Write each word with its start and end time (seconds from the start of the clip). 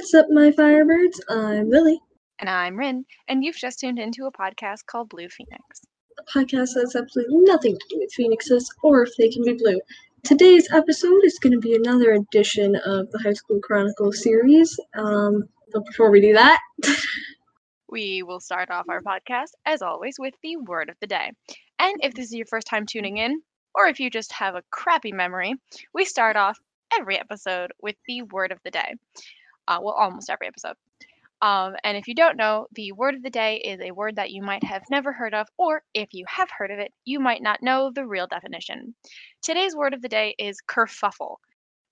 What's 0.00 0.14
up, 0.14 0.30
my 0.30 0.50
Firebirds? 0.50 1.20
I'm 1.28 1.68
Lily, 1.68 2.00
And 2.38 2.48
I'm 2.48 2.78
Rin, 2.78 3.04
and 3.28 3.44
you've 3.44 3.58
just 3.58 3.80
tuned 3.80 3.98
into 3.98 4.24
a 4.24 4.32
podcast 4.32 4.86
called 4.86 5.10
Blue 5.10 5.28
Phoenix. 5.28 5.62
a 6.18 6.22
podcast 6.22 6.72
that 6.72 6.84
has 6.86 6.96
absolutely 6.96 7.36
nothing 7.40 7.76
to 7.76 7.86
do 7.90 7.98
with 7.98 8.10
phoenixes 8.14 8.66
or 8.82 9.02
if 9.02 9.14
they 9.18 9.28
can 9.28 9.44
be 9.44 9.52
blue. 9.52 9.78
Today's 10.24 10.72
episode 10.72 11.22
is 11.22 11.38
going 11.38 11.52
to 11.52 11.58
be 11.58 11.74
another 11.74 12.12
edition 12.12 12.76
of 12.76 13.10
the 13.10 13.18
High 13.18 13.34
School 13.34 13.60
Chronicle 13.62 14.10
series. 14.10 14.74
Um, 14.96 15.46
but 15.70 15.84
before 15.84 16.10
we 16.10 16.22
do 16.22 16.32
that, 16.32 16.60
We 17.90 18.22
will 18.22 18.40
start 18.40 18.70
off 18.70 18.88
our 18.88 19.02
podcast, 19.02 19.50
as 19.66 19.82
always, 19.82 20.16
with 20.18 20.32
the 20.42 20.56
word 20.56 20.88
of 20.88 20.96
the 21.02 21.08
day. 21.08 21.30
And 21.78 21.96
if 22.02 22.14
this 22.14 22.28
is 22.28 22.34
your 22.34 22.46
first 22.46 22.66
time 22.66 22.86
tuning 22.86 23.18
in, 23.18 23.42
or 23.74 23.84
if 23.84 24.00
you 24.00 24.08
just 24.08 24.32
have 24.32 24.54
a 24.54 24.62
crappy 24.70 25.12
memory, 25.12 25.56
we 25.92 26.06
start 26.06 26.36
off 26.36 26.58
every 26.98 27.20
episode 27.20 27.72
with 27.82 27.96
the 28.08 28.22
word 28.22 28.50
of 28.50 28.58
the 28.64 28.70
day. 28.70 28.94
Uh, 29.68 29.78
well, 29.82 29.94
almost 29.94 30.30
every 30.30 30.46
episode. 30.46 30.74
Um, 31.42 31.74
and 31.84 31.96
if 31.96 32.06
you 32.06 32.14
don't 32.14 32.36
know, 32.36 32.66
the 32.72 32.92
word 32.92 33.14
of 33.14 33.22
the 33.22 33.30
day 33.30 33.56
is 33.56 33.80
a 33.80 33.92
word 33.92 34.16
that 34.16 34.30
you 34.30 34.42
might 34.42 34.62
have 34.62 34.82
never 34.90 35.12
heard 35.12 35.32
of, 35.32 35.48
or 35.56 35.82
if 35.94 36.12
you 36.12 36.24
have 36.28 36.50
heard 36.50 36.70
of 36.70 36.78
it, 36.78 36.92
you 37.06 37.18
might 37.18 37.42
not 37.42 37.62
know 37.62 37.90
the 37.94 38.06
real 38.06 38.26
definition. 38.26 38.94
Today's 39.40 39.74
word 39.74 39.94
of 39.94 40.02
the 40.02 40.08
day 40.08 40.34
is 40.38 40.58
kerfuffle, 40.68 41.36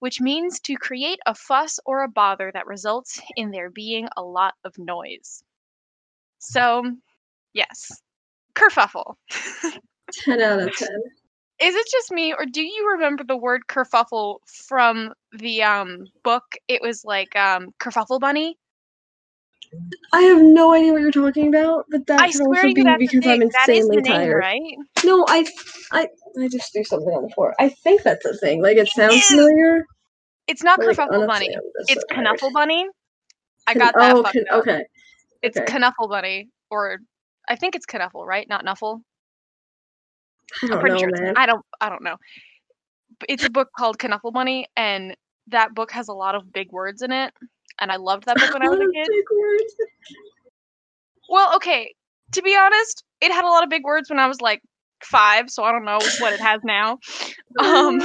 which 0.01 0.21
means 0.21 0.61
to 0.61 0.75
create 0.75 1.19
a 1.25 1.35
fuss 1.35 1.81
or 1.87 2.03
a 2.03 2.09
bother 2.09 2.51
that 2.53 2.67
results 2.67 3.21
in 3.37 3.51
there 3.51 3.71
being 3.71 4.07
a 4.19 4.23
lot 4.23 4.53
of 4.65 4.77
noise. 4.77 5.43
So, 6.41 6.85
yes, 7.55 7.91
kerfuffle. 8.55 9.15
10 10.13 10.41
out 10.43 10.61
of 10.61 10.77
10. 10.77 10.89
Is 11.61 11.75
it 11.75 11.87
just 11.91 12.11
me, 12.13 12.33
or 12.33 12.45
do 12.47 12.63
you 12.63 12.91
remember 12.93 13.25
the 13.25 13.37
word 13.37 13.63
kerfuffle 13.69 14.39
from 14.47 15.13
the 15.33 15.63
um 15.63 16.05
book? 16.23 16.45
It 16.69 16.81
was 16.83 17.05
like 17.05 17.35
um 17.37 17.69
kerfuffle 17.81 18.21
bunny. 18.21 18.57
I 20.13 20.23
have 20.23 20.41
no 20.41 20.73
idea 20.73 20.93
what 20.93 21.03
you're 21.03 21.11
talking 21.11 21.49
about, 21.49 21.87
but 21.91 22.07
that 22.07 22.21
I 22.21 22.27
could 22.29 22.37
swear 22.37 22.49
also 22.49 22.63
to 22.63 22.69
you, 22.69 22.75
be 22.75 22.83
that's 22.85 23.01
the 23.01 23.07
because 23.07 23.27
I'm 23.27 23.41
thing. 23.41 23.51
That 23.53 23.69
is 23.69 23.79
insanely 23.79 23.97
the 23.97 24.03
name, 24.03 24.15
tired. 24.21 24.37
right? 24.41 24.77
No, 25.05 25.25
I, 25.29 25.45
I, 25.93 26.09
I 26.41 26.49
just 26.49 26.73
threw 26.73 26.85
something 26.85 27.09
on 27.11 27.25
the 27.25 27.29
floor. 27.31 27.55
I 27.61 27.69
think 27.69 28.03
that's 28.03 28.25
a 28.25 28.35
thing. 28.37 28.63
Like, 28.63 28.77
it 28.79 28.89
sounds 28.89 29.23
familiar. 29.25 29.85
It's 30.47 30.63
not 30.63 30.79
but, 30.79 30.87
like, 30.87 30.97
kerfuffle 30.97 31.09
honestly, 31.23 31.27
bunny. 31.27 31.57
I'm 31.57 31.63
just 31.81 31.91
It's 31.91 32.01
so 32.03 32.15
tired. 32.15 32.25
knuffle 32.25 32.51
bunny. 32.53 32.87
I 33.67 33.73
Can- 33.75 33.81
got 33.81 33.95
that 33.99 34.17
oh, 34.17 34.23
fucked 34.23 34.33
can- 34.35 34.45
up. 34.51 34.61
okay. 34.61 34.85
It's 35.43 35.59
okay. 35.59 35.79
knuffle 35.79 36.09
bunny, 36.09 36.49
or 36.71 36.99
I 37.49 37.57
think 37.57 37.75
it's 37.77 37.87
knuffle, 37.93 38.25
right? 38.25 38.49
Not 38.49 38.65
nuffle. 38.65 39.01
I 40.63 40.67
I'm 40.67 40.69
don't 40.71 40.81
pretty 40.81 40.95
know, 40.95 40.99
sure. 41.17 41.23
Man. 41.25 41.35
I 41.37 41.47
don't. 41.47 41.65
I 41.81 41.89
don't 41.89 42.03
know. 42.03 42.17
It's 43.29 43.45
a 43.45 43.51
book 43.51 43.69
called 43.77 43.97
Knuffle 44.03 44.31
Bunny, 44.33 44.67
and 44.77 45.17
that 45.49 45.75
book 45.75 45.91
has 45.93 46.09
a 46.09 46.13
lot 46.13 46.35
of 46.35 46.53
big 46.53 46.71
words 46.73 47.03
in 47.03 47.11
it. 47.13 47.33
And 47.81 47.91
I 47.93 47.97
loved 47.97 48.25
that 48.27 48.37
book 48.37 48.53
when 48.53 48.63
I 48.63 48.69
was 48.69 48.81
a 48.81 48.93
kid. 48.93 49.09
Well, 51.29 51.55
okay. 51.57 51.95
To 52.33 52.43
be 52.43 52.57
honest, 52.57 53.05
it 53.21 53.33
had 53.33 53.45
a 53.45 53.49
lot 53.49 53.63
of 53.65 53.71
big 53.71 53.85
words 53.85 54.11
when 54.11 54.19
I 54.19 54.27
was 54.27 54.41
like 54.41 54.61
five, 55.03 55.49
so 55.51 55.63
I 55.65 55.73
don't 55.73 55.85
know 55.85 55.99
what 56.21 56.33
it 56.33 56.41
has 56.41 56.61
now. 56.65 56.99
Um. 57.61 58.01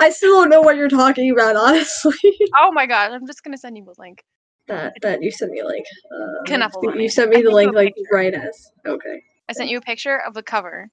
I 0.00 0.10
still 0.10 0.32
don't 0.40 0.50
know 0.50 0.60
what 0.60 0.76
you're 0.76 0.88
talking 0.88 1.30
about, 1.30 1.54
honestly. 1.56 2.12
Oh 2.58 2.70
my 2.72 2.86
god, 2.86 3.12
I'm 3.12 3.26
just 3.26 3.42
gonna 3.44 3.56
send 3.56 3.76
you 3.76 3.84
a 3.84 3.94
link. 4.00 4.22
that 4.68 4.94
that 5.02 5.22
you 5.22 5.30
sent 5.30 5.52
me 5.52 5.62
like 5.62 5.84
uh, 6.14 6.56
Knuffle 6.56 6.82
you- 6.82 6.90
Bunny. 6.90 7.02
you 7.04 7.08
sent 7.08 7.32
I 7.32 7.36
me 7.36 7.42
the 7.42 7.50
link 7.50 7.72
like 7.74 7.94
right 8.10 8.34
as 8.34 8.70
okay. 8.86 9.22
I 9.48 9.52
sent 9.52 9.70
you 9.70 9.78
a 9.78 9.82
picture 9.82 10.18
of 10.26 10.34
the 10.34 10.42
cover. 10.42 10.88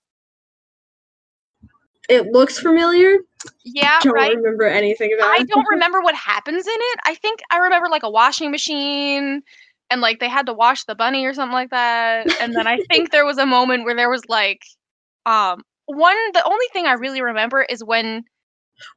It 2.09 2.31
looks 2.31 2.59
familiar. 2.59 3.17
Yeah, 3.63 3.99
I 4.01 4.03
don't 4.03 4.13
right. 4.13 4.35
remember 4.35 4.65
anything 4.65 5.13
about 5.17 5.29
I 5.29 5.35
it. 5.37 5.41
I 5.41 5.43
don't 5.43 5.65
remember 5.71 6.01
what 6.01 6.15
happens 6.15 6.65
in 6.65 6.73
it. 6.75 6.99
I 7.05 7.15
think 7.15 7.39
I 7.51 7.57
remember 7.59 7.87
like 7.89 8.03
a 8.03 8.09
washing 8.09 8.51
machine 8.51 9.41
and 9.91 10.01
like 10.01 10.19
they 10.19 10.27
had 10.27 10.47
to 10.47 10.53
wash 10.53 10.83
the 10.85 10.95
bunny 10.95 11.25
or 11.25 11.33
something 11.33 11.53
like 11.53 11.69
that. 11.69 12.41
And 12.41 12.55
then 12.55 12.67
I 12.67 12.77
think 12.91 13.11
there 13.11 13.25
was 13.25 13.37
a 13.37 13.45
moment 13.45 13.85
where 13.85 13.95
there 13.95 14.09
was 14.09 14.23
like 14.27 14.61
um 15.25 15.61
one 15.85 16.15
the 16.33 16.43
only 16.45 16.65
thing 16.73 16.85
I 16.85 16.93
really 16.93 17.21
remember 17.21 17.61
is 17.61 17.83
when 17.83 18.23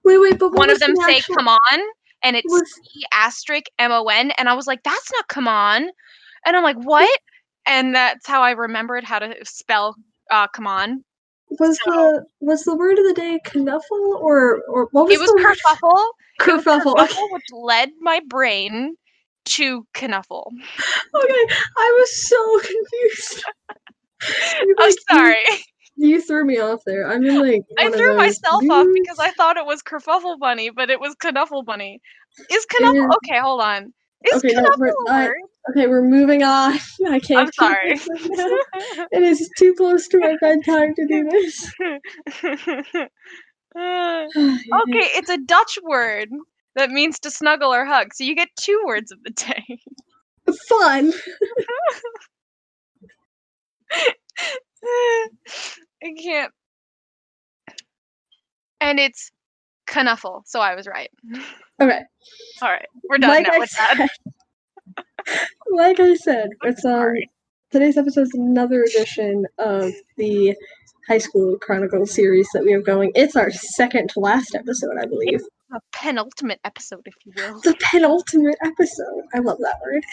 Wait, 0.04 0.18
wait, 0.18 0.38
but 0.38 0.52
one 0.52 0.70
of 0.70 0.78
them 0.80 0.94
the 0.94 1.02
say 1.06 1.16
actual- 1.18 1.36
come 1.36 1.48
on 1.48 1.80
and 2.22 2.36
it's 2.36 2.50
was- 2.50 2.70
C 2.72 3.02
asterisk 3.12 3.64
M 3.78 3.92
O 3.92 4.04
N 4.06 4.32
and 4.38 4.48
I 4.48 4.54
was 4.54 4.66
like, 4.66 4.82
that's 4.84 5.12
not 5.12 5.28
come 5.28 5.48
on. 5.48 5.88
And 6.46 6.56
I'm 6.56 6.62
like, 6.62 6.76
what? 6.76 7.18
And 7.66 7.94
that's 7.94 8.26
how 8.26 8.42
I 8.42 8.52
remembered 8.52 9.04
how 9.04 9.18
to 9.18 9.34
spell 9.44 9.96
uh 10.30 10.46
come 10.48 10.66
on. 10.66 11.04
Was 11.58 11.78
so- 11.84 11.90
the 11.90 12.24
was 12.40 12.64
the 12.64 12.76
word 12.76 12.98
of 12.98 13.04
the 13.06 13.14
day 13.14 13.38
knuffle 13.54 14.18
or 14.20 14.62
or 14.68 14.88
what 14.92 15.06
was 15.06 15.14
It 15.14 15.20
was 15.20 15.30
the 15.30 15.36
word? 15.36 15.56
kerfuffle. 15.56 16.06
It 16.48 16.52
was 16.52 16.64
Kerfuffle. 16.64 16.92
Okay. 16.98 17.12
kerfuffle, 17.14 17.32
which 17.32 17.44
led 17.52 17.90
my 18.00 18.20
brain 18.26 18.96
to 19.44 19.86
knuffle. 20.00 20.50
okay, 21.14 21.44
I 21.78 21.96
was 21.98 22.28
so 22.28 22.58
confused. 22.60 23.44
You, 24.64 24.76
I'm 24.78 24.84
like, 24.86 24.94
you- 24.94 25.16
sorry. 25.16 25.44
You, 25.96 26.20
threw 26.22 26.44
me 26.46 26.58
off 26.58 26.80
there. 26.86 27.08
I'm 27.10 27.24
in 27.26 27.40
like. 27.40 27.62
I 27.76 27.90
threw 27.90 28.16
myself 28.16 28.62
off 28.70 28.86
because 28.94 29.18
I 29.18 29.32
thought 29.32 29.56
it 29.56 29.66
was 29.66 29.82
kerfuffle 29.82 30.38
bunny, 30.38 30.70
but 30.70 30.90
it 30.90 31.00
was 31.00 31.16
knuffle 31.24 31.64
bunny. 31.64 32.00
Is 32.48 32.64
knuffle 32.80 32.96
is- 33.10 33.16
okay? 33.28 33.40
Hold 33.40 33.60
on. 33.62 33.92
Is 34.24 34.38
Okay, 34.44 34.54
knuffle 34.54 34.76
we're 34.78 34.86
a 34.88 34.94
word? 35.26 35.34
Okay, 35.70 35.86
we're 35.86 36.02
moving 36.02 36.42
on. 36.42 36.78
I 37.08 37.20
can't. 37.20 37.46
I'm 37.46 37.52
sorry. 37.52 37.92
right. 37.92 39.08
It 39.12 39.22
is 39.22 39.48
too 39.56 39.74
close 39.74 40.08
to 40.08 40.18
my 40.18 40.36
bedtime 40.40 40.94
to 40.94 41.06
do 41.06 41.28
this. 41.30 41.72
Okay, 43.74 45.08
it's 45.14 45.30
a 45.30 45.38
Dutch 45.38 45.78
word 45.82 46.28
that 46.76 46.90
means 46.90 47.18
to 47.20 47.30
snuggle 47.30 47.72
or 47.72 47.86
hug. 47.86 48.12
So 48.12 48.22
you 48.22 48.34
get 48.34 48.48
two 48.60 48.82
words 48.86 49.10
of 49.10 49.22
the 49.22 49.30
day. 49.30 49.78
Fun. 50.68 51.12
I 54.84 56.14
can't. 56.22 56.52
And 58.80 58.98
it's 58.98 59.30
knuffle, 59.94 60.42
so 60.44 60.60
I 60.60 60.74
was 60.74 60.86
right. 60.86 61.10
Okay. 61.80 62.00
All 62.60 62.70
right, 62.70 62.86
we're 63.08 63.18
done 63.18 63.30
Like 63.30 63.46
now 63.46 63.54
I 63.54 63.58
with 63.58 63.70
that. 63.70 64.08
Like 65.70 66.00
I 66.00 66.14
said, 66.14 66.50
it's 66.62 66.84
um 66.84 67.14
today's 67.70 67.96
episode 67.96 68.22
is 68.22 68.34
another 68.34 68.82
edition 68.82 69.46
of 69.58 69.92
the 70.16 70.54
High 71.08 71.18
School 71.18 71.58
Chronicles 71.58 72.12
series 72.12 72.48
that 72.54 72.62
we 72.64 72.72
have 72.72 72.84
going. 72.84 73.12
It's 73.14 73.36
our 73.36 73.50
second 73.50 74.10
to 74.10 74.20
last 74.20 74.54
episode, 74.54 74.96
I 75.00 75.06
believe. 75.06 75.40
A 75.74 75.80
penultimate 75.92 76.60
episode, 76.64 77.00
if 77.06 77.14
you 77.24 77.32
will. 77.34 77.60
The 77.60 77.74
penultimate 77.80 78.58
episode. 78.62 79.22
I 79.34 79.38
love 79.38 79.58
that 79.60 79.80
word. 79.82 80.04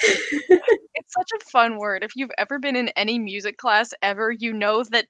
It's 0.96 1.14
such 1.14 1.30
a 1.42 1.50
fun 1.50 1.78
word. 1.78 2.04
If 2.04 2.12
you've 2.16 2.32
ever 2.38 2.60
been 2.60 2.76
in 2.76 2.90
any 2.90 3.20
music 3.20 3.58
class 3.58 3.94
ever, 4.02 4.32
you 4.32 4.52
know 4.52 4.84
that 4.92 5.06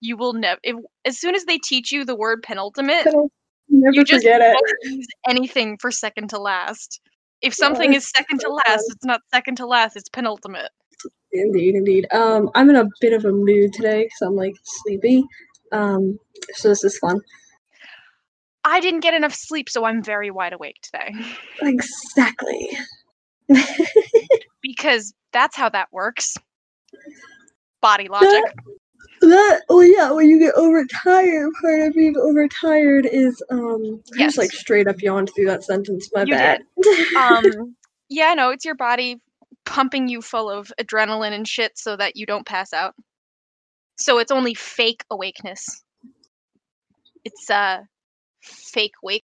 you 0.00 0.16
will 0.16 0.32
never. 0.32 0.60
As 1.04 1.18
soon 1.18 1.34
as 1.36 1.44
they 1.44 1.58
teach 1.58 1.92
you 1.92 2.04
the 2.04 2.16
word 2.16 2.42
penultimate, 2.42 3.06
Penul- 3.06 3.30
Never 3.68 3.94
you 3.94 4.04
just 4.04 4.24
forget 4.24 4.40
it. 4.42 4.56
use 4.82 5.06
anything 5.28 5.78
for 5.80 5.90
second 5.90 6.30
to 6.30 6.38
last. 6.38 7.00
If 7.40 7.54
something 7.54 7.94
is 7.94 8.10
second 8.10 8.40
to 8.40 8.48
last, 8.48 8.84
it's 8.90 9.04
not 9.04 9.20
second 9.32 9.56
to 9.56 9.66
last. 9.66 9.96
It's 9.96 10.08
penultimate. 10.08 10.70
Indeed, 11.32 11.74
indeed. 11.74 12.06
Um, 12.12 12.50
I'm 12.54 12.70
in 12.70 12.76
a 12.76 12.88
bit 13.00 13.12
of 13.12 13.24
a 13.24 13.32
mood 13.32 13.72
today 13.72 14.04
because 14.04 14.20
I'm 14.22 14.34
like 14.34 14.54
sleepy. 14.64 15.24
Um, 15.72 16.18
so 16.54 16.68
this 16.68 16.84
is 16.84 16.98
fun. 16.98 17.20
I 18.64 18.80
didn't 18.80 19.00
get 19.00 19.14
enough 19.14 19.34
sleep, 19.34 19.68
so 19.68 19.84
I'm 19.84 20.02
very 20.02 20.30
wide 20.30 20.52
awake 20.52 20.76
today. 20.82 21.14
Exactly. 21.62 22.70
because 24.62 25.14
that's 25.32 25.56
how 25.56 25.68
that 25.70 25.88
works. 25.92 26.34
Body 27.80 28.08
logic. 28.08 28.44
That 29.20 29.62
oh 29.68 29.80
yeah, 29.80 30.12
when 30.12 30.28
you 30.28 30.38
get 30.38 30.54
overtired, 30.54 31.50
part 31.60 31.80
of 31.80 31.94
being 31.94 32.16
overtired 32.16 33.06
is 33.06 33.42
um 33.50 34.02
I 34.14 34.18
just 34.18 34.38
like 34.38 34.52
straight 34.52 34.86
up 34.86 35.02
yawned 35.02 35.30
through 35.34 35.46
that 35.46 35.64
sentence. 35.64 36.10
My 36.14 36.24
You 36.24 36.34
bad. 36.34 36.62
um 37.16 37.74
yeah 38.08 38.34
no 38.34 38.50
it's 38.50 38.64
your 38.64 38.74
body 38.74 39.20
pumping 39.64 40.08
you 40.08 40.22
full 40.22 40.50
of 40.50 40.72
adrenaline 40.80 41.32
and 41.32 41.46
shit 41.46 41.76
so 41.76 41.96
that 41.96 42.16
you 42.16 42.26
don't 42.26 42.46
pass 42.46 42.72
out 42.72 42.94
so 43.96 44.18
it's 44.18 44.30
only 44.30 44.54
fake 44.54 45.04
awakeness 45.10 45.82
it's 47.24 47.50
uh 47.50 47.78
fake 48.42 48.94
wake 49.02 49.24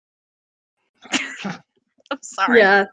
i'm 1.44 2.22
sorry 2.22 2.60
yeah. 2.60 2.86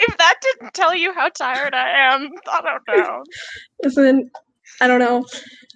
if 0.00 0.16
that 0.16 0.34
didn't 0.42 0.74
tell 0.74 0.94
you 0.94 1.12
how 1.14 1.28
tired 1.28 1.74
i 1.74 2.12
am 2.14 2.30
i 2.50 2.60
don't 2.60 2.82
know 2.88 3.22
Listen, 3.84 4.30
I 4.80 4.86
don't 4.86 5.00
know. 5.00 5.24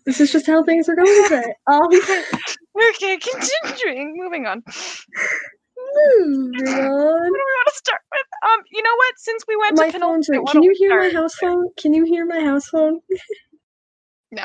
This 0.06 0.20
is 0.20 0.32
just 0.32 0.46
how 0.46 0.62
things 0.64 0.88
are 0.88 0.96
going 0.96 1.28
today. 1.28 1.54
Um 1.70 1.88
okay 2.90 3.18
continuing 3.18 4.16
moving 4.16 4.46
on 4.46 4.62
moving 4.64 4.76
on. 6.86 7.18
what 7.18 7.26
do 7.26 7.32
we 7.32 7.38
want 7.58 7.68
to 7.68 7.74
start 7.74 8.00
with 8.12 8.26
um 8.50 8.60
you 8.72 8.82
know 8.82 8.94
what 8.96 9.14
since 9.18 9.42
we 9.48 9.56
went 9.56 9.76
My 9.76 9.90
to 9.90 9.98
phone's 9.98 10.28
Can 10.52 10.62
you 10.62 10.74
hear 10.76 10.98
my 10.98 11.10
house 11.10 11.34
there? 11.40 11.50
phone? 11.50 11.68
Can 11.78 11.94
you 11.94 12.04
hear 12.04 12.26
my 12.26 12.40
house 12.40 12.68
phone? 12.68 13.00
No. 14.30 14.44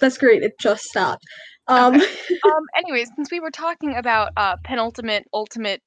That's 0.00 0.18
great. 0.18 0.42
It 0.42 0.58
just 0.58 0.84
stopped. 0.84 1.24
Um 1.68 1.94
um 1.94 2.62
anyways 2.76 3.10
since 3.16 3.30
we 3.30 3.40
were 3.40 3.50
talking 3.50 3.96
about 3.96 4.30
uh 4.36 4.56
penultimate 4.64 5.24
ultimate 5.32 5.80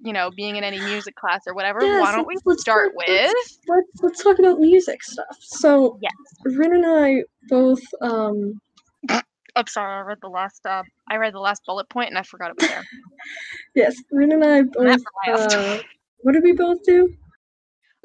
you 0.00 0.12
know, 0.12 0.30
being 0.30 0.56
in 0.56 0.64
any 0.64 0.80
music 0.80 1.14
class 1.16 1.40
or 1.46 1.54
whatever, 1.54 1.80
Yeah, 1.84 2.00
why 2.00 2.12
don't 2.12 2.26
we 2.26 2.36
let's 2.44 2.62
start 2.62 2.92
with? 2.94 3.08
let's- 3.08 3.58
let's 3.66 3.88
let's 4.02 4.22
talk 4.22 4.38
about 4.38 4.60
music 4.60 5.02
stuff. 5.02 5.36
So 5.40 5.98
Yes. 6.00 6.12
Rin 6.44 6.74
and 6.74 6.86
I 6.86 7.24
both 7.48 7.82
um 8.00 8.60
I'm 9.56 9.66
sorry, 9.66 9.92
I 9.96 10.00
read 10.00 10.18
the 10.22 10.28
last. 10.28 10.64
Uh, 10.64 10.84
I 11.10 11.16
read 11.16 11.34
the 11.34 11.40
last 11.40 11.62
bullet 11.66 11.88
point 11.88 12.10
and 12.10 12.18
I 12.18 12.22
forgot 12.22 12.50
it 12.50 12.56
was 12.56 12.68
there. 12.68 12.84
yes, 13.74 13.96
Rin 14.12 14.32
and 14.32 14.44
I 14.44 14.62
both 14.62 15.00
uh, 15.26 15.78
what 16.20 16.32
did 16.32 16.42
we 16.44 16.52
both 16.52 16.82
do? 16.84 17.12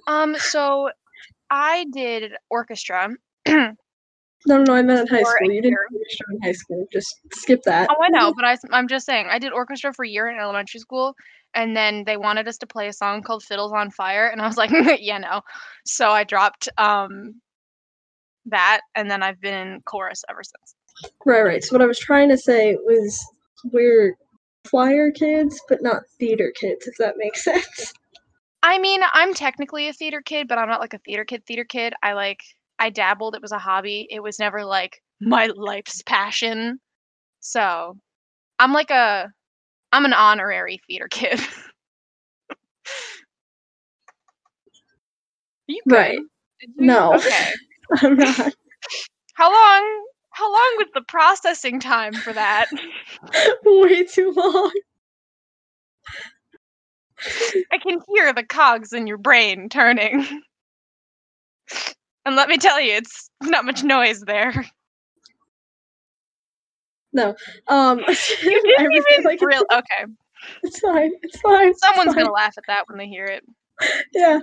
Um, 0.08 0.36
so 0.40 0.90
I 1.50 1.86
did 1.92 2.34
orchestra. 2.50 3.10
No, 4.46 4.62
no, 4.62 4.74
I 4.74 4.82
meant 4.82 5.02
in 5.02 5.08
high 5.08 5.24
school. 5.24 5.52
You 5.52 5.62
didn't 5.62 5.78
do 5.90 5.98
orchestra 5.98 6.26
in 6.32 6.42
high 6.42 6.52
school. 6.52 6.86
Just 6.92 7.16
skip 7.34 7.64
that. 7.64 7.90
Oh, 7.90 8.04
I 8.04 8.10
know, 8.10 8.34
but 8.34 8.46
I, 8.46 8.58
am 8.78 8.88
just 8.88 9.06
saying, 9.06 9.28
I 9.30 9.40
did 9.40 9.54
orchestra 9.54 9.94
for 9.94 10.04
a 10.04 10.10
year 10.10 10.28
in 10.28 10.38
elementary 10.38 10.80
school, 10.80 11.16
and 11.54 11.76
then 11.76 12.04
they 12.06 12.18
wanted 12.18 12.48
us 12.48 12.58
to 12.58 12.68
play 12.68 12.88
a 12.88 12.94
song 12.94 13.22
called 13.22 13.44
"Fiddles 13.44 13.72
on 13.74 13.92
Fire," 13.92 14.28
and 14.28 14.42
I 14.42 14.48
was 14.48 14.58
like, 14.64 14.72
yeah, 15.00 15.18
no. 15.18 15.42
So 15.86 16.10
I 16.10 16.24
dropped 16.24 16.70
um 16.78 17.36
that, 18.48 18.82
and 18.96 19.10
then 19.10 19.24
I've 19.24 19.40
been 19.40 19.68
in 19.68 19.82
chorus 19.86 20.24
ever 20.30 20.44
since. 20.44 20.76
Right, 21.26 21.42
right. 21.42 21.64
So 21.64 21.74
what 21.74 21.82
I 21.82 21.88
was 21.88 22.00
trying 22.00 22.30
to 22.30 22.38
say 22.38 22.76
was 22.76 23.26
we're 23.72 24.16
choir 24.70 25.12
kids, 25.12 25.60
but 25.70 25.82
not 25.82 26.04
theater 26.20 26.52
kids, 26.60 26.88
if 26.88 26.98
that 26.98 27.16
makes 27.18 27.44
sense. 27.46 27.94
I 28.62 28.80
mean, 28.80 29.02
I'm 29.14 29.34
technically 29.34 29.90
a 29.90 29.94
theater 29.94 30.22
kid, 30.22 30.48
but 30.48 30.58
I'm 30.58 30.70
not 30.70 30.80
like 30.80 30.94
a 30.94 31.00
theater 31.00 31.26
kid. 31.26 31.46
Theater 31.46 31.66
kid. 31.66 31.94
I 32.02 32.14
like. 32.14 32.40
I 32.80 32.90
dabbled. 32.90 33.36
It 33.36 33.42
was 33.42 33.52
a 33.52 33.60
hobby. 33.60 34.08
It 34.10 34.22
was 34.22 34.40
never 34.40 34.66
like 34.66 35.02
my 35.22 35.48
life's 35.56 36.02
passion. 36.04 36.80
So, 37.40 37.98
I'm 38.60 38.74
like 38.74 38.92
a. 38.92 39.30
I'm 39.94 40.06
an 40.06 40.14
honorary 40.14 40.82
theater 40.88 41.08
kid. 41.10 41.40
you 45.68 45.82
good? 45.88 45.96
Right. 45.96 46.20
You- 46.62 46.68
No. 46.78 47.14
Okay. 47.16 47.52
I'm 48.02 48.16
not. 48.16 48.38
How 49.36 49.52
long? 49.52 50.06
How 50.32 50.52
long 50.52 50.74
was 50.78 50.88
the 50.96 51.04
processing 51.08 51.80
time 51.80 52.14
for 52.14 52.34
that? 52.34 52.66
Way 53.66 54.04
too 54.06 54.34
long. 54.36 54.72
I 57.72 57.78
can 57.78 58.00
hear 58.08 58.34
the 58.34 58.44
cogs 58.44 58.94
in 58.94 59.08
your 59.08 59.18
brain 59.18 59.70
turning. 59.70 60.26
And 62.26 62.36
let 62.36 62.48
me 62.50 62.58
tell 62.58 62.80
you, 62.80 62.94
it's 62.94 63.30
not 63.42 63.66
much 63.66 63.84
noise 63.84 64.22
there. 64.22 64.54
No. 67.12 67.36
Um 67.68 68.00
You 68.44 68.62
didn't 68.78 68.92
was 68.94 69.06
even 69.12 69.24
like, 69.26 69.42
real. 69.42 69.64
Okay, 69.72 70.12
it's 70.64 70.80
fine. 70.80 71.12
It's 71.22 71.40
fine. 71.40 71.70
it's 71.70 71.80
someone's 71.82 72.14
fine. 72.14 72.24
gonna 72.24 72.34
laugh 72.34 72.58
at 72.58 72.64
that 72.68 72.88
when 72.88 72.98
they 72.98 73.08
hear 73.08 73.26
it. 73.26 73.44
Yeah. 74.14 74.40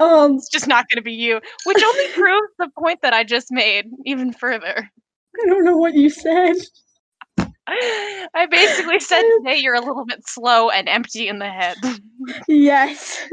Um 0.00 0.36
It's 0.36 0.48
just 0.48 0.66
not 0.68 0.86
gonna 0.88 1.02
be 1.02 1.12
you, 1.12 1.40
which 1.64 1.82
only 1.82 2.08
proves 2.12 2.52
the 2.58 2.68
point 2.78 3.00
that 3.02 3.12
I 3.12 3.24
just 3.24 3.48
made 3.50 3.86
even 4.04 4.32
further. 4.32 4.90
I 5.42 5.46
don't 5.48 5.64
know 5.64 5.76
what 5.76 5.94
you 5.94 6.08
said. 6.10 6.56
I 7.66 8.46
basically 8.50 9.00
said 9.00 9.22
today 9.38 9.56
you're 9.56 9.74
a 9.74 9.80
little 9.80 10.04
bit 10.04 10.26
slow 10.28 10.68
and 10.70 10.88
empty 10.88 11.28
in 11.28 11.38
the 11.38 11.48
head, 11.50 11.76
Yes. 12.46 13.26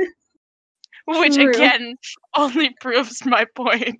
Which 1.19 1.35
True. 1.35 1.49
again 1.49 1.95
only 2.35 2.73
proves 2.81 3.25
my 3.25 3.45
point. 3.55 3.97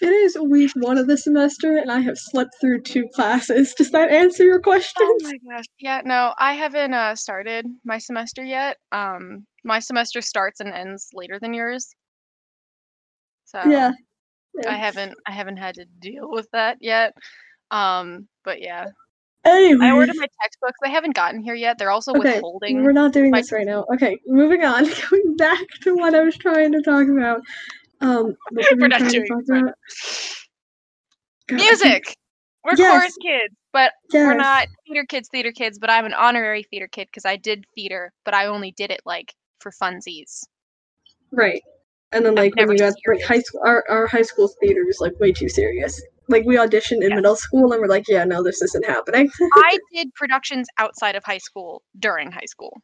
It 0.00 0.06
is 0.06 0.36
week 0.38 0.72
one 0.76 0.98
of 0.98 1.06
the 1.06 1.16
semester 1.16 1.76
and 1.76 1.90
I 1.90 2.00
have 2.00 2.18
slept 2.18 2.52
through 2.60 2.82
two 2.82 3.08
classes. 3.14 3.74
Does 3.74 3.90
that 3.90 4.10
answer 4.10 4.44
your 4.44 4.60
question? 4.60 5.02
Oh 5.02 5.18
my 5.22 5.38
gosh. 5.50 5.64
Yeah, 5.78 6.02
no, 6.04 6.34
I 6.38 6.54
haven't 6.54 6.94
uh, 6.94 7.14
started 7.14 7.66
my 7.84 7.98
semester 7.98 8.44
yet. 8.44 8.76
Um, 8.90 9.46
my 9.64 9.78
semester 9.78 10.20
starts 10.20 10.60
and 10.60 10.72
ends 10.72 11.08
later 11.14 11.38
than 11.40 11.54
yours. 11.54 11.94
So 13.44 13.60
yeah. 13.68 13.92
I 14.68 14.74
haven't 14.74 15.14
I 15.26 15.32
haven't 15.32 15.56
had 15.56 15.76
to 15.76 15.86
deal 16.00 16.30
with 16.30 16.48
that 16.52 16.78
yet. 16.80 17.14
Um, 17.70 18.28
but 18.44 18.60
yeah. 18.60 18.86
Anyway. 19.44 19.84
I 19.86 19.92
ordered 19.92 20.16
my 20.16 20.26
textbooks. 20.40 20.78
They 20.82 20.90
haven't 20.90 21.16
gotten 21.16 21.40
here 21.42 21.54
yet. 21.54 21.76
They're 21.78 21.90
also 21.90 22.12
Okay, 22.12 22.34
withholding. 22.34 22.82
We're 22.84 22.92
not 22.92 23.12
doing 23.12 23.32
this 23.32 23.50
right 23.50 23.66
now. 23.66 23.84
Okay, 23.92 24.18
moving 24.26 24.64
on. 24.64 24.84
Going 25.10 25.36
back 25.36 25.58
to 25.82 25.94
what 25.96 26.14
I 26.14 26.22
was 26.22 26.36
trying 26.36 26.72
to 26.72 26.82
talk 26.82 27.08
about. 27.08 27.40
Um, 28.00 28.36
were 28.52 28.62
We're 28.72 28.76
we 28.82 28.88
not 28.88 29.10
doing 29.10 29.26
about? 29.30 29.46
God, 29.48 29.72
I 31.50 31.58
think- 31.58 31.60
Music. 31.60 32.16
We're 32.64 32.76
Yes. 32.76 32.92
chorus 32.92 33.16
kids, 33.20 33.54
but 33.72 33.92
we're 34.12 34.34
not 34.34 34.68
theater 34.86 35.04
kids, 35.08 35.28
theater 35.32 35.50
kids, 35.50 35.80
but 35.80 35.90
I'm 35.90 36.04
an 36.04 36.14
honorary 36.14 36.62
theater 36.62 36.86
kid 36.86 37.08
because 37.08 37.24
I 37.24 37.34
did 37.34 37.64
theater, 37.74 38.12
but 38.24 38.34
I 38.34 38.46
only 38.46 38.70
did 38.70 38.92
it 38.92 39.00
like 39.04 39.34
for 39.58 39.72
funsies. 39.72 40.44
Right. 41.32 41.60
And 42.12 42.24
then 42.24 42.36
like 42.36 42.54
when 42.54 42.68
we 42.68 42.76
got 42.76 42.94
like 43.08 43.22
high 43.24 43.40
school, 43.40 43.62
our, 43.66 43.84
our 43.88 44.06
high 44.06 44.22
school 44.22 44.48
theater 44.60 44.84
was 44.86 45.00
like 45.00 45.18
way 45.18 45.32
too 45.32 45.48
serious. 45.48 46.00
Like 46.32 46.44
we 46.46 46.56
auditioned 46.56 47.02
in 47.02 47.10
Yes. 47.10 47.16
middle 47.16 47.36
school 47.36 47.72
and 47.72 47.80
we're 47.80 47.88
like, 47.88 48.08
yeah, 48.08 48.24
no, 48.24 48.42
this 48.42 48.62
isn't 48.62 48.84
happening. 48.86 49.30
I 49.56 49.78
did 49.92 50.12
productions 50.14 50.66
outside 50.78 51.14
of 51.14 51.22
high 51.24 51.38
school 51.38 51.82
during 51.98 52.32
high 52.32 52.46
school. 52.46 52.80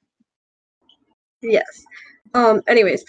yes. 1.43 1.65
Um. 2.35 2.61
Anyways, 2.69 3.05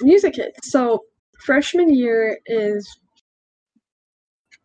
music 0.00 0.34
kids. 0.34 0.56
So 0.64 1.04
freshman 1.44 1.94
year 1.94 2.38
is 2.46 2.88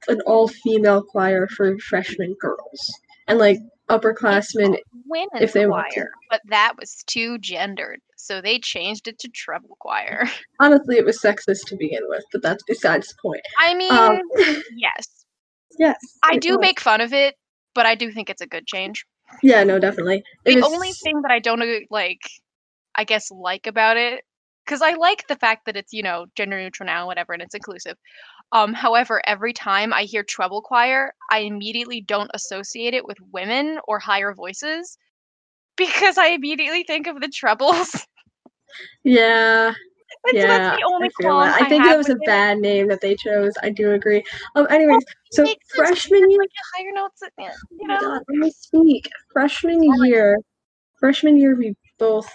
an 0.08 0.20
all 0.26 0.48
female 0.48 1.04
choir 1.04 1.48
for 1.48 1.78
freshman 1.80 2.36
girls, 2.42 2.92
and 3.28 3.38
like 3.40 3.60
upperclassmen. 3.90 4.78
Women's 5.06 5.42
If 5.42 5.54
they 5.54 5.66
want 5.68 5.92
to. 5.92 6.06
but 6.30 6.42
that 6.50 6.74
was 6.80 7.04
too 7.08 7.38
gendered, 7.40 8.00
so 8.18 8.42
they 8.42 8.60
changed 8.60 9.08
it 9.08 9.20
to 9.20 9.30
treble 9.30 9.78
choir. 9.80 10.26
Honestly, 10.60 10.98
it 10.98 11.06
was 11.06 11.20
sexist 11.22 11.66
to 11.68 11.76
begin 11.78 12.02
with, 12.08 12.24
but 12.32 12.42
that's 12.42 12.64
besides 12.68 13.08
the 13.10 13.16
point. 13.22 13.42
I 13.60 13.74
mean, 13.76 13.92
Um, 13.92 14.20
yes, 14.76 15.26
yes. 15.80 15.98
I 16.24 16.38
do 16.38 16.52
was. 16.52 16.60
make 16.62 16.80
fun 16.80 17.02
of 17.02 17.14
it, 17.14 17.36
but 17.74 17.86
I 17.86 17.96
do 17.96 18.12
think 18.12 18.30
it's 18.30 18.42
a 18.42 18.48
good 18.48 18.68
change. 18.68 19.06
Yeah, 19.44 19.64
no, 19.64 19.80
definitely. 19.80 20.24
It 20.46 20.56
the 20.56 20.66
only 20.66 20.92
thing 20.94 21.22
that 21.24 21.32
I 21.32 21.40
don't 21.40 21.62
uh, 21.62 21.80
like, 21.90 22.22
I 22.96 23.04
guess, 23.04 23.30
like 23.32 23.68
about 23.68 23.98
it, 23.98 24.22
because 24.66 24.82
I 24.82 24.94
like 24.94 25.28
the 25.28 25.36
fact 25.36 25.66
that 25.66 25.76
it's 25.78 25.92
you 25.94 26.04
know 26.04 26.26
gender 26.36 26.58
neutral 26.62 26.88
now, 26.88 27.08
whatever, 27.08 27.34
and 27.34 27.42
it's 27.42 27.56
inclusive. 27.56 27.96
Um, 28.52 28.74
however, 28.74 29.22
every 29.26 29.54
time 29.54 29.94
I 29.94 30.04
hear 30.04 30.24
treble 30.24 30.62
choir, 30.62 31.14
I 31.32 31.40
immediately 31.40 32.02
don't 32.02 32.32
associate 32.34 32.94
it 32.94 33.06
with 33.06 33.18
women 33.32 33.80
or 33.88 34.00
higher 34.00 34.34
voices, 34.34 34.98
because 35.76 36.18
I 36.18 36.28
immediately 36.28 36.84
think 36.84 37.08
of 37.08 37.22
the 37.22 37.30
trebles. 37.30 38.06
Yeah, 39.04 39.74
And 40.26 40.42
so 40.42 40.48
yeah. 40.48 40.78
only 40.86 41.10
I. 41.20 41.60
I 41.62 41.70
think 41.70 41.84
have 41.84 41.92
that 41.92 41.98
was 41.98 42.10
a 42.10 42.16
it. 42.16 42.26
bad 42.26 42.60
name 42.60 42.88
that 42.88 43.02
they 43.02 43.16
chose. 43.16 43.54
I 43.64 43.70
do 43.70 43.92
agree. 43.92 44.24
Um. 44.56 44.68
Anyways, 44.70 45.04
so 45.32 45.46
freshman 45.76 46.30
year. 46.30 46.40
Like 46.40 46.50
higher 46.76 46.92
notes, 46.94 47.22
uh, 47.24 47.28
you 47.72 47.80
Oh 47.84 47.88
know. 47.88 48.00
God, 48.00 48.22
let 48.28 48.38
me 48.38 48.52
speak. 48.52 49.10
Freshman 49.32 49.80
Oh 49.84 50.04
year, 50.04 50.38
freshman 51.00 51.38
year, 51.38 51.56
we 51.56 51.76
both 51.98 52.30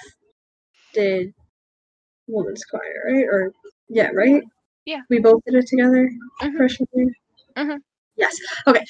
did 0.95 1.33
women's 2.26 2.64
choir, 2.64 3.02
right? 3.07 3.25
Or 3.25 3.52
yeah, 3.88 4.11
right? 4.14 4.42
Yeah. 4.85 5.03
We 5.09 5.21
both 5.21 5.43
did 5.47 5.55
it 5.55 5.67
together 5.67 6.11
Mhm. 6.41 6.57
freshman 6.57 6.89
year. 6.95 7.15
Mhm. 7.57 7.83
Yes. 8.17 8.39
Okay. 8.67 8.85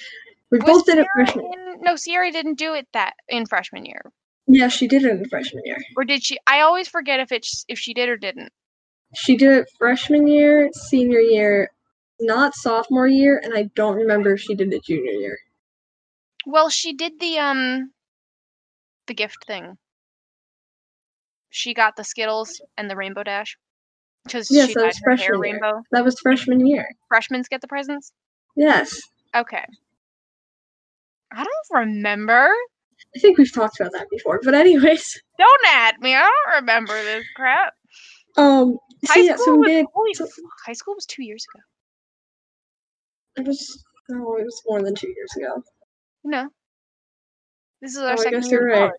We 0.51 0.59
Was 0.59 0.67
both 0.67 0.87
did 0.87 0.99
it 0.99 1.07
freshman. 1.15 1.47
in- 1.53 1.81
no, 1.81 1.97
Sierra 1.97 2.31
didn't 2.31 2.59
do 2.59 2.75
it 2.75 2.87
that 2.93 3.15
in 3.29 3.47
freshman 3.47 3.85
year, 3.85 4.03
Yeah, 4.47 4.69
she 4.69 4.87
did 4.89 5.05
it 5.05 5.11
in 5.11 5.29
freshman 5.29 5.63
year. 5.65 5.79
or 5.97 6.05
did 6.05 6.23
she? 6.25 6.39
I 6.47 6.61
always 6.61 6.89
forget 6.89 7.21
if 7.21 7.33
it's 7.33 7.65
if 7.69 7.79
she 7.79 7.95
did 7.95 8.09
or 8.09 8.17
didn't. 8.17 8.53
She 9.15 9.37
did 9.37 9.51
it 9.63 9.71
freshman 9.79 10.27
year, 10.27 10.71
senior 10.73 11.21
year, 11.21 11.71
not 12.21 12.55
sophomore 12.55 13.07
year, 13.07 13.39
and 13.45 13.55
I 13.55 13.65
don't 13.75 13.97
remember 13.97 14.35
if 14.35 14.41
she 14.41 14.55
did 14.55 14.73
it 14.73 14.85
junior 14.85 15.13
year. 15.13 15.39
Well, 16.47 16.71
she 16.71 16.93
did 16.95 17.19
the 17.21 17.39
um 17.39 17.93
the 19.07 19.15
gift 19.15 19.45
thing. 19.47 19.79
She 21.51 21.75
got 21.75 21.97
the 21.97 22.05
Skittles 22.05 22.61
and 22.79 22.91
the 22.91 22.97
Rainbow 22.97 23.23
Dash 23.23 23.59
because 24.25 24.49
Yes, 24.51 24.69
she 24.69 24.75
that 24.75 24.81
dyed 24.81 24.87
was 24.87 25.01
her 25.05 25.11
hair 25.11 25.17
freshman 25.17 25.43
year. 25.49 25.53
rainbow. 25.61 25.83
That 25.93 26.05
was 26.05 26.19
freshman 26.21 26.67
year. 26.67 26.89
Freshmen 27.09 27.43
get 27.51 27.61
the 27.61 27.69
presents. 27.69 28.13
Yes. 28.57 29.01
Okay. 29.35 29.65
I 31.35 31.45
don't 31.45 31.81
remember. 31.87 32.49
I 33.17 33.19
think 33.21 33.39
we've 33.39 33.53
talked 33.53 33.81
about 33.81 33.93
that 33.93 34.07
before. 34.11 34.41
But 34.45 34.55
anyways, 34.55 35.21
Don't 35.39 35.67
at 35.67 36.01
me. 36.01 36.15
I 36.15 36.21
don't 36.21 36.61
remember 36.63 36.93
this 37.03 37.25
crap. 37.35 37.73
um 38.37 38.79
so 39.05 39.13
High 39.15 39.21
yeah, 39.21 39.35
school 39.35 39.45
so 39.47 39.57
was 39.57 39.69
did 39.69 39.87
so- 40.15 40.29
high 40.67 40.73
school 40.75 40.95
was 40.95 41.07
two 41.07 41.25
years 41.25 41.45
ago. 41.53 41.63
it 43.43 43.49
was 43.49 43.85
no, 44.09 44.37
it 44.37 44.45
was 44.45 44.63
more 44.67 44.83
than 44.83 44.95
two 44.95 45.09
years 45.09 45.31
ago. 45.37 45.63
No. 46.25 46.49
This 47.81 47.93
is 47.93 47.99
Oh, 47.99 48.07
our 48.07 48.13
I 48.13 48.17
second 48.17 48.41
guess 48.43 48.51
year 48.51 48.69
you're 48.69 48.81
right. 48.83 48.93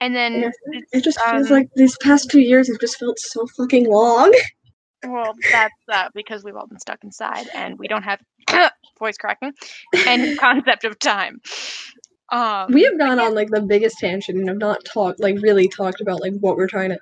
And 0.00 0.14
then 0.14 0.44
it's, 0.44 0.58
It 0.92 1.04
just 1.04 1.20
feels 1.20 1.50
um, 1.50 1.56
like 1.56 1.68
these 1.74 1.96
past 1.98 2.30
two 2.30 2.40
years 2.40 2.68
have 2.68 2.80
just 2.80 2.98
felt 2.98 3.18
so 3.18 3.46
fucking 3.56 3.88
long. 3.88 4.32
Well, 5.06 5.32
that's 5.52 5.74
uh, 5.92 6.08
because 6.12 6.42
we've 6.42 6.56
all 6.56 6.66
been 6.66 6.80
stuck 6.80 7.04
inside 7.04 7.46
and 7.54 7.78
we 7.78 7.86
don't 7.86 8.02
have 8.02 8.20
voice 8.98 9.16
cracking 9.16 9.52
and 10.08 10.36
concept 10.40 10.84
of 10.84 10.98
time. 10.98 11.40
Um, 12.30 12.72
We 12.72 12.82
have 12.82 12.98
gone 12.98 13.20
on 13.20 13.32
like 13.32 13.48
the 13.50 13.62
biggest 13.62 13.98
tangent 13.98 14.38
and 14.38 14.48
have 14.48 14.58
not 14.58 14.84
talked 14.84 15.20
like 15.20 15.36
really 15.40 15.68
talked 15.68 16.00
about 16.00 16.20
like 16.20 16.32
what 16.40 16.56
we're 16.56 16.66
trying 16.66 16.90
to 16.90 16.98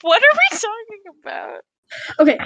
what 0.00 0.22
are 0.22 0.38
we 0.50 0.58
talking 0.58 1.02
about? 1.22 1.60
Okay. 2.18 2.38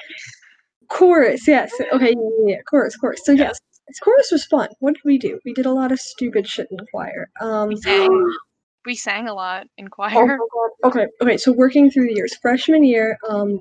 Chorus, 0.88 1.46
yes. 1.46 1.72
Okay, 1.92 2.10
yeah, 2.10 2.14
yeah, 2.14 2.56
yeah, 2.56 2.62
chorus, 2.68 2.96
chorus. 2.96 3.20
So 3.24 3.32
yes, 3.32 3.58
chorus 4.02 4.30
was 4.30 4.44
fun. 4.44 4.68
What 4.80 4.94
did 4.94 5.02
we 5.04 5.18
do? 5.18 5.38
We 5.44 5.52
did 5.52 5.66
a 5.66 5.72
lot 5.72 5.92
of 5.92 6.00
stupid 6.00 6.46
shit 6.46 6.68
in 6.70 6.76
the 6.76 6.86
choir. 6.90 7.28
Um 7.40 7.72
We 8.88 8.94
sang. 8.94 9.28
A 9.28 9.34
lot 9.34 9.66
in 9.76 9.84
oh 9.86 9.90
choir. 9.90 10.38
god. 10.38 10.70
Okay, 10.82 11.06
okay, 11.20 11.36
so 11.36 11.52
working 11.52 11.90
through 11.90 12.06
the 12.06 12.14
years. 12.14 12.34
Freshman 12.36 12.82
year, 12.82 13.18
um 13.28 13.60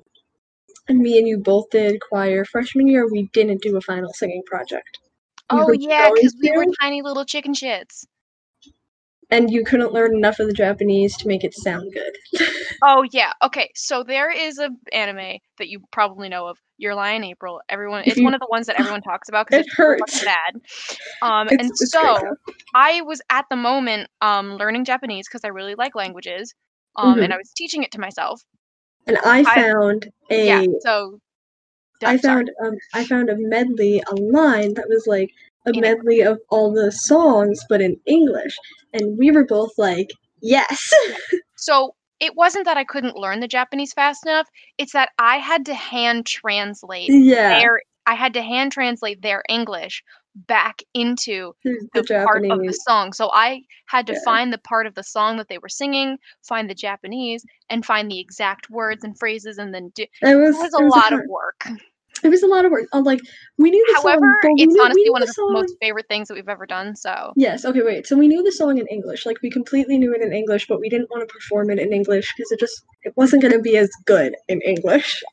me 0.88 1.18
and 1.18 1.28
you 1.28 1.38
both 1.38 1.70
did 1.70 2.00
choir. 2.00 2.46
Freshman 2.46 2.88
year 2.88 3.12
we 3.12 3.24
didn't 3.34 3.62
do 3.62 3.76
a 3.76 3.82
final 3.82 4.14
singing 4.14 4.42
project. 4.46 5.00
We 5.52 5.60
Oh 5.60 5.74
yeah, 5.74 6.10
because 6.16 6.34
we 6.42 6.50
were 6.56 6.66
tiny 6.80 7.02
little 7.02 7.26
chicken 7.26 7.52
shits. 7.52 8.06
And 9.30 9.52
you 9.52 9.64
couldn't 9.64 9.94
learn 9.94 10.16
enough 10.16 10.40
of 10.40 10.48
the 10.48 10.54
Japanese 10.54 11.16
to 11.18 11.28
make 11.28 11.44
it 11.44 11.54
sound 11.54 11.92
good. 11.94 12.44
Oh 12.84 13.04
yeah. 13.12 13.32
Okay. 13.42 13.72
So 13.74 14.04
there 14.04 14.30
is 14.30 14.60
a 14.60 14.70
anime 14.94 15.38
that 15.58 15.68
you 15.68 15.80
probably 15.92 16.30
know 16.30 16.46
of, 16.46 16.60
Your 16.78 16.94
Lie 16.94 17.14
in 17.14 17.24
April. 17.24 17.60
Everyone, 17.70 18.04
it's 18.06 18.22
one 18.22 18.36
of 18.36 18.40
the 18.40 18.48
ones 18.52 18.68
that 18.68 18.80
everyone 18.80 19.02
talks 19.12 19.30
about 19.30 19.48
because 19.48 19.62
It 19.62 19.66
it's 19.68 19.76
hurts. 19.76 20.24
bad. 20.24 20.54
Um, 21.24 21.48
It's- 21.48 21.60
and 21.60 21.72
it's 21.72 21.92
so. 21.92 22.36
I 22.76 23.02
was 23.02 23.20
at 23.32 23.46
the 23.50 23.56
moment 23.56 24.10
um 24.22 24.58
learning 24.58 24.86
Japanese 24.86 25.28
because 25.28 25.42
I 25.44 25.48
really 25.48 25.74
like 25.74 25.96
languages. 25.96 26.54
Um, 26.98 27.18
Mhm. 27.18 27.24
and 27.24 27.34
I 27.34 27.38
was 27.38 27.52
teaching 27.56 27.82
it 27.82 27.92
to 27.94 28.00
myself. 28.00 28.44
And 29.08 29.18
I 29.26 29.40
I- 29.40 29.56
found 29.56 30.12
a 30.30 30.46
Yeah. 30.46 30.66
So. 30.82 31.20
I 32.06 32.18
Sorry. 32.18 32.46
found 32.46 32.52
um 32.64 32.76
I 32.94 33.06
found 33.06 33.30
a 33.32 33.36
medley 33.38 34.04
online 34.04 34.76
that 34.76 34.88
was 34.88 35.08
like 35.08 35.32
a 35.68 35.80
medley 35.80 36.22
of 36.22 36.40
all 36.50 36.74
the 36.74 36.92
songs 36.92 37.60
but 37.70 37.82
in 37.82 37.96
English 38.06 38.56
and 38.94 39.18
we 39.18 39.32
were 39.32 39.46
both 39.46 39.72
like 39.78 40.10
yes 40.42 40.94
So 41.58 41.96
it 42.20 42.36
wasn't 42.36 42.66
that 42.66 42.78
I 42.78 42.84
couldn't 42.84 43.16
learn 43.18 43.40
the 43.40 43.48
Japanese 43.48 43.94
fast 43.94 44.26
enough. 44.26 44.48
It's 44.78 44.94
that 44.94 45.10
I 45.20 45.38
had 45.38 45.66
to 45.66 45.74
hand 45.74 46.26
translate 46.26 47.10
yeah 47.12 47.60
their 47.60 47.82
I 48.06 48.16
had 48.16 48.34
to 48.36 48.42
hand 48.42 48.72
translate 48.72 49.22
their 49.22 49.44
English 49.50 50.02
back 50.48 50.82
into 50.94 51.54
the, 51.64 51.88
the, 51.94 52.04
part 52.24 52.46
of 52.50 52.60
the 52.60 52.72
song. 52.72 53.12
So 53.12 53.30
I 53.34 53.62
had 53.88 54.08
to 54.08 54.14
Yeah. 54.14 54.20
find 54.24 54.54
the 54.54 54.60
part 54.60 54.88
of 54.88 54.96
the 54.96 55.04
song 55.04 55.38
that 55.38 55.48
they 55.50 55.58
were 55.58 55.68
singing, 55.68 56.18
find 56.48 56.70
the 56.70 56.76
Japanese, 56.76 57.44
and 57.70 57.86
find 57.86 58.10
the 58.10 58.20
exact 58.20 58.70
words 58.70 59.04
and 59.04 59.18
phrases, 59.20 59.58
and 59.58 59.74
then 59.74 59.92
do. 59.96 60.04
it 60.04 60.10
It 60.22 60.36
was, 60.36 60.56
was 60.56 60.74
it 60.74 60.74
a 60.74 60.84
was 60.84 60.96
lot 60.96 61.14
of 61.14 61.22
work. 61.28 61.68
It 62.24 62.30
was 62.30 62.44
a 62.44 62.48
lot 62.48 62.66
of 62.66 62.72
work 62.72 62.86
uh, 62.94 63.02
like 63.02 63.20
we 63.58 63.70
knew 63.72 63.86
the 63.88 64.02
However, 64.02 64.40
song 64.44 64.56
it's 64.58 64.74
knew, 64.74 64.82
honestly 64.84 65.10
one 65.10 65.22
the 65.22 65.26
of 65.26 65.28
the 65.30 65.34
song 65.34 65.54
most 65.54 65.76
favorite 65.82 66.08
things 66.08 66.28
that 66.28 66.34
we've 66.36 66.50
ever 66.50 66.66
done. 66.66 66.96
So 66.96 67.34
yes 67.36 67.66
okay 67.66 67.82
wait 67.84 68.08
so 68.08 68.16
we 68.18 68.28
knew 68.28 68.44
the 68.44 68.52
song 68.52 68.78
in 68.78 68.88
English 68.88 69.26
like 69.26 69.38
we 69.42 69.50
completely 69.50 69.98
knew 69.98 70.14
it 70.14 70.22
in 70.22 70.34
English 70.34 70.68
but 70.68 70.80
we 70.80 70.90
didn't 70.90 71.10
want 71.10 71.28
to 71.28 71.34
perform 71.34 71.70
it 71.70 71.80
in 71.80 71.92
English 71.94 72.34
because 72.36 72.52
it 72.52 72.60
just 72.60 72.84
it 73.04 73.14
wasn't 73.16 73.42
going 73.42 73.54
to 73.54 73.60
be 73.60 73.78
as 73.78 73.90
good 74.06 74.36
in 74.48 74.62
English 74.62 75.24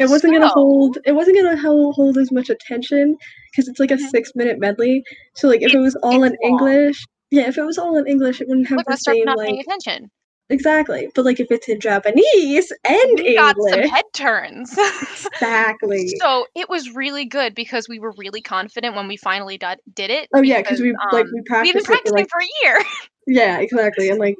it 0.00 0.08
wasn't 0.08 0.32
going 0.32 0.42
to 0.42 0.48
hold 0.48 0.98
it 1.04 1.12
wasn't 1.12 1.36
going 1.36 1.56
to 1.56 1.62
hold 1.62 2.18
as 2.18 2.32
much 2.32 2.50
attention 2.50 3.16
because 3.50 3.68
it's 3.68 3.78
like 3.78 3.90
a 3.92 3.94
Mhm. 3.96 4.10
six 4.10 4.32
minute 4.34 4.58
medley 4.58 5.04
so 5.34 5.48
like 5.48 5.62
if 5.62 5.72
it 5.72 5.78
was 5.78 5.94
all 6.02 6.22
in 6.24 6.36
long. 6.42 6.50
english 6.50 7.04
yeah 7.30 7.46
if 7.48 7.56
it 7.58 7.62
was 7.62 7.78
all 7.78 7.96
in 7.96 8.06
english 8.06 8.40
it 8.40 8.48
wouldn't 8.48 8.66
have 8.68 8.78
we're 8.78 8.92
the 8.92 8.96
same 8.96 9.24
not 9.24 9.36
like 9.38 9.46
paying 9.48 9.60
attention. 9.60 10.10
Exactly 10.50 11.08
but 11.14 11.24
like 11.24 11.40
if 11.40 11.50
it's 11.50 11.68
in 11.68 11.80
japanese 11.80 12.70
and 12.84 13.14
We 13.14 13.34
got 13.34 13.56
some 13.70 13.80
head 13.80 14.04
turns. 14.12 14.76
exactly 15.32 16.14
so 16.20 16.46
it 16.54 16.68
was 16.68 16.90
really 16.94 17.24
good 17.24 17.54
because 17.54 17.88
we 17.88 17.98
were 17.98 18.12
really 18.18 18.42
confident 18.42 18.94
when 18.94 19.08
we 19.08 19.16
finally 19.16 19.56
did, 19.56 19.78
did 19.94 20.10
it. 20.10 20.28
oh 20.34 20.42
yeah 20.42 20.60
because 20.60 20.80
we 20.80 20.92
like 21.12 21.24
um, 21.24 21.30
we 21.32 21.40
we've 21.40 21.44
been 21.44 21.44
practiced 21.44 21.76
it 21.76 21.80
for 21.80 21.92
practicing 21.92 22.16
like 22.16 22.28
for 22.30 22.40
a 22.40 22.48
year. 22.64 22.78
yeah 23.26 23.58
exactly 23.58 24.10
and 24.10 24.18
like 24.18 24.36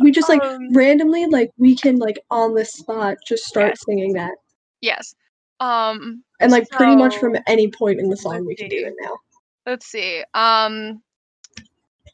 we 0.00 0.10
just 0.10 0.28
like 0.28 0.42
Um, 0.42 0.72
randomly 0.72 1.26
like 1.26 1.50
we 1.58 1.74
can 1.76 1.96
like 1.96 2.18
on 2.30 2.54
the 2.54 2.64
spot 2.64 3.16
just 3.26 3.44
start 3.44 3.70
Yes. 3.72 3.84
singing 3.84 4.12
that 4.14 4.32
yes. 4.80 5.14
Um. 5.58 6.22
and 6.38 6.52
like 6.52 6.68
pretty 6.70 6.94
much 6.94 7.16
from 7.18 7.36
any 7.46 7.68
point 7.70 7.98
in 7.98 8.10
the 8.10 8.16
song 8.16 8.44
we 8.46 8.54
can 8.54 8.68
do 8.68 8.76
it 8.86 8.94
now 9.00 9.16
let's 9.64 9.86
see. 9.86 10.22
Um. 10.34 11.02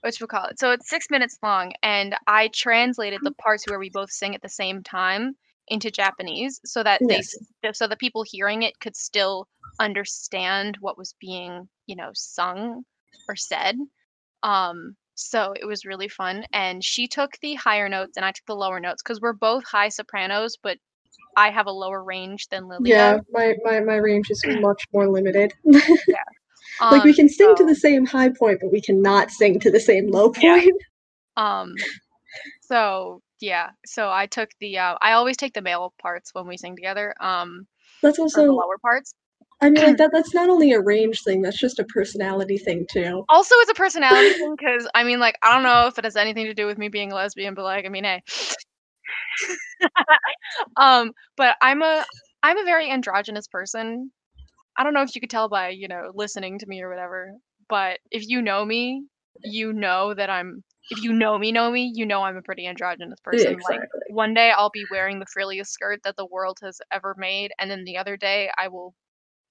What 0.03 0.21
you 0.21 0.27
call 0.27 0.47
it? 0.47 0.59
So 0.59 0.73
it's 0.73 0.91
six 0.91 1.07
minutes 1.11 1.39
long, 1.43 1.73
and 1.83 2.17
I 2.27 2.49
translated 2.55 3.21
the 3.25 3.33
parts 3.33 3.67
where 3.69 3.79
we 3.79 3.91
both 3.91 4.11
sing 4.11 4.35
at 4.35 4.43
the 4.43 4.49
same 4.49 4.83
time 4.83 5.37
into 5.69 5.91
Japanese, 5.91 6.61
so 6.65 6.83
that 6.83 7.03
they, 7.09 7.17
Yes. 7.17 7.37
s- 7.65 7.79
so 7.79 7.87
the 7.87 7.97
people 7.97 8.25
hearing 8.29 8.63
it 8.65 8.79
could 8.81 8.97
still 8.97 9.49
understand 9.81 10.77
what 10.81 10.99
was 10.99 11.15
being, 11.21 11.69
you 11.87 11.97
know, 11.97 12.11
sung 12.15 12.85
or 13.29 13.37
said. 13.37 13.77
Um. 14.43 14.97
So 15.15 15.53
it 15.61 15.67
was 15.67 15.85
really 15.85 16.09
fun, 16.09 16.45
and 16.53 16.83
she 16.85 17.07
took 17.07 17.33
the 17.43 17.55
higher 17.55 17.89
notes, 17.89 18.17
and 18.17 18.25
I 18.27 18.33
took 18.33 18.47
the 18.47 18.57
lower 18.57 18.81
notes 18.81 19.03
because 19.03 19.21
we're 19.21 19.35
both 19.35 19.65
high 19.65 19.91
sopranos, 19.91 20.57
but 20.63 20.79
I 21.37 21.51
have 21.51 21.67
a 21.67 21.73
lower 21.73 22.03
range 22.03 22.49
than 22.49 22.67
Lily 22.69 22.91
yeah 22.91 23.19
my, 23.33 23.55
my 23.65 23.81
my 23.81 23.97
range 23.97 24.31
is 24.31 24.43
much 24.61 24.83
more 24.93 25.09
limited 25.09 25.53
like 26.91 27.05
we 27.05 27.13
Um, 27.13 27.17
can 27.17 27.29
sing 27.29 27.55
to 27.57 27.65
the 27.65 27.75
same 27.75 28.07
high 28.07 28.29
point 28.31 28.59
but 28.61 28.73
we 28.73 28.81
cannot 28.81 29.31
sing 29.31 29.59
to 29.61 29.71
the 29.71 29.81
same 29.81 30.11
low 30.11 30.31
Yeah. 30.41 30.61
point 30.61 30.75
Um, 31.37 31.75
so 32.61 33.23
yeah, 33.41 33.71
so 33.87 34.11
I 34.11 34.27
took 34.27 34.51
the 34.61 34.79
uh, 34.79 34.97
I 35.03 35.13
always 35.13 35.37
take 35.37 35.55
the 35.55 35.63
male 35.63 35.95
parts 36.03 36.31
when 36.35 36.47
we 36.49 36.57
sing 36.59 36.77
together. 36.77 37.15
Um, 37.21 37.67
that's 38.03 38.19
or 38.35 38.45
the 38.45 38.53
also 38.53 38.53
lower 38.53 38.79
parts. 38.83 39.15
i 39.63 39.71
mean 39.71 39.83
like 39.83 39.97
that 39.99 40.11
that's 40.13 40.35
not 40.35 40.51
only 40.51 40.73
a 40.73 40.81
range 40.81 41.23
thing 41.25 41.43
that's 41.43 41.59
just 41.59 41.79
a 41.79 41.85
personality 41.85 42.59
thing 42.59 42.87
too 42.91 43.27
Also, 43.29 43.55
it's 43.59 43.71
a 43.71 43.75
personality 43.75 44.35
thing 44.35 44.55
because 44.59 44.87
I 44.95 45.05
mean, 45.05 45.19
like, 45.19 45.39
I 45.43 45.55
don't 45.55 45.63
know 45.63 45.87
if 45.87 45.99
it 45.99 46.05
has 46.05 46.17
anything 46.17 46.47
to 46.47 46.55
do 46.55 46.67
with 46.67 46.77
me 46.77 46.89
being 46.89 47.13
a 47.13 47.15
lesbian, 47.15 47.55
but 47.55 47.65
like, 47.65 47.87
I 47.87 47.89
mean, 47.89 48.05
hey. 48.05 48.23
um, 50.77 51.13
but 51.37 51.57
I'm 51.61 51.83
a 51.83 52.05
I'm 52.43 52.59
a 52.59 52.65
very 52.65 52.91
androgynous 52.91 53.47
person. 53.49 54.11
I 54.77 54.85
don't 54.85 54.95
know 54.95 55.03
if 55.03 55.15
you 55.15 55.21
could 55.21 55.31
tell 55.31 55.49
by 55.49 55.71
you 55.71 55.89
know 55.89 56.11
listening 56.15 56.59
to 56.61 56.67
me 56.67 56.83
or 56.83 56.89
whatever, 56.91 57.33
but 57.69 58.01
if 58.11 58.27
you 58.29 58.43
know 58.43 58.65
me, 58.65 59.05
you 59.45 59.73
know 59.73 60.15
that 60.15 60.31
I'm. 60.31 60.63
If 60.91 61.03
you 61.03 61.13
know 61.13 61.39
me, 61.39 61.53
know 61.53 61.71
me, 61.71 61.91
you 61.95 62.05
know 62.05 62.23
I'm 62.23 62.37
a 62.37 62.43
pretty 62.43 62.67
androgynous 62.67 63.19
Yeah, 63.33 63.55
person. 63.55 63.59
Like 63.63 63.81
one 64.11 64.35
day 64.35 64.51
I'll 64.51 64.71
be 64.71 64.85
wearing 64.91 65.21
the 65.21 65.27
frilliest 65.27 65.73
skirt 65.73 66.01
that 66.05 66.17
the 66.17 66.27
world 66.27 66.59
has 66.63 66.81
ever 66.93 67.15
made, 67.17 67.53
and 67.59 67.71
then 67.71 67.85
the 67.85 67.97
other 67.97 68.17
day 68.17 68.51
I 68.59 68.69
will 68.69 68.95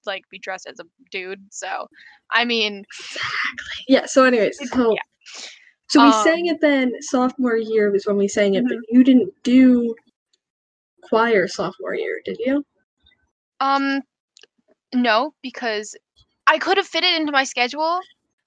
like 0.06 0.24
be 0.30 0.38
dressed 0.38 0.66
as 0.66 0.78
a 0.80 0.84
dude. 1.10 1.40
So, 1.50 1.86
I 2.32 2.44
mean, 2.44 2.84
yeah 3.88 4.06
so 4.06 4.24
anyways 4.24 4.58
so 4.70 4.92
yeah. 4.92 5.00
so 5.88 6.00
we 6.00 6.12
sang 6.12 6.46
Um, 6.46 6.54
it 6.54 6.60
then 6.60 6.92
sophomore 7.02 7.56
year 7.56 7.90
was 7.90 8.06
when 8.06 8.16
we 8.16 8.28
sang 8.28 8.54
it 8.54 8.64
but 8.64 8.76
Mhm. 8.76 8.82
you 8.90 9.04
didn't 9.04 9.32
do 9.42 9.94
choir 11.02 11.46
sophomore 11.46 11.94
year 11.94 12.20
did 12.24 12.38
you 12.38 12.64
um, 13.60 14.02
no, 14.94 15.34
because 15.42 15.94
I 16.46 16.58
could 16.58 16.76
have 16.76 16.86
fit 16.86 17.04
it 17.04 17.20
into 17.20 17.32
my 17.32 17.44
schedule. 17.44 18.00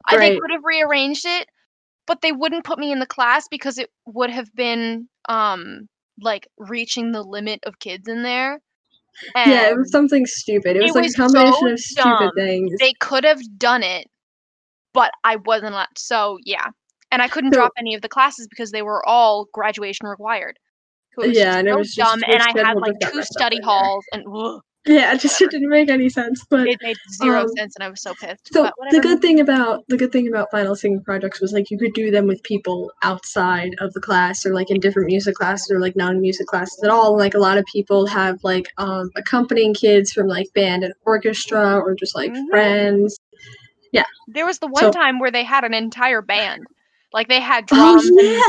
I 0.08 0.18
they 0.18 0.38
could 0.38 0.52
have 0.52 0.64
rearranged 0.64 1.26
it, 1.26 1.48
but 2.06 2.22
they 2.22 2.32
wouldn't 2.32 2.64
put 2.66 2.78
me 2.80 2.92
in 2.92 3.00
the 3.00 3.06
class 3.08 3.48
because 3.50 3.78
it 3.78 3.90
would 4.06 4.30
have 4.30 4.54
been 4.54 5.08
um 5.28 5.88
like 6.22 6.48
reaching 6.58 7.12
the 7.12 7.24
limit 7.24 7.60
of 7.66 7.80
kids 7.80 8.08
in 8.08 8.22
there. 8.24 8.60
yeah 9.36 9.70
it 9.70 9.78
was 9.78 9.92
something 9.92 10.26
stupid 10.26 10.76
it 10.78 10.82
was 10.84 10.92
it 10.92 10.96
like 10.96 11.04
was 11.06 11.14
a 11.14 11.18
combination 11.18 11.54
so 11.68 11.72
of 11.74 11.80
stupid 11.80 12.04
dumb. 12.20 12.32
things 12.36 12.72
they 12.80 12.94
could 13.00 13.24
have 13.24 13.40
done 13.58 13.82
it, 13.84 14.08
but 14.94 15.12
I 15.24 15.38
wasn't 15.38 15.74
allowed. 15.74 15.88
So 15.98 16.38
yeah, 16.44 16.68
and 17.12 17.22
I 17.22 17.28
couldn't 17.28 17.54
So- 17.54 17.60
drop 17.60 17.72
any 17.78 17.96
of 17.96 18.02
the 18.02 18.10
classes 18.10 18.48
because 18.48 18.72
they 18.72 18.82
were 18.82 19.04
all 19.08 19.48
graduation 19.54 20.08
required. 20.08 20.60
So 21.16 21.24
it 21.24 21.28
was 21.30 21.38
Yeah, 21.38 21.46
just 21.46 21.58
and 21.60 21.68
it 21.68 21.72
so 21.72 21.78
was 21.78 21.96
just 21.96 22.12
dumb, 22.12 22.24
and 22.28 22.42
I 22.44 22.68
had 22.68 22.78
like 22.78 22.94
two 23.12 23.24
study 23.24 23.60
halls, 23.62 24.04
and 24.12 24.24
ugh, 24.28 24.62
yeah 24.86 25.14
it 25.14 25.20
just 25.20 25.42
it 25.42 25.50
didn't 25.52 25.70
make 25.70 25.90
any 25.90 26.10
sense 26.10 26.46
but 26.50 26.68
it 26.68 26.78
made 26.82 26.98
zero 27.12 27.42
Um, 27.42 27.48
sense, 27.58 27.76
and 27.76 27.84
I 27.84 27.90
was 27.90 28.02
so 28.02 28.14
pissed. 28.14 28.54
So 28.54 28.70
the 28.92 29.00
good 29.00 29.22
thing 29.22 29.40
about 29.40 29.84
the 29.88 29.98
good 29.98 30.12
thing 30.12 30.28
about 30.28 30.52
final 30.52 30.76
singing 30.76 31.04
projects 31.04 31.42
was 31.42 31.54
like 31.54 31.72
you 31.72 31.78
could 31.78 31.94
do 31.94 32.12
them 32.12 32.28
with 32.28 32.42
people 32.44 32.92
outside 33.04 33.76
of 33.80 33.94
the 33.94 34.02
class 34.02 34.46
or 34.46 34.54
like 34.54 34.70
in 34.70 34.80
different 34.80 35.08
music 35.08 35.36
classes 35.36 35.70
or 35.72 35.80
like 35.80 35.96
non-music 35.96 36.48
classes 36.48 36.80
at 36.84 36.90
all. 36.90 37.18
Like 37.18 37.34
a 37.34 37.40
lot 37.40 37.58
of 37.58 37.66
people 37.66 38.06
have 38.08 38.44
like 38.44 38.68
um 38.78 39.10
accompanying 39.16 39.74
kids 39.74 40.12
from 40.12 40.28
like 40.28 40.48
band 40.54 40.84
and 40.84 40.94
orchestra 41.06 41.78
or 41.80 41.96
just 41.96 42.16
like 42.16 42.32
Mhm. 42.32 42.50
friends. 42.50 43.20
Yeah, 43.92 44.06
there 44.28 44.46
was 44.46 44.60
the 44.60 44.68
one 44.68 44.84
So- 44.84 44.92
time 44.92 45.20
where 45.20 45.32
they 45.32 45.44
had 45.44 45.64
an 45.64 45.74
entire 45.74 46.22
band, 46.22 46.66
like 47.14 47.28
they 47.30 47.40
had 47.40 47.64
Oh 47.72 47.76
drums 48.00 48.10
yeah! 48.14 48.42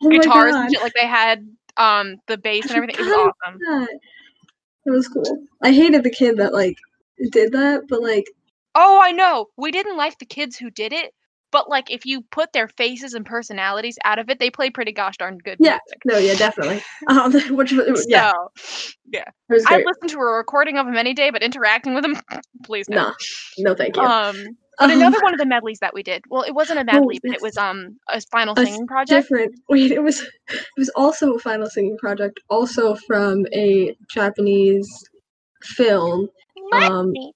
and 0.00 0.12
Oh 0.14 0.18
guitars 0.18 0.54
and 0.54 0.70
shit. 0.72 0.82
Like 0.82 0.94
they 0.94 1.06
had 1.06 1.46
um 1.76 2.16
the 2.28 2.38
bass 2.38 2.66
and 2.66 2.76
everything. 2.76 2.96
It 3.04 3.08
was 3.08 3.12
awesome. 3.46 3.58
That. 3.58 3.88
That 4.84 4.92
was 4.92 5.08
cool. 5.08 5.44
I 5.62 5.72
hated 5.72 6.02
the 6.02 6.10
kid 6.10 6.36
that 6.38 6.52
like 6.52 6.76
did 7.30 7.52
that, 7.52 7.82
but 7.88 8.02
like 8.02 8.26
Oh, 8.74 9.00
I 9.02 9.12
know. 9.12 9.48
We 9.56 9.70
didn't 9.70 9.96
like 9.96 10.18
the 10.18 10.24
kids 10.26 10.56
who 10.56 10.70
did 10.70 10.92
it, 10.92 11.12
but 11.50 11.68
like 11.68 11.90
if 11.90 12.06
you 12.06 12.22
put 12.22 12.52
their 12.52 12.68
faces 12.68 13.14
and 13.14 13.24
personalities 13.26 13.98
out 14.04 14.18
of 14.18 14.30
it, 14.30 14.38
they 14.38 14.50
play 14.50 14.70
pretty 14.70 14.92
gosh 14.92 15.16
darn 15.18 15.38
good 15.38 15.60
Yeah, 15.60 15.78
music. 15.84 16.02
no, 16.06 16.18
yeah, 16.18 16.34
definitely. 16.34 16.82
Um, 17.08 17.32
which 17.56 17.72
was 17.72 18.06
yeah, 18.08 18.30
So, 18.32 18.50
yeah. 19.10 19.24
was 19.50 19.66
I'd 19.66 19.76
great. 19.76 19.86
listen 19.86 20.08
to 20.16 20.18
a 20.22 20.36
recording 20.36 20.78
of 20.78 20.86
him 20.86 20.96
any 20.96 21.14
day, 21.14 21.30
but 21.30 21.42
interacting 21.42 21.94
with 21.94 22.04
him, 22.04 22.16
please 22.64 22.88
no. 22.88 22.96
No, 22.96 23.12
no, 23.58 23.74
thank 23.74 23.96
you. 23.96 24.02
Um, 24.02 24.56
But 24.78 24.90
Um, 24.90 24.98
another 24.98 25.20
one 25.22 25.34
of 25.34 25.38
the 25.38 25.46
medleys 25.46 25.80
that 25.80 25.92
we 25.92 26.02
did. 26.02 26.24
Well, 26.28 26.42
it 26.42 26.54
wasn't 26.54 26.80
a 26.80 26.84
medley, 26.84 27.20
but 27.22 27.32
it 27.32 27.42
was 27.42 27.56
um 27.56 27.98
a 28.08 28.20
final 28.20 28.54
a 28.58 28.64
singing 28.64 28.86
project. 28.86 29.10
different. 29.10 29.54
Wait, 29.68 29.92
it 29.92 30.02
was 30.02 30.22
it 30.48 30.66
was 30.78 30.88
also 30.90 31.34
a 31.34 31.38
final 31.38 31.68
singing 31.68 31.98
project, 31.98 32.40
also 32.48 32.94
from 32.94 33.46
a 33.52 33.94
Japanese 34.08 34.88
film. 35.62 36.28
Let 36.70 36.90
um, 36.90 37.12
me. 37.12 37.32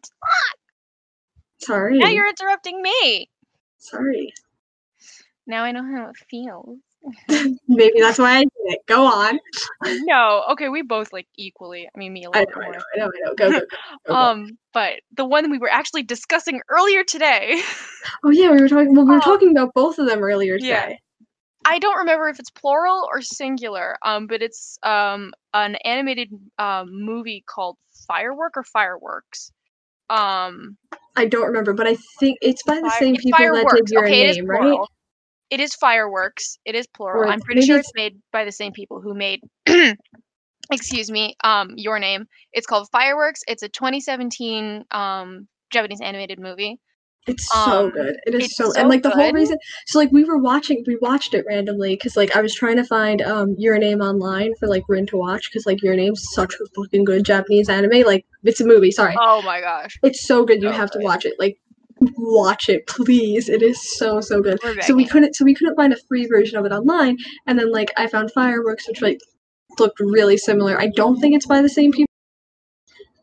Sorry, 1.58 1.98
Now 1.98 2.08
you're 2.08 2.28
interrupting 2.28 2.80
me. 2.82 3.30
sorry. 3.78 4.32
Now 5.46 5.62
I 5.64 5.72
know 5.72 5.84
how 5.84 6.10
it 6.10 6.16
feels. 6.30 6.78
Maybe 7.68 8.00
that's 8.00 8.18
why 8.18 8.38
I 8.38 8.40
did 8.40 8.50
it. 8.64 8.80
Go 8.86 9.04
on. 9.04 9.38
no, 10.04 10.44
okay, 10.52 10.68
we 10.68 10.82
both 10.82 11.12
like 11.12 11.26
equally. 11.36 11.86
I 11.86 11.98
mean, 11.98 12.12
me 12.12 12.24
a 12.24 12.30
little 12.30 12.46
know, 12.46 12.46
bit 12.46 12.56
I 12.56 12.60
know, 12.60 12.66
more. 12.66 12.76
I 12.94 12.98
know, 12.98 13.06
I 13.06 13.20
know. 13.24 13.34
Go, 13.36 13.50
go, 13.50 13.60
go. 13.60 13.66
go. 14.06 14.14
Um, 14.14 14.58
but 14.72 15.00
the 15.16 15.24
one 15.24 15.50
we 15.50 15.58
were 15.58 15.70
actually 15.70 16.02
discussing 16.02 16.60
earlier 16.68 17.04
today, 17.04 17.60
oh 18.24 18.30
yeah, 18.30 18.50
we 18.50 18.60
were 18.60 18.68
talking. 18.68 18.94
Well, 18.94 19.04
we 19.04 19.10
were 19.10 19.16
um, 19.16 19.20
talking 19.20 19.50
about 19.50 19.74
both 19.74 19.98
of 19.98 20.06
them 20.06 20.22
earlier 20.22 20.58
today. 20.58 20.68
yeah. 20.68 20.96
I 21.64 21.80
don't 21.80 21.98
remember 21.98 22.28
if 22.28 22.38
it's 22.38 22.50
plural 22.50 23.08
or 23.12 23.20
singular. 23.22 23.96
Um, 24.04 24.28
but 24.28 24.40
it's 24.40 24.78
um 24.82 25.32
an 25.52 25.76
animated 25.84 26.30
um 26.58 26.88
movie 26.92 27.44
called 27.46 27.76
Firework 28.06 28.56
or 28.56 28.62
Fireworks. 28.62 29.50
Um, 30.08 30.76
I 31.16 31.26
don't 31.26 31.46
remember, 31.46 31.72
but 31.72 31.86
I 31.86 31.96
think 32.20 32.38
it's 32.40 32.62
by 32.62 32.76
the 32.76 32.82
fire, 32.82 32.98
same 33.00 33.16
people 33.16 33.52
that 33.52 33.68
did 33.74 33.88
your 33.90 34.04
Okay, 34.04 34.32
name, 34.32 34.46
right? 34.46 34.60
plural. 34.60 34.88
It 35.50 35.60
is 35.60 35.74
fireworks. 35.74 36.58
It 36.64 36.74
is 36.74 36.86
plural. 36.86 37.22
Or 37.22 37.32
I'm 37.32 37.40
pretty 37.40 37.62
sure 37.66 37.76
it's 37.76 37.88
it's 37.88 37.94
made 37.94 38.18
by 38.32 38.44
the 38.44 38.52
same 38.52 38.72
people 38.72 39.00
who 39.00 39.14
made 39.14 39.40
excuse 40.70 41.10
me, 41.10 41.36
um, 41.44 41.74
your 41.76 41.98
name. 41.98 42.26
It's 42.52 42.66
called 42.66 42.88
Fireworks. 42.90 43.42
It's 43.46 43.62
a 43.62 43.68
2017 43.68 44.84
um 44.90 45.48
Japanese 45.70 46.00
animated 46.00 46.38
movie. 46.38 46.78
It's 47.26 47.44
so 47.64 47.86
Um, 47.86 47.90
good. 47.90 48.16
It 48.26 48.34
is 48.36 48.54
so, 48.54 48.70
so 48.70 48.80
and 48.80 48.88
like 48.88 49.02
the 49.02 49.10
whole 49.10 49.32
reason. 49.32 49.58
So 49.86 49.98
like 49.98 50.12
we 50.12 50.22
were 50.22 50.38
watching, 50.38 50.84
we 50.86 50.96
watched 51.00 51.34
it 51.34 51.44
randomly 51.48 51.96
because 51.96 52.16
like 52.16 52.36
I 52.36 52.40
was 52.40 52.54
trying 52.54 52.76
to 52.76 52.84
find 52.84 53.20
um 53.22 53.56
your 53.58 53.76
name 53.78 54.00
online 54.00 54.54
for 54.60 54.68
like 54.68 54.84
Rin 54.88 55.06
to 55.06 55.16
watch 55.16 55.50
because 55.50 55.66
like 55.66 55.82
your 55.82 55.96
name's 55.96 56.22
such 56.34 56.54
a 56.54 56.66
fucking 56.76 57.04
good 57.04 57.24
Japanese 57.24 57.68
anime. 57.68 58.02
Like 58.02 58.24
it's 58.44 58.60
a 58.60 58.66
movie. 58.66 58.92
Sorry, 58.92 59.16
Oh 59.18 59.42
my 59.42 59.60
gosh. 59.60 59.98
it's 60.04 60.26
so 60.26 60.44
good. 60.44 60.62
You 60.62 60.68
so 60.68 60.74
have 60.76 60.90
to 60.92 61.00
watch 61.00 61.24
it. 61.24 61.34
Like 61.38 61.58
watch 62.16 62.68
it, 62.68 62.86
please. 62.86 63.48
It 63.48 63.62
is 63.62 63.80
so 63.98 64.20
so 64.20 64.40
good. 64.42 64.58
So 64.82 64.94
we 64.94 65.06
couldn't, 65.06 65.34
so 65.34 65.44
we 65.44 65.54
couldn't 65.54 65.76
find 65.76 65.92
a 65.92 65.96
free 66.08 66.26
version 66.26 66.58
of 66.58 66.64
it 66.64 66.72
online, 66.72 67.16
and 67.46 67.58
then 67.58 67.72
like 67.72 67.92
I 67.96 68.06
found 68.06 68.30
Fireworks, 68.32 68.86
which 68.88 69.02
like 69.02 69.20
looked 69.78 70.00
really 70.00 70.36
similar. 70.36 70.80
I 70.80 70.88
don't 70.88 71.20
think 71.20 71.34
it's 71.34 71.46
by 71.46 71.60
the 71.62 71.68
same 71.68 71.92
people. 71.92 72.06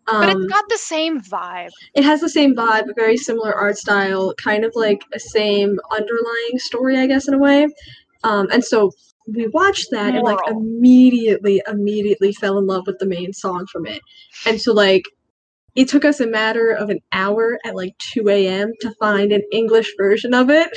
But 0.05 0.29
Um, 0.29 0.41
it's 0.43 0.51
got 0.53 0.65
the 0.67 0.77
same 0.77 1.21
vibe. 1.21 1.69
it 1.95 2.03
has 2.03 2.19
the 2.19 2.29
same 2.29 2.53
vibe, 2.55 2.89
a 2.89 2.93
very 2.93 3.15
similar 3.15 3.53
art 3.53 3.77
style, 3.77 4.33
kind 4.35 4.65
of 4.65 4.73
like 4.75 5.01
a 5.13 5.19
same 5.19 5.79
underlying 5.91 6.57
story, 6.57 6.97
I 6.97 7.07
guess, 7.07 7.27
in 7.29 7.33
a 7.33 7.39
way. 7.39 7.67
Um, 8.25 8.47
and 8.51 8.63
so 8.63 8.91
we 9.27 9.47
watched 9.47 9.91
that 9.91 10.13
and 10.13 10.23
like 10.23 10.39
immediately, 10.49 11.61
immediately 11.67 12.33
fell 12.33 12.57
in 12.57 12.67
love 12.67 12.85
with 12.85 12.99
the 12.99 13.05
main 13.05 13.31
song 13.31 13.65
from 13.71 13.85
it. 13.85 14.01
And 14.45 14.59
so 14.59 14.73
like 14.73 15.03
it 15.75 15.89
took 15.89 16.05
us 16.05 16.19
a 16.19 16.27
matter 16.27 16.71
of 16.71 16.89
an 16.89 16.99
hour 17.11 17.59
at 17.65 17.75
like 17.75 17.97
2 17.99 18.29
a.m. 18.29 18.73
to 18.81 18.93
find 18.99 19.31
an 19.31 19.43
English 19.51 19.91
version 19.97 20.33
of 20.33 20.49
it 20.49 20.69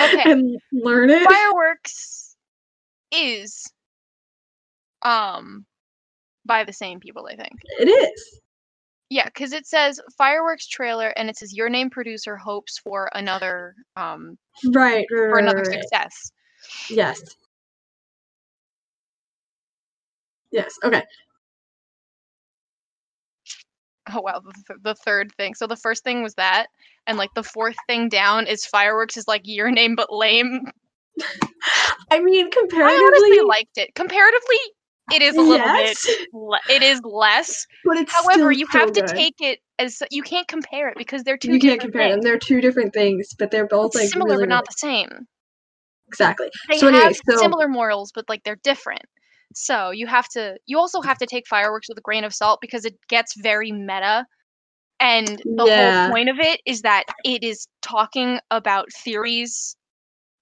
Okay. 0.00 0.24
and 0.26 0.60
learn 0.72 1.10
it. 1.10 1.28
Fireworks 1.28 2.36
is 3.12 3.64
um 5.02 5.66
by 6.46 6.64
the 6.64 6.72
same 6.72 7.00
people, 7.00 7.28
I 7.30 7.36
think. 7.36 7.60
It 7.80 7.88
is. 7.88 8.40
Yeah, 9.10 9.26
because 9.26 9.52
it 9.52 9.66
says 9.66 10.00
fireworks 10.18 10.66
trailer 10.68 11.08
and 11.16 11.30
it 11.30 11.36
says 11.36 11.54
your 11.54 11.68
name 11.70 11.90
producer 11.90 12.36
hopes 12.36 12.78
for 12.78 13.10
another 13.14 13.74
um 13.96 14.36
Right, 14.74 15.06
right, 15.10 15.28
for 15.30 15.38
another 15.38 15.64
right, 15.68 15.82
success. 15.82 16.32
Yes. 16.90 17.22
Yes. 20.52 20.74
Okay. 20.84 21.02
Oh 24.12 24.20
wow, 24.20 24.40
the, 24.40 24.52
th- 24.66 24.80
the 24.82 24.94
third 24.94 25.32
thing. 25.36 25.54
So 25.54 25.66
the 25.66 25.76
first 25.76 26.04
thing 26.04 26.22
was 26.22 26.34
that, 26.34 26.68
and 27.06 27.18
like 27.18 27.34
the 27.34 27.42
fourth 27.42 27.76
thing 27.86 28.08
down 28.08 28.46
is 28.46 28.64
fireworks 28.64 29.16
is 29.16 29.28
like 29.28 29.42
your 29.44 29.70
name 29.70 29.94
but 29.96 30.12
lame. 30.12 30.62
I 32.10 32.20
mean, 32.20 32.50
comparatively 32.50 32.96
I 32.96 33.06
honestly 33.06 33.40
liked 33.46 33.76
it. 33.78 33.94
Comparatively, 33.94 34.56
it 35.12 35.22
is 35.22 35.36
a 35.36 35.42
little 35.42 35.66
yes, 35.66 36.06
bit. 36.06 36.28
Le- 36.32 36.60
it 36.70 36.82
is 36.82 37.00
less. 37.04 37.66
but 37.84 37.96
it's 37.96 38.12
However, 38.12 38.52
you 38.52 38.66
have 38.70 38.92
to 38.92 39.02
take 39.14 39.36
it 39.40 39.60
as 39.78 40.02
you 40.10 40.22
can't 40.22 40.48
compare 40.48 40.88
it 40.88 40.96
because 40.96 41.22
they're 41.22 41.36
two 41.36 41.52
you 41.52 41.60
can't 41.60 41.80
compare 41.80 42.04
them. 42.04 42.14
things. 42.14 42.24
They're 42.24 42.38
two 42.38 42.60
different 42.60 42.92
things, 42.94 43.34
but 43.38 43.50
they're 43.50 43.66
both 43.66 43.88
It's 43.88 43.96
like 43.96 44.08
similar 44.08 44.32
really, 44.32 44.44
but 44.44 44.48
not 44.48 44.64
the 44.66 44.74
same. 44.76 45.26
exactly. 46.08 46.48
They 46.68 46.78
so 46.78 46.88
anyway, 46.88 47.04
have 47.04 47.16
so 47.28 47.36
similar 47.36 47.68
morals, 47.68 48.12
but 48.14 48.24
like 48.28 48.42
they're 48.44 48.58
different. 48.62 49.04
So 49.54 49.90
you 49.90 50.06
have 50.06 50.28
to. 50.30 50.56
You 50.66 50.78
also 50.78 51.00
have 51.00 51.18
to 51.18 51.26
take 51.26 51.46
fireworks 51.46 51.88
with 51.88 51.98
a 51.98 52.02
grain 52.02 52.24
of 52.24 52.34
salt 52.34 52.60
because 52.60 52.84
it 52.84 52.94
gets 53.08 53.34
very 53.40 53.72
meta. 53.72 54.26
And 55.00 55.38
the 55.44 55.64
Yeah. 55.64 56.04
whole 56.06 56.12
point 56.12 56.28
of 56.28 56.38
it 56.38 56.60
is 56.66 56.82
that 56.82 57.04
it 57.24 57.42
is 57.44 57.66
talking 57.82 58.40
about 58.50 58.92
theories 58.92 59.76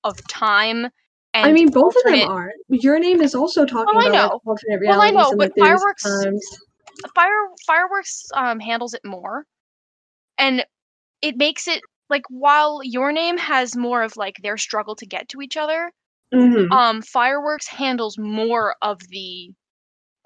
of 0.04 0.16
time. 0.28 0.86
And 1.34 1.46
I 1.46 1.52
mean, 1.52 1.70
both 1.70 1.94
of 1.96 2.02
them 2.04 2.28
are. 2.28 2.52
Your 2.68 2.98
name 2.98 3.20
is 3.20 3.34
also 3.34 3.66
talking 3.66 3.98
I 4.00 4.08
about 4.08 4.30
know. 4.32 4.40
alternate 4.46 4.80
Well, 4.86 5.02
I 5.02 5.10
know, 5.10 5.32
but 5.36 5.52
fireworks- 5.58 6.26
fire 7.14 7.32
fireworks 7.66 8.24
um 8.34 8.58
handles 8.58 8.94
it 8.94 9.04
more 9.04 9.44
and 10.38 10.64
it 11.20 11.36
makes 11.36 11.68
it 11.68 11.82
like 12.08 12.22
while 12.30 12.80
your 12.82 13.12
name 13.12 13.36
has 13.36 13.76
more 13.76 14.02
of 14.02 14.16
like 14.16 14.36
their 14.42 14.56
struggle 14.56 14.96
to 14.96 15.06
get 15.06 15.28
to 15.28 15.42
each 15.42 15.56
other 15.58 15.92
Mhm. 16.34 16.70
um 16.70 17.02
fireworks 17.02 17.66
handles 17.68 18.18
more 18.18 18.76
of 18.82 19.00
the 19.08 19.50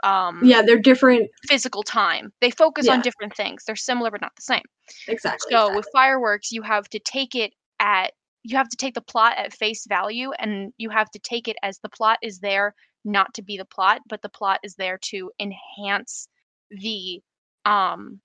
um 0.04 0.40
Yeah, 0.44 0.62
they're 0.62 0.78
different. 0.78 1.30
physical 1.48 1.82
time 1.82 2.32
they 2.40 2.50
focus 2.50 2.88
on 2.88 3.00
different 3.00 3.34
things 3.36 3.64
they're 3.66 3.76
similar 3.76 4.10
but 4.10 4.20
not 4.20 4.32
the 4.36 4.42
same 4.42 4.62
Exactly. 5.08 5.52
so 5.52 5.56
exactly. 5.58 5.76
with 5.76 5.86
fireworks 5.92 6.52
you 6.52 6.62
have 6.62 6.88
to 6.88 6.98
take 7.00 7.34
it 7.34 7.52
at 7.80 8.12
you 8.42 8.56
have 8.56 8.68
to 8.68 8.76
take 8.76 8.94
the 8.94 9.00
plot 9.02 9.34
at 9.36 9.52
face 9.52 9.86
value 9.88 10.32
and 10.38 10.72
you 10.78 10.88
have 10.90 11.10
to 11.10 11.18
take 11.18 11.48
it 11.48 11.56
as 11.62 11.78
the 11.80 11.88
plot 11.90 12.18
is 12.22 12.38
there 12.40 12.74
not 13.04 13.32
to 13.34 13.42
be 13.42 13.56
the 13.56 13.64
plot 13.64 14.00
but 14.08 14.22
the 14.22 14.28
plot 14.28 14.60
is 14.62 14.74
there 14.76 14.98
to 15.02 15.30
enhance 15.40 16.28
the 16.70 17.20
um 17.64 18.20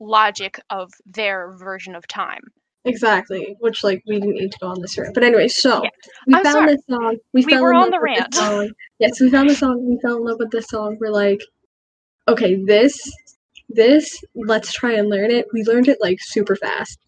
logic 0.00 0.60
of 0.70 0.90
their 1.06 1.54
version 1.56 1.94
of 1.94 2.06
time 2.08 2.42
Exactly, 2.84 3.56
which 3.60 3.84
like 3.84 4.02
we 4.06 4.14
didn't 4.20 4.34
need 4.36 4.52
to 4.52 4.58
go 4.60 4.68
on 4.68 4.80
this 4.80 4.96
rant, 4.96 5.12
but 5.14 5.22
anyway, 5.22 5.48
so 5.48 5.82
Yeah. 5.82 5.90
we 6.26 6.34
I'm 6.34 6.44
found 6.44 6.54
sorry. 6.54 6.74
this 6.74 6.82
song. 6.88 7.16
We, 7.34 7.44
We 7.44 7.52
fell 7.52 7.62
were 7.62 7.70
in 7.72 7.76
on 7.76 7.82
love 7.82 7.90
the 7.92 8.00
rant. 8.00 8.34
Song. 8.34 8.70
Yes, 8.98 9.20
we 9.20 9.30
found 9.30 9.50
the 9.50 9.54
song. 9.54 9.84
We 9.88 9.98
fell 10.00 10.16
in 10.16 10.24
love 10.24 10.38
with 10.38 10.50
this 10.50 10.66
song. 10.68 10.96
We're 11.00 11.10
like, 11.10 11.40
okay, 12.28 12.62
this, 12.66 12.98
this, 13.68 14.18
let's 14.34 14.72
try 14.72 14.92
and 14.94 15.08
learn 15.10 15.30
it. 15.30 15.46
We 15.52 15.64
learned 15.64 15.88
it 15.88 15.98
like 16.00 16.18
super 16.20 16.56
fast. 16.56 16.98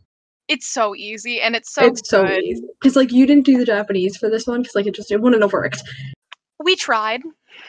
it's 0.49 0.67
so 0.67 0.95
easy 0.97 1.41
and 1.41 1.55
it's 1.55 1.73
so 1.73 1.85
it's 1.87 2.09
so 2.11 2.27
easy 2.29 2.63
because 2.81 2.97
like 2.97 3.13
you 3.13 3.25
didn't 3.27 3.47
do 3.47 3.57
the 3.57 3.65
Japanese 3.65 4.17
for 4.17 4.29
this 4.29 4.47
one 4.49 4.61
because 4.63 4.75
like 4.75 4.87
it 4.87 4.95
just 4.95 5.13
it 5.13 5.21
wouldn't 5.23 5.43
have 5.43 5.53
worked. 5.53 5.81
we 6.63 6.75
tried 6.77 7.23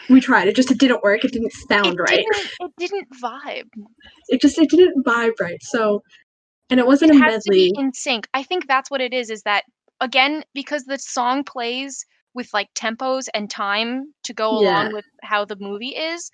We 0.09 0.19
tried 0.19 0.47
it, 0.47 0.55
just 0.55 0.71
it 0.71 0.79
didn't 0.79 1.03
work. 1.03 1.23
It 1.23 1.31
didn't 1.31 1.53
sound 1.69 1.99
it 1.99 2.01
right. 2.01 2.25
didn't 2.25 2.51
it 2.59 2.71
didn't 2.79 3.07
vibe 3.23 3.69
It 4.29 4.41
just 4.41 4.57
it 4.57 4.69
didn't 4.71 5.05
vibe 5.05 5.39
right. 5.39 5.61
So, 5.61 6.01
and 6.71 6.79
it 6.79 6.87
wasn't 6.87 7.11
it 7.11 7.17
a 7.17 7.19
medley. 7.19 7.71
in 7.75 7.93
sync 7.93 8.27
i 8.33 8.41
think 8.41 8.67
that's 8.67 8.89
what 8.89 9.01
it 9.01 9.13
is 9.13 9.29
is 9.29 9.43
that 9.43 9.63
again 9.99 10.43
because 10.53 10.83
the 10.85 10.97
song 10.97 11.43
plays 11.43 12.05
with 12.33 12.49
like 12.53 12.69
tempos 12.73 13.25
and 13.33 13.49
time 13.49 14.05
to 14.23 14.33
go 14.33 14.57
along 14.57 14.91
with 14.93 15.05
how 15.21 15.45
the 15.45 15.57
movie 15.59 15.95
is 15.95 16.31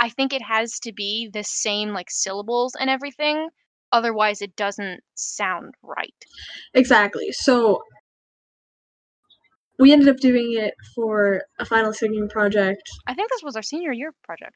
i 0.00 0.08
think 0.08 0.32
it 0.32 0.42
has 0.42 0.78
to 0.78 0.92
be 0.92 1.28
the 1.32 1.42
same 1.42 1.88
like 1.90 2.10
syllables 2.10 2.76
and 2.78 2.88
everything 2.90 3.48
otherwise 3.90 4.40
it 4.42 4.54
doesn't 4.54 5.00
sound 5.14 5.74
right 5.82 6.14
Exactly. 6.74 7.32
So 7.32 7.82
we 9.78 9.92
ended 9.92 10.08
up 10.08 10.18
doing 10.18 10.54
it 10.58 10.74
for 10.94 11.42
a 11.58 11.64
final 11.64 11.92
singing 11.94 12.28
project. 12.28 12.82
i 13.06 13.14
think 13.14 13.30
this 13.30 13.42
was 13.42 13.56
our 13.56 13.62
senior 13.62 13.92
year 13.92 14.12
project 14.22 14.54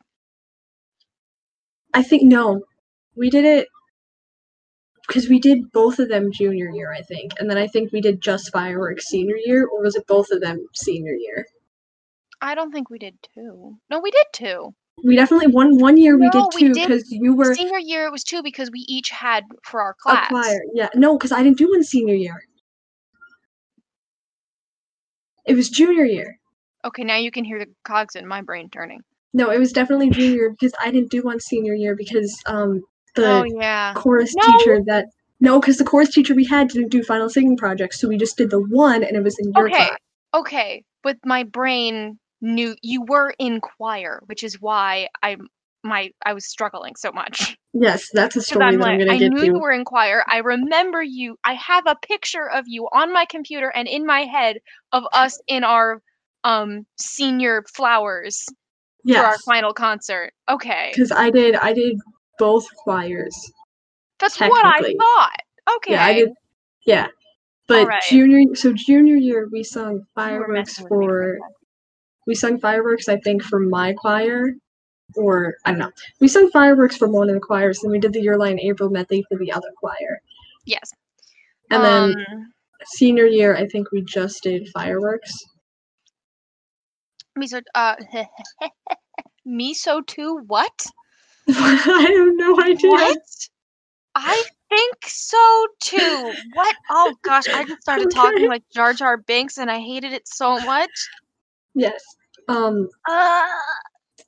I 1.95 2.03
think 2.03 2.23
no, 2.23 2.62
we 3.14 3.29
did 3.29 3.45
it 3.45 3.68
because 5.07 5.29
we 5.29 5.38
did 5.41 5.71
both 5.73 5.99
of 5.99 6.09
them 6.09 6.31
junior 6.33 6.71
year, 6.71 6.93
I 6.93 7.03
think, 7.03 7.33
and 7.38 7.49
then 7.51 7.59
I 7.59 7.67
think 7.67 7.93
we 7.93 8.01
did 8.01 8.21
just 8.21 8.53
fireworks 8.53 9.07
senior 9.09 9.37
year, 9.37 9.67
or 9.67 9.83
was 9.83 9.97
it 9.97 10.07
both 10.07 10.31
of 10.31 10.41
them 10.41 10.67
senior 10.75 11.15
year? 11.15 11.47
i 12.45 12.55
don't 12.57 12.73
think 12.73 12.91
we 12.91 12.99
did 12.99 13.15
two 13.35 13.77
no 13.88 14.01
we 14.01 14.11
did 14.11 14.27
two 14.33 14.75
We 15.05 15.15
definitely 15.15 15.47
one 15.47 15.79
one 15.79 15.97
year 15.97 16.19
we 16.19 16.29
did 16.31 16.45
two 16.53 16.73
because 16.75 17.11
you 17.11 17.37
were 17.37 17.55
senior 17.55 17.79
year 17.79 18.07
it 18.07 18.11
was 18.12 18.25
two 18.25 18.43
because 18.43 18.69
we 18.73 18.81
each 18.88 19.11
had 19.11 19.45
for 19.65 19.81
our 19.81 19.91
a 19.93 19.95
class 19.95 20.29
choir. 20.29 20.61
Yeah, 20.75 20.88
no, 20.97 21.17
because 21.17 21.31
I 21.31 21.43
didn't 21.45 21.59
do 21.59 21.71
one 21.71 21.85
senior 21.85 22.15
year. 22.17 22.43
It 25.47 25.55
was 25.55 25.69
junior 25.69 26.05
year. 26.05 26.38
okay 26.85 27.05
now 27.05 27.17
you 27.17 27.31
can 27.31 27.45
hear 27.45 27.59
the 27.61 27.69
cogs 27.85 28.17
in 28.17 28.27
my 28.27 28.43
brain 28.43 28.69
turning 28.71 29.01
No, 29.33 29.51
it 29.51 29.59
was 29.59 29.73
definitely 29.73 30.11
junior 30.11 30.51
because 30.51 30.73
I 30.85 30.91
didn't 30.91 31.11
do 31.11 31.23
one 31.23 31.41
senior 31.41 31.75
year 31.75 31.95
because 31.97 32.37
um 32.47 32.83
the 33.14 33.40
oh 33.40 33.44
yeah 33.61 33.94
chorus 33.94 34.35
No. 34.35 34.42
teacher 34.42 34.81
that 34.87 35.07
No, 35.40 35.61
because 35.61 35.79
the 35.79 35.85
chorus 35.85 36.11
teacher 36.11 36.35
we 36.35 36.44
had 36.44 36.68
didn't 36.68 36.90
do 36.90 37.03
final 37.03 37.29
singing 37.29 37.57
projects, 37.57 38.01
so 38.01 38.09
we 38.09 38.16
just 38.16 38.37
did 38.37 38.51
the 38.51 38.61
one, 38.61 39.03
and 39.03 39.16
it 39.16 39.22
was 39.22 39.38
in 39.38 39.53
your 39.53 39.68
Okay. 39.68 39.77
class. 39.77 39.98
Okay, 40.35 40.85
but 41.03 41.18
my 41.25 41.42
brain 41.42 42.18
knew 42.40 42.75
you 42.83 43.03
were 43.03 43.35
in 43.38 43.61
choir, 43.61 44.22
which 44.27 44.42
is 44.42 44.61
why 44.61 45.09
I'm 45.22 45.48
my 45.85 46.11
I 46.25 46.33
was 46.33 46.46
struggling 46.46 46.94
so 46.96 47.11
much. 47.12 47.57
Yes, 47.75 48.09
that's 48.12 48.37
a 48.37 48.40
story 48.40 48.66
I'm 48.72 48.79
that 48.79 48.87
I'm 48.87 48.98
gonna 48.98 49.11
I 49.12 49.18
get 49.18 49.31
knew 49.31 49.40
to. 49.40 49.46
you 49.46 49.61
were 49.61 49.72
in 49.72 49.85
choir. 49.85 50.25
I 50.29 50.38
remember 50.38 51.03
you. 51.03 51.37
I 51.44 51.55
have 51.55 51.85
a 51.87 51.96
picture 51.96 52.48
of 52.48 52.64
you 52.66 52.88
on 52.92 53.12
my 53.12 53.25
computer 53.27 53.70
and 53.75 53.88
in 53.88 54.07
my 54.07 54.20
head 54.20 54.59
of 54.92 55.05
us 55.12 55.40
in 55.48 55.64
our 55.64 56.01
um 56.44 56.87
senior 56.98 57.64
flowers 57.75 58.44
for 59.09 59.25
our 59.25 59.38
final 59.38 59.72
concert. 59.75 60.33
Okay, 60.48 60.92
because 60.92 61.12
I 61.12 61.31
did. 61.31 61.57
I 61.57 61.72
did 61.72 61.98
both 62.38 62.66
choirs. 62.77 63.35
that's 64.18 64.38
what 64.40 64.64
I 64.64 64.81
thought. 64.99 65.37
Okay, 65.77 65.92
Yeah, 65.92 66.05
I 66.05 66.12
did. 66.14 66.31
Yeah, 66.87 67.07
but 67.68 67.83
Alright. 67.83 68.03
junior. 68.09 68.55
So 68.55 68.73
junior 68.73 69.16
year, 69.16 69.49
we 69.53 69.62
sung 69.62 70.05
fireworks 70.14 70.53
messing 70.53 70.85
with 70.85 70.99
me 70.99 71.07
for 71.07 71.23
a 71.23 71.38
for. 71.38 71.38
sec. 71.38 71.53
We 72.27 72.35
sung 72.35 72.59
fireworks, 72.61 73.09
I 73.09 73.16
think, 73.18 73.42
for 73.42 73.59
my 73.61 73.92
choir, 73.95 74.53
or 75.16 75.55
I 75.64 75.71
don't 75.71 75.79
know. 75.81 75.90
We 76.21 76.29
sung 76.29 76.51
fireworks 76.51 76.97
for 76.97 77.09
one 77.09 77.29
of 77.29 77.35
the 77.35 77.40
choirs, 77.40 77.83
and 77.83 77.90
we 77.92 77.99
did 77.99 78.12
the 78.12 78.21
Your 78.21 78.37
Lie 78.38 78.51
in 78.51 78.61
April 78.61 78.90
medley 78.90 79.25
for 79.29 79.38
the 79.38 79.51
other 79.53 79.68
choir. 79.79 80.21
Yes. 80.64 80.90
And 81.71 81.83
then 81.85 82.14
um, 82.33 82.53
senior 82.85 83.27
year, 83.27 83.57
I 83.57 83.66
think 83.66 83.90
we 83.92 84.03
just 84.03 84.42
did 84.42 84.68
fireworks. 84.71 85.33
miso 87.38 87.62
uh 87.75 87.97
miso 89.47 90.07
too 90.07 90.42
what? 90.47 90.87
I 91.49 92.03
have 92.17 92.29
no 92.37 92.61
idea. 92.63 92.91
What? 92.91 93.19
I 94.15 94.43
think 94.69 94.97
so 95.07 95.67
too. 95.81 96.33
What? 96.55 96.77
Oh 96.91 97.15
gosh, 97.23 97.45
I 97.49 97.65
just 97.65 97.83
started 97.83 98.11
talking 98.15 98.49
like 98.49 98.63
Jar 98.75 98.93
Jar 98.93 99.17
Binks 99.17 99.59
and 99.59 99.71
I 99.71 99.79
hated 99.81 100.13
it 100.13 100.27
so 100.29 100.61
much. 100.61 100.91
Yes. 101.75 102.03
Um, 102.49 102.89
Uh, 103.09 103.47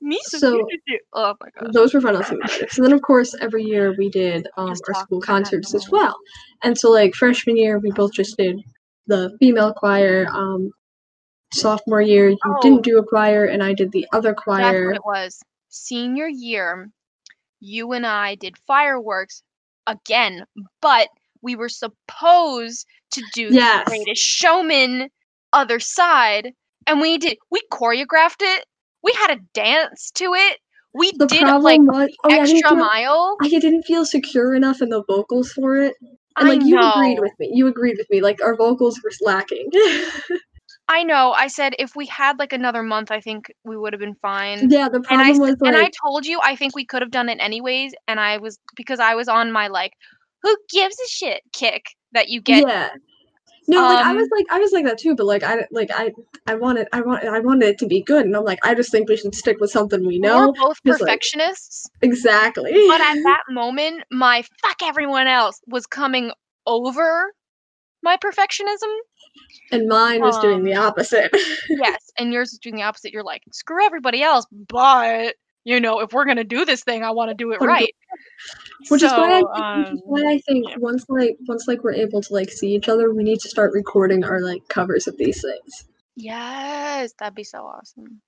me 0.01 0.19
so, 0.23 0.67
Oh 1.13 1.35
my 1.41 1.49
gosh. 1.59 1.73
those 1.73 1.93
were 1.93 2.01
final 2.01 2.23
singing 2.23 2.41
projects. 2.41 2.77
And 2.77 2.85
then, 2.85 2.93
of 2.93 3.01
course, 3.01 3.35
every 3.39 3.63
year 3.63 3.93
we 3.97 4.09
did 4.09 4.47
um, 4.57 4.69
Just 4.69 4.83
our 4.87 4.95
school 4.95 5.21
concerts 5.21 5.73
as 5.73 5.89
well. 5.89 6.15
And 6.63 6.77
so, 6.77 6.89
like 6.91 7.13
freshman 7.15 7.55
year, 7.57 7.79
we 7.79 7.91
both 7.91 8.11
just 8.13 8.37
did 8.37 8.57
the 9.07 9.35
female 9.39 9.73
choir. 9.73 10.25
Um, 10.31 10.71
sophomore 11.53 12.01
year, 12.01 12.29
you 12.29 12.37
Oh. 12.45 12.57
didn't 12.61 12.83
do 12.83 12.97
a 12.97 13.05
choir, 13.05 13.45
and 13.45 13.63
I 13.63 13.73
did 13.73 13.91
the 13.91 14.05
other 14.11 14.33
choir. 14.33 14.93
That's 14.93 15.01
what 15.03 15.17
it 15.19 15.23
was. 15.25 15.39
Senior 15.69 16.27
year, 16.27 16.89
you 17.59 17.91
and 17.93 18.05
I 18.05 18.35
did 18.35 18.57
fireworks 18.67 19.41
again, 19.87 20.45
but 20.81 21.07
we 21.41 21.55
were 21.55 21.69
supposed 21.69 22.85
to 23.11 23.23
do 23.33 23.49
Yes. 23.51 23.85
the 23.85 23.91
greatest 23.91 24.21
showman 24.21 25.09
other 25.53 25.79
side, 25.79 26.51
and 26.87 26.99
we 27.01 27.17
did 27.17 27.37
we 27.51 27.61
choreographed 27.71 28.41
it. 28.41 28.65
We 29.03 29.13
had 29.13 29.31
a 29.31 29.39
dance 29.53 30.11
to 30.15 30.33
it. 30.33 30.57
We 30.93 31.11
The 31.17 31.27
did 31.27 31.43
like 31.61 31.81
was, 31.81 32.09
oh, 32.23 32.29
yeah, 32.29 32.35
I 32.37 32.39
extra 32.39 32.69
feel- 32.69 32.77
mile. 32.77 33.37
I 33.41 33.49
didn't 33.49 33.83
feel 33.83 34.05
secure 34.05 34.55
enough 34.55 34.81
in 34.81 34.89
the 34.89 35.03
vocals 35.07 35.51
for 35.51 35.77
it. 35.77 35.93
And 36.37 36.49
I 36.49 36.53
like 36.53 36.63
you 36.63 36.77
agreed 36.81 37.19
with 37.19 37.31
me. 37.39 37.51
You 37.53 37.67
agreed 37.67 37.97
with 37.97 38.09
me. 38.09 38.21
Like 38.21 38.41
our 38.41 38.55
vocals 38.55 38.99
were 39.03 39.11
lacking. 39.21 39.69
I 40.87 41.03
know. 41.03 41.31
I 41.31 41.47
said 41.47 41.73
if 41.79 41.95
we 41.95 42.05
had 42.05 42.37
like 42.37 42.53
another 42.53 42.83
month, 42.83 43.09
I 43.11 43.19
think 43.19 43.51
we 43.63 43.75
would 43.75 43.93
have 43.93 43.99
been 43.99 44.15
fine. 44.15 44.69
yeah, 44.69 44.87
the 44.87 45.03
and 45.09 45.21
I 45.21 45.31
problem 45.31 45.39
was 45.39 45.55
and 45.65 45.75
I 45.75 45.89
told 46.03 46.25
you 46.25 46.39
I 46.43 46.55
think 46.55 46.75
we 46.75 46.85
could 46.85 47.01
have 47.01 47.11
done 47.11 47.29
it 47.29 47.39
anyways, 47.41 47.93
and 48.07 48.19
I 48.19 48.37
was 48.37 48.59
because 48.75 48.99
I 48.99 49.15
was 49.15 49.27
on 49.27 49.51
my 49.51 49.67
like, 49.67 49.93
who 50.43 50.55
gives 50.71 50.95
a 50.95 51.07
shit 51.09 51.41
kick 51.53 51.85
that 52.11 52.29
you 52.29 52.41
get. 52.41 52.67
yeah. 52.67 52.89
No, 53.67 53.81
like 53.81 54.05
I 54.05 54.13
was 54.13 54.25
um, 54.25 54.29
like 54.31 54.45
I 54.51 54.59
was 54.59 54.71
like 54.73 54.85
that 54.85 54.99
too, 54.99 55.15
but 55.15 55.25
like 55.25 55.41
I 55.41 55.65
like 55.71 55.89
I 55.91 56.11
I 56.45 56.53
wanted 56.53 56.87
I 56.93 57.01
want 57.01 57.23
I 57.23 57.39
wanted 57.39 57.69
it 57.69 57.79
to 57.79 57.87
be 57.87 58.03
good, 58.03 58.23
and 58.25 58.35
I'm 58.35 58.43
like 58.43 58.59
I 58.63 58.75
just 58.75 58.91
think 58.91 59.09
we 59.09 59.17
should 59.17 59.33
stick 59.33 59.57
with 59.59 59.71
something 59.71 60.05
we 60.05 60.19
know. 60.19 60.49
We're 60.49 60.67
both 60.67 60.77
just, 60.85 61.01
like- 61.01 61.09
perfectionists, 61.09 61.87
Exactly. 62.03 62.71
but 62.87 63.01
at 63.01 63.15
that 63.23 63.41
moment, 63.49 64.03
my 64.11 64.43
fuck 64.61 64.83
everyone 64.83 65.25
else 65.25 65.59
was 65.67 65.87
coming 65.87 66.31
over 66.67 67.33
my 68.03 68.17
perfectionism. 68.17 68.93
And 69.71 69.87
mine 69.87 70.21
was 70.21 70.37
doing 70.39 70.63
the 70.63 70.73
um, 70.73 70.85
opposite. 70.87 71.35
Yes, 71.69 72.11
and 72.17 72.31
yours 72.31 72.53
is 72.53 72.59
doing 72.59 72.75
the 72.75 72.83
opposite. 72.83 73.11
You're 73.11 73.23
like, 73.23 73.43
screw 73.51 73.83
everybody 73.85 74.21
else, 74.21 74.45
but 74.51 75.35
you 75.63 75.79
know, 75.79 75.99
if 75.99 76.13
we're 76.13 76.25
gonna 76.25 76.43
do 76.43 76.63
this 76.63 76.83
thing, 76.83 77.03
I 77.03 77.11
want 77.11 77.29
to 77.29 77.35
do 77.35 77.51
it 77.51 77.61
right. 77.61 77.93
which 78.89 79.01
is 79.03 79.11
why 79.11 79.37
I 79.37 79.41
think, 79.41 79.87
um, 79.89 80.01
why 80.05 80.21
I 80.21 80.37
think 80.39 80.69
yeah. 80.69 80.75
once 80.77 81.05
like 81.09 81.37
once 81.47 81.67
like 81.67 81.83
we're 81.83 81.93
able 81.93 82.21
to 82.21 82.33
like 82.33 82.51
see 82.51 82.73
each 82.75 82.87
other, 82.87 83.13
we 83.13 83.23
need 83.23 83.39
to 83.39 83.49
start 83.49 83.73
recording 83.73 84.23
our 84.23 84.41
like 84.41 84.61
covers 84.69 85.07
of 85.07 85.17
these 85.17 85.41
things. 85.41 85.85
Yes, 86.15 87.13
that'd 87.19 87.35
be 87.35 87.43
so 87.43 87.65
awesome. 87.65 88.21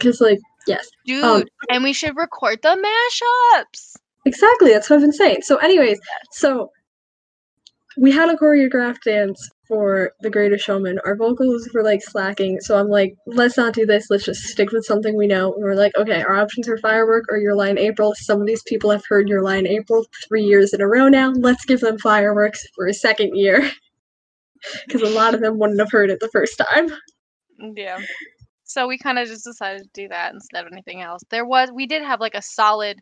Cause 0.00 0.20
like 0.20 0.40
yes, 0.66 0.88
Dude, 1.06 1.24
Um, 1.24 1.44
and 1.70 1.84
we 1.84 1.92
should 1.92 2.16
record 2.16 2.60
the 2.62 2.76
mashups. 2.76 3.96
exactly. 4.24 4.72
That's 4.72 4.90
what 4.90 4.96
I've 4.96 5.02
been 5.02 5.12
saying. 5.12 5.42
So, 5.42 5.56
anyways, 5.56 6.00
so 6.32 6.70
we 7.96 8.12
had 8.12 8.28
a 8.28 8.36
choreographed 8.36 9.02
dance 9.04 9.50
for 9.66 10.12
The 10.20 10.30
Greatest 10.30 10.64
Showman. 10.64 10.98
Our 11.04 11.16
vocals 11.16 11.68
were 11.74 11.82
like 11.82 12.02
slacking, 12.02 12.60
so 12.60 12.78
I'm 12.78 12.88
like, 12.88 13.14
let's 13.26 13.56
not 13.56 13.74
do 13.74 13.86
this. 13.86 14.10
Let's 14.10 14.24
just 14.24 14.42
stick 14.42 14.72
with 14.72 14.84
something 14.84 15.16
we 15.16 15.26
know. 15.26 15.52
And 15.54 15.62
we're 15.62 15.74
like, 15.74 15.96
okay, 15.96 16.22
our 16.22 16.34
options 16.34 16.68
are 16.68 16.78
Firework 16.78 17.24
or 17.30 17.38
Your 17.38 17.54
Lie 17.54 17.70
in 17.70 17.78
April. 17.78 18.14
Some 18.16 18.40
of 18.40 18.46
these 18.46 18.62
people 18.64 18.90
have 18.90 19.04
heard 19.08 19.28
Your 19.28 19.42
Lie 19.42 19.56
in 19.56 19.66
April 19.66 20.04
three 20.26 20.44
years 20.44 20.72
in 20.72 20.80
a 20.80 20.88
row 20.88 21.08
now. 21.08 21.30
Let's 21.30 21.64
give 21.64 21.80
them 21.80 21.98
Fireworks 21.98 22.64
for 22.74 22.86
a 22.86 22.94
second 22.94 23.36
year. 23.36 23.70
Because 24.86 25.00
a 25.00 25.14
lot 25.14 25.32
of 25.32 25.40
them 25.40 25.58
wouldn't 25.58 25.80
have 25.80 25.90
heard 25.90 26.10
it 26.10 26.20
the 26.20 26.28
first 26.28 26.58
time. 26.58 26.90
Yeah. 27.74 27.98
So 28.64 28.86
we 28.86 28.98
kind 28.98 29.18
of 29.18 29.26
just 29.26 29.44
decided 29.44 29.84
to 29.84 29.88
do 29.94 30.08
that 30.08 30.34
instead 30.34 30.66
of 30.66 30.72
anything 30.72 31.00
else. 31.00 31.22
There 31.30 31.46
was 31.46 31.70
we 31.72 31.86
did 31.86 32.02
have 32.02 32.20
like 32.20 32.34
a 32.34 32.42
solid 32.42 33.00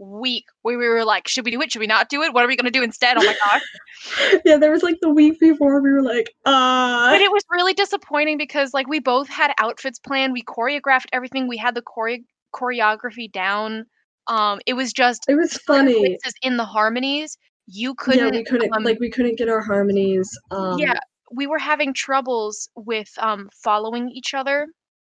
week 0.00 0.44
where 0.62 0.78
we 0.78 0.88
were 0.88 1.04
like, 1.04 1.28
should 1.28 1.44
we 1.44 1.50
do 1.50 1.60
it? 1.60 1.70
Should 1.72 1.80
we 1.80 1.86
not 1.86 2.08
do 2.08 2.22
it? 2.22 2.32
What 2.32 2.44
are 2.44 2.48
we 2.48 2.56
gonna 2.56 2.70
do 2.70 2.82
instead? 2.82 3.16
Oh 3.18 3.24
my 3.24 3.36
gosh. 3.50 4.40
yeah, 4.44 4.56
there 4.56 4.70
was 4.70 4.82
like 4.82 4.98
the 5.00 5.10
week 5.10 5.38
before 5.38 5.80
we 5.80 5.90
were 5.90 6.02
like, 6.02 6.34
uh. 6.46 7.10
but 7.10 7.20
it 7.20 7.30
was 7.30 7.44
really 7.50 7.74
disappointing 7.74 8.38
because 8.38 8.72
like 8.74 8.88
we 8.88 8.98
both 8.98 9.28
had 9.28 9.52
outfits 9.58 9.98
planned. 9.98 10.32
We 10.32 10.42
choreographed 10.42 11.06
everything. 11.12 11.46
We 11.46 11.56
had 11.56 11.74
the 11.74 11.82
chore- 11.94 12.18
choreography 12.54 13.30
down. 13.30 13.86
Um, 14.26 14.60
it 14.66 14.74
was 14.74 14.92
just 14.92 15.24
It 15.28 15.34
was 15.34 15.54
funny. 15.54 16.18
in 16.42 16.56
the 16.56 16.64
harmonies. 16.64 17.36
You 17.66 17.94
couldn't. 17.94 18.34
yeah, 18.34 18.40
we 18.40 18.44
couldn't 18.44 18.74
um, 18.74 18.84
like 18.84 18.98
we 18.98 19.10
couldn't 19.10 19.38
get 19.38 19.48
our 19.48 19.60
harmonies. 19.60 20.28
Um, 20.50 20.78
yeah, 20.78 20.98
we 21.32 21.46
were 21.46 21.58
having 21.58 21.94
troubles 21.94 22.68
with 22.74 23.08
um 23.18 23.48
following 23.62 24.10
each 24.10 24.34
other 24.34 24.66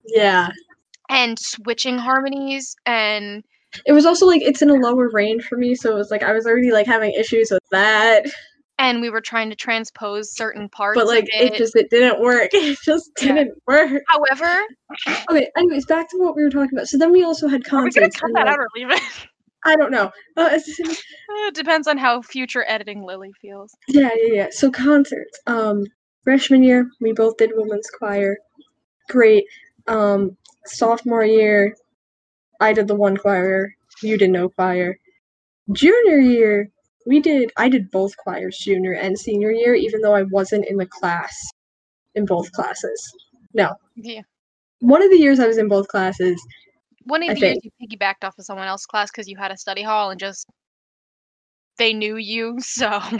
yeah. 0.08 0.50
and 1.10 1.38
switching 1.40 1.98
harmonies 1.98 2.76
and 2.86 3.44
It 3.86 3.94
was 3.94 4.06
also 4.06 4.26
like 4.26 4.42
it's 4.42 4.62
in 4.62 4.70
a 4.70 4.74
lower 4.76 5.10
range 5.10 5.44
for 5.46 5.58
me, 5.58 5.76
so 5.76 5.92
it 5.92 5.96
was 5.96 6.12
like 6.12 6.24
I 6.24 6.34
was 6.34 6.46
already 6.46 6.72
like 6.72 6.88
having 6.88 7.12
issues 7.14 7.52
with 7.52 7.64
that. 7.72 8.26
and 8.78 9.00
we 9.02 9.10
were 9.10 9.22
trying 9.22 9.50
to 9.50 9.56
transpose 9.56 10.36
certain 10.36 10.68
parts 10.70 10.98
But 10.98 11.08
like 11.08 11.26
it 11.34 11.54
it. 11.54 11.58
just 11.58 11.76
it 11.76 11.90
didn't 11.90 12.20
work. 12.22 12.50
It 12.54 12.78
just 12.84 13.12
Yeah. 13.22 13.34
didn't 13.36 13.62
work. 13.68 14.02
However, 14.08 14.52
Okay, 15.30 15.50
anyways, 15.58 15.86
back 15.86 16.10
to 16.10 16.18
what 16.18 16.36
we 16.36 16.44
were 16.44 16.50
talking 16.50 16.78
about. 16.78 16.88
So 16.88 16.98
then 16.98 17.12
we 17.12 17.24
also 17.24 17.48
had 17.48 17.62
are 17.72 17.84
we 17.84 17.92
gonna 17.92 17.92
concerts. 17.92 18.20
cut 18.20 18.32
that 18.34 18.46
like- 18.46 18.54
out 18.54 18.60
or 18.60 18.68
leave 18.76 18.92
it? 18.92 19.02
I 19.68 19.76
don't 19.76 19.90
know. 19.92 20.12
Uh, 20.38 20.50
it 20.68 21.56
depends 21.56 21.88
on 21.88 21.98
how 21.98 22.22
future 22.22 22.64
editing 22.68 23.02
Lily 23.04 23.32
feels. 23.42 23.72
yeah, 23.88 24.10
yeah, 24.22 24.34
yeah. 24.34 24.48
So 24.52 24.70
concerts. 24.70 25.40
Um, 25.48 25.86
freshman 26.24 26.62
year 26.62 26.88
we 27.02 27.14
both 27.14 27.38
did 27.38 27.52
women's 27.56 27.90
choir. 27.90 28.38
Great. 29.10 29.46
Um, 29.88 30.38
sophomore 30.66 31.26
year, 31.26 31.76
I 32.60 32.74
did 32.74 32.88
the 32.88 32.96
one 32.96 33.18
choir. 33.18 33.74
You 34.02 34.18
did 34.18 34.32
no 34.32 34.50
choir. 34.50 34.98
Junior 35.72 36.20
year, 36.20 36.70
we 37.06 37.20
did. 37.20 37.52
I 37.58 37.70
did 37.70 37.92
both 37.92 38.16
choirs, 38.18 38.58
junior 38.58 38.94
and 38.94 39.18
senior 39.18 39.52
year, 39.52 39.76
even 39.76 40.02
though 40.02 40.16
I 40.16 40.24
wasn't 40.24 40.68
in 40.68 40.78
the 40.78 40.86
class 40.88 41.36
in 42.16 42.26
both 42.26 42.52
classes. 42.52 43.02
No, 43.54 43.74
Yeah. 43.96 44.22
one 44.80 45.04
of 45.04 45.10
the 45.12 45.18
years 45.18 45.40
I 45.40 45.48
was 45.48 45.58
in 45.58 45.68
both 45.68 45.88
classes. 45.88 46.42
One 47.06 47.24
of 47.24 47.28
I 47.30 47.36
the 47.36 47.42
years 47.42 47.58
think. 47.58 47.64
you 47.64 47.72
piggybacked 47.82 48.24
off 48.24 48.38
of 48.38 48.46
someone 48.46 48.68
else's 48.68 48.86
class 48.86 49.12
because 49.12 49.28
you 49.28 49.38
had 49.38 49.52
a 49.52 49.58
study 49.58 49.82
hall 49.84 50.10
and 50.12 50.20
just 50.20 50.48
they 51.78 51.94
knew 51.94 52.18
you, 52.18 52.56
so 52.60 52.88
uh, 52.88 53.20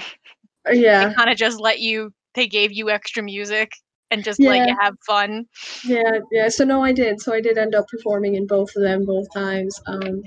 they 0.66 0.74
Yeah, 0.74 1.14
kind 1.16 1.30
of 1.30 1.38
just 1.38 1.60
let 1.60 1.80
you. 1.80 2.12
They 2.36 2.48
gave 2.48 2.72
you 2.74 2.90
extra 2.90 3.24
music 3.24 3.72
and 4.12 4.24
just 4.24 4.40
Yeah. 4.40 4.66
you 4.66 4.76
have 4.80 4.96
fun. 5.06 5.46
yeah, 5.84 6.20
yeah. 6.32 6.50
So 6.50 6.64
no, 6.64 6.84
I 6.84 6.92
did. 6.94 7.22
So 7.22 7.34
I 7.34 7.42
did 7.42 7.58
end 7.58 7.76
up 7.76 7.88
performing 7.88 8.36
in 8.36 8.48
both 8.48 8.76
of 8.76 8.84
them 8.84 9.06
both 9.06 9.28
times. 9.34 9.80
Um, 9.88 10.24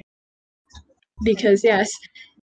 because 1.24 1.64
yes, 1.64 1.90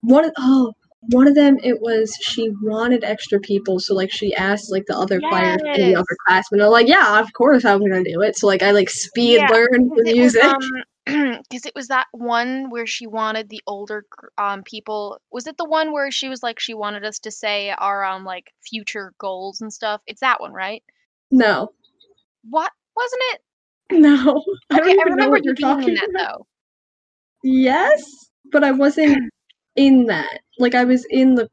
one 0.02 0.26
of 0.26 0.32
oh 0.38 0.74
one 1.12 1.28
of 1.28 1.36
them 1.36 1.58
it 1.64 1.82
was 1.82 2.14
she 2.22 2.50
wanted 2.62 3.04
extra 3.04 3.40
people, 3.40 3.80
so 3.80 3.94
like 3.96 4.12
she 4.12 4.34
asked 4.36 4.72
like 4.72 4.86
the 4.88 4.98
other 4.98 5.20
choirs 5.22 5.62
and 5.74 5.84
the 5.84 5.96
Yes. 5.96 5.96
upper 5.96 6.18
classmen. 6.28 6.60
They're 6.60 6.70
like, 6.70 6.88
yeah, 6.88 7.20
of 7.20 7.32
course 7.34 7.66
I'm 7.66 7.80
gonna 7.80 8.04
do 8.04 8.22
it. 8.22 8.38
So 8.38 8.48
like 8.48 8.62
I 8.62 8.72
like 8.72 8.90
speed 8.90 9.38
Yeah, 9.38 9.50
learned 9.50 9.92
the 9.96 10.04
Because 10.04 10.36
music. 10.36 10.44
um, 10.44 10.84
because 11.50 11.66
it 11.66 11.74
was 11.76 11.88
that 11.88 12.08
one 12.12 12.70
where 12.70 12.86
she 12.86 13.08
wanted 13.08 13.50
the 13.50 13.62
older 13.66 14.06
um 14.38 14.64
people. 14.64 15.20
Was 15.32 15.48
it 15.48 15.58
the 15.58 15.66
one 15.66 15.92
where 15.92 16.12
she 16.12 16.30
was 16.30 16.44
like 16.44 16.60
she 16.60 16.74
wanted 16.74 17.04
us 17.06 17.20
to 17.20 17.32
say 17.32 17.72
our 17.72 18.04
um 18.04 18.26
like 18.26 18.54
future 18.62 19.14
goals 19.20 19.62
and 19.62 19.74
stuff? 19.74 20.02
It's 20.06 20.22
that 20.22 20.40
one, 20.42 20.54
right? 20.54 20.84
No, 21.32 21.70
What 22.50 22.72
wasn't 22.96 23.22
it? 23.34 23.42
no. 23.92 24.44
I 24.72 24.78
don't 24.78 24.90
Okay, 24.90 24.92
I 24.92 25.02
even 25.02 25.14
remember 25.14 25.38
you 25.38 25.44
you're 25.46 25.56
being 25.56 25.70
talking 25.70 25.90
in 25.90 25.96
that 25.96 26.10
about. 26.10 26.38
though. 26.38 26.46
Yes, 27.44 28.04
but 28.52 28.64
I 28.64 28.72
wasn't 28.72 29.32
in 29.76 30.06
that. 30.08 30.40
Like 30.58 30.76
I 30.76 30.84
was 30.84 31.06
in 31.10 31.36
the 31.36 31.48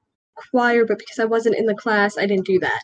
choir, 0.51 0.85
but 0.85 0.99
because 0.99 1.19
I 1.19 1.25
wasn't 1.25 1.57
in 1.57 1.67
the 1.67 1.75
class, 1.75 2.19
I 2.19 2.27
didn't 2.27 2.47
do 2.47 2.59
that. 2.61 2.83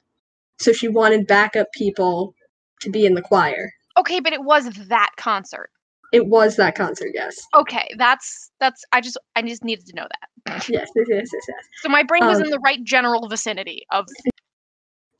So 0.58 0.72
she 0.72 0.88
wanted 0.88 1.26
backup 1.26 1.66
people 1.72 2.34
to 2.80 2.90
be 2.90 3.04
in 3.06 3.14
the 3.14 3.22
choir. 3.22 3.72
Okay, 3.98 4.20
but 4.20 4.32
it 4.32 4.42
was 4.44 4.66
that 4.88 5.10
concert. 5.16 5.70
It 6.12 6.26
was 6.26 6.56
that 6.56 6.74
concert, 6.74 7.10
yes. 7.14 7.36
Okay, 7.54 7.88
that's 7.98 8.50
that's 8.60 8.84
I 8.92 9.00
just 9.00 9.18
I 9.34 9.42
just 9.42 9.64
needed 9.64 9.86
to 9.86 9.94
know 9.94 10.06
that. 10.46 10.52
Yes, 10.52 10.68
yes, 10.68 10.90
yes, 10.96 11.08
yes, 11.08 11.28
yes. 11.32 11.64
So 11.82 11.88
my 11.88 12.02
brain 12.02 12.26
was 12.26 12.38
Um, 12.38 12.44
in 12.44 12.50
the 12.50 12.60
right 12.60 12.82
general 12.84 13.26
vicinity 13.28 13.84
of 13.90 14.06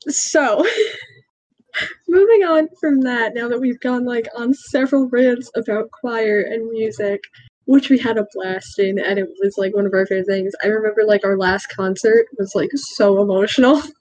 So, 0.07 0.65
moving 2.07 2.43
on 2.43 2.69
from 2.79 3.01
that, 3.01 3.33
now 3.33 3.47
that 3.47 3.59
we've 3.59 3.79
gone 3.79 4.05
like 4.05 4.27
on 4.35 4.53
several 4.53 5.07
rants 5.09 5.49
about 5.55 5.91
choir 5.91 6.41
and 6.41 6.69
music, 6.71 7.21
which 7.65 7.89
we 7.89 7.97
had 7.97 8.17
a 8.17 8.27
blast 8.33 8.79
in, 8.79 8.99
and 8.99 9.19
it 9.19 9.29
was 9.41 9.57
like 9.57 9.75
one 9.75 9.85
of 9.85 9.93
our 9.93 10.05
favorite 10.05 10.27
things. 10.27 10.53
I 10.63 10.67
remember 10.67 11.03
like 11.05 11.25
our 11.25 11.37
last 11.37 11.67
concert 11.67 12.27
was 12.37 12.53
like 12.55 12.71
so 12.75 13.21
emotional. 13.21 13.81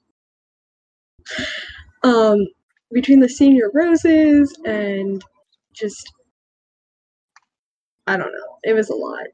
um, 2.03 2.47
between 2.93 3.21
the 3.21 3.29
senior 3.29 3.71
roses 3.73 4.55
and 4.65 5.23
just, 5.75 6.13
I 8.07 8.17
don't 8.17 8.33
know, 8.33 8.59
it 8.65 8.75
was 8.75 8.91
a 8.91 8.95
lot. 8.95 9.25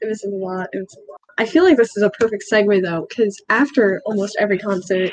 It 0.00 0.06
was 0.06 0.22
a 0.24 0.28
lot. 0.28 0.68
It 0.72 0.78
was 0.78 0.96
a 0.96 1.00
lot. 1.10 1.20
I 1.38 1.46
feel 1.46 1.64
like 1.64 1.76
this 1.76 1.96
is 1.96 2.02
a 2.02 2.10
perfect 2.10 2.44
segue 2.52 2.82
though, 2.82 3.06
because 3.08 3.40
after 3.48 4.00
almost 4.06 4.36
every 4.38 4.58
concert, 4.58 5.12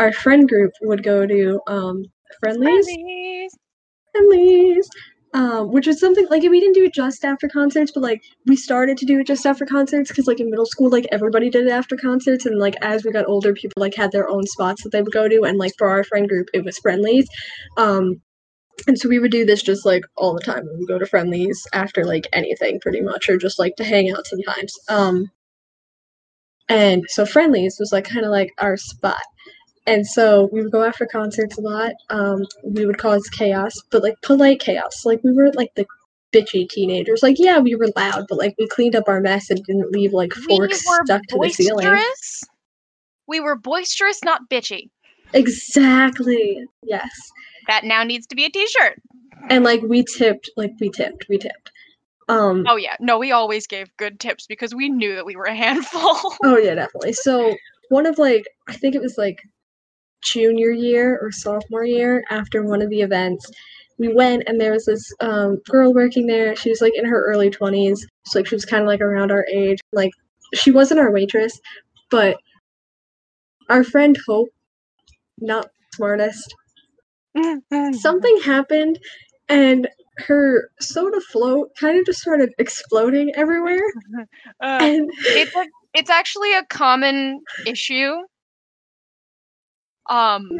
our 0.00 0.12
friend 0.12 0.48
group 0.48 0.72
would 0.80 1.02
go 1.02 1.26
to 1.26 1.60
um, 1.66 2.04
Friendly's. 2.40 2.86
Friendly's. 2.86 3.58
Friendly's. 4.12 4.88
Um, 5.32 5.70
which 5.70 5.86
was 5.86 6.00
something 6.00 6.26
like 6.28 6.42
we 6.42 6.58
didn't 6.58 6.74
do 6.74 6.82
it 6.82 6.92
just 6.92 7.24
after 7.24 7.48
concerts, 7.48 7.92
but 7.94 8.02
like 8.02 8.20
we 8.46 8.56
started 8.56 8.98
to 8.98 9.06
do 9.06 9.20
it 9.20 9.28
just 9.28 9.46
after 9.46 9.64
concerts 9.64 10.10
because 10.10 10.26
like 10.26 10.40
in 10.40 10.50
middle 10.50 10.66
school, 10.66 10.90
like 10.90 11.06
everybody 11.12 11.48
did 11.48 11.68
it 11.68 11.70
after 11.70 11.96
concerts, 11.96 12.46
and 12.46 12.58
like 12.58 12.74
as 12.82 13.04
we 13.04 13.12
got 13.12 13.28
older, 13.28 13.52
people 13.52 13.80
like 13.80 13.94
had 13.94 14.10
their 14.10 14.28
own 14.28 14.44
spots 14.46 14.82
that 14.82 14.90
they 14.90 15.02
would 15.02 15.12
go 15.12 15.28
to, 15.28 15.42
and 15.42 15.56
like 15.56 15.72
for 15.78 15.88
our 15.88 16.02
friend 16.02 16.28
group, 16.28 16.48
it 16.52 16.64
was 16.64 16.78
Friendly's. 16.78 17.28
Um, 17.76 18.20
and 18.88 18.98
so 18.98 19.08
we 19.08 19.20
would 19.20 19.30
do 19.30 19.44
this 19.44 19.62
just 19.62 19.86
like 19.86 20.02
all 20.16 20.34
the 20.34 20.40
time. 20.40 20.64
We 20.64 20.78
would 20.78 20.88
go 20.88 20.98
to 20.98 21.06
Friendly's 21.06 21.64
after 21.72 22.04
like 22.04 22.26
anything, 22.32 22.80
pretty 22.80 23.00
much, 23.00 23.28
or 23.28 23.36
just 23.36 23.60
like 23.60 23.76
to 23.76 23.84
hang 23.84 24.10
out 24.10 24.26
sometimes. 24.26 24.72
Um, 24.88 25.30
and 26.68 27.04
so 27.08 27.26
Friendly's 27.26 27.76
was 27.78 27.92
like 27.92 28.08
kind 28.08 28.24
of 28.24 28.30
like 28.30 28.50
our 28.58 28.76
spot. 28.76 29.22
And 29.90 30.06
so 30.06 30.48
we 30.52 30.62
would 30.62 30.70
go 30.70 30.84
after 30.84 31.04
concerts 31.04 31.58
a 31.58 31.60
lot. 31.60 31.94
Um, 32.10 32.46
we 32.62 32.86
would 32.86 32.98
cause 32.98 33.28
chaos, 33.30 33.74
but 33.90 34.04
like 34.04 34.14
polite 34.22 34.60
chaos. 34.60 35.04
Like 35.04 35.20
we 35.24 35.32
weren't 35.32 35.56
like 35.56 35.74
the 35.74 35.84
bitchy 36.32 36.68
teenagers. 36.68 37.24
Like 37.24 37.40
yeah, 37.40 37.58
we 37.58 37.74
were 37.74 37.88
loud, 37.96 38.26
but 38.28 38.38
like 38.38 38.54
we 38.56 38.68
cleaned 38.68 38.94
up 38.94 39.08
our 39.08 39.20
mess 39.20 39.50
and 39.50 39.60
didn't 39.64 39.90
leave 39.90 40.12
like 40.12 40.32
forks 40.32 40.84
we 40.86 40.94
stuck 41.04 41.22
to 41.22 41.38
the 41.40 41.48
ceiling. 41.48 41.88
boisterous. 41.88 42.44
We 43.26 43.40
were 43.40 43.56
boisterous, 43.56 44.22
not 44.22 44.42
bitchy. 44.48 44.90
Exactly. 45.32 46.64
Yes. 46.84 47.10
That 47.66 47.82
now 47.82 48.04
needs 48.04 48.28
to 48.28 48.36
be 48.36 48.44
a 48.44 48.50
t-shirt. 48.50 49.02
And 49.48 49.64
like 49.64 49.82
we 49.82 50.04
tipped, 50.04 50.50
like 50.56 50.72
we 50.80 50.90
tipped, 50.90 51.26
we 51.28 51.38
tipped. 51.38 51.72
Um, 52.28 52.64
Oh 52.68 52.76
yeah, 52.76 52.94
no, 53.00 53.18
we 53.18 53.32
always 53.32 53.66
gave 53.66 53.96
good 53.96 54.20
tips 54.20 54.46
because 54.46 54.72
we 54.72 54.88
knew 54.88 55.16
that 55.16 55.26
we 55.26 55.34
were 55.34 55.46
a 55.46 55.54
handful. 55.54 56.36
Oh 56.44 56.56
yeah, 56.56 56.76
definitely. 56.76 57.12
So 57.12 57.56
one 57.88 58.06
of 58.06 58.18
like 58.18 58.44
I 58.68 58.74
think 58.74 58.94
it 58.94 59.02
was 59.02 59.18
like 59.18 59.42
junior 60.22 60.70
year 60.70 61.18
or 61.20 61.30
sophomore 61.32 61.84
year 61.84 62.24
after 62.30 62.62
one 62.62 62.82
of 62.82 62.90
the 62.90 63.00
events, 63.00 63.50
we 63.98 64.12
went 64.12 64.44
and 64.46 64.60
there 64.60 64.72
was 64.72 64.86
this 64.86 65.12
um, 65.20 65.56
girl 65.68 65.92
working 65.92 66.26
there. 66.26 66.56
She 66.56 66.70
was 66.70 66.80
like 66.80 66.94
in 66.96 67.04
her 67.04 67.24
early 67.26 67.50
twenties. 67.50 68.06
So 68.26 68.38
like 68.38 68.46
she 68.46 68.54
was 68.54 68.64
kind 68.64 68.82
of 68.82 68.86
like 68.88 69.00
around 69.00 69.30
our 69.30 69.46
age. 69.52 69.78
Like 69.92 70.12
she 70.54 70.70
wasn't 70.70 71.00
our 71.00 71.12
waitress, 71.12 71.60
but 72.10 72.36
our 73.68 73.84
friend 73.84 74.16
Hope, 74.26 74.48
not 75.38 75.68
smartest, 75.94 76.54
something 77.92 78.40
happened 78.42 78.98
and 79.48 79.88
her 80.18 80.70
soda 80.80 81.20
float 81.20 81.70
kind 81.78 81.98
of 81.98 82.04
just 82.06 82.20
started 82.20 82.52
exploding 82.58 83.32
everywhere. 83.36 83.80
Uh, 84.62 84.78
And 84.82 85.10
it's 85.20 85.54
a, 85.56 85.66
it's 85.94 86.10
actually 86.10 86.54
a 86.54 86.64
common 86.66 87.40
issue. 87.66 88.12
Um, 90.10 90.50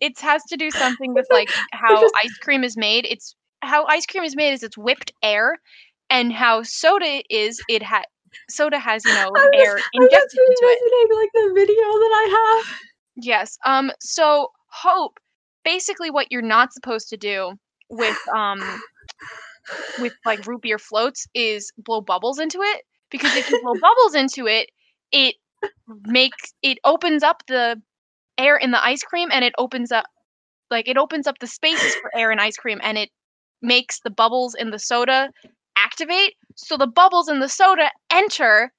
it 0.00 0.18
has 0.20 0.42
to 0.50 0.56
do 0.56 0.70
something 0.70 1.14
with 1.14 1.26
like 1.30 1.50
how 1.72 2.02
ice 2.22 2.36
cream 2.42 2.64
is 2.64 2.76
made. 2.76 3.06
It's 3.06 3.34
how 3.62 3.86
ice 3.86 4.06
cream 4.06 4.24
is 4.24 4.36
made 4.36 4.52
is 4.52 4.62
it's 4.62 4.76
whipped 4.76 5.12
air, 5.22 5.56
and 6.10 6.32
how 6.32 6.62
soda 6.62 7.22
is 7.30 7.60
it 7.68 7.82
had 7.82 8.04
soda 8.50 8.78
has 8.78 9.04
you 9.04 9.14
know 9.14 9.30
air 9.54 9.76
injected 9.92 10.38
into 10.38 10.62
it. 10.62 10.80
revisiting 10.82 11.16
like 11.16 11.30
the 11.32 11.52
video 11.54 11.74
that 11.74 12.12
I 12.12 12.64
have. 12.66 12.78
Yes. 13.16 13.56
Um. 13.64 13.92
So 14.00 14.48
hope 14.68 15.18
basically 15.64 16.10
what 16.10 16.30
you're 16.30 16.42
not 16.42 16.72
supposed 16.72 17.08
to 17.08 17.16
do 17.16 17.54
with 17.88 18.16
um 18.34 18.60
with 19.98 20.12
like 20.24 20.46
root 20.46 20.62
beer 20.62 20.78
floats 20.78 21.26
is 21.34 21.72
blow 21.78 22.00
bubbles 22.00 22.38
into 22.38 22.60
it 22.62 22.82
because 23.10 23.34
if 23.36 23.48
you 23.50 23.60
blow 23.62 23.74
bubbles 23.80 24.14
into 24.14 24.46
it, 24.46 24.70
it 25.12 25.36
makes 26.06 26.52
it 26.62 26.78
opens 26.84 27.22
up 27.22 27.42
the 27.48 27.80
air 28.38 28.56
in 28.56 28.70
the 28.70 28.84
ice 28.84 29.02
cream 29.02 29.28
and 29.32 29.44
it 29.44 29.54
opens 29.58 29.92
up 29.92 30.06
like 30.70 30.88
it 30.88 30.98
opens 30.98 31.26
up 31.26 31.38
the 31.38 31.46
spaces 31.46 31.94
for 31.96 32.10
air 32.16 32.32
in 32.32 32.38
ice 32.38 32.56
cream 32.56 32.80
and 32.82 32.98
it 32.98 33.10
makes 33.62 34.00
the 34.00 34.10
bubbles 34.10 34.54
in 34.54 34.70
the 34.70 34.78
soda 34.78 35.30
activate. 35.76 36.34
So 36.56 36.76
the 36.76 36.86
bubbles 36.86 37.28
in 37.28 37.40
the 37.40 37.48
soda 37.48 37.90
enter 38.10 38.72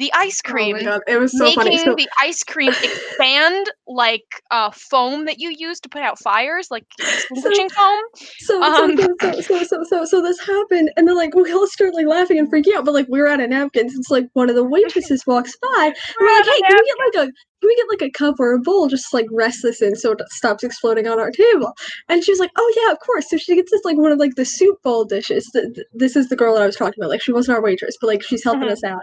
the 0.00 0.10
ice 0.14 0.40
cream 0.40 0.76
Oh 0.76 0.82
god, 0.84 1.00
it 1.06 1.18
was 1.20 1.32
so 1.32 1.44
making 1.44 1.62
funny. 1.62 1.76
So, 1.78 1.94
the 1.94 2.08
ice 2.20 2.42
cream 2.42 2.72
expand 2.82 3.70
like 3.86 4.24
uh, 4.50 4.70
foam 4.72 5.26
that 5.26 5.38
you 5.38 5.52
use 5.56 5.78
to 5.80 5.88
put 5.88 6.02
out 6.02 6.18
fires, 6.18 6.68
like 6.70 6.84
extinguishing 6.98 7.68
foam. 7.76 8.00
so, 8.38 8.62
um, 8.62 8.96
so, 8.96 9.14
so, 9.20 9.40
so, 9.40 9.62
so, 9.62 9.84
so, 9.84 10.04
so, 10.06 10.22
this 10.22 10.40
happened, 10.40 10.90
and 10.96 11.06
then 11.06 11.16
like 11.16 11.34
we 11.34 11.52
all 11.52 11.68
start 11.68 11.94
like 11.94 12.06
laughing 12.06 12.38
and 12.38 12.50
freaking 12.50 12.74
out, 12.74 12.84
but 12.84 12.94
like 12.94 13.06
we're 13.08 13.26
out 13.26 13.40
of 13.40 13.50
napkins. 13.50 13.94
It's 13.94 14.10
like 14.10 14.26
one 14.32 14.48
of 14.48 14.56
the 14.56 14.64
waitresses 14.64 15.22
walks 15.26 15.54
by, 15.62 15.84
and 15.84 15.94
we're 16.20 16.34
like, 16.36 16.44
"Hey, 16.46 16.62
can 16.66 16.76
we 16.76 16.86
get 16.86 16.98
like 17.22 17.28
a 17.28 17.32
can 17.60 17.68
we 17.68 17.76
get 17.76 17.88
like 17.90 18.02
a 18.08 18.10
cup 18.10 18.36
or 18.40 18.54
a 18.54 18.58
bowl 18.58 18.88
just 18.88 19.12
like 19.12 19.26
rest 19.30 19.58
this 19.62 19.82
in 19.82 19.94
so 19.94 20.12
it 20.12 20.22
stops 20.30 20.64
exploding 20.64 21.06
on 21.06 21.20
our 21.20 21.30
table?" 21.30 21.72
And 22.08 22.24
she 22.24 22.32
was 22.32 22.38
like, 22.40 22.52
"Oh 22.56 22.74
yeah, 22.82 22.92
of 22.92 22.98
course." 23.00 23.28
So 23.28 23.36
she 23.36 23.54
gets 23.54 23.70
this 23.70 23.84
like 23.84 23.98
one 23.98 24.12
of 24.12 24.18
like 24.18 24.34
the 24.36 24.46
soup 24.46 24.82
bowl 24.82 25.04
dishes. 25.04 25.48
Th- 25.52 25.66
th- 25.74 25.86
This 25.92 26.16
is 26.16 26.28
the 26.28 26.36
girl 26.36 26.54
that 26.54 26.62
I 26.62 26.66
was 26.66 26.76
talking 26.76 26.94
about. 27.02 27.10
Like 27.10 27.22
she 27.22 27.32
wasn't 27.32 27.56
our 27.56 27.62
waitress, 27.62 27.96
but 28.00 28.06
like 28.06 28.22
she's 28.22 28.42
helping 28.44 28.68
Mhm. 28.68 28.72
us 28.72 28.82
out. 28.84 29.02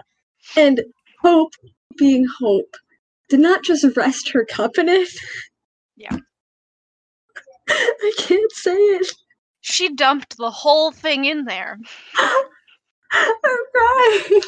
And 0.56 0.82
Hope, 1.22 1.52
being 1.96 2.26
Hope, 2.38 2.74
did 3.28 3.40
not 3.40 3.62
just 3.62 3.84
rest 3.96 4.30
her 4.30 4.44
cup 4.44 4.78
in 4.78 4.88
it. 4.88 5.08
Yeah. 5.96 6.16
I 7.68 8.12
can't 8.18 8.52
say 8.52 8.76
it. 8.76 9.12
She 9.60 9.94
dumped 9.94 10.36
the 10.36 10.50
whole 10.50 10.92
thing 10.92 11.24
in 11.24 11.44
there. 11.44 11.78
Crying. 13.10 14.42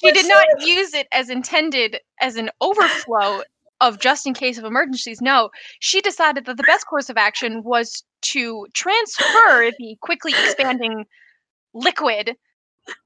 She 0.00 0.12
did 0.12 0.28
not 0.28 0.46
use 0.60 0.94
it 0.94 1.08
as 1.12 1.28
intended 1.28 1.98
as 2.20 2.36
an 2.36 2.50
overflow 2.60 3.42
of 3.80 3.98
just 3.98 4.26
in 4.26 4.34
case 4.34 4.58
of 4.58 4.64
emergencies. 4.64 5.20
No, 5.20 5.50
she 5.80 6.00
decided 6.00 6.44
that 6.44 6.56
the 6.56 6.62
best 6.62 6.86
course 6.86 7.10
of 7.10 7.16
action 7.16 7.62
was 7.64 8.04
to 8.22 8.66
transfer 8.72 9.70
the 9.78 9.96
quickly 10.00 10.32
expanding 10.32 11.04
liquid 11.74 12.36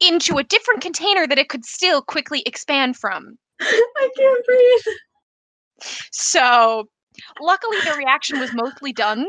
into 0.01 0.39
a 0.39 0.45
different 0.45 0.81
container 0.81 1.27
that 1.27 1.39
it 1.39 1.49
could 1.49 1.65
still 1.65 2.03
quickly 2.03 2.43
expand 2.47 2.97
from. 2.97 3.37
I 3.61 4.09
can't 4.17 4.45
breathe. 4.47 4.95
So, 6.13 6.89
luckily, 7.41 7.77
the 7.85 7.95
reaction 7.97 8.41
was 8.41 8.53
mostly 8.55 8.93
done. 8.93 9.27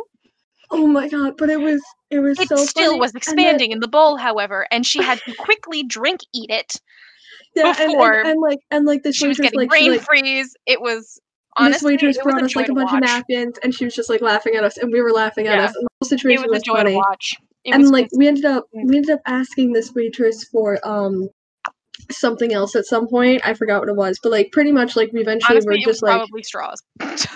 Oh 0.71 0.87
my 0.87 1.07
god! 1.07 1.35
But 1.37 1.49
it 1.49 1.59
was 1.59 1.81
it 2.09 2.19
was 2.19 2.39
It 2.39 2.49
so 2.49 2.57
still 2.57 2.91
funny. 2.91 2.99
was 2.99 3.11
And 3.13 3.21
then- 3.21 3.35
expanding 3.35 3.71
in 3.71 3.79
the 3.79 3.87
bowl, 3.87 4.17
however, 4.17 4.67
and 4.71 4.85
she 4.85 5.01
had 5.01 5.19
to 5.25 5.33
quickly 5.35 5.83
drink 5.83 6.19
eat 6.33 6.49
it. 6.49 6.73
yeah, 7.55 7.67
and- 7.69 7.79
and, 7.79 7.91
before 7.91 8.21
and, 8.21 8.41
like 8.41 8.59
and 8.71 8.85
like 8.85 9.03
this 9.03 9.15
She 9.15 9.27
was 9.27 9.37
getting 9.39 9.59
like 9.59 9.69
brain 9.69 9.91
like 9.91 10.01
freeze. 10.01 10.53
It 10.65 10.81
was 10.81 11.19
this 11.59 11.81
waitress 11.81 12.17
brought 12.21 12.43
us 12.43 12.55
like 12.55 12.69
a 12.69 12.73
bunch 12.73 12.93
of 12.93 12.99
napkins 12.99 13.57
and 13.63 13.73
she 13.73 13.83
was 13.85 13.95
just 13.95 14.09
like 14.09 14.21
laughing 14.21 14.55
at 14.55 14.63
us 14.63 14.77
and 14.77 14.91
we 14.93 15.01
were 15.01 15.11
laughing 15.11 15.47
at 15.47 15.57
Yeah. 15.57 15.63
us 15.65 15.75
and 15.75 15.85
the 15.85 15.89
whole 15.99 16.05
It 16.05 16.09
situation 16.09 16.43
was 16.43 16.49
a 16.49 16.51
was 16.57 16.63
joy 16.63 16.75
funny. 16.75 16.91
to 16.91 16.97
watch. 16.97 17.35
And 17.73 17.91
like 17.91 18.05
just- 18.05 18.17
we 18.17 18.27
ended 18.27 18.45
up 18.45 18.65
we 18.73 18.95
ended 18.97 19.11
up 19.11 19.21
asking 19.25 19.73
this 19.73 19.93
waitress 19.93 20.43
for 20.45 20.79
um 20.87 21.29
something 22.11 22.53
else 22.53 22.75
at 22.75 22.85
some 22.85 23.07
point. 23.07 23.41
I 23.45 23.53
forgot 23.53 23.79
what 23.81 23.89
it 23.89 23.95
was, 23.95 24.19
but 24.21 24.31
like 24.31 24.51
pretty 24.51 24.71
much 24.71 24.95
like 24.95 25.11
we 25.13 25.21
eventually 25.21 25.57
honestly, 25.57 25.75
were 25.77 25.91
just 25.91 26.01
like 26.03 26.11
probably 26.11 26.43
straws. 26.43 26.81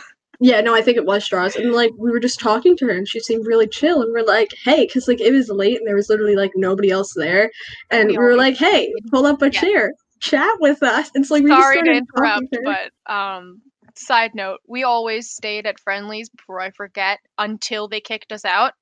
Yeah, 0.43 0.59
no, 0.61 0.73
I 0.73 0.81
think 0.81 0.97
it 0.97 1.05
was 1.05 1.23
straws. 1.23 1.55
And 1.55 1.71
like 1.71 1.91
we 1.99 2.09
were 2.09 2.19
just 2.19 2.39
talking 2.39 2.75
to 2.77 2.85
her 2.85 2.91
and 2.91 3.07
she 3.07 3.19
seemed 3.19 3.45
really 3.45 3.67
chill 3.67 4.01
and 4.01 4.11
we're 4.11 4.23
like, 4.25 4.49
hey, 4.63 4.87
because 4.87 5.07
like 5.07 5.21
it 5.21 5.31
was 5.31 5.49
late 5.49 5.77
and 5.77 5.87
there 5.87 5.95
was 5.95 6.09
literally 6.09 6.35
like 6.35 6.51
nobody 6.55 6.89
else 6.89 7.13
there. 7.15 7.51
And 7.91 8.07
We 8.07 8.17
we, 8.17 8.17
were 8.17 8.35
like, 8.35 8.57
hey, 8.57 8.91
pull 9.11 9.27
up 9.27 9.41
a 9.43 9.51
Yeah. 9.51 9.61
chair, 9.61 9.93
chat 10.19 10.49
with 10.59 10.81
us. 10.81 11.11
And 11.13 11.25
so 11.25 11.35
like 11.35 11.43
we 11.43 11.55
just 11.55 11.61
Sorry 11.61 11.75
to 11.83 11.91
started 11.91 12.03
talking 12.15 12.47
interrupt, 12.47 12.53
to 12.53 12.61
but 13.05 13.13
um, 13.13 13.61
side 13.95 14.33
note, 14.33 14.59
we 14.67 14.83
always 14.83 15.29
stayed 15.29 15.67
at 15.67 15.79
Friendly's 15.79 16.29
before 16.29 16.59
I 16.59 16.71
forget 16.71 17.19
until 17.37 17.87
they 17.87 18.01
kicked 18.01 18.31
us 18.31 18.43
out 18.45 18.73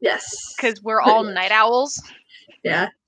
Yes. 0.00 0.54
because 0.56 0.82
we're 0.82 1.00
all 1.00 1.24
night 1.24 1.52
owls. 1.52 2.00
Yeah. 2.62 2.88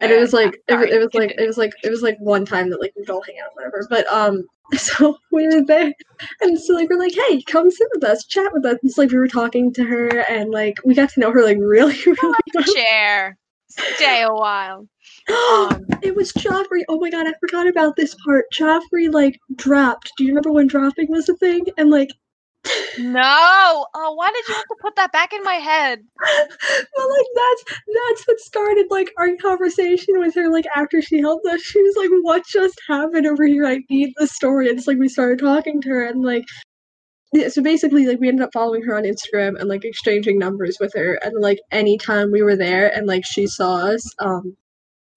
And 0.00 0.12
it 0.12 0.20
was 0.20 0.32
like 0.32 0.56
it, 0.68 0.74
was- 0.76 0.90
it 0.90 0.98
was 1.00 1.12
like 1.12 1.32
it 1.38 1.44
was 1.44 1.58
like 1.58 1.72
it 1.82 1.90
was 1.90 2.02
like 2.02 2.16
one 2.20 2.44
time 2.44 2.70
that 2.70 2.80
like 2.80 2.92
we'd 2.96 3.10
all 3.10 3.20
hang 3.22 3.34
out 3.44 3.50
whatever. 3.54 3.84
But 3.90 4.06
um 4.12 4.44
so 4.76 5.18
we 5.32 5.46
were 5.48 5.64
there 5.66 5.92
and 6.40 6.56
so 6.56 6.74
like 6.74 6.88
we're 6.88 7.00
like, 7.00 7.14
hey, 7.14 7.42
come 7.42 7.68
sit 7.68 7.88
with 7.92 8.04
us, 8.04 8.24
chat 8.24 8.52
with 8.52 8.64
us. 8.64 8.76
And 8.80 8.92
so 8.92 9.02
like 9.02 9.10
we 9.10 9.18
were 9.18 9.26
talking 9.26 9.72
to 9.74 9.82
her 9.82 10.20
and 10.30 10.52
like 10.52 10.76
we 10.84 10.94
got 10.94 11.08
to 11.10 11.20
know 11.20 11.32
her 11.32 11.42
like 11.42 11.58
really, 11.60 11.96
really 12.06 12.16
well. 12.54 12.64
Chair, 12.76 13.36
stay 13.68 14.22
a 14.22 14.32
while. 14.32 14.86
Um, 15.28 15.84
it 16.00 16.14
was 16.14 16.32
Joffrey. 16.32 16.82
Oh 16.88 16.98
my 17.00 17.10
god, 17.10 17.26
I 17.26 17.34
forgot 17.40 17.66
about 17.66 17.96
this 17.96 18.14
part. 18.24 18.44
Joffrey 18.54 19.12
like 19.12 19.38
dropped. 19.56 20.12
Do 20.16 20.24
you 20.24 20.30
remember 20.30 20.52
when 20.52 20.66
dropping 20.68 21.10
was 21.10 21.28
a 21.28 21.34
thing? 21.36 21.66
And 21.76 21.90
like 21.90 22.08
no, 22.98 23.86
oh, 23.94 24.12
why 24.14 24.28
did 24.30 24.48
you 24.48 24.54
have 24.54 24.64
to 24.64 24.76
put 24.80 24.96
that 24.96 25.12
back 25.12 25.32
in 25.32 25.42
my 25.42 25.54
head? 25.54 26.00
well 26.96 27.16
like 27.16 27.26
that's 27.34 27.64
that's 27.94 28.26
what 28.26 28.38
started 28.40 28.86
like 28.90 29.12
our 29.16 29.28
conversation 29.36 30.18
with 30.18 30.34
her 30.34 30.50
like 30.50 30.66
after 30.74 31.00
she 31.00 31.20
helped 31.20 31.46
us. 31.46 31.60
She 31.62 31.80
was 31.80 31.96
like, 31.96 32.10
What 32.22 32.44
just 32.46 32.78
happened 32.88 33.26
over 33.26 33.46
here? 33.46 33.66
I 33.66 33.80
need 33.88 34.12
the 34.16 34.26
story. 34.26 34.68
And 34.68 34.78
it's 34.78 34.86
like 34.86 34.98
we 34.98 35.08
started 35.08 35.38
talking 35.38 35.80
to 35.82 35.88
her 35.90 36.04
and 36.04 36.22
like 36.22 36.44
yeah, 37.32 37.48
so 37.48 37.62
basically 37.62 38.06
like 38.06 38.20
we 38.20 38.28
ended 38.28 38.44
up 38.44 38.50
following 38.54 38.82
her 38.82 38.96
on 38.96 39.04
Instagram 39.04 39.58
and 39.60 39.68
like 39.68 39.84
exchanging 39.84 40.38
numbers 40.38 40.78
with 40.80 40.92
her 40.94 41.18
and 41.22 41.34
like 41.40 41.58
anytime 41.70 42.32
we 42.32 42.42
were 42.42 42.56
there 42.56 42.92
and 42.94 43.06
like 43.06 43.22
she 43.24 43.46
saw 43.46 43.76
us, 43.76 44.02
um 44.18 44.56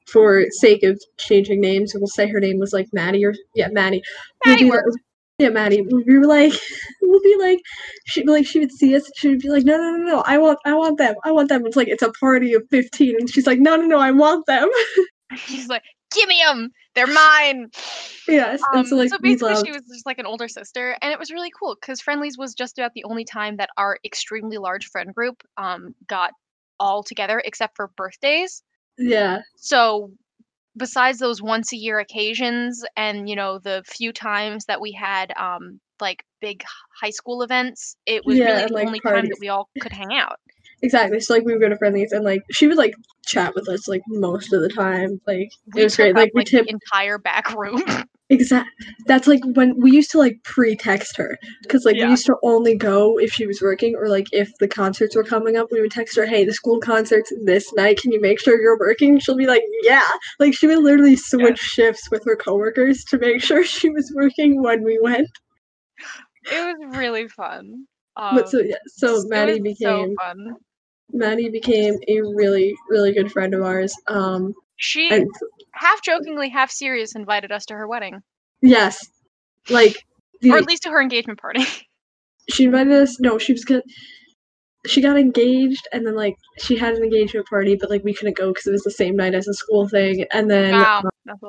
for 0.08 0.46
sake 0.50 0.84
of 0.84 1.02
changing 1.18 1.62
names, 1.62 1.94
we'll 1.96 2.08
say 2.08 2.28
her 2.28 2.40
name 2.40 2.60
was 2.60 2.74
like 2.74 2.88
Maddie 2.92 3.26
or 3.26 3.34
yeah, 3.56 3.70
Maddie. 3.72 4.04
Maddie 4.46 4.66
be 4.66 4.70
like- 4.70 4.84
works. 4.84 4.96
Yeah, 5.42 5.50
Maddie. 5.50 5.82
We 5.82 6.20
were 6.20 6.28
like, 6.28 6.54
we'll 7.02 7.20
be 7.22 7.36
like, 7.40 7.60
she 8.06 8.24
like 8.24 8.46
she 8.46 8.60
would 8.60 8.72
see 8.72 8.96
us. 8.96 9.10
She 9.16 9.30
would 9.30 9.40
be 9.40 9.50
like, 9.50 9.64
no, 9.64 9.76
no, 9.78 9.92
no, 9.92 10.04
no. 10.04 10.24
I 10.26 10.38
want, 10.38 10.60
I 10.66 10.74
want 10.74 11.00
them. 11.00 11.16
I 11.24 11.32
want 11.32 11.50
them. 11.50 11.66
It's 11.66 11.76
like 11.76 11.88
it's 11.88 12.04
a 12.04 12.12
party 12.12 12.54
of 12.54 12.64
fifteen, 12.70 13.16
and 13.20 13.28
she's 13.28 13.48
like, 13.48 13.60
no, 13.60 13.76
no, 13.76 13.86
no. 13.86 14.00
I 14.00 14.12
want 14.12 14.46
them. 14.46 14.70
She's 15.38 15.70
like, 15.70 15.84
give 16.14 16.28
me 16.28 16.44
them. 16.46 16.72
They're 16.94 17.08
mine. 17.08 17.70
yes. 18.28 18.62
Um, 18.74 18.86
so 18.86 18.98
like 18.98 19.10
we 19.22 19.36
basically, 19.36 19.56
she 19.66 19.72
was 19.72 19.84
just 19.90 20.06
like 20.06 20.20
an 20.20 20.26
older 20.26 20.50
sister, 20.50 20.98
and 21.02 21.12
it 21.14 21.18
was 21.18 21.32
really 21.32 21.52
cool 21.58 21.76
because 21.80 22.02
Friendly's 22.02 22.38
was 22.38 22.54
just 22.54 22.78
about 22.78 22.92
the 22.94 23.06
only 23.06 23.24
time 23.24 23.58
that 23.58 23.70
our 23.78 23.98
extremely 24.04 24.58
large 24.58 24.88
friend 24.88 25.16
group 25.16 25.42
um 25.58 25.96
got 26.08 26.32
all 26.80 27.02
together 27.02 27.42
except 27.44 27.78
for 27.78 27.92
birthdays. 27.96 28.62
yeah. 28.98 29.40
So 29.56 30.12
besides 30.78 31.20
those 31.20 31.42
once 31.42 31.74
a 31.74 31.78
year 31.78 32.00
occasions 32.00 32.84
and 32.96 33.30
you 33.30 33.36
know 33.36 33.60
the 33.60 33.84
few 33.86 34.14
times 34.14 34.66
that 34.66 34.82
we 34.82 34.92
had 34.92 35.32
um 35.38 35.80
like 36.00 36.24
big 36.42 36.64
high 37.02 37.10
school 37.12 37.44
events, 37.44 37.96
it 38.06 38.26
was 38.26 38.36
Yeah, 38.38 38.46
really 38.46 38.66
the 38.66 38.74
like, 38.74 38.88
only 38.88 39.02
time 39.02 39.26
that 39.30 39.38
we 39.40 39.50
all 39.50 39.70
could 39.80 39.94
hang 39.94 40.14
out. 40.14 40.38
Exactly. 40.82 41.20
So 41.20 41.34
like 41.36 41.46
we 41.46 41.54
would 41.54 41.62
go 41.62 41.70
to 41.70 41.78
Friendly's, 41.78 42.12
and 42.12 42.24
like 42.26 42.42
she 42.52 42.68
would 42.68 42.78
like 42.78 42.94
chat 43.26 43.54
with 43.56 43.70
us 43.70 43.88
like 43.88 44.02
most 44.08 44.52
of 44.54 44.62
the 44.62 44.70
time. 44.70 45.22
Like 45.28 45.52
We 45.74 45.82
it 45.82 45.84
was 45.84 45.96
great. 45.96 46.16
up, 46.16 46.16
Like 46.16 46.32
we 46.34 46.42
like 46.42 46.48
tip. 46.48 46.66
the 46.66 46.70
entire 46.70 47.18
back 47.18 47.54
room. 47.54 47.82
Exact. 48.32 48.70
That's 49.08 49.28
like 49.28 49.42
when 49.56 49.78
we 49.80 49.92
used 49.92 50.10
to 50.12 50.18
like 50.18 50.38
pre-text 50.44 51.18
her 51.18 51.38
because 51.64 51.84
like 51.84 51.98
Yeah. 51.98 52.06
we 52.06 52.12
used 52.12 52.26
to 52.28 52.38
only 52.44 52.76
go 52.76 53.20
if 53.20 53.32
she 53.34 53.46
was 53.46 53.62
working 53.62 53.94
or 53.96 54.08
like 54.08 54.28
if 54.32 54.50
the 54.60 54.70
concerts 54.70 55.16
were 55.18 55.24
coming 55.24 55.58
up. 55.58 55.68
We 55.72 55.82
would 55.82 55.92
text 55.92 56.16
her, 56.16 56.26
"Hey, 56.26 56.46
the 56.46 56.54
school 56.54 56.80
concerts 56.80 57.32
this 57.44 57.72
night. 57.74 58.00
Can 58.00 58.14
you 58.14 58.22
make 58.22 58.40
sure 58.40 58.60
you're 58.62 58.80
working?" 58.80 59.20
She'll 59.20 59.36
be 59.36 59.48
like, 59.48 59.64
"Yeah." 59.84 60.08
Like 60.40 60.54
she 60.54 60.66
would 60.68 60.80
literally 60.80 61.18
switch 61.18 61.60
shifts 61.60 62.10
with 62.10 62.24
her 62.26 62.38
coworkers 62.38 63.04
to 63.06 63.18
make 63.20 63.42
sure 63.50 63.66
she 63.66 63.90
was 63.90 64.12
working 64.16 64.64
when 64.64 64.84
we 64.84 64.98
went. 65.02 65.28
it 66.46 66.80
was 66.80 66.98
really 66.98 67.28
fun. 67.28 67.86
Um, 68.16 68.36
But 68.38 68.50
so 68.50 68.60
yeah, 68.60 68.76
so 68.88 69.24
Maddie 69.28 69.58
so 69.58 69.62
became 69.62 70.16
fun. 70.18 70.56
Maddie 71.12 71.50
became 71.50 71.96
a 72.08 72.22
really 72.22 72.74
really 72.90 73.12
good 73.12 73.30
friend 73.32 73.54
of 73.54 73.62
ours. 73.62 73.94
Um, 74.08 74.54
She 74.78 75.12
and 75.12 75.28
half 75.74 76.02
jokingly, 76.02 76.50
half 76.50 76.72
serious 76.72 77.16
invited 77.16 77.52
us 77.52 77.66
to 77.66 77.74
her 77.74 77.88
wedding, 77.88 78.22
yes, 78.62 79.06
like 79.70 80.06
the, 80.42 80.52
or 80.52 80.58
at 80.58 80.66
least 80.66 80.84
to 80.84 80.90
her 80.90 81.02
engagement 81.02 81.40
party. 81.40 81.64
she 82.50 82.66
invited 82.66 82.94
us. 82.94 83.20
No, 83.20 83.38
she 83.38 83.54
was 83.54 83.66
gonna. 83.66 83.84
She 84.88 85.02
got 85.02 85.18
engaged, 85.18 85.88
and 85.94 86.06
then 86.06 86.16
like 86.16 86.36
she 86.58 86.76
had 86.76 86.96
an 86.96 87.04
engagement 87.04 87.48
party, 87.48 87.76
but 87.76 87.90
like 87.90 88.04
we 88.04 88.14
couldn't 88.14 88.38
go 88.38 88.52
because 88.52 88.66
it 88.68 88.72
was 88.72 88.84
the 88.84 88.92
same 88.92 89.16
night 89.16 89.36
as 89.36 89.48
a 89.48 89.54
school 89.54 89.88
thing. 89.88 90.26
And 90.34 90.50
then 90.50 90.74
wow, 90.74 91.00
um, 91.00 91.10
that's 91.26 91.40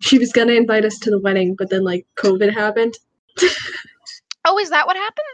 she 0.00 0.18
was 0.18 0.32
gonna 0.32 0.52
invite 0.52 0.84
us 0.84 0.98
to 0.98 1.10
the 1.10 1.20
wedding, 1.20 1.54
but 1.56 1.70
then 1.70 1.84
like 1.84 2.06
COVID 2.16 2.52
happened. 2.52 2.94
Oh, 4.44 4.58
is 4.58 4.70
that 4.70 4.86
what 4.86 4.96
happened? 4.96 5.26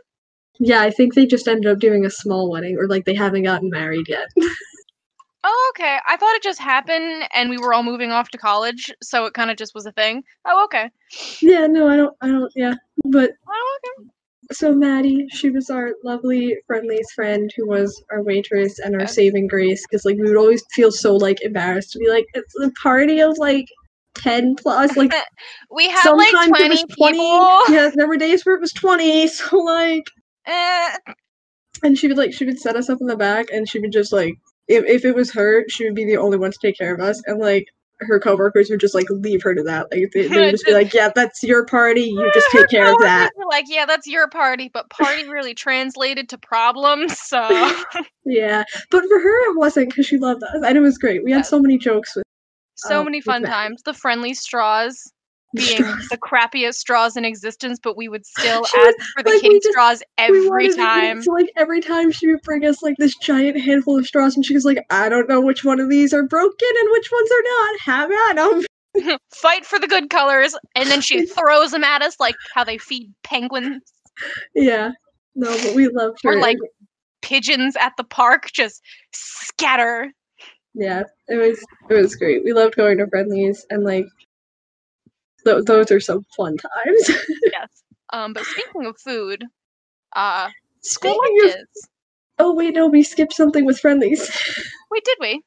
Yeah, 0.59 0.83
I 0.83 0.91
think 0.91 1.15
they 1.15 1.27
just 1.27 1.47
ended 1.47 1.71
up 1.71 1.79
doing 1.79 2.05
a 2.05 2.11
small 2.11 2.51
wedding, 2.51 2.77
or 2.79 2.89
like 2.89 3.05
they 3.05 3.15
haven't 3.15 3.45
gotten 3.45 3.71
married 3.71 4.09
yet. 4.09 4.29
Oh, 5.49 5.73
okay. 5.77 5.99
I 6.09 6.17
thought 6.17 6.35
it 6.35 6.43
just 6.43 6.59
happened, 6.59 7.23
and 7.33 7.49
we 7.51 7.57
were 7.59 7.73
all 7.73 7.85
moving 7.85 8.11
off 8.11 8.31
to 8.31 8.39
college, 8.39 8.93
so 9.01 9.27
it 9.27 9.35
kind 9.35 9.49
of 9.49 9.57
just 9.57 9.77
was 9.77 9.87
a 9.87 9.93
thing. 9.93 10.25
Oh, 10.45 10.65
okay. 10.65 10.91
yeah, 11.41 11.69
no, 11.69 11.89
I 11.89 11.97
don't, 11.97 12.17
I 12.21 12.27
don't, 12.29 12.53
yeah. 12.57 12.75
But 13.05 13.31
Oh, 13.49 13.79
okay. 13.79 14.09
so 14.51 14.73
Maddie, 14.75 15.27
she 15.31 15.51
was 15.51 15.71
our 15.71 15.93
lovely, 16.03 16.57
friendliest 16.67 17.13
friend 17.15 17.49
who 17.57 17.69
was 17.69 18.03
our 18.11 18.25
waitress 18.25 18.81
and 18.81 19.01
our 19.01 19.07
saving 19.07 19.47
grace 19.47 19.85
because 19.89 20.05
like 20.05 20.17
we 20.17 20.23
would 20.25 20.37
always 20.37 20.65
feel 20.75 20.91
so 20.91 21.15
like 21.15 21.41
embarrassed 21.43 21.93
to 21.93 22.01
be 22.01 22.09
like 22.11 22.27
it's 22.35 22.55
a 22.61 22.71
party 22.83 23.21
of 23.21 23.39
like 23.39 23.67
ten 24.17 24.57
plus 24.57 24.97
like 24.97 25.13
We 25.71 25.89
had 25.89 26.11
like 26.11 26.31
twenty 26.49 26.85
twenty. 26.97 27.19
people. 27.19 27.61
Yeah, 27.69 27.91
there 27.95 28.09
were 28.09 28.17
days 28.17 28.45
where 28.45 28.57
it 28.57 28.61
was 28.61 28.73
twenty. 28.73 29.29
So 29.29 29.59
like, 29.59 30.05
Eh, 30.47 30.97
and 31.85 31.97
she 31.97 32.09
would 32.09 32.17
like 32.19 32.33
she 32.33 32.45
would 32.47 32.59
set 32.59 32.75
us 32.77 32.89
up 32.89 32.99
in 33.01 33.07
the 33.07 33.17
back 33.17 33.47
and 33.53 33.69
she 33.69 33.79
would 33.79 33.93
just 33.93 34.13
like 34.13 34.35
if 34.69 34.85
if 34.85 35.05
it 35.05 35.15
was 35.15 35.33
her, 35.33 35.65
she 35.69 35.85
would 35.85 35.95
be 35.95 36.05
the 36.05 36.17
only 36.17 36.39
one 36.39 36.53
to 36.53 36.59
take 36.61 36.79
care 36.79 36.95
of 36.95 37.01
us 37.01 37.23
and 37.27 37.39
like. 37.39 37.67
Her 38.01 38.21
coworkers 38.21 38.69
would 38.69 38.81
just 38.81 38.95
like 38.95 39.09
leave 39.09 39.43
her 39.43 39.55
to 39.55 39.63
that. 39.63 39.87
Like 39.91 40.11
they, 40.13 40.29
would 40.29 40.51
just 40.51 40.67
be 40.67 40.73
like, 40.75 40.93
"Yeah, 40.93 41.11
that's 41.15 41.43
your 41.43 41.65
party. 41.65 42.03
You 42.03 42.31
just 42.35 42.47
take 42.53 42.69
care 42.69 42.93
of 42.93 42.99
that." 43.01 43.31
like, 43.49 43.65
yeah, 43.69 43.87
that's 43.87 44.07
your 44.07 44.29
party, 44.29 44.69
but 44.71 44.91
party 44.91 45.27
really 45.27 45.55
translated 45.55 46.29
to 46.29 46.37
problems. 46.37 47.19
So 47.19 47.41
Yeah, 48.27 48.65
but 48.91 49.03
for 49.09 49.19
her 49.19 49.51
it 49.51 49.57
wasn't 49.57 49.89
because 49.89 50.05
she 50.05 50.19
loved 50.19 50.43
us, 50.43 50.63
and 50.63 50.77
it 50.77 50.81
was 50.81 50.99
great. 50.99 51.25
We 51.25 51.33
had 51.33 51.47
so 51.47 51.59
many 51.59 51.79
jokes 51.79 52.15
with. 52.15 52.25
so 52.75 53.01
Uh, 53.01 53.05
many 53.05 53.23
fun 53.23 53.43
times. 53.45 53.81
The 53.83 53.95
friendly 53.95 54.35
straws 54.35 55.03
being 55.57 55.83
the 56.11 56.19
crappiest 56.19 56.75
straws 56.75 57.17
in 57.17 57.25
existence, 57.25 57.79
but 57.83 57.97
we 57.97 58.09
would 58.09 58.25
still 58.25 58.65
ask 58.65 58.97
for 59.17 59.23
the 59.23 59.31
like, 59.31 59.41
kitty 59.41 59.57
just- 59.59 59.69
straws 59.71 60.03
every 60.19 60.47
wanted 60.49 60.69
to 60.69 60.73
eat, 60.75 60.77
time. 60.77 61.23
So 61.23 61.33
like 61.33 61.51
every 61.57 61.81
time 61.81 62.11
she 62.13 62.29
would 62.29 62.43
bring 62.43 62.65
us 62.65 62.83
like 62.83 62.97
this 62.99 63.15
giant 63.17 63.61
handful 63.61 63.99
of 63.99 64.07
straws, 64.07 64.37
and 64.37 64.45
she 64.45 64.55
was 64.55 64.65
like, 64.65 64.79
"I 64.91 65.09
don't 65.09 65.29
know 65.29 65.41
which 65.41 65.65
one 65.65 65.81
of 65.81 65.89
these 65.89 66.13
are 66.15 66.23
broken 66.23 66.69
and 66.81 66.89
which 66.93 67.11
ones 67.11 67.31
are 67.31 67.43
not. 67.43 67.81
Have 67.81 68.11
at 68.31 68.37
them." 68.37 68.65
Fight 69.35 69.67
for 69.67 69.79
the 69.79 69.87
good 69.89 70.09
colors, 70.11 70.55
and 70.75 70.89
then 70.91 71.01
she 71.03 71.27
throws 71.27 71.71
them 71.73 71.85
at 71.85 72.01
us 72.03 72.17
like 72.19 72.35
how 72.55 72.65
they 72.65 72.79
feed 72.79 73.13
penguins 73.25 73.83
Yeah, 74.55 74.93
no, 75.35 75.51
but 75.51 75.75
we 75.75 75.89
loved 75.89 76.19
her. 76.25 76.33
or 76.33 76.41
like 76.41 76.57
pigeons 77.21 77.77
at 77.79 77.93
the 77.99 78.05
park. 78.05 78.49
Just 78.55 78.81
scatter. 79.13 80.13
yeah, 80.75 81.03
it 81.29 81.37
was 81.37 81.63
it 81.91 81.95
was 81.95 82.17
great. 82.17 82.43
We 82.45 82.53
loved 82.55 82.77
going 82.77 82.97
to 82.99 83.07
Friendly's, 83.09 83.67
and 83.69 83.85
like 83.85 84.07
th- 85.47 85.65
those 85.65 85.91
are 85.91 86.01
some 86.01 86.25
fun 86.37 86.57
times. 86.59 87.11
Yes. 87.53 87.71
Um, 88.13 88.33
but 88.35 88.45
speaking 88.45 88.87
of 88.87 88.97
food, 89.01 89.45
uh, 90.15 90.49
Speaking 90.83 91.39
of, 91.45 91.55
oh 92.39 92.55
wait, 92.55 92.75
no, 92.75 92.87
we 92.87 93.03
skipped 93.03 93.33
something 93.33 93.65
with 93.65 93.79
Friendly's. 93.81 94.21
Wait, 94.91 95.05
did 95.05 95.19
we? 95.21 95.43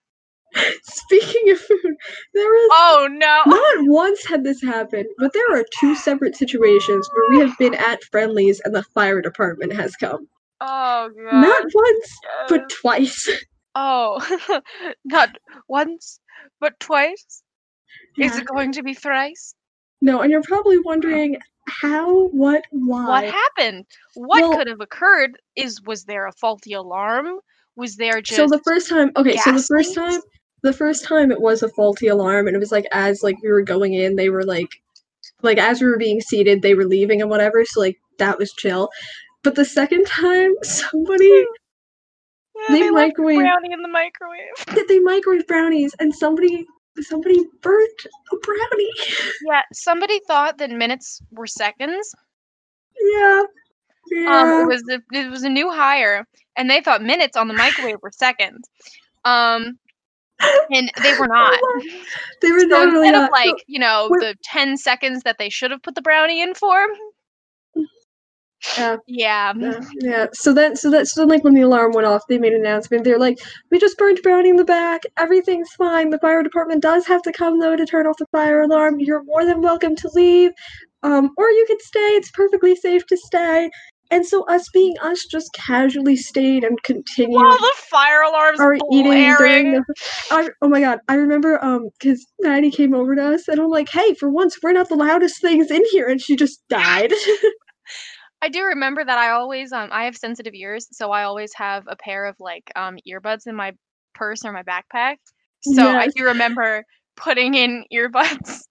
Speaking 0.83 1.51
of 1.51 1.59
food, 1.59 1.95
there 2.33 2.55
is. 2.65 2.69
Oh 2.73 3.07
no! 3.09 3.43
Not 3.45 3.75
once 3.87 4.25
had 4.25 4.43
this 4.43 4.61
happened, 4.61 5.05
but 5.17 5.31
there 5.33 5.55
are 5.55 5.63
two 5.79 5.95
separate 5.95 6.35
situations 6.35 7.07
where 7.13 7.29
we 7.29 7.47
have 7.47 7.57
been 7.57 7.75
at 7.75 8.03
Friendly's 8.11 8.59
and 8.65 8.75
the 8.75 8.83
fire 8.83 9.21
department 9.21 9.73
has 9.73 9.95
come. 9.95 10.27
Oh 10.61 11.09
god. 11.15 11.41
Not 11.41 11.65
once, 11.73 12.17
but 12.49 12.69
twice. 12.69 13.29
Oh, 13.75 14.19
not 15.05 15.37
once, 15.69 16.19
but 16.59 16.79
twice. 16.79 17.43
Is 18.17 18.37
it 18.37 18.45
going 18.45 18.73
to 18.73 18.83
be 18.83 18.93
thrice? 18.93 19.53
No, 20.01 20.21
and 20.21 20.31
you're 20.31 20.41
probably 20.43 20.79
wondering 20.79 21.37
how, 21.67 22.27
what, 22.29 22.63
why. 22.71 23.05
What 23.05 23.33
happened? 23.33 23.85
What 24.15 24.41
Well- 24.41 24.57
could 24.57 24.67
have 24.67 24.81
occurred? 24.81 25.37
Is 25.55 25.81
was 25.83 26.05
there 26.05 26.25
a 26.27 26.31
faulty 26.33 26.73
alarm? 26.73 27.39
Was 27.75 27.95
there 27.95 28.21
just 28.21 28.37
so 28.37 28.47
the 28.47 28.61
first 28.65 28.89
time, 28.89 29.11
okay, 29.17 29.37
so 29.37 29.51
the 29.51 29.61
first 29.63 29.95
leaks? 29.95 30.13
time, 30.13 30.21
the 30.63 30.73
first 30.73 31.05
time 31.05 31.31
it 31.31 31.39
was 31.41 31.63
a 31.63 31.69
faulty 31.69 32.07
alarm, 32.07 32.47
and 32.47 32.55
it 32.55 32.59
was 32.59 32.71
like 32.71 32.85
as 32.91 33.23
like 33.23 33.35
we 33.41 33.49
were 33.51 33.61
going 33.61 33.93
in, 33.93 34.15
they 34.15 34.29
were 34.29 34.43
like, 34.43 34.69
like 35.43 35.57
as 35.57 35.79
we 35.81 35.87
were 35.87 35.97
being 35.97 36.19
seated, 36.19 36.61
they 36.61 36.73
were 36.73 36.85
leaving 36.85 37.21
and 37.21 37.29
whatever. 37.29 37.63
So 37.65 37.79
like 37.79 37.97
that 38.17 38.37
was 38.37 38.51
chill. 38.53 38.89
But 39.43 39.55
the 39.55 39.63
second 39.65 40.05
time, 40.05 40.51
somebody 40.63 41.45
Yeah, 42.55 42.75
They 42.75 42.81
they 42.81 42.89
microwave- 42.91 43.37
brownie 43.39 43.71
in 43.71 43.81
the 43.81 43.87
microwave. 43.87 44.75
did 44.75 44.87
they 44.89 44.99
microwave 44.99 45.47
brownies 45.47 45.93
and 45.99 46.13
somebody 46.13 46.65
somebody 47.03 47.39
burnt 47.61 48.01
a 48.31 48.35
brownie. 48.37 48.91
Yeah, 49.47 49.61
somebody 49.73 50.19
thought 50.27 50.57
that 50.57 50.69
minutes 50.71 51.21
were 51.31 51.47
seconds. 51.47 52.13
yeah. 52.99 53.43
Yeah. 54.11 54.41
Um, 54.41 54.61
it 54.63 54.67
was 54.73 54.83
a, 54.89 55.01
it 55.13 55.29
was 55.29 55.43
a 55.43 55.49
new 55.49 55.69
hire, 55.71 56.27
and 56.57 56.69
they 56.69 56.81
thought 56.81 57.03
minutes 57.03 57.37
on 57.37 57.47
the 57.47 57.53
microwave 57.53 57.97
were 58.01 58.11
seconds. 58.11 58.67
Um, 59.23 59.77
and 60.71 60.91
they 61.03 61.13
were 61.19 61.27
not. 61.31 61.59
they 62.41 62.51
were 62.51 62.61
So 62.61 62.81
instead 62.83 63.13
of 63.15 63.21
not. 63.21 63.31
like 63.31 63.55
you 63.67 63.79
know 63.79 64.07
what- 64.09 64.19
the 64.21 64.35
ten 64.43 64.77
seconds 64.77 65.23
that 65.23 65.37
they 65.37 65.49
should 65.49 65.69
have 65.71 65.83
put 65.83 65.95
the 65.95 66.01
brownie 66.01 66.41
in 66.41 66.53
for. 66.55 66.77
Yeah. 68.77 68.97
Yeah. 69.07 69.53
Yeah, 69.55 69.81
yeah. 70.01 70.27
So 70.33 70.53
then, 70.53 70.75
so 70.75 70.91
that, 70.91 71.07
so 71.07 71.21
then, 71.21 71.29
like 71.29 71.43
when 71.43 71.53
the 71.55 71.61
alarm 71.61 71.93
went 71.93 72.07
off, 72.07 72.23
they 72.29 72.37
made 72.37 72.53
an 72.53 72.61
announcement. 72.61 73.03
They're 73.03 73.19
like, 73.19 73.39
"We 73.71 73.79
just 73.79 73.97
burned 73.97 74.19
brownie 74.23 74.49
in 74.49 74.57
the 74.57 74.65
back. 74.65 75.01
Everything's 75.17 75.71
fine. 75.73 76.11
The 76.11 76.19
fire 76.19 76.43
department 76.43 76.81
does 76.83 77.07
have 77.07 77.21
to 77.23 77.31
come 77.33 77.59
though 77.59 77.75
to 77.75 77.85
turn 77.85 78.07
off 78.07 78.17
the 78.19 78.27
fire 78.31 78.61
alarm. 78.61 78.99
You're 78.99 79.23
more 79.23 79.45
than 79.45 79.61
welcome 79.61 79.95
to 79.97 80.09
leave, 80.13 80.51
um, 81.03 81.31
or 81.37 81.49
you 81.51 81.65
could 81.67 81.81
stay. 81.81 81.99
It's 82.17 82.31
perfectly 82.31 82.75
safe 82.75 83.05
to 83.07 83.17
stay." 83.17 83.69
And 84.11 84.25
so, 84.25 84.43
us 84.49 84.67
being 84.73 84.95
us, 85.03 85.25
just 85.25 85.51
casually 85.53 86.15
stayed 86.15 86.63
and 86.63 86.81
continued 86.83 87.37
All 87.43 87.57
the 87.57 87.73
fire 87.77 88.21
alarms 88.23 88.59
our 88.59 88.75
eating 88.91 89.35
during 89.37 89.71
the. 89.73 89.83
I, 90.31 90.49
oh 90.61 90.69
my 90.69 90.81
god! 90.81 90.99
I 91.09 91.15
remember 91.15 91.63
um 91.63 91.89
because 91.99 92.25
Maddie 92.41 92.71
came 92.71 92.95
over 92.95 93.15
to 93.15 93.33
us 93.35 93.47
and 93.47 93.59
I'm 93.59 93.69
like, 93.69 93.89
"Hey, 93.89 94.15
for 94.15 94.29
once, 94.29 94.57
we're 94.63 94.73
not 94.73 94.89
the 94.89 94.95
loudest 94.95 95.41
things 95.41 95.71
in 95.71 95.83
here," 95.91 96.07
and 96.07 96.21
she 96.21 96.35
just 96.35 96.61
died. 96.69 97.13
I 98.41 98.49
do 98.49 98.63
remember 98.63 99.03
that 99.03 99.17
I 99.17 99.31
always 99.31 99.71
um 99.71 99.89
I 99.91 100.05
have 100.05 100.15
sensitive 100.15 100.53
ears, 100.53 100.87
so 100.91 101.11
I 101.11 101.23
always 101.23 101.51
have 101.55 101.83
a 101.87 101.95
pair 101.95 102.25
of 102.25 102.35
like 102.39 102.71
um 102.75 102.97
earbuds 103.07 103.47
in 103.47 103.55
my 103.55 103.73
purse 104.15 104.45
or 104.45 104.51
my 104.51 104.63
backpack. 104.63 105.17
So 105.61 105.83
I 105.83 106.07
do 106.07 106.23
remember 106.25 106.83
putting 107.17 107.53
in 107.53 107.83
earbuds 107.93 108.61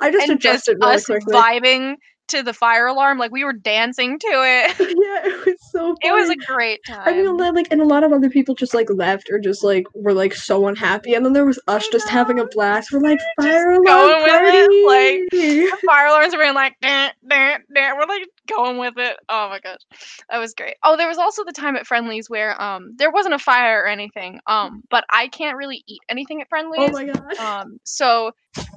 I 0.00 0.10
just 0.10 0.28
and 0.28 0.40
just 0.40 0.68
adjusted 0.68 0.78
really 0.80 0.94
us 0.94 1.04
quickly. 1.04 1.34
vibing 1.34 1.96
to 2.28 2.42
the 2.42 2.52
fire 2.52 2.86
alarm 2.86 3.18
like 3.18 3.30
we 3.32 3.44
were 3.44 3.52
dancing 3.52 4.18
to 4.18 4.26
it. 4.28 4.78
yeah, 4.80 5.30
it 5.30 5.46
was 5.46 5.56
so. 5.72 5.94
It 6.02 6.12
was 6.12 6.30
a 6.30 6.36
great 6.36 6.80
time. 6.86 7.02
I 7.04 7.12
mean, 7.12 7.36
li- 7.36 7.50
like, 7.50 7.68
and 7.70 7.80
a 7.80 7.84
lot 7.84 8.04
of 8.04 8.12
other 8.12 8.30
people 8.30 8.54
just 8.54 8.74
like 8.74 8.88
left 8.90 9.28
or 9.30 9.38
just 9.38 9.62
like 9.64 9.86
were 9.94 10.12
like 10.12 10.34
so 10.34 10.66
unhappy, 10.68 11.14
and 11.14 11.24
then 11.24 11.32
there 11.32 11.44
was 11.44 11.60
us 11.68 11.86
just 11.88 12.08
having 12.08 12.38
a 12.38 12.46
blast. 12.46 12.92
We're 12.92 13.00
like 13.00 13.18
We're 13.38 13.44
just 13.44 13.54
fire 13.58 13.70
alarm 13.72 13.84
going 13.84 14.22
with 14.22 14.70
it, 15.32 15.70
like- 15.72 15.80
fire 15.86 16.06
alarms 16.06 16.34
were 16.34 16.42
being 16.42 16.54
like, 16.54 16.74
"Dun, 16.80 17.10
dun, 17.28 17.60
dun." 17.74 17.96
we're 17.96 18.06
like 18.06 18.22
going 18.48 18.78
with 18.78 18.94
it. 18.96 19.16
Oh 19.28 19.48
my 19.48 19.60
gosh, 19.60 19.80
that 20.30 20.38
was 20.38 20.54
great. 20.54 20.76
Oh, 20.82 20.96
there 20.96 21.08
was 21.08 21.18
also 21.18 21.44
the 21.44 21.52
time 21.52 21.76
at 21.76 21.86
Friendly's 21.86 22.28
where 22.30 22.60
um 22.60 22.94
there 22.96 23.10
wasn't 23.10 23.34
a 23.34 23.38
fire 23.38 23.82
or 23.82 23.86
anything. 23.86 24.40
Um, 24.46 24.82
but 24.90 25.04
I 25.10 25.28
can't 25.28 25.56
really 25.56 25.82
eat 25.86 26.00
anything 26.08 26.40
at 26.40 26.48
Friendly's. 26.48 26.90
oh 26.90 26.92
my 26.92 27.04
god! 27.04 27.36
Um, 27.38 27.78
so, 27.84 28.32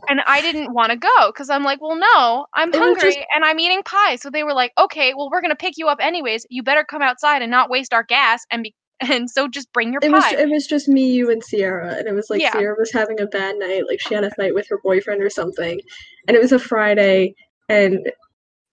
and 0.09 0.21
I 0.25 0.41
didn't 0.41 0.73
want 0.73 0.91
to 0.91 0.97
go 0.97 1.09
because 1.27 1.49
I'm 1.49 1.63
like, 1.63 1.81
well, 1.81 1.95
no, 1.97 2.45
I'm 2.53 2.71
hungry 2.73 3.13
just- 3.13 3.19
and 3.35 3.43
I'm 3.45 3.59
eating 3.59 3.81
pie. 3.83 4.15
So 4.17 4.29
they 4.29 4.43
were 4.43 4.53
like, 4.53 4.71
okay, 4.77 5.13
well, 5.15 5.29
we're 5.31 5.41
gonna 5.41 5.55
pick 5.55 5.73
you 5.77 5.87
up 5.87 5.99
anyways. 6.01 6.45
You 6.49 6.63
better 6.63 6.83
come 6.83 7.01
outside 7.01 7.41
and 7.41 7.51
not 7.51 7.69
waste 7.69 7.93
our 7.93 8.03
gas 8.03 8.41
and 8.51 8.63
be, 8.63 8.73
and 9.01 9.29
so 9.29 9.47
just 9.47 9.71
bring 9.73 9.91
your 9.93 9.99
It 10.03 10.11
was 10.11 10.23
pie. 10.23 10.35
it 10.37 10.49
was 10.49 10.67
just 10.67 10.87
me, 10.87 11.11
you, 11.11 11.31
and 11.31 11.43
Sierra, 11.43 11.95
and 11.97 12.07
it 12.07 12.13
was 12.13 12.29
like 12.29 12.41
Yeah. 12.41 12.51
Sierra 12.53 12.75
was 12.77 12.91
having 12.91 13.19
a 13.19 13.25
bad 13.25 13.55
night, 13.57 13.83
like 13.87 13.99
she 14.01 14.13
had 14.13 14.23
a 14.23 14.31
fight 14.31 14.53
with 14.53 14.67
her 14.69 14.79
boyfriend 14.83 15.21
or 15.23 15.29
something, 15.29 15.79
and 16.27 16.35
it 16.37 16.41
was 16.41 16.51
a 16.51 16.59
Friday, 16.59 17.33
and 17.69 17.99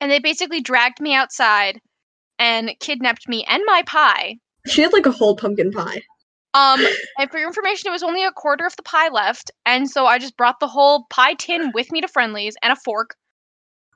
and 0.01 0.11
they 0.11 0.19
basically 0.21 0.61
dragged 0.61 1.01
me 1.01 1.15
outside 1.15 1.81
and 2.39 2.71
kidnapped 2.81 3.29
me 3.29 3.45
and 3.49 3.63
my 3.67 3.83
pie. 3.87 4.37
she 4.67 4.83
had 4.83 4.93
like 4.93 5.07
a 5.07 5.11
whole 5.11 5.35
pumpkin 5.37 5.73
pie. 5.73 6.01
Um, 6.55 6.80
and 7.18 7.30
for 7.30 7.38
your 7.38 7.46
information, 7.49 7.88
it 7.88 7.92
was 7.92 8.03
only 8.03 8.24
a 8.24 8.32
quarter 8.32 8.66
of 8.66 8.74
the 8.76 8.82
pie 8.82 9.09
left, 9.09 9.51
and 9.66 9.88
so 9.88 10.07
I 10.07 10.18
just 10.18 10.36
brought 10.36 10.61
the 10.61 10.66
whole 10.68 11.05
pie 11.11 11.34
tin 11.34 11.70
with 11.74 11.92
me 11.92 12.01
to 12.01 12.09
Friendly's 12.09 12.57
and 12.62 12.72
a 12.72 12.76
fork. 12.76 13.14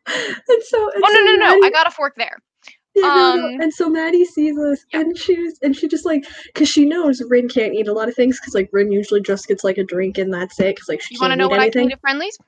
And 0.07 0.63
so, 0.63 0.91
and 0.93 1.03
Oh 1.05 1.09
so 1.09 1.15
no, 1.15 1.21
no, 1.21 1.33
no! 1.37 1.47
Maddie- 1.61 1.61
I 1.67 1.71
got 1.71 1.87
a 1.87 1.91
fork 1.91 2.15
there. 2.17 2.37
Yeah, 2.95 3.03
no, 3.09 3.37
no. 3.37 3.47
Um, 3.55 3.61
And 3.63 3.73
so 3.73 3.89
Maddie 3.89 4.27
sees 4.27 4.55
us, 4.59 4.85
yeah. 4.93 5.01
and 5.01 5.17
she's 5.17 5.59
and 5.63 5.75
she 5.75 5.89
just 5.89 6.05
like, 6.05 6.27
cause 6.55 6.69
she 6.69 6.85
knows 6.85 7.23
Rin 7.27 7.49
can't 7.49 7.73
eat 7.73 7.89
a 7.89 7.93
lot 7.95 8.07
of 8.11 8.15
things, 8.15 8.39
cause 8.39 8.55
like 8.55 8.69
Rin 8.71 8.93
usually 8.93 9.23
just 9.23 9.49
gets 9.49 9.65
like 9.65 9.79
a 9.79 9.83
drink 9.85 10.19
and 10.19 10.31
that's 10.31 10.61
it, 10.61 10.79
cause 10.79 10.91
like 10.91 11.01
she 11.01 11.15
You 11.15 11.21
want 11.23 11.31
to 11.31 11.37
can't 11.37 11.39
know 11.39 11.47
eat 11.47 11.51
what 11.53 11.61
I 11.61 11.63
anything. 11.65 11.83
can 11.85 11.91
eat 11.91 11.95
at 11.95 12.01
Friendly's? 12.03 12.39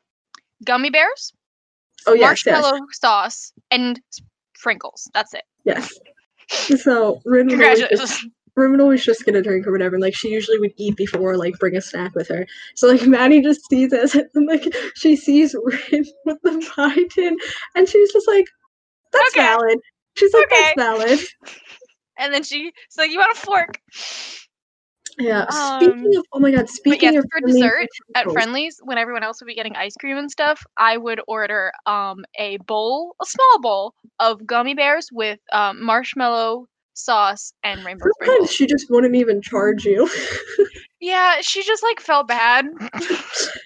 Gummy 0.67 0.91
bears, 0.91 1.33
oh 2.07 2.13
yes, 2.13 2.45
yes, 2.45 2.61
marshmallow 2.61 2.79
sauce, 2.93 3.55
and 3.71 3.99
sprinkles. 4.55 5.09
That's 5.15 5.33
it. 5.33 5.45
yes. 5.65 5.91
So 6.51 7.23
Rin 7.25 7.49
just, 7.49 8.27
Would 8.57 8.81
always 8.81 9.05
just 9.05 9.25
get 9.25 9.35
a 9.35 9.43
drink 9.43 9.67
or 9.67 9.73
whatever, 9.73 9.97
and 9.97 10.03
like 10.03 10.15
she 10.15 10.31
usually 10.31 10.59
would 10.59 10.73
eat 10.77 10.97
before 10.97 11.37
like 11.37 11.59
bring 11.59 11.77
a 11.77 11.81
snack 11.81 12.15
with 12.15 12.29
her. 12.29 12.47
So 12.77 12.89
like 12.89 13.07
Maddie 13.07 13.41
just 13.41 13.69
sees 13.69 13.93
us, 13.93 14.15
and 14.35 14.47
like 14.47 14.65
she 14.97 15.17
sees 15.17 15.55
Rin 15.55 16.05
with 16.25 16.39
the 16.43 16.71
pie 16.75 17.05
tin, 17.15 17.37
and 17.75 17.89
she's 17.89 18.13
just 18.13 18.29
like, 18.29 18.47
"That's 19.13 19.35
Okay. 19.37 19.47
valid." 19.47 19.79
She's 20.17 20.33
like, 20.35 20.45
Okay. 20.53 20.75
"That's 20.77 20.89
valid." 20.89 21.19
And 22.19 22.33
then 22.33 22.45
she, 22.45 22.73
so 22.91 23.03
you 23.03 23.19
want 23.19 23.37
a 23.37 23.41
fork 23.41 23.81
Yeah. 25.19 25.47
Um, 25.49 25.51
speaking 25.51 26.17
of, 26.17 26.25
oh 26.33 26.41
my 26.41 26.51
god, 26.51 26.69
speaking 26.69 27.13
yes, 27.13 27.17
of 27.17 27.25
for 27.31 27.41
dessert 27.47 27.89
at 28.15 28.31
Friendly's, 28.33 28.81
when 28.83 28.99
everyone 28.99 29.23
else 29.23 29.41
would 29.41 29.47
be 29.47 29.55
getting 29.55 29.77
ice 29.77 29.95
cream 29.97 30.17
and 30.17 30.31
stuff, 30.31 30.63
I 30.77 30.97
would 30.97 31.21
order 31.29 31.73
um 31.87 32.25
a 32.39 32.59
bowl, 32.59 33.17
a 33.23 33.27
small 33.27 33.61
bowl 33.61 33.95
of 34.21 34.47
gummy 34.47 34.75
bears 34.75 35.09
with 35.13 35.39
um, 35.53 35.83
marshmallow 35.85 36.67
sauce 36.95 37.53
and 37.63 37.85
rainbow 37.85 38.07
Sometimes 38.25 38.51
she 38.53 38.67
just 38.67 38.87
wouldn't 38.91 39.15
even 39.17 39.43
charge 39.43 39.85
you. 39.85 40.09
Yeah, 41.01 41.43
she 41.43 41.63
just 41.63 41.83
like 41.83 42.01
felt 42.01 42.29
bad, 42.29 42.65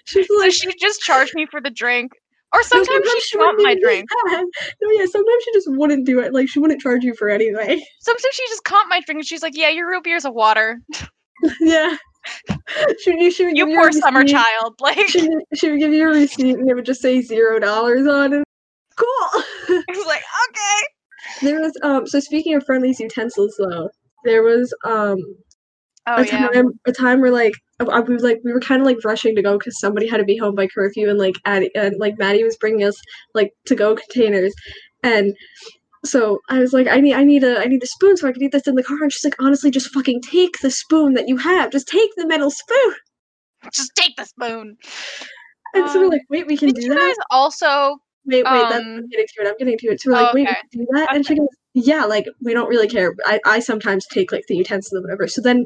She's 0.05 0.27
so 0.27 0.33
like, 0.39 0.51
she 0.51 0.69
just 0.77 0.99
charged 0.99 1.33
me 1.35 1.45
for 1.49 1.61
the 1.61 1.69
drink. 1.69 2.11
Or 2.51 2.59
no, 2.59 2.63
sometimes 2.83 3.07
she 3.23 3.37
wouldn't 3.37 3.63
my 3.63 3.75
drink. 3.81 4.09
that. 4.09 4.45
No, 4.81 4.91
yeah, 4.99 5.05
sometimes 5.05 5.43
she 5.45 5.53
just 5.53 5.67
wouldn't 5.71 6.05
do 6.05 6.19
it. 6.19 6.33
Like 6.33 6.49
she 6.49 6.59
wouldn't 6.59 6.81
charge 6.81 7.03
you 7.05 7.13
for 7.15 7.29
anyway. 7.29 7.81
Sometimes 8.01 8.33
she 8.33 8.43
just 8.49 8.65
comped 8.65 8.89
my 8.89 8.99
drink 8.99 9.19
and 9.19 9.25
she's 9.25 9.41
like, 9.41 9.55
"Yeah, 9.55 9.69
your 9.69 9.87
root 9.87 10.03
beer's 10.03 10.25
a 10.25 10.31
water. 10.31 10.81
yeah. 11.61 11.95
She, 13.01 13.13
would- 13.15 13.31
she 13.33 13.45
would 13.45 13.55
You 13.55 13.67
give 13.67 13.69
you 13.73 13.79
a 13.79 13.83
poor 13.83 13.91
summer 13.93 14.19
receipt. 14.21 14.33
child." 14.35 14.75
Like, 14.81 15.07
She, 15.07 15.29
she 15.53 15.69
would 15.71 15.79
give 15.79 15.93
you 15.93 16.09
a 16.09 16.11
receipt 16.11 16.57
and 16.57 16.69
it 16.69 16.73
would 16.73 16.85
just 16.85 17.01
say 17.01 17.21
zero 17.21 17.57
dollars 17.59 18.05
on 18.05 18.33
it. 18.33 18.43
Cool. 18.97 19.07
I 19.69 19.83
was 19.89 20.05
like, 20.07 20.23
"Okay." 20.49 20.87
There 21.41 21.59
was 21.61 21.73
um. 21.83 22.07
So 22.07 22.19
speaking 22.19 22.55
of 22.55 22.65
Friendly's 22.65 22.99
utensils, 22.99 23.55
though, 23.57 23.89
there 24.25 24.43
was 24.43 24.73
um 24.85 25.17
Oh 26.07 26.17
a 26.17 26.25
yeah. 26.25 26.47
time 26.49 26.71
a 26.85 26.91
time 26.91 27.21
where 27.21 27.31
like 27.31 27.53
uh, 27.79 28.01
we 28.07 28.17
like 28.17 28.39
we 28.43 28.51
were 28.53 28.59
kind 28.59 28.81
of 28.81 28.85
like 28.85 28.97
rushing 29.05 29.35
to 29.35 29.41
go 29.41 29.57
because 29.57 29.79
somebody 29.79 30.07
had 30.07 30.17
to 30.17 30.23
be 30.23 30.37
home 30.37 30.55
by 30.55 30.67
curfew 30.67 31.09
and 31.09 31.19
like 31.19 31.35
Addie, 31.45 31.69
and 31.75 31.95
like 31.99 32.17
Maddie 32.17 32.43
was 32.43 32.57
bringing 32.57 32.83
us 32.85 32.99
like 33.33 33.53
to 33.67 33.75
go 33.75 33.95
containers 33.95 34.53
and 35.03 35.35
so 36.05 36.39
I 36.49 36.59
was 36.59 36.73
like 36.73 36.87
I 36.87 36.99
need 36.99 37.13
I 37.13 37.23
need 37.23 37.43
a 37.43 37.59
I 37.59 37.65
need 37.65 37.83
a 37.83 37.87
spoon 37.87 38.17
so 38.17 38.27
I 38.27 38.31
can 38.31 38.41
eat 38.43 38.51
this 38.51 38.67
in 38.67 38.75
the 38.75 38.83
car 38.83 38.97
and 39.01 39.11
she's 39.11 39.23
like 39.23 39.35
honestly 39.39 39.69
just 39.71 39.93
fucking 39.93 40.21
take 40.21 40.57
the 40.61 40.71
spoon 40.71 41.13
that 41.13 41.27
you 41.27 41.37
have 41.37 41.71
just 41.71 41.87
take 41.87 42.09
the 42.15 42.27
metal 42.27 42.49
spoon 42.51 42.93
Just 43.73 43.91
take 43.95 44.15
the 44.15 44.25
spoon. 44.25 44.77
and 45.73 45.89
so 45.89 45.99
we're 45.99 46.05
Um, 46.05 46.09
like 46.09 46.21
wait 46.29 46.47
we 46.47 46.57
can 46.57 46.69
Did 46.69 46.75
do 46.75 46.81
you 46.83 46.89
that 46.89 46.99
guys 46.99 47.15
also? 47.31 47.97
Wait 48.25 48.43
wait 48.43 48.69
that's, 48.69 48.85
um, 48.85 48.95
I'm 48.97 49.07
getting 49.07 49.25
to 49.27 49.43
it. 49.43 49.47
I'm 49.47 49.57
getting 49.57 49.77
to 49.77 49.87
it 49.87 50.01
so 50.01 50.11
we're 50.11 50.17
like 50.17 50.27
Oh, 50.31 50.35
wait 50.35 50.41
we 50.41 50.47
okay. 50.47 50.55
can 50.71 50.79
do 50.81 50.87
that 50.93 51.15
and 51.15 51.25
she 51.25 51.35
goes 51.35 51.47
yeah 51.73 52.03
like 52.03 52.25
we 52.41 52.53
don't 52.53 52.67
really 52.69 52.87
care. 52.87 53.13
I, 53.25 53.39
I 53.45 53.59
sometimes 53.59 54.05
take 54.07 54.31
like 54.31 54.45
the 54.47 54.55
utensils 54.55 54.99
or 54.99 55.01
whatever. 55.01 55.27
So 55.27 55.41
then 55.41 55.65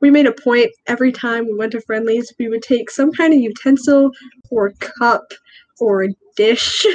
we 0.00 0.10
made 0.10 0.26
a 0.26 0.32
point 0.32 0.70
every 0.86 1.12
time 1.12 1.46
we 1.46 1.54
went 1.54 1.72
to 1.72 1.80
Friendly's 1.80 2.32
we 2.38 2.48
would 2.48 2.62
take 2.62 2.90
some 2.90 3.12
kind 3.12 3.32
of 3.32 3.40
utensil 3.40 4.10
or 4.50 4.72
cup 4.98 5.24
or 5.80 6.04
a 6.04 6.08
dish. 6.36 6.86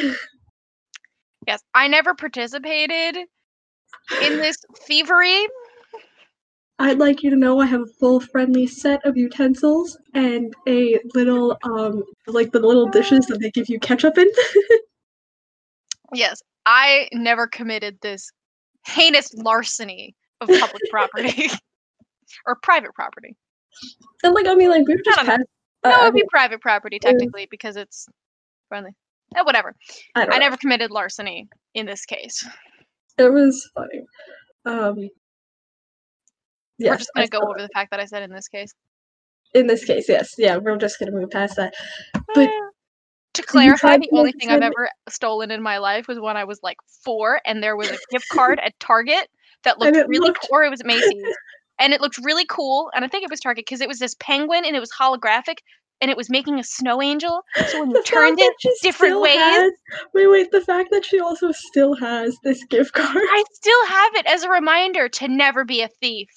Yes, 1.47 1.63
I 1.73 1.87
never 1.87 2.13
participated 2.13 3.17
in 4.21 4.37
this 4.37 4.57
thievery. 4.85 5.47
i'd 6.79 6.99
like 6.99 7.23
you 7.23 7.29
to 7.29 7.35
know 7.35 7.59
i 7.59 7.65
have 7.65 7.81
a 7.81 7.93
full 7.99 8.19
friendly 8.19 8.65
set 8.67 9.03
of 9.05 9.17
utensils 9.17 9.97
and 10.13 10.53
a 10.67 10.99
little 11.15 11.57
um 11.63 12.03
like 12.27 12.51
the 12.51 12.59
little 12.59 12.87
dishes 12.87 13.25
that 13.25 13.39
they 13.39 13.51
give 13.51 13.67
you 13.69 13.79
ketchup 13.79 14.17
in 14.17 14.29
Yes, 16.13 16.41
I 16.65 17.07
never 17.13 17.47
committed 17.47 17.97
this 18.01 18.31
heinous 18.85 19.33
larceny 19.33 20.15
of 20.41 20.47
public 20.47 20.81
property 20.89 21.49
or 22.45 22.55
private 22.63 22.93
property. 22.95 23.35
and 24.23 24.33
like 24.33 24.47
i 24.47 24.55
mean 24.55 24.69
like 24.69 24.87
we 24.87 24.95
were 24.95 25.01
just 25.03 25.23
No, 25.25 25.33
uh, 25.33 25.37
it 25.83 26.03
would 26.03 26.13
be 26.13 26.23
private 26.29 26.61
property 26.61 26.99
technically 26.99 27.47
because 27.51 27.75
it's 27.77 28.07
friendly. 28.67 28.91
Eh, 29.35 29.41
whatever. 29.43 29.75
I, 30.15 30.25
I 30.25 30.37
never 30.39 30.57
committed 30.57 30.91
larceny 30.91 31.47
in 31.75 31.85
this 31.85 32.05
case. 32.05 32.45
it 33.17 33.31
was 33.31 33.69
funny 33.75 34.01
um 34.65 35.09
We're 36.79 36.97
just 36.97 37.11
gonna 37.15 37.27
go 37.27 37.39
over 37.41 37.61
the 37.61 37.69
fact 37.73 37.91
that 37.91 37.99
I 37.99 38.05
said 38.05 38.23
in 38.23 38.31
this 38.31 38.47
case. 38.47 38.73
in 39.53 39.67
this 39.67 39.83
case 39.85 40.07
yes 40.09 40.33
yeah 40.37 40.57
we're 40.57 40.77
just 40.77 40.99
gonna 40.99 41.11
move 41.11 41.29
past 41.29 41.55
that 41.57 41.73
But- 42.33 42.49
Eh, 42.49 42.68
To 43.35 43.43
clarify, 43.43 43.97
the 43.97 44.09
only 44.13 44.31
thing 44.31 44.49
I've 44.49 44.61
ever 44.63 44.89
stolen 45.07 45.51
in 45.51 45.61
my 45.61 45.77
life 45.77 46.07
was 46.07 46.19
when 46.19 46.35
I 46.35 46.43
was 46.45 46.59
like 46.63 46.77
four, 47.05 47.41
and 47.45 47.61
there 47.63 47.75
was 47.75 47.89
a 47.89 47.97
gift 48.11 48.27
card 48.33 48.59
at 48.59 48.77
Target 48.79 49.27
that 49.63 49.79
looked 49.79 49.91
really, 50.07 50.27
looked- 50.27 50.41
co- 50.41 50.47
or 50.51 50.63
it 50.63 50.69
was 50.69 50.83
Macy's, 50.83 51.23
and 51.79 51.93
it 51.93 52.01
looked 52.01 52.17
really 52.17 52.45
cool. 52.45 52.89
And 52.95 53.05
I 53.05 53.07
think 53.07 53.23
it 53.23 53.29
was 53.29 53.39
Target 53.39 53.65
because 53.67 53.81
it 53.81 53.87
was 53.87 53.99
this 53.99 54.15
penguin 54.19 54.65
and 54.65 54.75
it 54.75 54.79
was 54.79 54.91
holographic, 54.91 55.59
and 56.01 56.09
it 56.09 56.17
was 56.17 56.29
making 56.29 56.59
a 56.59 56.63
snow 56.63 57.01
angel. 57.01 57.41
So 57.67 57.79
when 57.81 57.91
you 57.91 58.01
turned 58.03 58.39
it 58.39 58.53
different 58.81 59.21
ways, 59.21 59.37
has- 59.37 59.71
wait, 60.13 60.27
wait. 60.27 60.51
The 60.51 60.61
fact 60.61 60.89
that 60.91 61.05
she 61.05 61.19
also 61.19 61.51
still 61.51 61.93
has 61.95 62.35
this 62.43 62.63
gift 62.65 62.93
card. 62.93 63.15
I 63.15 63.43
still 63.53 63.85
have 63.85 64.15
it 64.15 64.25
as 64.25 64.43
a 64.43 64.49
reminder 64.49 65.07
to 65.07 65.27
never 65.27 65.63
be 65.65 65.81
a 65.81 65.87
thief. 66.01 66.29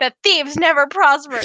That 0.00 0.14
thieves 0.22 0.56
never 0.56 0.86
prosper. 0.88 1.40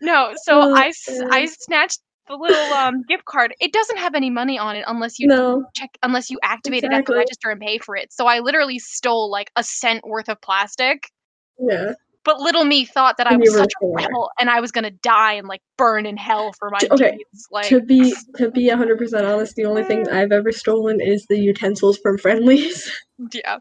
No, 0.00 0.34
so 0.42 0.60
Oh, 0.60 0.74
I 0.74 0.92
I 1.30 1.46
snatched 1.46 2.00
the 2.28 2.36
little 2.36 2.72
um 2.72 3.02
gift 3.08 3.24
card. 3.24 3.54
It 3.60 3.72
doesn't 3.72 3.98
have 3.98 4.14
any 4.14 4.30
money 4.30 4.58
on 4.58 4.76
it 4.76 4.84
unless 4.86 5.18
you 5.18 5.26
no, 5.26 5.64
check 5.74 5.90
unless 6.02 6.30
you 6.30 6.38
activate 6.42 6.84
it 6.84 6.92
at 6.92 7.06
the 7.06 7.14
register 7.14 7.50
and 7.50 7.60
pay 7.60 7.78
for 7.78 7.96
it. 7.96 8.12
So 8.12 8.26
I 8.26 8.40
literally 8.40 8.78
stole 8.78 9.30
like 9.30 9.50
a 9.56 9.64
cent 9.64 10.06
worth 10.06 10.28
of 10.28 10.40
plastic. 10.40 11.10
yeah. 11.58 11.94
But 12.24 12.38
little 12.38 12.64
me 12.64 12.84
thought 12.84 13.16
that 13.16 13.26
I 13.26 13.36
was 13.36 13.52
such 13.52 13.72
a 13.82 13.86
rebel 13.86 14.30
and 14.38 14.48
I 14.48 14.60
was 14.60 14.70
gonna 14.70 14.92
die 14.92 15.32
and 15.34 15.48
like 15.48 15.60
burn 15.76 16.06
in 16.06 16.16
hell 16.16 16.52
for 16.56 16.70
my 16.70 16.78
okay, 16.92 17.16
deeds. 17.16 17.48
Like 17.50 17.66
to 17.66 17.80
be 17.80 18.14
to 18.36 18.50
be 18.50 18.68
hundred 18.68 18.98
percent 18.98 19.26
honest, 19.26 19.56
the 19.56 19.64
only 19.64 19.82
thing 19.82 20.08
I've 20.12 20.30
ever 20.30 20.52
stolen 20.52 21.00
is 21.00 21.26
the 21.26 21.38
utensils 21.38 21.98
from 21.98 22.18
Friendly's. 22.18 22.90
yeah. 23.32 23.58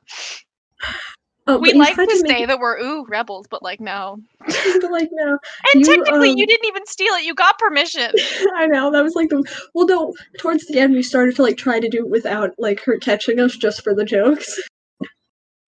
Oh, 1.55 1.59
We 1.59 1.73
like 1.73 1.95
to 1.95 2.23
say 2.27 2.45
that 2.45 2.59
we're 2.59 2.77
ooh 2.79 3.05
rebels, 3.07 3.47
but 3.47 3.61
like 3.63 3.79
no. 3.79 4.17
but 4.45 4.91
like 4.91 5.09
no, 5.11 5.37
And 5.73 5.85
You, 5.85 5.95
technically 5.95 6.31
um, 6.31 6.37
you 6.37 6.45
didn't 6.47 6.67
even 6.67 6.85
steal 6.85 7.13
it, 7.13 7.23
you 7.25 7.33
got 7.35 7.57
permission. 7.59 8.11
I 8.55 8.67
know 8.67 8.91
that 8.91 9.03
was 9.03 9.15
like 9.15 9.29
the 9.29 9.43
well. 9.73 9.85
No, 9.87 10.13
towards 10.39 10.65
the 10.67 10.79
end 10.79 10.93
we 10.93 11.03
started 11.03 11.35
to 11.35 11.41
like 11.43 11.57
try 11.57 11.79
to 11.79 11.89
do 11.89 11.99
it 12.05 12.09
without 12.09 12.51
like 12.57 12.79
her 12.81 12.97
catching 12.97 13.39
us 13.39 13.55
just 13.55 13.83
for 13.83 13.93
the 13.95 14.05
jokes. 14.05 14.59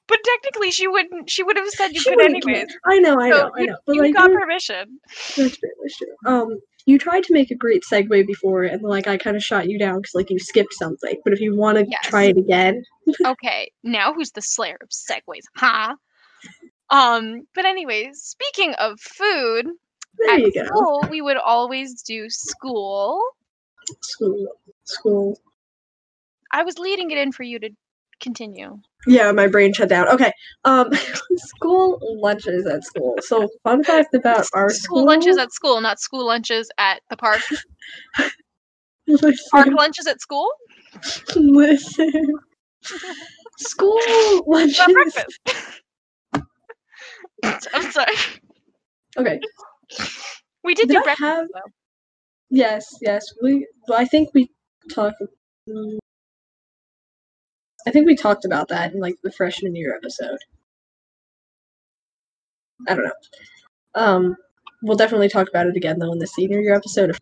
But 0.07 0.19
technically 0.25 0.69
she 0.71 0.87
wouldn't 0.87 1.29
she 1.29 1.43
would 1.43 1.55
have 1.57 1.69
said 1.69 1.93
you 1.93 2.01
She 2.01 2.09
could 2.11 2.21
anyways. 2.21 2.75
I 2.85 2.99
know, 2.99 3.19
I 3.19 3.29
know, 3.29 3.51
I 3.57 3.61
you, 3.61 3.67
know. 3.67 3.77
But 3.85 3.95
you 3.95 4.01
like 4.01 4.13
got 4.13 4.29
you- 4.29 4.39
permission. 4.39 4.99
that's 5.37 5.57
true, 5.57 5.69
that's 5.81 5.97
true. 5.97 6.07
Um, 6.25 6.59
you 6.85 6.97
tried 6.97 7.23
to 7.23 7.33
make 7.33 7.51
a 7.51 7.55
great 7.55 7.83
segue 7.89 8.27
before, 8.27 8.63
and 8.63 8.81
like 8.81 9.07
I 9.07 9.17
kind 9.17 9.35
of 9.35 9.43
shot 9.43 9.69
you 9.69 9.79
down 9.79 9.97
because 10.01 10.15
like 10.15 10.29
you 10.29 10.39
skipped 10.39 10.73
something. 10.73 11.15
But 11.23 11.33
if 11.33 11.41
you 11.41 11.55
want 11.55 11.77
to 11.77 11.85
Yes. 11.89 12.03
try 12.03 12.23
it 12.25 12.37
again, 12.37 12.83
Okay, 13.25 13.71
now 13.83 14.13
who's 14.13 14.31
the 14.31 14.41
slayer 14.41 14.77
of 14.81 14.89
segues, 14.89 15.43
huh? 15.55 15.95
Um, 16.89 17.47
but 17.55 17.65
anyways, 17.65 18.21
speaking 18.21 18.73
of 18.75 18.99
food, 18.99 19.67
there 20.19 20.35
at 20.35 20.39
you 20.39 20.51
go. 20.53 20.63
school 20.67 21.07
we 21.09 21.21
would 21.21 21.37
always 21.37 22.01
do 22.03 22.29
school. 22.29 23.21
School, 24.01 24.47
school. 24.83 25.39
I 26.51 26.63
was 26.63 26.77
leading 26.77 27.11
it 27.11 27.17
in 27.17 27.31
for 27.31 27.43
you 27.43 27.59
to 27.59 27.69
continue. 28.19 28.79
Yeah, 29.07 29.31
my 29.31 29.47
brain 29.47 29.73
shut 29.73 29.89
down. 29.89 30.07
Okay. 30.09 30.31
Um, 30.65 30.89
school 31.37 31.99
lunches 32.21 32.65
at 32.65 32.83
school. 32.83 33.15
So 33.21 33.49
fun 33.63 33.83
fact 33.83 34.13
about 34.13 34.45
our 34.53 34.69
school 34.69 35.05
lunches 35.05 35.37
at 35.37 35.51
school, 35.51 35.81
not 35.81 35.99
school 35.99 36.25
lunches 36.25 36.69
at 36.77 37.01
the 37.09 37.17
park. 37.17 37.41
listen, 39.07 39.35
Park 39.51 39.67
lunches 39.77 40.07
at 40.07 40.21
school? 40.21 40.47
listen. 41.35 42.33
School 43.59 43.99
lunches. 44.47 44.85
Breakfast. 44.85 45.39
I'm 47.73 47.91
sorry. 47.91 48.15
Okay. 49.17 49.39
We 50.63 50.73
did, 50.75 50.87
Did 50.87 50.93
do 50.93 50.99
I 50.99 51.03
breakfast 51.03 51.21
have- 51.21 51.47
Yes, 52.49 52.85
yes. 53.01 53.25
We. 53.41 53.67
Well, 53.87 53.99
I 53.99 54.05
think 54.05 54.29
we 54.33 54.49
talked. 54.93 55.21
I 57.85 57.91
think 57.91 58.05
we 58.05 58.15
talked 58.15 58.45
about 58.45 58.67
that 58.69 58.93
in 58.93 58.99
like 58.99 59.15
the 59.23 59.31
freshman 59.31 59.75
year 59.75 59.95
episode. 59.95 60.37
I 62.87 62.95
don't 62.95 63.05
know. 63.05 63.11
Um, 63.95 64.35
we'll 64.81 64.97
definitely 64.97 65.29
talk 65.29 65.47
about 65.49 65.67
it 65.67 65.77
again 65.77 65.99
though 65.99 66.11
in 66.11 66.19
the 66.19 66.27
senior 66.27 66.59
year 66.61 66.75
episode. 66.75 67.17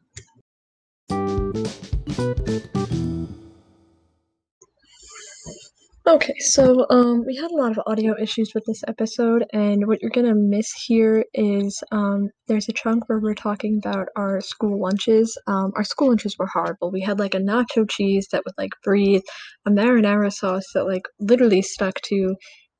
Okay, 6.08 6.34
so 6.40 6.88
um, 6.90 7.24
we 7.28 7.36
had 7.36 7.52
a 7.52 7.56
lot 7.56 7.72
of 7.72 7.80
audio 7.86 8.16
issues 8.20 8.54
with 8.56 8.64
this 8.66 8.82
episode, 8.88 9.46
and 9.54 9.86
what 9.86 10.02
you're 10.02 10.10
gonna 10.10 10.34
miss 10.34 10.72
here 10.88 11.24
is 11.36 11.84
um, 11.92 12.30
there's 12.48 12.68
a 12.68 12.74
chunk 12.74 13.08
where 13.08 13.20
we're 13.20 13.36
talking 13.36 13.78
about 13.78 14.08
our 14.16 14.42
school 14.42 14.82
lunches. 14.82 15.38
Um, 15.46 15.72
our 15.76 15.84
school 15.84 16.08
lunches 16.08 16.36
were 16.40 16.48
horrible. 16.48 16.92
We 16.92 17.02
had 17.02 17.20
like 17.20 17.36
a 17.36 17.40
nacho 17.40 17.88
cheese 17.88 18.28
that 18.32 18.42
would 18.46 18.56
like 18.58 18.72
breathe, 18.84 19.22
a 19.68 19.70
marinara 19.70 20.34
sauce 20.34 20.66
that 20.74 20.86
like 20.86 21.04
literally 21.20 21.62
stuck 21.62 22.02
to 22.06 22.36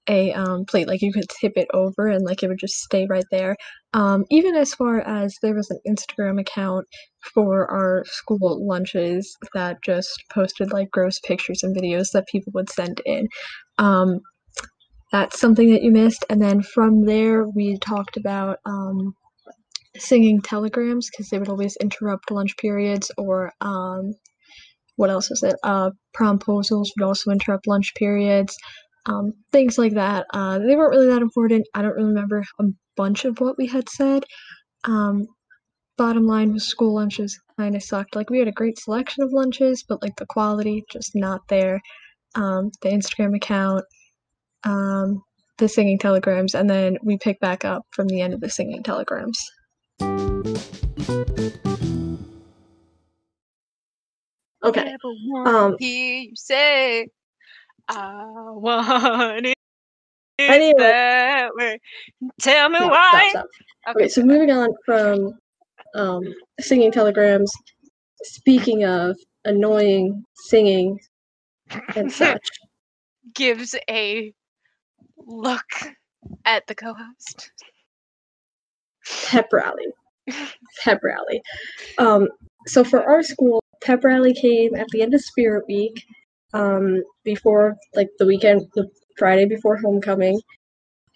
a 0.10 0.32
um, 0.34 0.66
plate. 0.66 0.88
Like 0.88 1.02
you 1.02 1.14
could 1.14 1.30
tip 1.30 1.54
it 1.56 1.68
over 1.74 2.08
and 2.08 2.26
like 2.26 2.44
it 2.44 2.48
would 2.48 2.60
just 2.60 2.76
stay 2.76 3.08
right 3.10 3.26
there. 3.32 3.56
Um, 3.94 4.26
even 4.30 4.56
as 4.56 4.74
far 4.74 5.02
as 5.02 5.36
there 5.42 5.56
was 5.56 5.70
an 5.70 5.80
Instagram 5.88 6.40
account 6.40 6.88
for 7.34 7.70
our 7.70 8.04
school 8.06 8.66
lunches 8.66 9.38
that 9.54 9.82
just 9.84 10.24
posted 10.32 10.72
like 10.72 10.90
gross 10.92 11.20
pictures 11.20 11.64
and 11.64 11.76
videos 11.76 12.12
that 12.14 12.28
people 12.28 12.52
would 12.56 12.70
send 12.70 13.02
in. 13.06 13.28
Um, 13.78 14.20
that's 15.12 15.40
something 15.40 15.72
that 15.72 15.84
you 15.84 15.92
missed. 15.92 16.26
And 16.30 16.42
then 16.42 16.62
from 16.62 17.06
there, 17.06 17.46
we 17.48 17.78
talked 17.78 18.16
about 18.16 18.60
um, 18.66 19.14
singing 19.98 20.42
telegrams 20.42 21.10
because 21.10 21.30
they 21.30 21.38
would 21.38 21.50
always 21.50 21.76
interrupt 21.82 22.32
lunch 22.32 22.56
periods 22.58 23.12
or 23.18 23.52
um, 23.60 24.14
what 24.96 25.10
else 25.10 25.30
was 25.30 25.44
it? 25.44 25.56
Uh, 25.64 25.92
promposals 26.16 26.88
would 26.98 27.06
also 27.06 27.32
interrupt 27.32 27.68
lunch 27.68 27.94
periods. 27.96 28.56
Um, 29.06 29.34
things 29.52 29.78
like 29.78 29.94
that. 29.94 30.26
Uh, 30.34 30.60
they 30.60 30.76
weren't 30.76 30.92
really 30.92 31.08
that 31.08 31.22
important. 31.22 31.68
I 31.74 31.82
don't 31.82 31.96
really 31.96 32.10
remember 32.10 32.44
a 32.60 32.66
bunch 32.96 33.26
of 33.26 33.40
what 33.40 33.58
we 33.58 33.68
had 33.68 33.90
said. 33.90 34.24
Um, 34.84 35.28
bottom 35.98 36.26
line 36.26 36.54
was 36.54 36.68
school 36.68 36.96
lunches 36.96 37.40
kind 37.58 37.76
of 37.76 37.84
sucked. 37.84 38.16
Like 38.16 38.30
we 38.30 38.40
had 38.40 38.48
a 38.48 38.54
great 38.54 38.80
selection 38.80 39.24
of 39.24 39.34
lunches, 39.34 39.84
but 39.88 40.02
like 40.02 40.16
the 40.18 40.26
quality 40.26 40.84
just 40.92 41.12
not 41.16 41.42
there. 41.48 41.82
Um, 42.36 42.72
the 42.82 42.90
Instagram 42.90 43.36
account, 43.36 43.84
um, 44.64 45.22
the 45.58 45.68
singing 45.68 46.00
telegrams, 46.00 46.56
and 46.56 46.70
then 46.70 46.98
we 47.04 47.18
pick 47.18 47.40
back 47.40 47.66
up 47.66 47.84
from 47.92 48.08
the 48.08 48.22
end 48.22 48.34
of 48.34 48.40
the 48.40 48.50
singing 48.50 48.84
telegrams. 48.84 49.40
Okay. 54.64 54.96
Um, 55.46 55.76
hear 55.80 56.20
you 56.20 56.32
say, 56.36 57.08
I 57.92 58.24
want 58.52 59.46
it 59.48 59.56
Anyway. 60.40 60.74
that 60.78 61.50
way. 61.56 61.80
Tell 62.42 62.70
me 62.70 62.80
No, 62.80 62.88
why. 62.88 63.30
stop, 63.32 63.48
stop. 63.86 63.96
Okay, 63.96 64.08
so 64.08 64.24
moving 64.24 64.52
on 64.52 64.70
from 64.86 65.34
um, 65.96 66.24
singing 66.60 66.92
telegrams. 66.92 67.52
Speaking 68.24 68.86
of 68.86 69.18
annoying 69.46 70.24
singing 70.36 71.00
and 71.96 72.12
such, 72.12 72.48
gives 73.34 73.76
a 73.90 74.34
look 75.18 75.66
at 76.46 76.66
the 76.68 76.76
co-host. 76.76 77.52
pep 79.28 79.48
rally. 79.52 79.88
Pep 80.84 81.00
rally. 81.04 81.42
Um, 81.98 82.28
so 82.68 82.84
for 82.84 83.04
our 83.04 83.24
school, 83.24 83.62
pep 83.82 84.04
rally 84.04 84.34
came 84.34 84.76
at 84.76 84.88
the 84.92 85.02
end 85.02 85.14
of 85.16 85.22
Spirit 85.22 85.66
Week, 85.68 86.06
um, 86.54 87.04
before 87.24 87.76
like 87.96 88.10
the 88.20 88.26
weekend, 88.26 88.68
the 88.76 88.90
Friday 89.18 89.46
before 89.46 89.78
homecoming, 89.78 90.40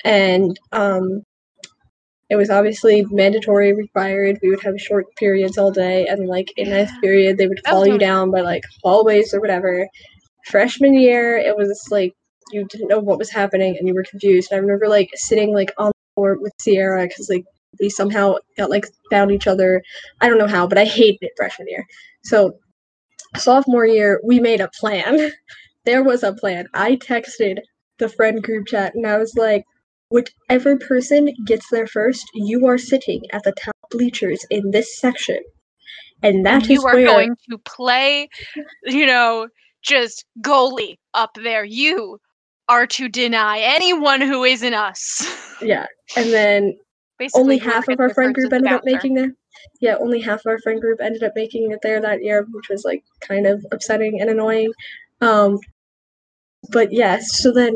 and 0.03 0.59
um, 0.71 1.23
it 2.29 2.36
was 2.36 2.49
obviously 2.49 3.05
mandatory, 3.11 3.73
required. 3.73 4.39
We 4.41 4.49
would 4.49 4.63
have 4.63 4.79
short 4.79 5.05
periods 5.17 5.57
all 5.57 5.71
day, 5.71 6.07
and 6.07 6.27
like 6.27 6.47
in 6.57 6.69
ninth 6.71 6.91
period, 7.01 7.38
they 7.38 7.47
would 7.47 7.61
That 7.63 7.71
call 7.71 7.88
you 7.88 7.97
down 7.97 8.31
by 8.31 8.41
like 8.41 8.63
hallways 8.83 9.33
or 9.33 9.41
whatever. 9.41 9.88
Freshman 10.47 10.93
year, 10.95 11.38
it 11.38 11.55
was 11.55 11.88
like 11.91 12.13
you 12.51 12.65
didn't 12.65 12.88
know 12.88 12.99
what 12.99 13.17
was 13.17 13.31
happening 13.31 13.75
and 13.77 13.88
you 13.88 13.93
were 13.93 14.03
confused. 14.03 14.51
And 14.51 14.57
I 14.57 14.61
remember 14.61 14.88
like 14.88 15.09
sitting 15.15 15.53
like 15.53 15.71
on 15.77 15.88
the 15.88 16.13
floor 16.15 16.38
with 16.39 16.53
Sierra 16.59 17.07
because 17.07 17.29
like 17.29 17.45
we 17.79 17.89
somehow 17.89 18.36
got 18.57 18.69
like 18.69 18.86
found 19.11 19.31
each 19.31 19.47
other. 19.47 19.81
I 20.21 20.29
don't 20.29 20.38
know 20.38 20.47
how, 20.47 20.67
but 20.67 20.77
I 20.77 20.86
hated 20.86 21.19
it 21.21 21.31
freshman 21.38 21.67
year. 21.67 21.86
So 22.23 22.57
sophomore 23.38 23.86
year, 23.86 24.20
we 24.24 24.39
made 24.39 24.61
a 24.61 24.70
plan. 24.80 25.32
there 25.86 26.03
was 26.03 26.24
a 26.24 26.34
plan. 26.34 26.66
I 26.74 26.95
texted 26.95 27.57
the 27.97 28.09
friend 28.09 28.41
group 28.41 28.68
chat 28.68 28.93
and 28.95 29.05
I 29.07 29.18
was 29.18 29.36
like, 29.36 29.63
whichever 30.09 30.78
person 30.78 31.30
gets 31.45 31.70
there 31.70 31.88
first, 31.88 32.26
you 32.34 32.66
are 32.68 32.78
sitting 32.78 33.22
at 33.32 33.43
the 33.43 33.53
top 33.53 33.76
bleachers 33.91 34.45
in 34.49 34.72
this 34.72 34.99
section. 34.99 35.39
And 36.24 36.45
that 36.45 36.63
is 36.63 36.70
you 36.70 36.84
are 36.86 36.95
where 36.95 37.05
going 37.05 37.36
to 37.49 37.57
play, 37.59 38.30
you 38.84 39.05
know, 39.05 39.47
just 39.82 40.26
goalie 40.41 40.97
up 41.13 41.32
there. 41.43 41.63
You 41.63 42.20
are 42.68 42.88
to 42.88 43.07
deny 43.07 43.59
anyone 43.59 44.22
who 44.22 44.43
isn't 44.43 44.74
us. 44.74 45.55
yeah. 45.61 45.86
And 46.16 46.34
then 46.34 46.74
Basically, 47.18 47.41
only 47.41 47.57
half 47.59 47.88
of 47.88 47.99
our 47.99 48.13
friend 48.13 48.34
group 48.34 48.51
ended 48.51 48.72
up 48.72 48.82
making 48.84 49.13
there. 49.13 49.34
Yeah, 49.81 49.95
only 49.99 50.21
half 50.21 50.39
of 50.41 50.47
our 50.47 50.59
friend 50.59 50.81
group 50.81 50.99
ended 51.01 51.23
up 51.23 51.33
making 51.35 51.71
it 51.71 51.79
there 51.81 52.01
that 52.01 52.23
year, 52.23 52.45
which 52.51 52.69
was 52.69 52.83
like 52.85 53.03
kind 53.21 53.47
of 53.47 53.65
upsetting 53.71 54.21
and 54.21 54.29
annoying. 54.29 54.71
Um, 55.21 55.59
but 56.71 56.91
yes, 56.91 57.21
yeah, 57.21 57.37
so 57.43 57.53
then 57.53 57.75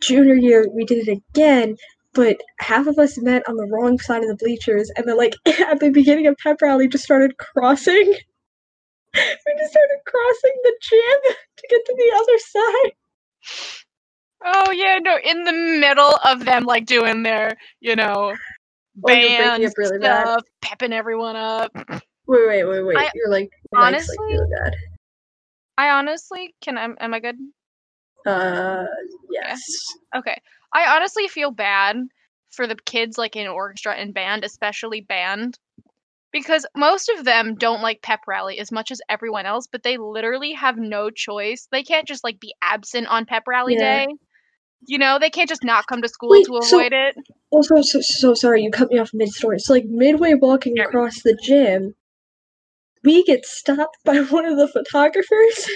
junior 0.00 0.34
year 0.34 0.66
we 0.72 0.84
did 0.84 1.08
it 1.08 1.22
again, 1.32 1.76
but 2.14 2.36
half 2.60 2.86
of 2.86 2.98
us 2.98 3.18
met 3.18 3.48
on 3.48 3.56
the 3.56 3.66
wrong 3.66 3.98
side 3.98 4.22
of 4.22 4.28
the 4.28 4.36
bleachers, 4.36 4.90
and 4.96 5.06
then 5.06 5.16
like 5.16 5.34
at 5.46 5.80
the 5.80 5.90
beginning 5.90 6.26
of 6.26 6.36
pep 6.42 6.60
rally, 6.62 6.88
just 6.88 7.04
started 7.04 7.36
crossing. 7.38 7.94
we 9.14 9.54
just 9.58 9.70
started 9.70 9.98
crossing 10.06 10.54
the 10.62 10.76
gym 10.82 11.34
to 11.56 11.66
get 11.68 11.84
to 11.84 11.94
the 11.96 12.16
other 12.16 12.38
side. 12.38 12.92
Oh 14.44 14.72
yeah, 14.72 14.98
no, 15.02 15.18
in 15.24 15.44
the 15.44 15.52
middle 15.52 16.14
of 16.24 16.44
them 16.44 16.64
like 16.64 16.86
doing 16.86 17.22
their, 17.24 17.56
you 17.80 17.96
know, 17.96 18.34
band 19.02 19.64
oh, 19.64 19.70
really 19.76 19.98
stuff, 19.98 20.00
bad. 20.00 20.40
pepping 20.60 20.92
everyone 20.92 21.36
up. 21.36 21.70
Wait, 22.26 22.46
wait, 22.46 22.64
wait, 22.64 22.82
wait. 22.82 22.96
I, 22.96 23.10
you're 23.14 23.30
like 23.30 23.50
honestly, 23.74 24.16
like 24.18 24.34
really 24.34 24.50
bad. 24.62 24.74
I 25.78 25.90
honestly 25.90 26.54
can. 26.60 26.76
I, 26.76 26.88
am 27.00 27.14
I 27.14 27.20
good? 27.20 27.36
Uh, 28.26 28.84
yes. 29.30 29.62
Yeah. 30.12 30.18
Okay. 30.18 30.40
I 30.72 30.94
honestly 30.96 31.28
feel 31.28 31.50
bad 31.50 31.96
for 32.50 32.66
the 32.66 32.76
kids 32.76 33.16
like 33.16 33.36
in 33.36 33.46
orchestra 33.46 33.94
and 33.94 34.12
band, 34.12 34.44
especially 34.44 35.00
band, 35.00 35.58
because 36.32 36.66
most 36.76 37.08
of 37.16 37.24
them 37.24 37.54
don't 37.54 37.82
like 37.82 38.02
pep 38.02 38.20
rally 38.26 38.58
as 38.58 38.70
much 38.70 38.90
as 38.90 39.00
everyone 39.08 39.46
else, 39.46 39.66
but 39.66 39.82
they 39.82 39.96
literally 39.96 40.52
have 40.52 40.76
no 40.76 41.10
choice. 41.10 41.68
They 41.70 41.82
can't 41.82 42.06
just 42.06 42.24
like 42.24 42.40
be 42.40 42.54
absent 42.62 43.06
on 43.06 43.24
pep 43.24 43.44
rally 43.46 43.74
yeah. 43.74 44.06
day. 44.06 44.14
You 44.86 44.98
know, 44.98 45.18
they 45.18 45.30
can't 45.30 45.48
just 45.48 45.64
not 45.64 45.86
come 45.86 46.02
to 46.02 46.08
school 46.08 46.30
Wait, 46.30 46.46
to 46.46 46.56
avoid 46.56 46.64
oh, 46.64 46.68
so, 46.68 46.80
it. 46.80 47.16
Also, 47.50 47.82
so, 47.82 48.00
so 48.00 48.34
sorry, 48.34 48.62
you 48.62 48.70
cut 48.70 48.90
me 48.90 48.98
off 48.98 49.10
mid 49.12 49.30
story. 49.30 49.58
So, 49.58 49.72
like, 49.72 49.84
midway 49.86 50.34
walking 50.34 50.76
yeah. 50.76 50.84
across 50.84 51.22
the 51.22 51.36
gym, 51.42 51.94
we 53.04 53.24
get 53.24 53.44
stopped 53.44 53.98
by 54.04 54.18
one 54.30 54.46
of 54.46 54.56
the 54.56 54.68
photographers. 54.68 55.68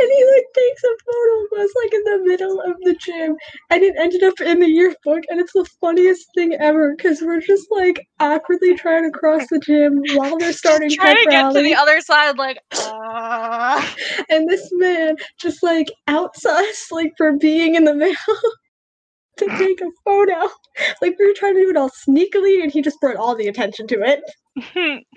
And 0.00 0.10
he 0.12 0.24
like 0.34 0.46
takes 0.54 0.82
a 0.84 0.94
photo 1.04 1.44
of 1.44 1.64
us 1.64 1.70
like 1.82 1.94
in 1.94 2.04
the 2.04 2.18
middle 2.24 2.60
of 2.60 2.76
the 2.82 2.94
gym. 2.94 3.36
And 3.70 3.82
it 3.82 3.94
ended 3.98 4.22
up 4.22 4.40
in 4.40 4.60
the 4.60 4.68
yearbook 4.68 5.24
and 5.28 5.40
it's 5.40 5.52
the 5.52 5.66
funniest 5.80 6.26
thing 6.34 6.54
ever 6.54 6.94
because 6.96 7.20
we're 7.22 7.40
just 7.40 7.70
like 7.70 8.00
awkwardly 8.18 8.74
trying 8.76 9.04
to 9.04 9.18
cross 9.18 9.46
the 9.50 9.58
gym 9.60 10.02
while 10.14 10.38
they're 10.38 10.52
starting 10.52 10.88
just 10.88 11.00
trying 11.00 11.16
to 11.16 11.30
get 11.30 11.42
rally. 11.42 11.54
to 11.54 11.62
the 11.62 11.74
other 11.74 12.00
side 12.00 12.38
like 12.38 12.58
uh... 12.72 13.86
and 14.30 14.48
this 14.48 14.68
man 14.72 15.16
just 15.38 15.62
like 15.62 15.88
outs 16.08 16.46
us 16.46 16.86
like 16.90 17.12
for 17.16 17.36
being 17.36 17.74
in 17.74 17.84
the 17.84 17.94
middle 17.94 18.16
to 19.36 19.46
take 19.58 19.80
a 19.80 19.90
photo. 20.04 20.48
Like 21.02 21.16
we 21.18 21.26
were 21.26 21.34
trying 21.34 21.54
to 21.54 21.60
do 21.60 21.70
it 21.70 21.76
all 21.76 21.90
sneakily 21.90 22.62
and 22.62 22.72
he 22.72 22.82
just 22.82 23.00
brought 23.00 23.16
all 23.16 23.34
the 23.34 23.48
attention 23.48 23.86
to 23.88 24.02
it. 24.02 25.04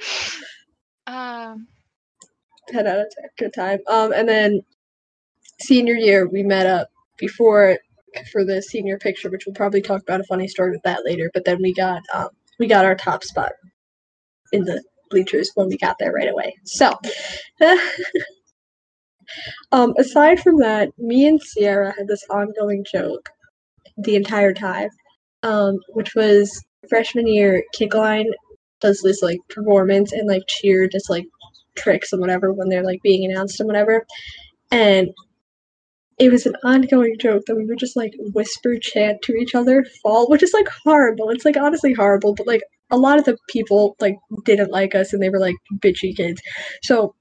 Um. 1.06 1.68
10 2.70 2.88
out 2.88 3.00
of 3.00 3.08
10 3.22 3.30
good 3.38 3.54
time. 3.54 3.80
Um 3.90 4.14
and 4.14 4.28
then 4.28 4.62
senior 5.60 5.96
year 5.96 6.28
we 6.28 6.44
met 6.44 6.66
up 6.66 6.90
before 7.18 7.78
for 8.32 8.46
the 8.46 8.62
senior 8.62 8.98
picture 8.98 9.30
which 9.30 9.46
we'll 9.46 9.56
probably 9.56 9.82
talk 9.82 10.02
about 10.02 10.22
a 10.22 10.26
funny 10.26 10.48
story 10.48 10.72
with 10.72 10.82
that 10.84 11.06
later 11.06 11.30
but 11.34 11.46
then 11.46 11.62
we 11.62 11.74
got 11.74 12.02
um 12.14 12.30
we 12.60 12.68
got 12.68 12.86
our 12.86 12.96
top 12.96 13.24
spot 13.24 13.52
in 14.52 14.64
the 14.64 14.84
bleachers 15.10 15.52
when 15.56 15.68
we 15.68 15.78
got 15.78 15.96
there 16.00 16.12
right 16.12 16.30
away 16.30 16.54
so 16.64 16.92
um 19.72 19.94
aside 19.98 20.40
from 20.40 20.58
that 20.58 20.90
me 20.98 21.28
and 21.28 21.42
sierra 21.42 21.94
had 21.98 22.08
this 22.08 22.24
ongoing 22.30 22.86
joke 22.92 23.30
the 23.98 24.16
entire 24.16 24.54
time 24.54 24.90
um 25.44 25.78
which 25.90 26.14
was 26.16 26.64
freshman 26.90 27.28
year 27.28 27.64
kickline 27.76 28.26
does 28.82 29.02
this 29.02 29.24
like 29.24 29.40
performance 29.50 30.12
and 30.12 30.28
like 30.28 30.44
cheer 30.48 30.88
just 30.88 31.10
like 31.10 31.26
tricks 31.76 32.12
and 32.12 32.22
whatever 32.22 32.52
when 32.54 32.70
they're 32.70 32.84
like 32.84 33.02
being 33.02 33.30
announced 33.30 33.60
and 33.60 33.68
whatever. 33.68 34.06
And 34.72 35.10
it 36.20 36.32
was 36.32 36.46
an 36.46 36.56
ongoing 36.64 37.18
joke 37.20 37.44
that 37.48 37.56
we 37.56 37.66
would 37.66 37.80
just 37.80 37.96
like 37.96 38.14
whisper 38.34 38.78
chant 38.78 39.22
to 39.24 39.34
each 39.34 39.56
other 39.56 39.86
fall, 40.02 40.30
which 40.30 40.44
is 40.44 40.54
like 40.54 40.68
horrible. 40.84 41.30
It's 41.30 41.46
like 41.46 41.58
honestly 41.58 41.94
horrible, 41.94 42.36
but 42.36 42.48
like 42.48 42.62
a 42.92 42.98
lot 42.98 43.18
of 43.18 43.26
the 43.26 43.38
people 43.50 43.96
like 44.00 44.16
didn't 44.46 44.72
like 44.72 44.96
us 44.96 45.14
and 45.14 45.22
they 45.22 45.30
were 45.30 45.40
like 45.40 45.56
bitchy 45.80 46.16
kids. 46.16 46.42
So 46.84 47.16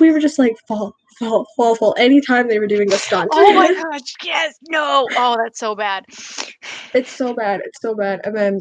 we 0.00 0.10
were 0.10 0.20
just 0.20 0.38
like 0.38 0.56
fall, 0.66 0.94
fall, 1.18 1.46
fall, 1.56 1.76
fall 1.76 1.94
anytime 1.98 2.48
they 2.48 2.58
were 2.58 2.66
doing 2.66 2.92
a 2.92 2.96
stunt. 2.96 3.30
Oh 3.32 3.52
my 3.54 3.72
gosh, 3.92 4.12
yes, 4.24 4.54
no. 4.68 5.06
Oh, 5.12 5.36
that's 5.42 5.58
so 5.58 5.74
bad. 5.74 6.04
It's 6.94 7.12
so 7.12 7.34
bad. 7.34 7.60
It's 7.64 7.80
so 7.80 7.94
bad. 7.94 8.20
And 8.24 8.36
then 8.36 8.60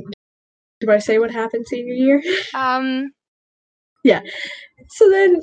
do 0.80 0.92
I 0.92 1.00
say 1.00 1.18
what 1.18 1.32
happened 1.32 1.66
senior 1.68 1.94
year? 1.94 2.24
Um 2.54 3.12
yeah. 4.04 4.22
So 4.90 5.10
then 5.10 5.42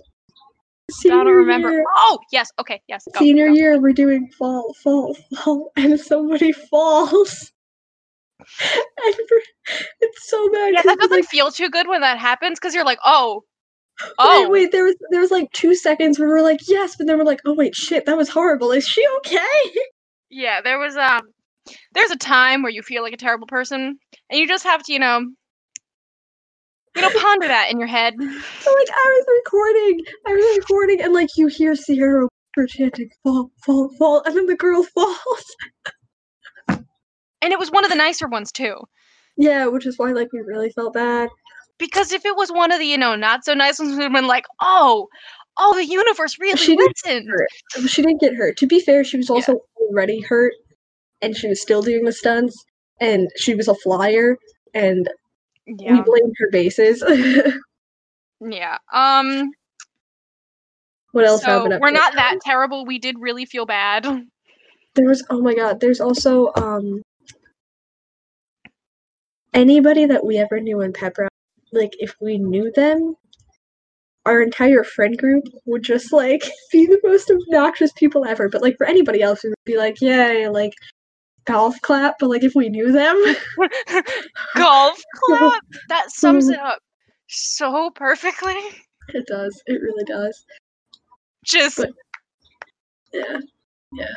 senior 0.93 1.20
I 1.20 1.24
don't 1.24 1.34
remember. 1.34 1.72
Year, 1.72 1.84
oh, 1.97 2.18
yes. 2.30 2.51
Okay, 2.59 2.80
yes. 2.88 3.07
Go, 3.12 3.18
senior 3.18 3.49
go. 3.49 3.55
year, 3.55 3.80
we're 3.80 3.93
doing 3.93 4.30
fall, 4.38 4.74
fall, 4.82 5.16
fall, 5.36 5.72
and 5.76 5.99
somebody 5.99 6.53
falls. 6.53 7.53
and 8.61 9.14
it's 10.01 10.28
so 10.28 10.51
bad. 10.51 10.74
Yeah, 10.74 10.82
that 10.84 10.99
doesn't 10.99 11.16
like, 11.16 11.28
feel 11.28 11.51
too 11.51 11.70
good 11.70 11.86
when 11.88 12.01
that 12.01 12.18
happens 12.18 12.59
because 12.59 12.74
you're 12.74 12.84
like, 12.84 12.99
oh, 13.05 13.45
oh. 14.18 14.43
Wait, 14.43 14.51
wait. 14.51 14.72
There 14.72 14.84
was 14.84 14.97
there 15.11 15.20
was 15.20 15.30
like 15.30 15.51
two 15.53 15.74
seconds 15.74 16.18
where 16.18 16.28
we 16.28 16.34
are 16.34 16.43
like, 16.43 16.61
yes, 16.68 16.97
but 16.97 17.07
then 17.07 17.18
we're 17.18 17.24
like, 17.24 17.40
oh 17.47 17.55
wait, 17.55 17.74
shit, 17.74 18.07
that 18.07 18.16
was 18.16 18.28
horrible. 18.28 18.72
Is 18.72 18.86
she 18.86 19.05
okay? 19.18 19.38
Yeah, 20.34 20.62
there 20.62 20.78
was 20.78 20.97
um, 20.97 21.20
there's 21.93 22.11
a 22.11 22.16
time 22.16 22.62
where 22.62 22.72
you 22.72 22.80
feel 22.80 23.03
like 23.03 23.12
a 23.12 23.18
terrible 23.18 23.47
person, 23.47 23.99
and 24.30 24.40
you 24.40 24.49
just 24.49 24.64
have 24.64 24.82
to, 24.84 24.93
you 24.95 24.99
know, 24.99 25.26
you 26.95 27.03
know, 27.03 27.11
ponder 27.18 27.49
that 27.49 27.70
in 27.70 27.78
your 27.78 27.88
head. 27.88 28.14
So, 28.18 28.24
like, 28.74 28.88
I 28.90 29.24
was 29.24 29.26
recording, 29.45 30.01
I 30.26 30.32
was 30.32 30.59
recording, 30.59 31.01
and 31.01 31.12
like 31.12 31.28
you 31.36 31.47
hear 31.47 31.74
Sierra 31.74 32.28
chanting, 32.68 33.11
"Fall, 33.22 33.51
fall, 33.64 33.88
fall," 33.99 34.22
and 34.24 34.36
then 34.36 34.47
the 34.47 34.57
girl 34.57 34.82
falls. 34.95 35.57
and 36.68 37.53
it 37.53 37.59
was 37.59 37.70
one 37.70 37.84
of 37.84 37.90
the 37.90 37.97
nicer 37.97 38.28
ones 38.28 38.53
too. 38.53 38.76
Yeah, 39.36 39.66
which 39.66 39.86
is 39.86 39.99
why 39.99 40.12
like 40.12 40.32
we 40.32 40.40
really 40.40 40.70
felt 40.70 40.95
bad. 40.95 41.30
Because 41.78 42.12
if 42.12 42.24
it 42.24 42.36
was 42.36 42.51
one 42.51 42.70
of 42.72 42.78
the 42.78 42.86
you 42.86 42.99
know 42.99 43.16
not 43.16 43.45
so 43.45 43.55
nice 43.55 43.78
ones, 43.78 43.97
we'd 43.97 44.03
have 44.03 44.12
been 44.12 44.26
like, 44.26 44.45
"Oh, 44.61 45.09
oh, 45.57 45.74
the 45.74 45.86
universe 45.86 46.36
really 46.38 46.59
she 46.59 46.76
listened." 46.76 47.28
Didn't 47.74 47.88
she 47.88 48.03
didn't 48.03 48.20
get 48.20 48.34
hurt. 48.34 48.57
To 48.59 48.66
be 48.66 48.80
fair, 48.80 49.05
she 49.05 49.16
was 49.16 49.30
also 49.30 49.53
yeah. 49.53 49.86
already 49.88 50.20
hurt, 50.20 50.53
and 51.22 51.36
she 51.36 51.49
was 51.49 51.61
still 51.61 51.82
doing 51.82 52.05
the 52.05 52.12
stunts, 52.12 52.62
and 53.01 53.28
she 53.36 53.55
was 53.55 53.68
a 53.68 53.74
flyer, 53.74 54.36
and 54.74 55.09
yeah. 55.67 55.93
We 55.93 56.03
blamed 56.03 56.35
her 56.39 56.51
bases. 56.51 57.03
yeah. 58.41 58.79
Um. 58.93 59.51
What 61.13 61.27
else 61.27 61.43
so 61.43 61.47
happened? 61.47 61.81
We're 61.81 61.91
not 61.91 62.15
that 62.15 62.39
terrible. 62.43 62.85
We 62.87 62.99
did 62.99 63.17
really 63.19 63.47
feel 63.47 63.67
bad. 63.67 64.07
There 64.95 65.09
was 65.09 65.25
oh 65.31 65.41
my 65.41 65.55
god. 65.55 65.81
There's 65.81 66.03
also 66.03 66.53
um 66.55 67.01
anybody 69.55 70.05
that 70.05 70.23
we 70.23 70.37
ever 70.37 70.61
knew 70.61 70.83
in 70.83 70.93
Pepper. 70.93 71.29
Like 71.73 71.93
if 71.99 72.15
we 72.21 72.37
knew 72.37 72.71
them, 72.73 73.17
our 74.27 74.43
entire 74.43 74.85
friend 74.85 75.17
group 75.17 75.45
would 75.65 75.83
just 75.83 76.13
like 76.13 76.43
be 76.73 76.85
the 76.85 77.01
most 77.05 77.31
obnoxious 77.31 77.91
people 77.97 78.27
ever. 78.27 78.51
But 78.51 78.61
like 78.61 78.77
for 78.77 78.87
anybody 78.87 79.23
else, 79.23 79.43
we 79.43 79.49
would 79.49 79.57
be 79.65 79.79
like, 79.79 80.01
yay, 80.03 80.49
like 80.49 80.75
golf 81.45 81.80
clap, 81.82 82.16
but 82.18 82.30
like 82.30 82.45
if 82.45 82.55
we 82.55 82.68
knew 82.68 82.93
them. 82.93 83.16
golf 84.57 85.03
clap? 85.14 85.62
That 85.88 86.11
sums 86.11 86.49
it 86.49 86.59
mm. 86.59 86.64
up 86.64 86.78
so 87.28 87.90
perfectly. 87.90 88.57
It 89.09 89.26
does. 89.26 89.62
It 89.66 89.80
really 89.80 90.05
does. 90.05 90.45
Just 91.45 91.78
but, 91.78 91.90
yeah. 93.12 93.38
Yeah. 93.93 94.14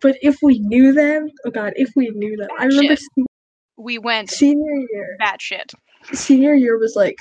But 0.00 0.16
if 0.22 0.36
we 0.42 0.60
knew 0.60 0.92
them, 0.92 1.30
oh 1.44 1.50
god, 1.50 1.72
if 1.76 1.90
we 1.96 2.10
knew 2.10 2.36
them. 2.36 2.48
I 2.58 2.64
remember 2.64 2.96
se- 2.96 3.24
we 3.76 3.98
went 3.98 4.30
senior 4.30 4.86
year. 4.90 5.16
That 5.18 5.40
shit. 5.40 5.72
Senior 6.12 6.54
year 6.54 6.78
was 6.78 6.96
like 6.96 7.16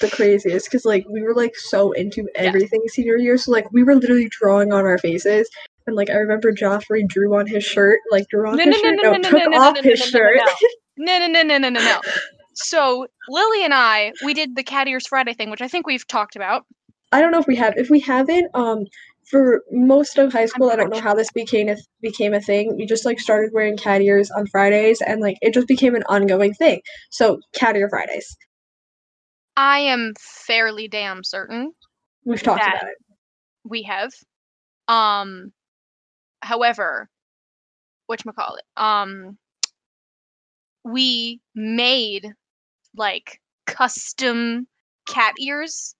the 0.00 0.10
craziest 0.10 0.66
because 0.66 0.84
like 0.84 1.06
we 1.10 1.22
were 1.22 1.34
like 1.34 1.56
so 1.56 1.92
into 1.92 2.28
everything 2.36 2.80
yeah. 2.84 2.90
senior 2.92 3.16
year. 3.16 3.36
So 3.36 3.52
like 3.52 3.70
we 3.72 3.82
were 3.82 3.94
literally 3.94 4.28
drawing 4.30 4.72
on 4.72 4.84
our 4.84 4.98
faces 4.98 5.48
and 5.86 5.96
like 5.96 6.10
I 6.10 6.14
remember 6.14 6.52
Joffrey 6.52 7.06
drew 7.06 7.36
on 7.36 7.46
his 7.46 7.64
shirt, 7.64 8.00
like 8.10 8.28
drew 8.28 8.48
on 8.48 8.56
no, 8.56 8.64
his 8.64 8.76
no, 8.76 8.78
shirt, 8.78 8.98
no, 9.02 9.12
no, 9.12 9.16
no, 9.18 9.30
took 9.30 9.50
no, 9.50 9.58
off 9.58 9.74
no, 9.76 9.82
his 9.82 10.00
shirt. 10.00 10.40
No, 10.96 11.18
no, 11.18 11.26
no, 11.26 11.42
no, 11.42 11.58
no, 11.58 11.68
no, 11.70 11.80
no. 11.80 12.00
So 12.52 13.08
Lily 13.28 13.64
and 13.64 13.74
I, 13.74 14.12
we 14.24 14.32
did 14.32 14.54
the 14.54 14.62
Cat 14.62 14.86
Ears 14.86 15.08
Friday 15.08 15.34
thing, 15.34 15.50
which 15.50 15.60
I 15.60 15.66
think 15.66 15.88
we've 15.88 16.06
talked 16.06 16.36
about. 16.36 16.64
I 17.10 17.20
don't 17.20 17.32
know 17.32 17.40
if 17.40 17.48
we 17.48 17.56
have. 17.56 17.74
If 17.76 17.90
we 17.90 17.98
haven't, 17.98 18.48
um, 18.54 18.84
for 19.28 19.62
most 19.72 20.18
of 20.18 20.32
high 20.32 20.46
school, 20.46 20.70
I 20.70 20.76
don't 20.76 20.90
know 20.90 21.00
how 21.00 21.14
this 21.14 21.30
became 21.32 21.68
a 21.68 21.76
became 22.00 22.32
a 22.32 22.40
thing. 22.40 22.76
We 22.76 22.86
just 22.86 23.04
like 23.04 23.18
started 23.18 23.52
wearing 23.52 23.76
cat 23.76 24.02
ears 24.02 24.30
on 24.30 24.46
Fridays, 24.46 25.00
and 25.00 25.20
like 25.20 25.36
it 25.42 25.52
just 25.52 25.66
became 25.66 25.96
an 25.96 26.04
ongoing 26.08 26.54
thing. 26.54 26.80
So 27.10 27.40
cat 27.54 27.76
ear 27.76 27.88
Fridays. 27.88 28.36
I 29.56 29.80
am 29.80 30.12
fairly 30.18 30.88
damn 30.88 31.24
certain. 31.24 31.72
We've 32.24 32.42
talked 32.42 32.62
about 32.62 32.84
it. 32.84 32.96
We 33.64 33.82
have. 33.82 34.12
Um, 34.86 35.52
However, 36.44 37.08
what 38.06 38.20
call 38.34 38.56
it? 38.56 38.64
Um, 38.76 39.38
we 40.84 41.40
made 41.54 42.32
like 42.96 43.40
custom 43.66 44.66
cat 45.08 45.34
ears. 45.40 45.94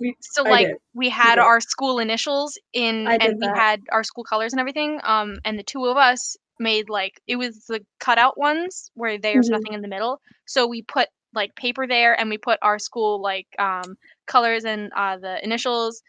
We- 0.00 0.16
So 0.20 0.42
like 0.42 0.68
we 0.94 1.08
had 1.08 1.38
our 1.38 1.60
school 1.60 1.98
initials 1.98 2.58
in 2.72 3.06
and 3.20 3.36
we 3.38 3.46
that. 3.46 3.56
had 3.56 3.80
our 3.92 4.04
school 4.04 4.24
colors 4.24 4.52
and 4.52 4.60
everything. 4.60 5.00
Um 5.04 5.38
and 5.44 5.58
the 5.58 5.62
two 5.64 5.84
of 5.86 5.96
us 5.96 6.36
made 6.58 6.88
like 6.88 7.20
it 7.26 7.36
was 7.36 7.64
the 7.66 7.84
cutout 8.00 8.38
ones 8.38 8.90
where 8.94 9.18
there's 9.18 9.48
Mhm. 9.48 9.52
nothing 9.52 9.72
in 9.74 9.82
the 9.82 9.88
middle. 9.88 10.20
So 10.46 10.66
we 10.66 10.82
put 10.82 11.08
like 11.34 11.54
paper 11.56 11.86
there 11.86 12.18
and 12.18 12.30
we 12.30 12.38
put 12.38 12.58
our 12.62 12.78
school 12.78 13.20
like 13.20 13.46
um 13.58 13.96
colors 14.26 14.64
and 14.64 14.90
uh 14.96 15.16
the 15.18 15.42
initials 15.44 16.02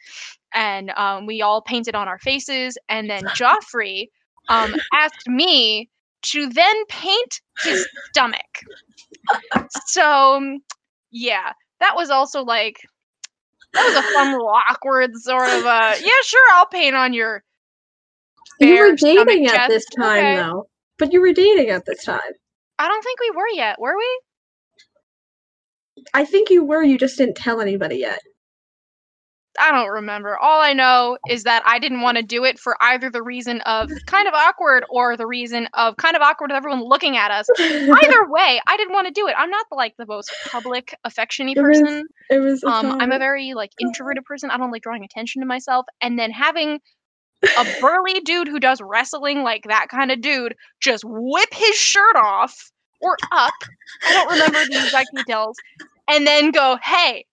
and 0.53 0.91
um 0.91 1.25
we 1.25 1.41
all 1.41 1.61
painted 1.61 1.95
on 1.95 2.07
our 2.07 2.19
faces 2.19 2.77
and 2.89 3.09
then 3.09 3.23
Joffrey 3.29 4.09
um 4.49 4.73
asked 4.93 5.27
me 5.27 5.89
to 6.23 6.49
then 6.49 6.85
paint 6.87 7.41
his 7.57 7.87
stomach. 8.11 8.39
So 9.87 10.35
um, 10.37 10.59
yeah, 11.11 11.53
that 11.79 11.95
was 11.95 12.09
also 12.09 12.43
like 12.43 12.77
that 13.73 13.83
was 13.83 13.95
a 13.95 14.03
fun 14.03 14.31
little 14.31 14.51
awkward 14.69 15.11
sort 15.17 15.49
of 15.51 15.65
uh 15.65 15.93
yeah 15.99 16.21
sure 16.23 16.47
I'll 16.53 16.67
paint 16.67 16.95
on 16.95 17.13
your 17.13 17.43
You 18.59 18.77
were 18.77 18.95
dating 18.95 19.47
at 19.47 19.67
this 19.67 19.85
time, 19.85 20.17
Okay. 20.17 20.35
though. 20.35 20.67
But 20.97 21.11
you 21.11 21.19
were 21.19 21.33
dating 21.33 21.69
at 21.69 21.85
this 21.85 22.03
time. 22.05 22.21
I 22.79 22.87
don't 22.87 23.03
think 23.03 23.19
we 23.19 23.31
were 23.35 23.49
yet, 23.53 23.79
were 23.79 23.97
we? 23.97 24.19
I 26.13 26.25
think 26.25 26.49
you 26.49 26.63
were. 26.63 26.83
You 26.83 26.97
just 26.97 27.17
didn't 27.17 27.35
tell 27.35 27.61
anybody 27.61 27.97
yet. 27.97 28.19
I 29.59 29.71
don't 29.71 29.89
remember. 29.89 30.37
All 30.37 30.61
I 30.61 30.73
know 30.73 31.17
is 31.29 31.43
that 31.43 31.63
I 31.65 31.79
didn't 31.79 32.01
want 32.01 32.17
to 32.17 32.23
do 32.23 32.43
it 32.43 32.59
for 32.59 32.75
either 32.81 33.09
the 33.09 33.23
reason 33.23 33.61
of 33.61 33.89
kind 34.05 34.27
of 34.27 34.33
awkward 34.33 34.83
or 34.89 35.15
the 35.15 35.25
reason 35.27 35.67
of 35.73 35.95
kind 35.97 36.15
of 36.15 36.21
awkward 36.21 36.51
with 36.51 36.57
everyone 36.57 36.83
looking 36.83 37.17
at 37.17 37.31
us. 37.31 37.47
Either 37.59 38.25
way, 38.29 38.59
I 38.67 38.77
didn't 38.77 38.93
want 38.93 39.07
to 39.07 39.13
do 39.13 39.27
it. 39.27 39.35
I'm 39.37 39.49
not 39.49 39.65
like 39.71 39.95
the 39.97 40.05
most 40.05 40.29
public 40.51 40.95
affectiony 41.05 41.55
It 41.55 41.61
was 41.61 41.79
person. 41.81 42.03
it 42.29 42.39
was. 42.39 42.63
Um, 42.63 42.97
I'm 42.99 43.11
a 43.11 43.19
very 43.19 43.53
like 43.53 43.71
introverted 43.79 44.23
person. 44.25 44.51
I 44.51 44.57
don't 44.57 44.71
like 44.71 44.83
drawing 44.83 45.03
attention 45.03 45.41
to 45.41 45.45
myself. 45.45 45.85
And 46.01 46.19
then 46.19 46.31
having 46.31 46.79
a 47.43 47.65
burly 47.79 48.21
dude 48.21 48.47
who 48.47 48.59
does 48.59 48.81
wrestling 48.81 49.43
like 49.43 49.63
that 49.67 49.87
kind 49.89 50.11
of 50.11 50.21
dude 50.21 50.55
just 50.81 51.03
whip 51.05 51.53
his 51.53 51.75
shirt 51.75 52.15
off 52.15 52.71
or 53.01 53.17
up. 53.31 53.53
I 54.05 54.13
don't 54.13 54.31
remember 54.31 54.59
the 54.69 54.83
exact 54.83 55.09
details. 55.15 55.55
And 56.09 56.25
then 56.25 56.51
go, 56.51 56.77
hey, 56.83 57.25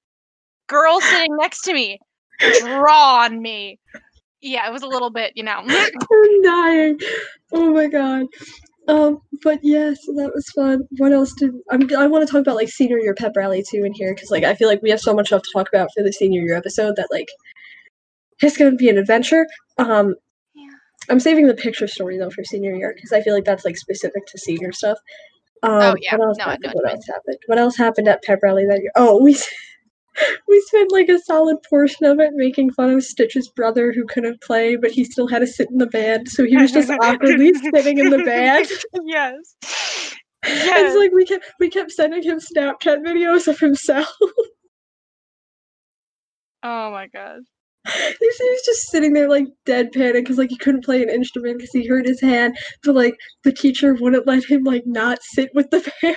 girl 0.68 1.00
sitting 1.00 1.36
next 1.36 1.62
to 1.62 1.74
me, 1.74 1.98
draw 2.60 3.22
on 3.24 3.40
me. 3.40 3.78
Yeah, 4.40 4.68
it 4.68 4.72
was 4.72 4.82
a 4.82 4.88
little 4.88 5.10
bit, 5.10 5.32
you 5.36 5.42
know. 5.44 5.62
I'm 5.66 6.42
dying. 6.42 6.98
Oh 7.52 7.72
my 7.72 7.86
god. 7.86 8.26
Um, 8.88 9.20
but 9.44 9.60
yes, 9.62 9.98
that 10.16 10.32
was 10.34 10.48
fun. 10.56 10.82
What 10.98 11.12
else 11.12 11.32
did 11.34 11.52
I'm, 11.70 11.88
I 11.96 12.06
want 12.08 12.26
to 12.26 12.30
talk 12.30 12.40
about 12.40 12.56
like 12.56 12.68
senior 12.68 12.98
year 12.98 13.14
pep 13.14 13.32
rally 13.36 13.62
too 13.68 13.84
in 13.84 13.92
here 13.94 14.12
because 14.14 14.30
like 14.30 14.42
I 14.44 14.54
feel 14.54 14.68
like 14.68 14.82
we 14.82 14.90
have 14.90 15.00
so 15.00 15.14
much 15.14 15.28
stuff 15.28 15.42
to 15.42 15.50
talk 15.52 15.68
about 15.72 15.90
for 15.94 16.02
the 16.02 16.12
senior 16.12 16.42
year 16.42 16.56
episode 16.56 16.96
that 16.96 17.08
like 17.12 17.28
it's 18.40 18.56
gonna 18.56 18.74
be 18.74 18.88
an 18.88 18.98
adventure. 18.98 19.46
Um, 19.78 20.16
Yeah. 20.54 20.66
I'm 21.10 21.20
saving 21.20 21.46
the 21.46 21.54
picture 21.54 21.86
story 21.86 22.18
though 22.18 22.30
for 22.30 22.42
senior 22.42 22.74
year 22.74 22.92
because 22.94 23.12
I 23.12 23.22
feel 23.22 23.34
like 23.34 23.44
that's 23.44 23.64
like 23.64 23.76
specific 23.76 24.26
to 24.26 24.38
senior 24.38 24.72
stuff. 24.72 24.98
Um, 25.62 25.72
Oh, 25.72 25.94
yeah. 26.00 26.16
What 26.16 26.26
else 26.26 26.38
No, 26.38 26.44
I 26.44 26.46
know 26.48 26.52
happened? 26.52 26.72
what 26.74 26.84
What 26.84 26.92
else 26.94 27.06
happened? 27.06 27.38
What 27.46 27.58
else 27.58 27.76
happened 27.76 28.08
at 28.08 28.22
pep 28.22 28.40
rally 28.42 28.66
that 28.66 28.80
year? 28.80 28.92
Oh, 28.96 29.22
we. 29.22 29.36
We 30.46 30.60
spent 30.66 30.92
like 30.92 31.08
a 31.08 31.18
solid 31.20 31.56
portion 31.70 32.04
of 32.04 32.20
it 32.20 32.32
making 32.34 32.72
fun 32.74 32.90
of 32.90 33.02
Stitch's 33.02 33.48
brother 33.48 33.92
who 33.92 34.04
couldn't 34.04 34.42
play, 34.42 34.76
but 34.76 34.90
he 34.90 35.04
still 35.04 35.26
had 35.26 35.38
to 35.38 35.46
sit 35.46 35.70
in 35.70 35.78
the 35.78 35.86
band, 35.86 36.28
so 36.28 36.44
he 36.44 36.54
was 36.58 36.70
just 36.70 36.90
awkwardly 37.00 37.54
sitting 37.54 37.98
in 37.98 38.10
the 38.10 38.18
band. 38.18 38.68
yes. 39.06 39.36
It's 40.44 40.96
like 40.98 41.12
we 41.12 41.24
kept 41.24 41.46
we 41.58 41.70
kept 41.70 41.92
sending 41.92 42.22
him 42.22 42.40
Snapchat 42.40 42.98
videos 42.98 43.48
of 43.48 43.58
himself. 43.58 44.14
Oh 46.62 46.90
my 46.90 47.08
god. 47.08 47.40
He 47.86 48.26
was 48.26 48.62
just 48.64 48.90
sitting 48.90 49.12
there 49.12 49.28
like 49.28 49.46
deadpan 49.66 50.12
because 50.14 50.38
like 50.38 50.50
he 50.50 50.56
couldn't 50.56 50.84
play 50.84 51.02
an 51.02 51.10
instrument 51.10 51.58
because 51.58 51.72
he 51.72 51.86
hurt 51.86 52.06
his 52.06 52.20
hand, 52.20 52.56
but 52.84 52.94
like 52.94 53.14
the 53.44 53.52
teacher 53.52 53.94
wouldn't 53.94 54.26
let 54.26 54.44
him 54.44 54.64
like 54.64 54.86
not 54.86 55.18
sit 55.22 55.50
with 55.54 55.70
the 55.70 55.80
band. 56.02 56.16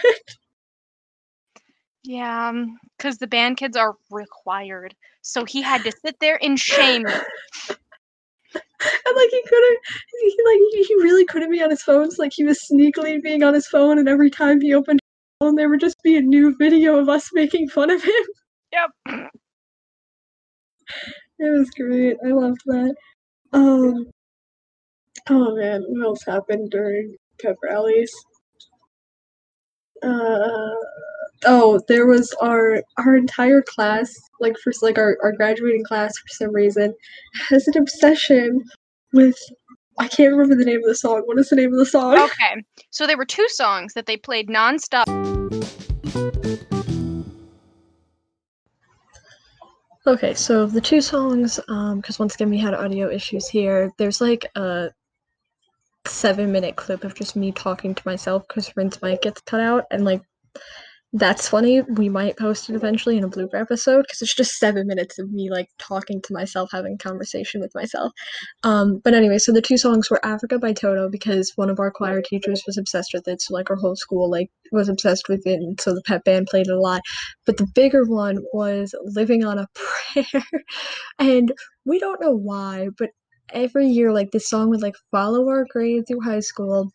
Yeah, 2.03 2.49
um, 2.49 2.77
because 2.97 3.17
the 3.17 3.27
band 3.27 3.57
kids 3.57 3.75
are 3.75 3.95
required. 4.11 4.95
So 5.21 5.43
he 5.43 5.61
had 5.61 5.83
to 5.83 5.91
sit 5.91 6.19
there 6.19 6.35
in 6.35 6.55
shame. 6.55 7.05
and 9.05 9.15
like 9.15 9.29
he 9.29 9.43
couldn't 9.47 9.79
he 10.19 10.37
like 10.45 10.59
he, 10.71 10.83
he 10.83 10.95
really 10.95 11.25
couldn't 11.25 11.51
be 11.51 11.63
on 11.63 11.69
his 11.69 11.81
phone 11.81 12.11
so 12.11 12.21
like 12.21 12.31
he 12.35 12.43
was 12.43 12.59
sneakily 12.71 13.21
being 13.21 13.41
on 13.43 13.53
his 13.53 13.67
phone 13.67 13.97
and 13.97 14.07
every 14.07 14.29
time 14.29 14.61
he 14.61 14.73
opened 14.73 14.99
his 15.01 15.47
phone 15.47 15.55
there 15.55 15.69
would 15.69 15.79
just 15.79 16.01
be 16.03 16.17
a 16.17 16.21
new 16.21 16.55
video 16.57 16.97
of 16.97 17.09
us 17.09 17.29
making 17.33 17.67
fun 17.69 17.89
of 17.89 18.03
him 18.03 18.13
Yep. 18.71 19.31
It 21.39 21.57
was 21.57 21.69
great 21.71 22.17
i 22.25 22.29
loved 22.29 22.59
that 22.65 22.95
um 23.53 24.05
oh 25.29 25.55
man 25.55 25.83
what 25.87 26.05
else 26.05 26.23
happened 26.25 26.69
during 26.71 27.15
pep 27.41 27.55
rallies 27.63 28.13
uh 30.03 30.69
oh 31.45 31.79
there 31.87 32.05
was 32.05 32.33
our 32.41 32.81
our 32.97 33.15
entire 33.15 33.61
class 33.61 34.13
like 34.39 34.55
for 34.63 34.71
like 34.81 34.97
our, 34.97 35.17
our 35.23 35.31
graduating 35.33 35.83
class 35.83 36.11
for 36.17 36.27
some 36.29 36.53
reason 36.53 36.93
has 37.49 37.67
an 37.67 37.77
obsession 37.77 38.63
with 39.13 39.37
I 39.97 40.09
can't 40.09 40.33
remember 40.33 40.55
the 40.55 40.65
name 40.65 40.79
of 40.79 40.87
the 40.89 40.95
song. 40.95 41.21
What 41.23 41.39
is 41.39 41.47
the 41.47 41.55
name 41.55 41.71
of 41.71 41.79
the 41.79 41.85
song? 41.85 42.19
Okay. 42.19 42.63
So 42.89 43.07
there 43.07 43.17
were 43.17 43.25
two 43.25 43.47
songs 43.47 43.93
that 43.93 44.07
they 44.07 44.17
played 44.17 44.49
nonstop. 44.49 45.05
Okay, 50.07 50.35
so 50.35 50.67
the 50.67 50.81
two 50.81 51.01
songs, 51.01 51.59
um, 51.67 51.99
because 51.99 52.19
once 52.19 52.35
again 52.35 52.51
we 52.51 52.59
had 52.59 52.75
audio 52.75 53.09
issues 53.09 53.47
here. 53.47 53.91
There's 53.97 54.21
like 54.21 54.45
a 54.55 54.91
seven 56.05 56.51
minute 56.51 56.75
clip 56.75 57.03
of 57.03 57.15
just 57.15 57.35
me 57.35 57.51
talking 57.51 57.95
to 57.95 58.07
myself 58.07 58.47
because 58.47 58.71
Rin's 58.77 59.01
mic 59.01 59.23
gets 59.23 59.41
cut 59.41 59.61
out, 59.61 59.85
and 59.89 60.05
like 60.05 60.21
that's 61.17 61.47
funny. 61.47 61.81
We 61.81 62.09
might 62.09 62.37
post 62.37 62.69
it 62.69 62.75
eventually 62.75 63.17
in 63.17 63.23
a 63.23 63.29
blooper 63.29 63.59
episode 63.59 64.01
because 64.01 64.21
it's 64.21 64.35
just 64.35 64.59
seven 64.59 64.85
minutes 64.85 65.17
of 65.17 65.31
me 65.31 65.49
like 65.49 65.69
talking 65.79 66.21
to 66.21 66.33
myself, 66.33 66.71
having 66.73 66.97
conversation 66.97 67.61
with 67.61 67.73
myself. 67.73 68.11
Um, 68.63 68.99
but 69.01 69.13
anyway, 69.13 69.37
so 69.37 69.53
the 69.53 69.61
two 69.61 69.77
songs 69.77 70.09
were 70.11 70.23
Africa 70.25 70.59
by 70.59 70.73
Toto 70.73 71.07
because 71.09 71.53
one 71.55 71.69
of 71.69 71.79
our 71.79 71.89
choir 71.89 72.21
teachers 72.21 72.63
was 72.67 72.77
obsessed 72.77 73.11
with 73.13 73.29
it, 73.29 73.41
so 73.41 73.53
like 73.53 73.69
our 73.69 73.77
whole 73.77 73.95
school 73.95 74.29
like 74.29 74.49
was 74.73 74.89
obsessed 74.89 75.29
with 75.29 75.47
it, 75.47 75.61
and 75.61 75.79
so 75.79 75.93
the 75.93 76.03
pep 76.05 76.25
band 76.25 76.47
played 76.47 76.67
it 76.67 76.73
a 76.73 76.79
lot. 76.79 77.01
But 77.45 77.55
the 77.57 77.67
bigger 77.73 78.03
one 78.03 78.39
was 78.51 78.93
Living 79.05 79.45
on 79.45 79.57
a 79.57 79.67
Prayer, 80.13 80.43
and 81.17 81.53
we 81.85 81.97
don't 81.97 82.21
know 82.21 82.35
why, 82.35 82.89
but 82.97 83.11
every 83.53 83.87
year 83.87 84.11
like 84.11 84.31
this 84.31 84.49
song 84.49 84.69
would 84.69 84.81
like 84.81 84.95
follow 85.11 85.47
our 85.47 85.65
grade 85.69 86.03
through 86.07 86.21
high 86.21 86.41
school 86.41 86.91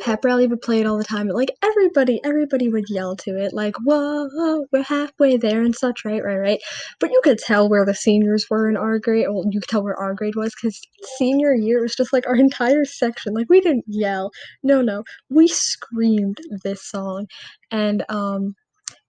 pep 0.00 0.24
rally 0.24 0.46
would 0.46 0.60
play 0.62 0.80
it 0.80 0.86
all 0.86 0.98
the 0.98 1.04
time. 1.04 1.28
Like 1.28 1.50
everybody 1.62 2.20
everybody 2.24 2.68
would 2.68 2.88
yell 2.88 3.16
to 3.16 3.36
it 3.36 3.52
like 3.52 3.76
whoa 3.84 4.66
we're 4.72 4.82
halfway 4.82 5.36
there 5.36 5.62
and 5.62 5.74
such. 5.74 6.04
Right 6.04 6.22
right 6.22 6.38
right. 6.38 6.60
But 7.00 7.10
you 7.10 7.20
could 7.24 7.38
tell 7.38 7.68
where 7.68 7.84
the 7.84 7.94
seniors 7.94 8.46
were 8.50 8.68
in 8.68 8.76
our 8.76 8.98
grade. 8.98 9.26
Well 9.28 9.44
you 9.50 9.60
could 9.60 9.68
tell 9.68 9.82
where 9.82 9.96
our 9.96 10.14
grade 10.14 10.36
was 10.36 10.54
because 10.54 10.80
senior 11.18 11.54
year 11.54 11.82
was 11.82 11.94
just 11.94 12.12
like 12.12 12.26
our 12.26 12.36
entire 12.36 12.84
section. 12.84 13.34
Like 13.34 13.48
we 13.48 13.60
didn't 13.60 13.84
yell. 13.86 14.30
No 14.62 14.82
no. 14.82 15.04
We 15.30 15.48
screamed 15.48 16.38
this 16.62 16.82
song. 16.88 17.26
And 17.70 18.04
um 18.08 18.54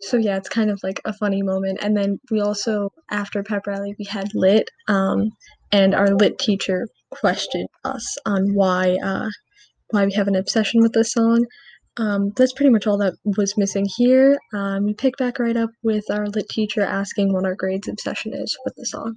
so 0.01 0.17
yeah 0.17 0.37
it's 0.37 0.49
kind 0.49 0.69
of 0.69 0.79
like 0.83 1.01
a 1.05 1.13
funny 1.13 1.41
moment. 1.43 1.79
And 1.81 1.95
then 1.95 2.19
we 2.31 2.41
also 2.41 2.89
after 3.11 3.43
pep 3.43 3.67
rally 3.67 3.95
we 3.99 4.05
had 4.05 4.29
lit 4.33 4.69
um 4.87 5.31
and 5.71 5.95
our 5.95 6.09
lit 6.09 6.39
teacher 6.39 6.87
questioned 7.11 7.69
us 7.83 8.17
on 8.25 8.53
why 8.53 8.97
uh 9.03 9.29
why 9.93 10.05
we 10.05 10.13
have 10.13 10.27
an 10.27 10.35
obsession 10.35 10.81
with 10.81 10.93
this 10.93 11.11
song. 11.11 11.45
Um, 11.97 12.31
that's 12.35 12.53
pretty 12.53 12.71
much 12.71 12.87
all 12.87 12.97
that 12.97 13.13
was 13.37 13.55
missing 13.55 13.85
here. 13.97 14.37
Um, 14.53 14.85
we 14.85 14.93
pick 14.95 15.15
back 15.17 15.37
right 15.37 15.55
up 15.55 15.69
with 15.83 16.03
our 16.09 16.27
lit 16.27 16.49
teacher 16.49 16.81
asking 16.81 17.31
what 17.31 17.45
our 17.45 17.55
grade's 17.55 17.87
obsession 17.87 18.33
is 18.33 18.57
with 18.65 18.73
the 18.75 18.85
song. 18.85 19.15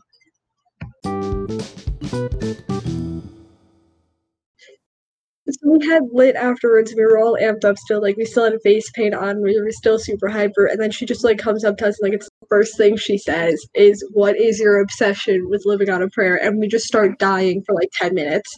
So 5.48 5.70
we 5.70 5.86
had 5.86 6.02
lit 6.12 6.34
afterwards. 6.34 6.92
We 6.94 7.04
were 7.04 7.18
all 7.18 7.38
amped 7.40 7.64
up 7.64 7.78
still. 7.78 8.02
Like 8.02 8.16
we 8.16 8.26
still 8.26 8.44
had 8.44 8.60
face 8.62 8.90
paint 8.90 9.14
on. 9.14 9.40
We 9.40 9.58
were 9.58 9.70
still 9.70 9.98
super 9.98 10.28
hyper. 10.28 10.66
And 10.66 10.80
then 10.80 10.90
she 10.90 11.06
just 11.06 11.24
like 11.24 11.38
comes 11.38 11.64
up 11.64 11.78
to 11.78 11.88
us 11.88 11.98
and 12.00 12.10
like 12.10 12.16
it's 12.16 12.28
the 12.40 12.46
first 12.50 12.76
thing 12.76 12.96
she 12.96 13.16
says 13.16 13.64
is, 13.74 14.04
"What 14.12 14.36
is 14.36 14.58
your 14.58 14.80
obsession 14.80 15.48
with 15.48 15.62
living 15.64 15.88
on 15.88 16.02
a 16.02 16.10
prayer?" 16.10 16.36
And 16.36 16.58
we 16.58 16.66
just 16.66 16.84
start 16.86 17.18
dying 17.18 17.62
for 17.64 17.74
like 17.74 17.90
ten 17.98 18.14
minutes. 18.14 18.52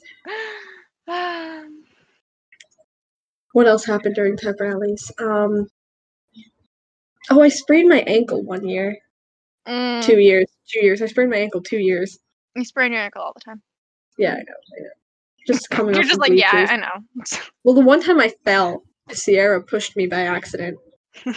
what 3.58 3.66
else 3.66 3.84
happened 3.84 4.14
during 4.14 4.36
pep 4.36 4.54
rallies? 4.60 5.10
Um, 5.18 5.66
oh, 7.28 7.42
I 7.42 7.48
sprained 7.48 7.88
my 7.88 8.02
ankle 8.06 8.44
one 8.44 8.64
year, 8.68 8.96
Mm, 9.66 10.00
two 10.00 10.20
years, 10.20 10.46
two 10.68 10.78
years. 10.78 11.02
I 11.02 11.06
sprained 11.06 11.32
my 11.32 11.38
ankle 11.38 11.60
two 11.60 11.80
years. 11.80 12.20
you 12.54 12.64
sprain 12.64 12.92
your 12.92 13.02
ankle 13.02 13.20
all 13.20 13.32
the 13.34 13.40
time. 13.40 13.60
Yeah, 14.16 14.34
I 14.34 14.36
know. 14.36 14.60
I 14.76 14.80
know. 14.80 14.90
Just 15.44 15.70
coming 15.70 15.96
You're 15.96 16.04
just 16.04 16.20
like, 16.20 16.30
yeah. 16.32 16.68
I 16.70 16.76
know. 16.76 17.26
Well, 17.64 17.74
the 17.74 17.80
one 17.80 18.00
time 18.00 18.20
I 18.20 18.32
fell, 18.44 18.84
Sierra 19.10 19.60
pushed 19.60 19.96
me 19.96 20.06
by 20.06 20.20
accident. 20.20 20.78
and 21.26 21.34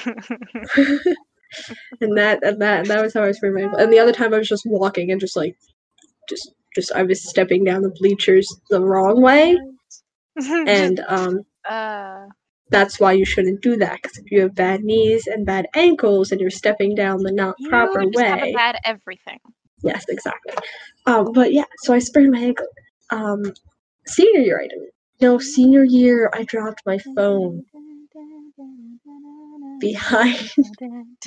that 2.18 2.44
and 2.44 2.62
that 2.62 2.82
and 2.82 2.86
that 2.86 3.02
was 3.02 3.16
how 3.16 3.24
I 3.24 3.32
sprained 3.32 3.56
my 3.56 3.62
ankle. 3.62 3.80
And 3.80 3.92
the 3.92 3.98
other 4.00 4.14
time 4.14 4.32
I 4.32 4.38
was 4.38 4.48
just 4.48 4.68
walking 4.68 5.12
and 5.12 5.20
just 5.20 5.36
like 5.36 5.58
just 6.30 6.54
just 6.76 6.92
I 6.92 7.02
was 7.02 7.28
stepping 7.28 7.64
down 7.64 7.82
the 7.82 7.90
bleachers 8.00 8.48
the 8.70 8.80
wrong 8.80 9.24
way. 9.24 9.58
And 10.38 11.04
um 11.08 11.46
uh, 11.70 12.26
that's 12.70 12.99
why 12.99 13.12
you 13.12 13.26
shouldn't 13.26 13.62
do 13.62 13.76
that 13.78 14.01
because 14.01 14.18
if 14.18 14.32
you 14.32 14.41
have 14.41 14.55
bad 14.55 14.84
knees 14.84 15.28
and 15.28 15.45
bad 15.45 15.68
ankles 15.76 16.32
and 16.32 16.39
you're 16.39 16.49
stepping 16.49 16.95
down 16.95 17.18
the 17.22 17.32
not 17.32 17.55
you 17.59 17.70
proper 17.70 18.03
just 18.05 18.20
have 18.20 18.41
a 18.43 18.53
bad 18.53 18.78
everything. 18.86 19.39
yes 19.84 20.05
exactly. 20.09 20.53
Um 21.05 21.32
but 21.34 21.53
yeah 21.53 21.66
so 21.84 21.93
i 21.93 21.99
sprained 21.99 22.32
my 22.32 22.39
ankle 22.39 22.68
um 23.09 23.43
senior 24.07 24.41
year 24.41 24.59
i 24.59 24.68
didn't. 24.68 24.89
No 25.20 25.38
senior 25.38 25.84
year 25.84 26.32
i 26.34 26.43
dropped 26.43 26.82
my 26.86 26.97
phone 27.16 27.64
behind 29.82 30.52
and 30.58 31.18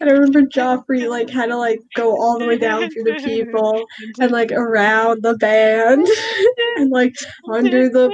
i 0.00 0.12
remember 0.12 0.42
joffrey 0.42 1.08
like 1.08 1.30
had 1.30 1.46
to 1.46 1.56
like 1.56 1.80
go 1.96 2.10
all 2.20 2.38
the 2.38 2.46
way 2.46 2.58
down 2.58 2.88
through 2.90 3.04
the 3.04 3.20
people 3.24 3.84
and 4.20 4.30
like 4.30 4.52
around 4.52 5.22
the 5.22 5.34
band 5.38 6.06
and 6.76 6.90
like 6.90 7.14
under 7.50 7.88
the 7.88 8.08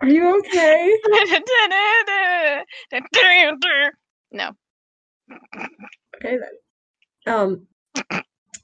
are 0.00 0.08
you 0.08 0.38
okay 0.38 0.98
no. 4.32 4.50
Okay 6.16 6.36
then. 6.36 7.34
Um. 7.34 7.66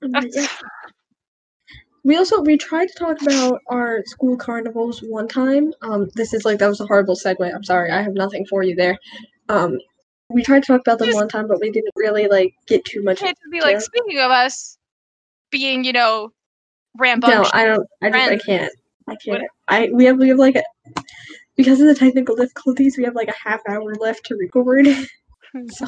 Yeah. 0.03 0.47
We 2.05 2.17
also 2.17 2.41
we 2.41 2.57
tried 2.59 2.89
to 2.89 2.95
talk 2.95 3.23
about 3.23 3.61
our 3.69 4.03
school 4.07 4.37
carnivals 4.37 5.01
one 5.03 5.29
time. 5.29 5.73
Um, 5.83 6.09
this 6.15 6.35
is 6.35 6.45
like 6.45 6.59
that 6.59 6.69
was 6.69 6.81
a 6.81 6.87
horrible 6.87 7.15
segue. 7.15 7.55
I'm 7.55 7.63
sorry, 7.63 7.91
I 7.91 8.03
have 8.03 8.15
nothing 8.15 8.45
for 8.47 8.63
you 8.65 8.75
there. 8.75 8.99
Um, 9.49 9.79
we 10.29 10.43
tried 10.43 10.65
to 10.65 10.67
talk 10.73 10.81
about 10.81 10.99
them 10.99 11.09
Yes. 11.09 11.17
one 11.17 11.29
time, 11.29 11.47
but 11.47 11.61
we 11.61 11.71
didn't 11.71 11.93
really 11.97 12.27
like 12.27 12.55
get 12.67 12.85
too 12.85 13.03
much. 13.03 13.21
Just 13.21 13.37
be 13.51 13.61
like, 13.61 13.81
speaking 13.81 14.19
of 14.19 14.31
us 14.31 14.79
being, 15.51 15.85
you 15.85 15.93
know, 15.93 16.31
No. 17.31 17.51
I 17.53 17.65
don't. 17.65 17.87
I 18.03 18.11
just 18.11 18.31
I 18.31 18.37
can't. 18.39 18.73
I 19.09 19.17
can't. 19.25 19.43
I 19.69 19.91
we 19.93 20.05
have 20.07 20.19
we 20.19 20.29
have 20.29 20.39
like 20.39 20.57
a 20.57 20.63
because 21.57 21.81
of 21.81 21.87
the 21.87 21.95
technical 21.95 22.35
difficulties. 22.35 22.97
We 22.99 23.05
have 23.05 23.15
like 23.15 23.29
a 23.29 23.49
half 23.49 23.61
hour 23.69 23.95
left 23.95 24.25
to 24.27 24.35
record. 24.35 24.87
so 25.71 25.87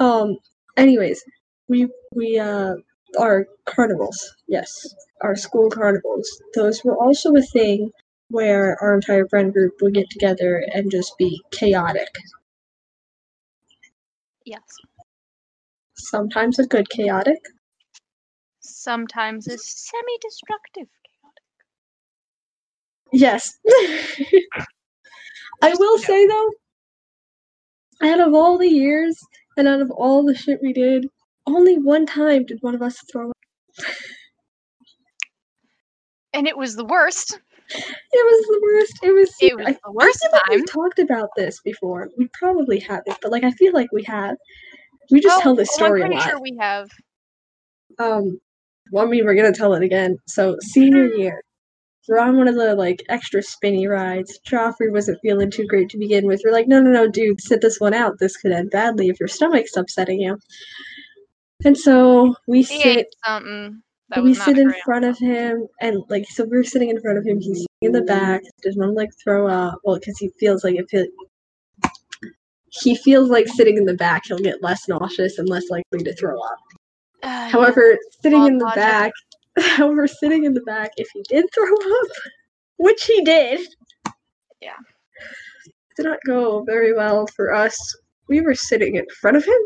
um. 0.00 0.36
Anyways, 0.76 1.22
we 1.72 1.88
we 2.14 2.38
uh 2.38 2.74
our 3.18 3.46
carnivals. 3.64 4.36
Yes, 4.46 4.94
our 5.22 5.34
school 5.34 5.70
carnivals. 5.70 6.28
Those 6.54 6.84
were 6.84 6.96
also 6.96 7.34
a 7.34 7.42
thing 7.42 7.90
where 8.28 8.76
our 8.82 8.94
entire 8.94 9.26
friend 9.26 9.52
group 9.52 9.72
would 9.80 9.94
get 9.94 10.10
together 10.10 10.64
and 10.74 10.90
just 10.90 11.16
be 11.18 11.42
chaotic. 11.50 12.08
yes. 14.44 14.62
Sometimes 15.94 16.58
a 16.58 16.66
good 16.66 16.90
chaotic. 16.90 17.38
Sometimes 18.60 19.46
a 19.46 19.56
semi-destructive 19.56 20.88
chaotic. 21.06 21.44
Yes. 23.12 23.58
I 25.62 25.74
will 25.78 25.98
say 25.98 26.26
though, 26.26 26.50
out 28.02 28.20
of 28.20 28.34
all 28.34 28.58
the 28.58 28.68
years 28.68 29.18
and 29.56 29.68
out 29.68 29.80
of 29.80 29.90
all 29.90 30.24
the 30.24 30.34
shit 30.34 30.60
we 30.62 30.72
did, 30.72 31.06
only 31.46 31.78
one 31.78 32.06
time 32.06 32.44
did 32.46 32.58
one 32.60 32.74
of 32.74 32.82
us 32.82 32.98
throw 33.10 33.30
up. 33.30 33.36
And 36.34 36.46
it 36.48 36.56
was 36.56 36.76
the 36.76 36.84
worst. 36.84 37.38
It 37.74 37.84
was 38.12 38.46
the 38.46 38.60
worst. 38.62 38.98
It 39.02 39.12
was. 39.14 39.34
It 39.40 39.56
was 39.56 39.66
I, 39.66 39.72
the 39.84 39.92
worst 39.92 40.26
I 40.32 40.38
time. 40.38 40.42
we've 40.50 40.70
talked 40.70 40.98
about 40.98 41.28
this 41.36 41.60
before. 41.62 42.08
We 42.18 42.28
probably 42.38 42.78
haven't, 42.80 43.18
but 43.22 43.30
like 43.32 43.44
I 43.44 43.50
feel 43.52 43.72
like 43.72 43.90
we 43.92 44.02
have. 44.04 44.36
We 45.10 45.20
just 45.20 45.38
Oh, 45.38 45.42
tell 45.42 45.54
this 45.56 45.68
oh, 45.72 45.76
story 45.76 46.02
I'm 46.02 46.12
a 46.12 46.14
lot. 46.16 46.24
sure 46.24 46.40
we 46.40 46.56
have. 46.60 46.88
Um, 47.98 48.38
well, 48.90 49.06
I 49.06 49.08
mean, 49.10 49.24
we're 49.24 49.34
gonna 49.34 49.52
tell 49.52 49.74
it 49.74 49.82
again. 49.82 50.16
So 50.26 50.56
senior 50.60 51.06
year, 51.06 51.42
we're 52.08 52.18
on 52.18 52.36
one 52.36 52.48
of 52.48 52.54
the 52.56 52.74
like 52.74 53.02
extra 53.08 53.42
spinny 53.42 53.86
rides. 53.86 54.38
Joffrey 54.46 54.90
wasn't 54.90 55.18
feeling 55.22 55.50
too 55.50 55.66
great 55.66 55.88
to 55.90 55.98
begin 55.98 56.26
with. 56.26 56.42
We're 56.44 56.52
like, 56.52 56.68
no, 56.68 56.80
no, 56.80 56.90
no, 56.90 57.08
dude, 57.08 57.40
sit 57.40 57.60
this 57.60 57.80
one 57.80 57.94
out. 57.94 58.18
This 58.18 58.36
could 58.36 58.52
end 58.52 58.70
badly 58.70 59.08
if 59.08 59.20
your 59.20 59.28
stomach's 59.28 59.76
upsetting 59.76 60.20
you. 60.20 60.38
And 61.64 61.76
so 61.76 62.34
we 62.46 62.62
He 62.62 62.82
sit, 62.82 63.14
something 63.24 63.82
that 64.08 64.22
we 64.22 64.34
sit 64.34 64.58
in 64.58 64.72
front 64.84 65.04
of 65.04 65.18
him, 65.18 65.66
and 65.80 66.02
like, 66.08 66.26
so 66.28 66.44
we're 66.44 66.64
sitting 66.64 66.90
in 66.90 67.00
front 67.00 67.18
of 67.18 67.24
him. 67.24 67.40
He's 67.40 67.66
in 67.80 67.92
the 67.92 68.02
back, 68.02 68.42
doesn't 68.62 68.94
like 68.94 69.10
throw 69.22 69.48
up. 69.48 69.78
Well, 69.84 69.98
because 69.98 70.18
he 70.18 70.28
feels 70.38 70.64
like 70.64 70.76
if 70.76 70.86
he 70.90 71.08
he 72.70 72.94
feels 72.96 73.28
like 73.28 73.48
sitting 73.48 73.76
in 73.76 73.84
the 73.84 73.94
back, 73.94 74.22
he'll 74.26 74.38
get 74.38 74.62
less 74.62 74.88
nauseous 74.88 75.38
and 75.38 75.48
less 75.48 75.68
likely 75.70 76.02
to 76.02 76.14
throw 76.14 76.40
up. 76.40 76.58
Uh. 77.22 77.48
However, 77.48 77.98
sitting 78.22 78.44
in 78.46 78.58
the 78.58 78.64
logic. 78.64 78.76
back, 78.76 79.12
however, 79.58 80.06
sitting 80.06 80.44
in 80.44 80.54
the 80.54 80.62
back, 80.62 80.90
if 80.96 81.08
he 81.12 81.22
did 81.28 81.44
throw 81.54 81.72
up, 81.72 82.08
which 82.78 83.04
he 83.04 83.22
did, 83.22 83.60
Yeah. 84.60 84.76
did 85.96 86.06
not 86.06 86.18
go 86.26 86.62
very 86.64 86.94
well 86.94 87.26
for 87.36 87.52
us. 87.54 87.76
We 88.28 88.40
were 88.40 88.54
sitting 88.54 88.96
in 88.96 89.06
front 89.20 89.36
of 89.36 89.44
him. 89.44 89.58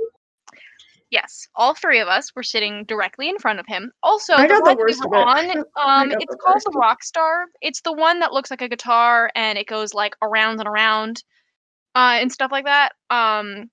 Yes, 1.11 1.47
all 1.55 1.75
three 1.75 2.01
of 2.01 2.09
us 2.09 2.35
were 2.35 2.43
sitting 2.43 2.85
directly 2.85 3.29
in 3.29 3.39
front 3.39 3.61
of 3.61 3.67
him. 3.67 3.93
Also, 4.03 4.35
I 4.35 4.43
the 4.49 4.55
got 4.55 4.65
the 4.65 4.71
we 4.71 4.77
worst 4.83 5.05
were 5.09 5.17
of 5.19 5.47
it. 5.47 5.57
on, 5.57 5.59
um, 6.13 6.13
it's 6.21 6.33
the 6.35 6.37
called 6.39 6.61
the. 6.65 6.73
Rockstar. 6.73 7.45
It's 7.63 7.81
the 7.83 7.93
one 7.93 8.19
that 8.21 8.33
looks 8.33 8.51
like 8.51 8.61
a 8.63 8.69
guitar 8.69 9.31
and 9.37 9.57
it 9.57 9.69
goes 9.69 9.95
like 9.95 10.15
around 10.21 10.59
and 10.59 10.69
around, 10.69 11.23
uh, 11.95 12.19
and 12.21 12.33
stuff 12.33 12.51
like 12.51 12.65
that. 12.65 12.93
Um, 13.11 13.71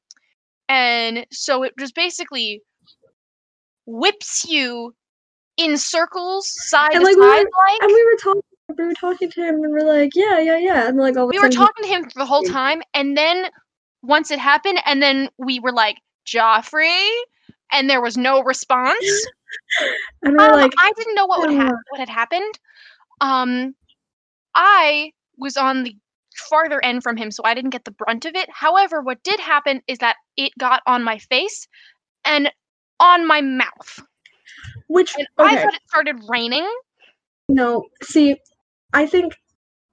and 0.70 1.26
so 1.32 1.64
it 1.64 1.74
just 1.80 1.96
basically 1.96 2.62
whips 3.86 4.46
you 4.46 4.94
in 5.58 5.78
circles, 5.78 6.48
side 6.68 6.92
And, 6.94 7.02
to 7.02 7.06
like, 7.06 7.16
we 7.16 7.22
side, 7.24 7.44
were- 7.46 7.66
like. 7.68 7.82
And 7.82 7.92
we 7.92 8.06
were 8.06 8.18
talking. 8.24 8.42
We 8.78 8.86
were 8.86 8.94
talking 8.94 9.30
to 9.30 9.42
him, 9.42 9.56
and 9.56 9.72
we're 9.72 9.82
like, 9.82 10.12
"Yeah, 10.16 10.40
yeah, 10.40 10.58
yeah." 10.58 10.88
And 10.88 10.98
like 10.98 11.18
all 11.18 11.28
we 11.28 11.38
were 11.38 11.44
sudden, 11.46 11.52
he- 11.52 11.58
talking 11.58 11.84
to 11.84 11.90
him 11.90 12.08
the 12.16 12.26
whole 12.26 12.44
time, 12.62 12.82
and 12.94 13.16
then 13.18 13.48
once 14.02 14.32
it 14.32 14.40
happened, 14.40 14.80
and 14.86 15.02
then 15.02 15.30
we 15.38 15.60
were 15.60 15.72
like, 15.74 15.98
Joffrey, 16.26 17.07
and 17.71 17.89
there 17.89 18.01
was 18.01 18.17
no 18.17 18.41
response. 18.43 19.26
and 20.24 20.39
Um, 20.39 20.53
like, 20.53 20.74
I 20.78 20.91
didn't 20.95 21.15
know 21.15 21.26
what 21.26 21.41
would 21.41 21.55
ha- 21.57 21.78
what 21.89 21.99
had 21.99 22.09
happened. 22.09 22.59
Um, 23.21 23.76
I 24.55 25.11
was 25.38 25.57
on 25.57 25.84
the 25.84 25.95
farther 26.49 26.84
end 26.84 27.03
from 27.03 27.17
him, 27.17 27.32
so 27.32 27.43
I 27.45 27.53
didn't 27.53 27.71
get 27.71 27.86
the 27.86 27.91
brunt 27.91 28.26
of 28.26 28.36
it. 28.36 28.49
However, 28.51 29.01
what 29.01 29.21
did 29.24 29.39
happen 29.39 29.82
is 29.88 29.99
that 29.99 30.15
it 30.38 30.51
got 30.57 30.82
on 30.88 31.03
my 31.03 31.17
face 31.19 31.67
and 32.26 32.51
on 32.99 33.28
my 33.28 33.41
mouth, 33.41 33.99
which 34.88 35.13
and 35.17 35.28
I 35.39 35.57
thought 35.57 35.74
it 35.74 35.82
started 35.88 36.19
raining. 36.28 36.67
no, 37.49 37.86
see, 38.01 38.38
I 38.93 39.05
think. 39.05 39.36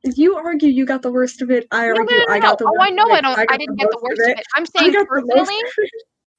You 0.02 0.36
argue 0.36 0.70
you 0.70 0.86
got 0.86 1.02
the 1.02 1.12
worst 1.12 1.42
of 1.42 1.50
it. 1.50 1.66
I 1.70 1.88
No, 1.88 1.92
argue 1.92 2.06
no, 2.06 2.24
no, 2.26 2.32
I 2.32 2.40
got 2.40 2.58
the 2.58 2.64
Oh, 2.64 2.72
worst. 2.72 2.84
I 2.84 2.90
know 2.90 3.04
of 3.04 3.10
it. 3.10 3.12
I 3.12 3.20
don't. 3.20 3.38
I, 3.38 3.44
got 3.46 3.58
didn't 3.58 3.76
get 3.76 3.90
the 3.90 3.98
worst 4.00 4.20
of 4.22 4.24
of 4.24 4.30
it. 4.30 4.38
it. 4.38 4.46
I'm 4.54 4.64
saying 4.64 4.94
personally. 5.06 5.62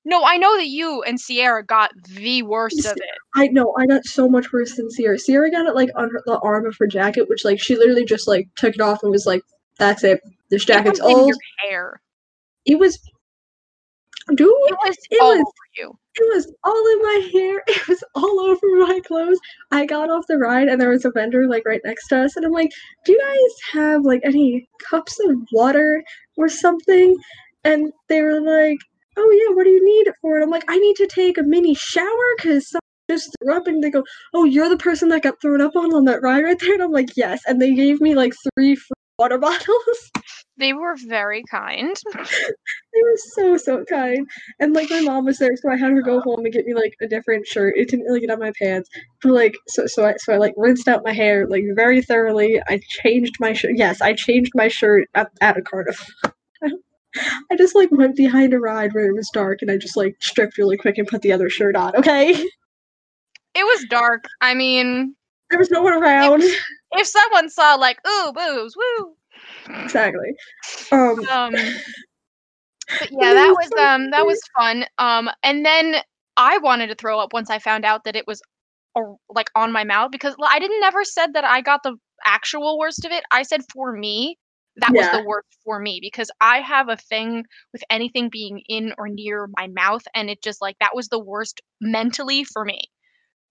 No, 0.03 0.23
I 0.23 0.37
know 0.37 0.57
that 0.57 0.67
you 0.67 1.03
and 1.03 1.19
Sierra 1.19 1.63
got 1.63 1.91
the 2.09 2.41
worst 2.43 2.85
of 2.85 2.97
it. 2.97 3.03
I 3.35 3.47
know 3.47 3.73
I 3.77 3.85
got 3.85 4.03
so 4.05 4.27
much 4.27 4.51
worse 4.51 4.75
than 4.75 4.89
Sierra. 4.89 5.19
Sierra 5.19 5.51
got 5.51 5.67
it 5.67 5.75
like 5.75 5.89
on 5.95 6.09
her, 6.09 6.21
the 6.25 6.39
arm 6.39 6.65
of 6.65 6.75
her 6.79 6.87
jacket, 6.87 7.29
which 7.29 7.45
like 7.45 7.59
she 7.59 7.75
literally 7.75 8.05
just 8.05 8.27
like 8.27 8.47
took 8.55 8.73
it 8.73 8.81
off 8.81 9.03
and 9.03 9.11
was 9.11 9.27
like, 9.27 9.43
"That's 9.77 10.03
it. 10.03 10.19
This 10.49 10.63
It 10.63 10.67
jacket's 10.67 10.99
in 10.99 11.05
old." 11.05 11.27
your 11.27 11.37
hair. 11.69 12.01
It 12.65 12.79
was, 12.79 12.97
dude. 14.29 14.39
It 14.49 14.77
was 14.85 14.97
It 15.11 15.21
all 15.21 15.31
was- 15.31 15.39
over 15.39 15.67
you. 15.77 15.97
It 16.15 16.35
was 16.35 16.51
all 16.63 16.87
in 16.93 17.01
my 17.03 17.29
hair. 17.31 17.63
It 17.67 17.87
was 17.87 18.03
all 18.15 18.39
over 18.39 18.67
my 18.87 18.99
clothes. 19.05 19.39
I 19.71 19.85
got 19.85 20.09
off 20.09 20.25
the 20.27 20.37
ride 20.37 20.67
and 20.67 20.81
there 20.81 20.89
was 20.89 21.05
a 21.05 21.11
vendor 21.11 21.47
like 21.47 21.63
right 21.65 21.81
next 21.85 22.07
to 22.09 22.23
us, 22.23 22.35
and 22.35 22.45
I'm 22.45 22.51
like, 22.51 22.71
"Do 23.05 23.11
you 23.13 23.19
guys 23.19 23.81
have 23.83 24.01
like 24.03 24.21
any 24.23 24.67
cups 24.89 25.19
of 25.25 25.37
water 25.51 26.03
or 26.37 26.49
something?" 26.49 27.15
And 27.63 27.93
they 28.09 28.21
were 28.23 28.41
like, 28.41 28.79
"Oh 29.17 29.31
yeah, 29.31 29.55
what 29.55 29.63
do 29.63 29.69
you 29.69 29.83
need 29.83 30.07
it 30.07 30.15
for?" 30.21 30.35
And 30.35 30.43
I'm 30.43 30.49
like, 30.49 30.65
"I 30.67 30.77
need 30.77 30.95
to 30.97 31.07
take 31.07 31.37
a 31.37 31.43
mini 31.43 31.73
shower 31.75 32.35
because 32.37 32.69
someone 32.69 32.81
just 33.09 33.35
threw 33.41 33.55
up." 33.55 33.67
And 33.67 33.83
they 33.83 33.89
go, 33.89 34.03
"Oh, 34.33 34.45
you're 34.45 34.69
the 34.69 34.77
person 34.77 35.09
that 35.09 35.23
got 35.23 35.41
thrown 35.41 35.61
up 35.61 35.75
on 35.75 35.93
on 35.93 36.05
that 36.05 36.21
ride 36.21 36.43
right 36.43 36.59
there." 36.59 36.73
And 36.73 36.83
I'm 36.83 36.91
like, 36.91 37.15
"Yes." 37.17 37.41
And 37.47 37.61
they 37.61 37.73
gave 37.73 38.01
me 38.01 38.15
like 38.15 38.33
three 38.55 38.75
free 38.75 38.95
water 39.19 39.37
bottles. 39.47 40.11
They 40.57 40.73
were 40.73 40.95
very 41.07 41.43
kind. 41.49 41.95
They 42.93 43.01
were 43.03 43.17
so 43.35 43.57
so 43.57 43.85
kind, 43.85 44.27
and 44.59 44.73
like 44.73 44.89
my 44.89 44.99
mom 44.99 45.23
was 45.25 45.37
there, 45.37 45.55
so 45.55 45.69
I 45.71 45.77
had 45.77 45.91
her 45.91 46.01
go 46.01 46.19
home 46.19 46.43
and 46.43 46.53
get 46.53 46.65
me 46.65 46.73
like 46.73 46.93
a 47.01 47.07
different 47.07 47.47
shirt. 47.47 47.77
It 47.77 47.87
didn't 47.89 48.05
really 48.05 48.19
get 48.19 48.29
on 48.31 48.39
my 48.39 48.51
pants, 48.61 48.89
but 49.23 49.31
like 49.31 49.55
so 49.69 49.85
so 49.87 50.05
I 50.05 50.15
so 50.17 50.33
I 50.33 50.37
like 50.37 50.53
rinsed 50.57 50.89
out 50.89 51.01
my 51.05 51.13
hair 51.13 51.47
like 51.47 51.63
very 51.73 52.01
thoroughly. 52.01 52.61
I 52.67 52.81
changed 53.01 53.35
my 53.39 53.53
shirt. 53.53 53.71
Yes, 53.75 54.01
I 54.01 54.11
changed 54.13 54.51
my 54.55 54.67
shirt 54.67 55.07
at, 55.15 55.29
at 55.39 55.57
a 55.57 55.61
carnival. 55.61 56.05
I 57.51 57.55
just 57.57 57.75
like 57.75 57.91
went 57.91 58.15
behind 58.15 58.53
a 58.53 58.59
ride 58.59 58.93
where 58.93 59.05
it 59.07 59.13
was 59.13 59.29
dark 59.33 59.61
and 59.61 59.69
I 59.69 59.77
just 59.77 59.97
like 59.97 60.15
stripped 60.21 60.57
really 60.57 60.77
quick 60.77 60.97
and 60.97 61.07
put 61.07 61.21
the 61.21 61.31
other 61.33 61.49
shirt 61.49 61.75
on, 61.75 61.95
okay? 61.95 62.31
It 63.53 63.65
was 63.65 63.85
dark. 63.89 64.23
I 64.39 64.53
mean, 64.53 65.15
There 65.49 65.59
was 65.59 65.69
no 65.71 65.81
one 65.81 65.93
around. 65.93 66.41
if 66.43 67.07
someone 67.07 67.49
saw 67.49 67.75
like, 67.75 67.99
ooh, 68.07 68.31
boobs, 68.33 68.75
woo. 68.77 69.15
Exactly. 69.83 70.33
Um 70.91 71.19
Um, 71.29 71.51
but 71.51 73.09
yeah, 73.11 73.33
that 73.33 73.49
was 73.49 73.69
um 73.79 74.11
that 74.11 74.25
was 74.25 74.39
fun. 74.57 74.85
Um, 74.97 75.29
and 75.43 75.65
then 75.65 75.97
I 76.37 76.57
wanted 76.59 76.87
to 76.87 76.95
throw 76.95 77.19
up 77.19 77.33
once 77.33 77.49
I 77.49 77.59
found 77.59 77.83
out 77.85 78.05
that 78.05 78.15
it 78.15 78.25
was, 78.25 78.41
a, 78.95 79.01
like 79.29 79.49
on 79.55 79.71
my 79.71 79.83
mouth 79.83 80.11
because 80.11 80.35
I 80.49 80.59
didn't 80.59 80.79
never 80.79 81.03
said 81.03 81.33
that 81.33 81.43
I 81.43 81.61
got 81.61 81.83
the 81.83 81.95
actual 82.25 82.77
worst 82.79 83.03
of 83.05 83.11
it. 83.11 83.23
I 83.31 83.43
said 83.43 83.61
for 83.73 83.91
me 83.93 84.37
that 84.77 84.93
was 84.95 85.09
the 85.09 85.23
worst 85.25 85.47
for 85.63 85.79
me 85.79 85.99
because 86.01 86.31
I 86.39 86.61
have 86.61 86.89
a 86.89 86.97
thing 86.97 87.45
with 87.73 87.83
anything 87.89 88.29
being 88.31 88.61
in 88.67 88.93
or 88.97 89.07
near 89.09 89.47
my 89.57 89.67
mouth, 89.67 90.03
and 90.15 90.29
it 90.29 90.41
just 90.43 90.61
like 90.61 90.77
that 90.79 90.95
was 90.95 91.07
the 91.09 91.19
worst 91.19 91.61
mentally 91.81 92.43
for 92.43 92.65
me. 92.65 92.81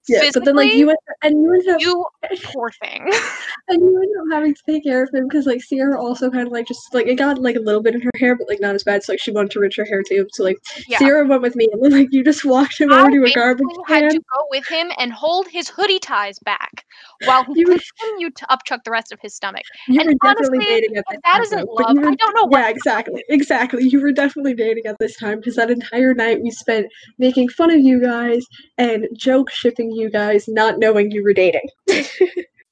Yeah, 0.09 0.31
but 0.33 0.45
then 0.45 0.57
like 0.57 0.73
you 0.73 0.87
went 0.87 0.99
and 1.23 1.43
you 1.43 1.53
ended 1.53 1.69
up 1.69 1.81
you 1.81 2.05
poor 2.45 2.71
thing. 2.71 3.03
and 3.69 3.83
you 3.83 3.97
ended 3.97 4.17
up 4.21 4.27
having 4.33 4.55
to 4.55 4.63
take 4.67 4.85
care 4.85 5.03
of 5.03 5.11
him 5.13 5.29
because 5.29 5.47
like 5.47 5.63
Sierra 5.63 6.01
also 6.01 6.31
kind 6.31 6.47
of 6.47 6.53
like 6.53 6.67
just 6.67 6.81
like 6.93 7.07
it 7.07 7.17
got 7.17 7.39
like 7.39 7.57
a 7.57 7.61
little 7.61 7.83
bit 7.83 7.95
in 7.95 8.01
her 8.01 8.11
hair, 8.17 8.37
but 8.37 8.49
like 8.49 8.61
not 8.61 8.75
as 8.75 8.83
bad. 8.83 9.03
So 9.03 9.13
like 9.13 9.21
she 9.21 9.31
wanted 9.31 9.51
to 9.53 9.61
rinse 9.61 9.77
her 9.77 9.85
hair 9.85 10.03
too. 10.03 10.27
So 10.33 10.45
like 10.45 10.59
yeah. 10.89 10.99
Sierra 10.99 11.27
went 11.27 11.43
with 11.43 11.57
me, 11.57 11.69
and 11.73 11.83
then 11.83 11.93
like 11.93 12.09
you 12.13 12.25
just 12.25 12.45
walked 12.45 12.81
him 12.81 12.93
I 12.93 13.01
over 13.01 13.11
to 13.11 13.25
a 13.25 13.33
garbage 13.33 13.67
basically 13.69 13.95
had 13.95 14.01
can. 14.01 14.11
to 14.11 14.19
go 14.19 14.47
with 14.51 14.67
him 14.67 14.91
and 14.99 15.13
hold 15.13 15.49
his 15.49 15.69
hoodie 15.69 15.99
ties 15.99 16.39
back 16.41 16.85
while 17.25 17.45
he 17.45 17.61
You 17.61 17.67
continued 17.67 18.37
to 18.37 18.47
upchuck 18.47 18.85
the 18.85 18.91
rest 18.91 19.13
of 19.13 19.19
his 19.21 19.35
stomach. 19.35 19.65
You 19.89 20.01
and 20.01 20.09
were 20.09 20.15
definitely 20.23 20.59
honestly, 20.59 20.75
dating 20.75 20.97
at 20.97 21.05
that 21.11 21.21
time. 21.25 21.43
isn't 21.43 21.69
love, 21.69 21.97
were- 21.97 22.09
I 22.09 22.15
don't 22.15 22.35
know. 22.35 22.49
Yeah, 22.59 22.69
exactly, 22.69 23.23
exactly. 23.29 23.85
You 23.85 24.01
were 24.01 24.13
definitely 24.13 24.55
dating 24.55 24.87
at 24.87 24.97
this 24.99 25.17
time 25.17 25.39
because 25.39 25.57
that 25.57 25.71
entire 25.71 26.15
night 26.15 26.41
we 26.43 26.51
spent 26.51 26.87
making 27.19 27.51
fun 27.51 27.71
of 27.71 27.81
you 27.81 28.01
guys 28.01 28.45
and 28.79 29.07
joke 29.15 29.51
shipping 29.51 29.90
you 29.93 30.11
guys, 30.11 30.49
not 30.49 30.79
knowing 30.79 31.11
you 31.11 31.23
were 31.23 31.35
dating. 31.35 31.69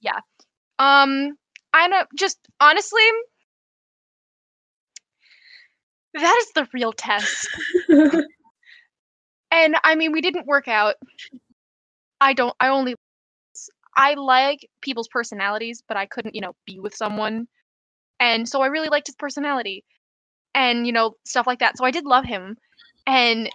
Yeah. 0.01 0.21
Um, 0.79 1.37
I 1.75 1.89
don't 1.89 2.09
just 2.17 2.39
honestly. 2.61 3.03
That 6.15 6.37
is 6.41 6.53
the 6.55 6.69
real 6.73 6.93
test. 6.93 7.49
And 9.51 9.77
I 9.83 9.95
mean, 9.95 10.13
we 10.13 10.21
didn't 10.21 10.47
work 10.47 10.69
out. 10.69 10.97
I 12.21 12.33
don't. 12.33 12.55
I 12.61 12.69
only. 12.69 12.95
I 13.97 14.15
like 14.15 14.69
people's 14.83 15.09
personalities, 15.09 15.83
but 15.89 15.97
I 15.97 16.07
couldn't, 16.07 16.35
you 16.35 16.41
know, 16.41 16.53
be 16.67 16.79
with 16.79 16.95
someone. 16.95 17.49
And 18.21 18.49
so 18.49 18.61
I 18.61 18.67
really 18.67 18.89
liked 18.89 19.07
his 19.07 19.17
personality, 19.17 19.85
and 20.55 20.87
you 20.87 20.93
know, 20.93 21.15
stuff 21.25 21.47
like 21.47 21.61
that. 21.61 21.79
So 21.79 21.85
I 21.85 21.91
did 21.91 22.05
love 22.05 22.25
him, 22.25 22.57
and 23.07 23.49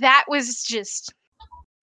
that 0.00 0.24
was 0.28 0.62
just 0.64 1.14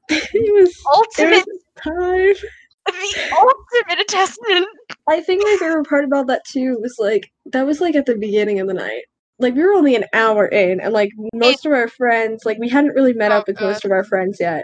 it 0.33 0.53
was 0.53 0.75
ultimate, 0.93 1.45
time. 1.83 2.33
the 2.85 3.31
ultimate 3.33 4.01
attestment. 4.01 4.67
I 5.07 5.21
think 5.21 5.43
my 5.43 5.57
favorite 5.59 5.87
part 5.87 6.05
about 6.05 6.27
that 6.27 6.43
too 6.45 6.77
was 6.81 6.95
like 6.99 7.29
that 7.47 7.65
was 7.65 7.81
like 7.81 7.95
at 7.95 8.05
the 8.05 8.15
beginning 8.15 8.59
of 8.59 8.67
the 8.67 8.73
night. 8.73 9.03
Like 9.39 9.53
we 9.55 9.63
were 9.63 9.73
only 9.73 9.95
an 9.95 10.05
hour 10.13 10.47
in, 10.47 10.79
and 10.79 10.93
like 10.93 11.11
most 11.33 11.65
of 11.65 11.73
our 11.73 11.87
friends, 11.87 12.45
like 12.45 12.57
we 12.59 12.69
hadn't 12.69 12.93
really 12.95 13.13
met 13.13 13.31
Oh, 13.31 13.35
up 13.35 13.47
with 13.47 13.57
God. 13.57 13.67
most 13.67 13.85
of 13.85 13.91
our 13.91 14.03
friends 14.03 14.37
yet. 14.39 14.63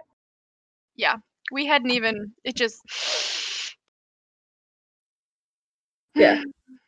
Yeah, 0.95 1.17
we 1.51 1.65
hadn't 1.65 1.91
even. 1.91 2.31
It 2.43 2.55
just. 2.55 2.79
Yeah. 6.15 6.43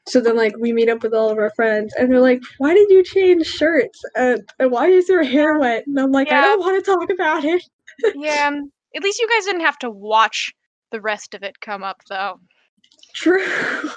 So 0.07 0.21
then, 0.21 0.37
like, 0.37 0.53
we 0.59 0.71
meet 0.71 0.87
up 0.87 1.01
with 1.01 1.13
all 1.15 1.29
of 1.31 1.39
our 1.39 1.49
friends, 1.55 1.93
and 1.97 2.11
they're 2.11 2.19
like, 2.21 2.41
"Why 2.59 2.75
did 2.75 2.89
you 2.91 3.03
change 3.03 3.47
shirts? 3.47 3.99
And, 4.15 4.47
and 4.59 4.71
why 4.71 4.87
is 4.87 5.09
your 5.09 5.23
hair 5.23 5.57
wet?" 5.57 5.87
And 5.87 5.99
I'm 5.99 6.11
like, 6.11 6.31
"I 6.31 6.41
don't 6.41 6.59
want 6.59 6.83
to 6.83 6.91
talk 6.91 7.09
about 7.09 7.43
it." 7.43 7.63
Yeah. 8.15 8.47
um, 8.47 8.71
At 8.95 9.03
least 9.03 9.19
you 9.19 9.27
guys 9.29 9.45
didn't 9.45 9.61
have 9.61 9.77
to 9.79 9.89
watch 9.89 10.53
the 10.91 11.01
rest 11.01 11.33
of 11.33 11.43
it 11.43 11.59
come 11.61 11.83
up, 11.83 11.97
though. 12.09 12.39
True. 13.13 13.45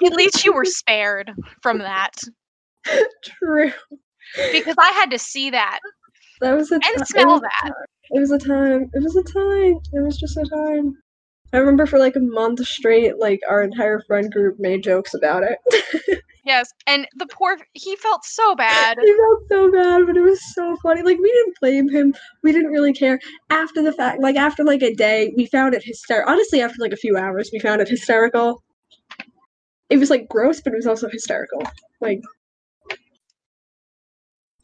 At 0.05 0.13
least 0.13 0.43
you 0.45 0.53
were 0.53 0.65
spared 0.65 1.31
from 1.61 1.79
that 1.79 2.15
True. 3.23 3.71
because 4.51 4.75
I 4.77 4.89
had 4.91 5.11
to 5.11 5.19
see 5.19 5.49
that 5.51 5.79
That 6.41 6.53
was 6.55 6.71
a 6.71 6.75
and 6.75 6.83
ti- 6.83 6.89
it 6.95 7.07
smell 7.07 7.27
was, 7.27 7.41
that. 7.41 7.71
it 8.11 8.19
was 8.19 8.31
a 8.31 8.37
time. 8.39 8.89
It 8.93 9.03
was 9.03 9.15
a 9.15 9.23
time. 9.23 9.79
It 9.93 10.03
was 10.03 10.17
just 10.17 10.37
a 10.37 10.45
time. 10.45 10.93
I 11.51 11.57
remember 11.57 11.85
for 11.85 11.97
like 11.97 12.15
a 12.15 12.19
month 12.21 12.65
straight, 12.65 13.17
like 13.19 13.39
our 13.49 13.63
entire 13.63 14.01
friend 14.01 14.31
group 14.31 14.59
made 14.59 14.83
jokes 14.83 15.13
about 15.13 15.43
it. 15.43 15.57
Yes, 16.45 16.73
and 16.87 17.07
the 17.15 17.27
poor 17.27 17.57
he 17.73 17.95
felt 17.97 18.25
so 18.25 18.55
bad. 18.55 18.97
he 18.99 19.13
felt 19.15 19.41
so 19.49 19.71
bad, 19.71 20.07
but 20.07 20.17
it 20.17 20.21
was 20.21 20.39
so 20.55 20.75
funny. 20.81 21.03
Like 21.03 21.19
we 21.19 21.31
didn't 21.31 21.59
blame 21.59 21.89
him. 21.89 22.15
We 22.43 22.51
didn't 22.51 22.71
really 22.71 22.93
care. 22.93 23.19
After 23.51 23.83
the 23.83 23.91
fact, 23.93 24.19
like 24.21 24.35
after 24.35 24.63
like 24.63 24.81
a 24.81 24.95
day, 24.95 25.31
we 25.37 25.45
found 25.45 25.75
it 25.75 25.83
hysterical. 25.83 26.31
Honestly, 26.31 26.61
after 26.61 26.77
like 26.79 26.93
a 26.93 26.97
few 26.97 27.17
hours, 27.17 27.51
we 27.53 27.59
found 27.59 27.81
it 27.81 27.89
hysterical. 27.89 28.63
It 29.91 29.97
was 29.97 30.09
like 30.09 30.27
gross, 30.27 30.61
but 30.61 30.73
it 30.73 30.77
was 30.77 30.87
also 30.87 31.07
hysterical. 31.09 31.61
Like 32.01 32.21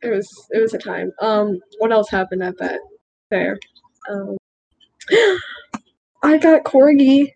it 0.01 0.09
was 0.09 0.27
it 0.51 0.61
was 0.61 0.73
a 0.73 0.79
time. 0.79 1.11
Um 1.21 1.59
what 1.79 1.91
else 1.91 2.09
happened 2.09 2.41
at 2.41 2.57
that 2.57 2.79
fair? 3.29 3.59
Um 4.09 4.37
I 6.25 6.37
got 6.39 6.63
corgi. 6.63 7.31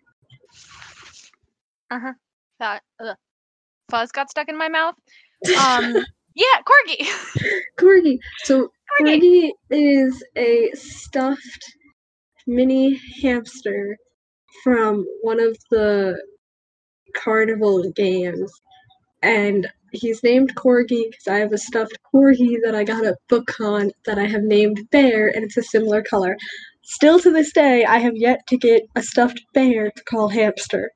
Uh-huh. 1.92 2.12
That 2.58 2.82
ugh. 2.98 3.16
fuzz 3.88 4.10
got 4.10 4.30
stuck 4.30 4.48
in 4.48 4.58
my 4.58 4.68
mouth. 4.68 4.96
Um 5.60 5.94
yeah, 6.34 6.60
corgi. 6.66 7.06
corgi. 7.78 8.18
So 8.44 8.68
Corgi. 9.00 9.20
corgi 9.20 9.50
is 9.70 10.24
a 10.36 10.72
stuffed 10.74 11.72
mini 12.48 13.00
hamster 13.22 13.96
from 14.64 15.06
one 15.22 15.38
of 15.38 15.56
the 15.70 16.20
carnival 17.14 17.88
games. 17.92 18.50
And 19.22 19.68
he's 19.92 20.22
named 20.22 20.54
Corgi 20.56 21.04
because 21.10 21.28
I 21.28 21.38
have 21.38 21.52
a 21.52 21.58
stuffed 21.58 21.98
corgi 22.12 22.56
that 22.64 22.74
I 22.74 22.84
got 22.84 23.04
at 23.04 23.18
BookCon 23.28 23.90
that 24.06 24.18
I 24.18 24.26
have 24.26 24.42
named 24.42 24.88
Bear, 24.90 25.28
and 25.28 25.44
it's 25.44 25.56
a 25.58 25.62
similar 25.62 26.02
color. 26.02 26.36
Still 26.90 27.18
to 27.20 27.30
this 27.32 27.52
day, 27.52 27.84
I 27.84 27.98
have 27.98 28.16
yet 28.16 28.40
to 28.48 28.56
get 28.56 28.82
a 28.96 29.02
stuffed 29.02 29.40
bear 29.54 29.90
to 29.90 30.04
call 30.04 30.28
hamster. 30.28 30.90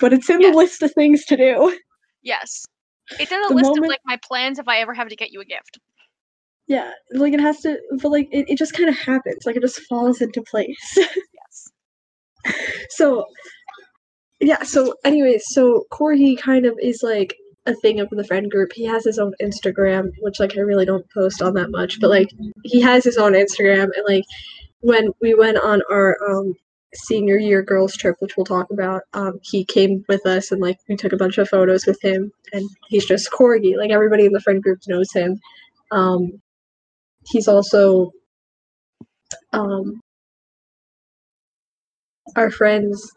But 0.00 0.12
it's 0.12 0.28
in 0.30 0.40
Yes. 0.40 0.52
the 0.52 0.56
list 0.58 0.82
of 0.82 0.92
things 0.92 1.24
to 1.26 1.36
do. 1.36 1.76
Yes. 2.22 2.64
It's 3.18 3.32
in 3.32 3.40
the, 3.40 3.48
The 3.48 3.54
list 3.54 3.64
moment- 3.68 3.84
of 3.86 3.88
like 3.88 4.00
my 4.04 4.18
plans 4.22 4.58
if 4.58 4.68
I 4.68 4.78
ever 4.80 4.94
have 4.94 5.08
to 5.08 5.16
get 5.16 5.30
you 5.32 5.40
a 5.40 5.44
gift. 5.44 5.78
Yeah, 6.66 6.92
like 7.12 7.32
it 7.32 7.40
has 7.40 7.60
to, 7.62 7.78
but 8.00 8.10
like 8.10 8.28
it, 8.30 8.48
it 8.48 8.56
just 8.58 8.74
kind 8.74 8.88
of 8.88 8.96
happens. 8.96 9.44
Like 9.46 9.56
it 9.56 9.62
just 9.62 9.80
falls 9.88 10.20
into 10.20 10.42
place. 10.42 10.76
Yes. 12.44 12.56
so 12.90 13.24
yeah 14.40 14.62
so 14.62 14.94
anyways 15.04 15.44
so 15.48 15.84
corgi 15.92 16.38
kind 16.38 16.64
of 16.64 16.74
is 16.80 17.02
like 17.02 17.34
a 17.66 17.74
thing 17.74 18.00
of 18.00 18.08
the 18.10 18.24
friend 18.24 18.50
group 18.50 18.70
he 18.74 18.84
has 18.84 19.04
his 19.04 19.18
own 19.18 19.34
instagram 19.42 20.08
which 20.20 20.40
like 20.40 20.56
i 20.56 20.60
really 20.60 20.86
don't 20.86 21.04
post 21.12 21.42
on 21.42 21.52
that 21.54 21.70
much 21.70 22.00
but 22.00 22.08
like 22.08 22.30
he 22.64 22.80
has 22.80 23.04
his 23.04 23.18
own 23.18 23.32
instagram 23.32 23.90
and 23.94 24.04
like 24.08 24.24
when 24.80 25.12
we 25.20 25.34
went 25.34 25.58
on 25.58 25.82
our 25.90 26.16
um 26.28 26.54
senior 26.94 27.36
year 27.36 27.62
girls 27.62 27.96
trip 27.96 28.16
which 28.18 28.36
we'll 28.36 28.44
talk 28.44 28.68
about 28.70 29.02
um 29.12 29.38
he 29.42 29.64
came 29.64 30.04
with 30.08 30.24
us 30.26 30.50
and 30.50 30.60
like 30.60 30.76
we 30.88 30.96
took 30.96 31.12
a 31.12 31.16
bunch 31.16 31.38
of 31.38 31.48
photos 31.48 31.86
with 31.86 32.02
him 32.02 32.32
and 32.52 32.68
he's 32.88 33.06
just 33.06 33.30
corgi 33.30 33.76
like 33.76 33.90
everybody 33.90 34.24
in 34.26 34.32
the 34.32 34.40
friend 34.40 34.62
group 34.62 34.78
knows 34.88 35.12
him. 35.12 35.38
Um 35.92 36.40
he's 37.30 37.46
also 37.46 38.10
um 39.52 40.00
our 42.36 42.50
friends 42.50 43.08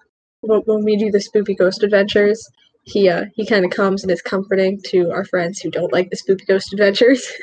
when, 0.41 0.61
when 0.61 0.83
we 0.83 0.95
do 0.95 1.09
the 1.09 1.21
spooky 1.21 1.55
ghost 1.55 1.81
adventures 1.81 2.47
he 2.83 3.09
uh 3.09 3.25
he 3.35 3.45
kind 3.45 3.65
of 3.65 3.71
comes 3.71 4.03
and 4.03 4.11
is 4.11 4.21
comforting 4.21 4.79
to 4.85 5.09
our 5.11 5.25
friends 5.25 5.59
who 5.59 5.71
don't 5.71 5.93
like 5.93 6.09
the 6.09 6.17
spooky 6.17 6.45
ghost 6.45 6.73
adventures. 6.73 7.25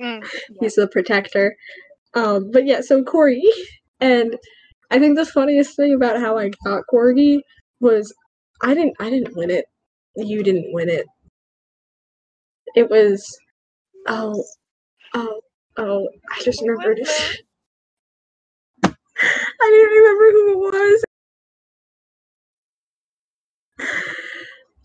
Mm, 0.00 0.26
he's 0.60 0.76
the 0.76 0.88
protector 0.88 1.54
um 2.14 2.50
but 2.52 2.66
yeah 2.66 2.80
so 2.80 3.02
corgi 3.04 3.40
and 4.00 4.36
i 4.90 4.98
think 4.98 5.16
the 5.16 5.26
funniest 5.26 5.76
thing 5.76 5.94
about 5.94 6.20
how 6.20 6.36
i 6.38 6.50
got 6.64 6.82
corgi 6.92 7.40
was 7.80 8.12
i 8.62 8.74
didn't 8.74 8.94
i 9.00 9.08
didn't 9.10 9.36
win 9.36 9.50
it. 9.50 9.64
You 10.16 10.42
didn't 10.42 10.72
win 10.72 10.88
it. 10.88 11.06
It 12.74 12.90
was 12.90 13.24
oh 14.08 14.42
oh 15.14 15.40
oh 15.76 16.08
i 16.32 16.42
just 16.42 16.62
remembered 16.62 17.00
i 18.84 19.70
didn't 19.70 19.90
remember 19.90 20.32
who 20.32 20.52
it 20.52 20.58
was 20.58 21.04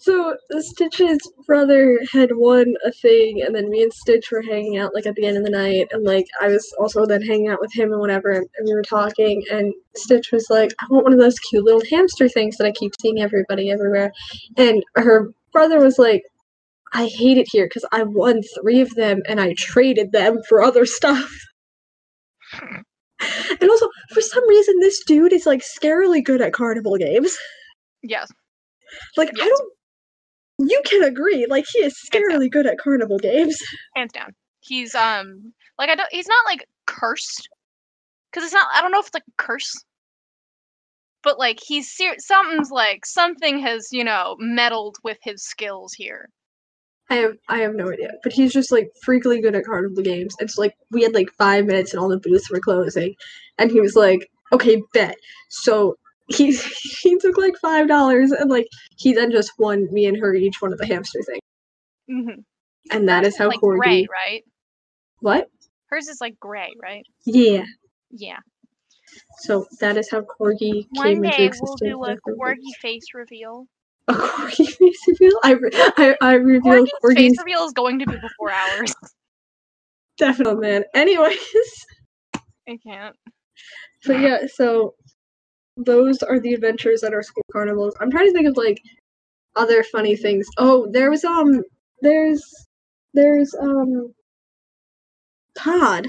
So 0.05 0.37
Stitch's 0.59 1.17
brother 1.47 1.99
had 2.11 2.29
won 2.35 2.75
a 2.85 2.91
thing, 2.91 3.41
and 3.41 3.55
then 3.55 3.71
me 3.71 3.81
and 3.81 3.91
Stitch 3.91 4.29
were 4.29 4.43
hanging 4.43 4.77
out 4.77 4.93
like 4.93 5.07
at 5.07 5.15
the 5.15 5.25
end 5.25 5.35
of 5.35 5.43
the 5.43 5.49
night, 5.49 5.87
and 5.91 6.03
like 6.03 6.27
I 6.39 6.49
was 6.49 6.71
also 6.79 7.07
then 7.07 7.23
hanging 7.23 7.47
out 7.47 7.59
with 7.59 7.73
him 7.73 7.91
and 7.91 7.99
whatever, 7.99 8.29
and, 8.29 8.47
and 8.55 8.67
we 8.67 8.75
were 8.75 8.83
talking, 8.83 9.43
and 9.49 9.73
Stitch 9.95 10.31
was 10.31 10.45
like, 10.51 10.71
"I 10.79 10.85
want 10.91 11.05
one 11.05 11.13
of 11.13 11.19
those 11.19 11.39
cute 11.39 11.63
little 11.65 11.81
hamster 11.89 12.29
things 12.29 12.55
that 12.57 12.67
I 12.67 12.71
keep 12.71 12.93
seeing 13.01 13.19
everybody 13.19 13.71
everywhere," 13.71 14.11
and 14.57 14.83
her 14.95 15.31
brother 15.51 15.79
was 15.79 15.97
like, 15.97 16.21
I 16.93 17.07
hate 17.07 17.39
it 17.39 17.47
here 17.51 17.65
because 17.65 17.85
I 17.91 18.03
won 18.03 18.41
three 18.61 18.81
of 18.81 18.93
them 18.93 19.23
and 19.27 19.41
I 19.41 19.55
traded 19.57 20.11
them 20.11 20.43
for 20.47 20.61
other 20.61 20.85
stuff. 20.85 21.31
and 22.61 23.69
also, 23.69 23.87
for 24.13 24.21
some 24.21 24.47
reason, 24.47 24.75
this 24.81 25.03
dude 25.05 25.33
is 25.33 25.47
like 25.47 25.63
scarily 25.63 26.23
good 26.23 26.41
at 26.41 26.53
carnival 26.53 26.95
games. 26.97 27.35
Yes. 28.03 28.29
Like, 29.17 29.29
I 29.41 29.47
don't. 29.47 29.71
You 30.57 30.81
can 30.85 31.03
agree. 31.03 31.45
Like, 31.49 31.65
he 31.71 31.79
is 31.79 31.95
scarily 32.11 32.49
good 32.49 32.65
at 32.65 32.77
carnival 32.77 33.17
games. 33.17 33.61
Hands 33.95 34.11
down. 34.11 34.31
He's 34.61 34.95
um 34.95 35.53
like 35.77 35.89
I 35.89 35.95
don't 35.95 36.09
he's 36.11 36.27
not 36.27 36.45
like 36.45 36.65
cursed. 36.87 37.49
Cuz 38.33 38.43
it's 38.43 38.53
not 38.53 38.67
I 38.73 38.81
don't 38.81 38.91
know 38.91 38.99
if 38.99 39.07
it's 39.07 39.13
like 39.13 39.23
a 39.27 39.43
curse. 39.43 39.73
But 41.23 41.37
like 41.37 41.59
he's 41.63 41.91
ser- 41.91 42.17
something's 42.17 42.71
like 42.71 43.05
something 43.05 43.59
has, 43.59 43.89
you 43.91 44.03
know, 44.03 44.35
meddled 44.39 44.97
with 45.03 45.17
his 45.21 45.43
skills 45.43 45.93
here. 45.93 46.29
I 47.09 47.15
have 47.15 47.37
I 47.47 47.59
have 47.59 47.75
no 47.75 47.91
idea, 47.91 48.11
but 48.23 48.33
he's 48.33 48.51
just 48.53 48.71
like 48.71 48.89
freakily 49.07 49.41
good 49.41 49.55
at 49.55 49.65
carnival 49.65 50.01
games. 50.01 50.35
It's 50.39 50.57
like 50.57 50.73
we 50.91 51.03
had 51.03 51.13
like 51.13 51.29
five 51.37 51.65
minutes 51.65 51.93
and 51.93 51.99
all 51.99 52.09
the 52.09 52.17
booths 52.17 52.49
were 52.49 52.59
closing, 52.59 53.15
and 53.59 53.69
he 53.69 53.79
was 53.79 53.95
like, 53.95 54.27
"Okay, 54.51 54.81
bet." 54.93 55.15
So 55.49 55.95
he 56.27 56.55
he 57.01 57.17
took 57.19 57.37
like 57.37 57.55
five 57.61 57.87
dollars 57.87 58.31
and 58.31 58.49
like 58.49 58.67
he 58.97 59.13
then 59.13 59.31
just 59.31 59.51
won 59.59 59.87
me 59.91 60.05
and 60.05 60.17
her 60.17 60.33
each 60.33 60.61
one 60.61 60.71
of 60.73 60.79
the 60.79 60.85
hamster 60.85 61.21
thing, 61.23 61.39
Mhm. 62.09 62.43
and 62.91 63.07
that 63.09 63.25
is 63.25 63.37
how 63.37 63.47
like 63.47 63.59
Corgi. 63.59 63.77
gray, 63.79 64.07
right? 64.11 64.43
What? 65.19 65.49
Hers 65.87 66.07
is 66.07 66.19
like 66.21 66.39
gray, 66.39 66.73
right? 66.81 67.05
Yeah. 67.25 67.65
Yeah. 68.11 68.39
So 69.39 69.65
that 69.79 69.97
is 69.97 70.09
how 70.09 70.21
Corgi 70.21 70.87
One 70.91 71.05
came 71.05 71.23
into 71.25 71.43
existence. 71.45 71.81
One 71.81 71.89
day 71.89 71.95
we'll 71.95 72.15
do 72.15 72.21
a 72.31 72.45
corgi 72.45 72.75
face 72.81 73.05
reveal. 73.13 73.67
A 74.07 74.13
Corgi 74.13 74.67
face 74.77 74.99
reveal. 75.07 75.39
I 75.43 75.51
re- 75.51 75.69
I, 75.73 76.15
I 76.21 76.33
revealed 76.33 76.89
Corgi's 77.03 77.15
face 77.17 77.37
reveal 77.39 77.63
is 77.65 77.73
going 77.73 77.99
to 77.99 78.05
be 78.05 78.17
before 78.17 78.51
hours. 78.51 78.93
Definitely, 80.17 80.61
man. 80.67 80.83
Anyways. 80.93 81.37
I 82.67 82.77
can't. 82.83 83.15
But 84.05 84.19
yeah, 84.19 84.37
so 84.53 84.95
those 85.77 86.21
are 86.23 86.39
the 86.39 86.53
adventures 86.53 87.03
at 87.03 87.13
our 87.13 87.23
school 87.23 87.43
carnivals. 87.51 87.95
I'm 87.99 88.11
trying 88.11 88.27
to 88.27 88.33
think 88.33 88.47
of 88.47 88.57
like 88.57 88.81
other 89.55 89.83
funny 89.83 90.15
things. 90.15 90.47
Oh, 90.57 90.87
there 90.91 91.09
was 91.09 91.23
um 91.23 91.63
there's 92.01 92.43
there's 93.13 93.53
um 93.55 94.13
Todd. 95.57 96.07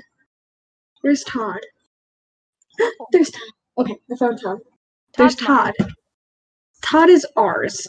Where's 1.01 1.25
Todd? 1.25 1.61
there's 3.12 3.31
Todd. 3.31 3.51
Okay, 3.79 3.97
I 4.12 4.17
found 4.17 4.41
Todd. 4.43 4.59
There's. 5.17 5.35
Todd. 5.35 5.73
Todd 6.83 7.09
is 7.09 7.27
ours. 7.37 7.87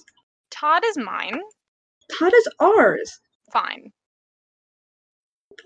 Todd 0.49 0.84
is 0.86 0.97
mine. 0.97 1.39
Todd 2.17 2.34
is 2.34 2.47
ours. 2.59 3.19
Fine. 3.51 3.91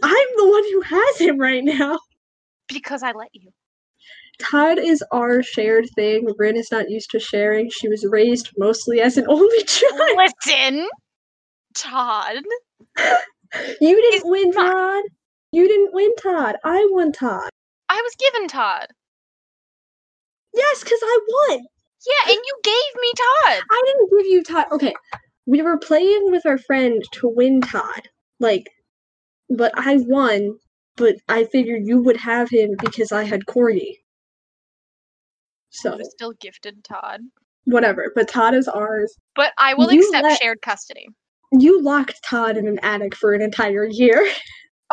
I'm 0.04 0.28
the 0.38 0.50
one 0.50 0.64
who 0.64 0.82
has 0.82 1.18
him 1.20 1.38
right 1.38 1.64
now. 1.64 2.00
Because 2.68 3.04
I 3.04 3.12
let 3.12 3.30
you. 3.34 3.52
Todd 4.42 4.78
is 4.80 5.04
our 5.12 5.42
shared 5.44 5.88
thing. 5.96 6.28
Rin 6.38 6.56
is 6.58 6.72
not 6.72 6.90
used 6.90 7.12
to 7.12 7.20
sharing. 7.20 7.70
She 7.70 7.88
was 7.88 8.06
raised 8.10 8.52
mostly 8.58 9.00
as 9.02 9.18
an 9.18 9.26
only 9.30 9.64
child. 9.64 10.00
Listen, 10.46 10.88
Todd. 11.76 12.38
You 13.82 13.96
didn't 14.02 14.14
He's 14.14 14.22
win, 14.24 14.50
not- 14.52 14.72
Todd. 14.74 15.04
You 15.52 15.68
didn't 15.68 15.94
win, 15.94 16.16
Todd. 16.16 16.56
I 16.64 16.88
won, 16.92 17.12
Todd. 17.12 17.50
I 17.90 18.02
was 18.02 18.16
given 18.16 18.48
Todd. 18.48 18.88
Yes, 20.54 20.84
because 20.84 21.00
I 21.04 21.20
won. 21.28 21.60
Yeah, 21.60 22.32
and 22.34 22.40
you 22.46 22.56
gave 22.64 23.02
me 23.02 23.12
Todd. 23.18 23.62
I 23.70 23.84
didn't 23.86 24.10
give 24.18 24.26
you 24.28 24.44
Todd. 24.44 24.66
Okay, 24.72 24.94
we 25.46 25.62
were 25.62 25.78
playing 25.78 26.32
with 26.32 26.46
our 26.46 26.58
friend 26.58 27.04
to 27.14 27.28
win 27.28 27.60
Todd. 27.60 28.08
Like, 28.40 28.70
but 29.50 29.74
I 29.76 29.98
won. 29.98 30.58
But 30.98 31.16
I 31.30 31.44
figured 31.46 31.86
you 31.86 32.02
would 32.02 32.18
have 32.18 32.50
him 32.50 32.72
because 32.82 33.12
I 33.12 33.24
had 33.24 33.46
Corgi. 33.48 33.96
So 35.72 35.98
still 36.04 36.34
gifted 36.40 36.84
Todd. 36.84 37.22
whatever. 37.66 38.12
But 38.16 38.28
Todd 38.28 38.54
is 38.54 38.68
ours. 38.68 39.16
But 39.36 39.54
I 39.58 39.74
will 39.74 39.92
You 39.92 40.02
accept 40.02 40.24
let- 40.24 40.42
shared 40.42 40.62
custody. 40.62 41.08
You 41.54 41.82
locked 41.82 42.24
Todd 42.24 42.56
in 42.58 42.68
an 42.68 42.80
attic 42.84 43.16
for 43.16 43.34
an 43.34 43.42
entire 43.42 43.86
year. 43.86 44.30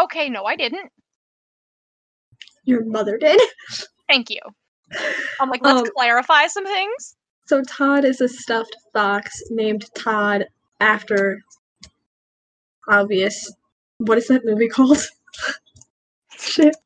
Okay, 0.00 0.28
no, 0.28 0.44
I 0.44 0.54
didn't. 0.54 0.92
Your 2.62 2.84
mother 2.84 3.18
did. 3.18 3.40
Thank 4.08 4.30
you. 4.30 4.38
I'm 5.40 5.50
like, 5.50 5.60
let's 5.64 5.80
Um, 5.80 5.86
clarify 5.96 6.46
some 6.46 6.64
things. 6.64 7.16
So 7.46 7.62
Todd 7.62 8.04
is 8.04 8.20
a 8.20 8.28
stuffed 8.28 8.76
fox 8.92 9.42
named 9.50 9.86
Todd 9.96 10.46
after 10.78 11.40
obvious. 12.88 13.52
What 13.98 14.18
is 14.18 14.28
that 14.28 14.44
movie 14.44 14.68
called? 14.68 15.04
Shit. 16.38 16.76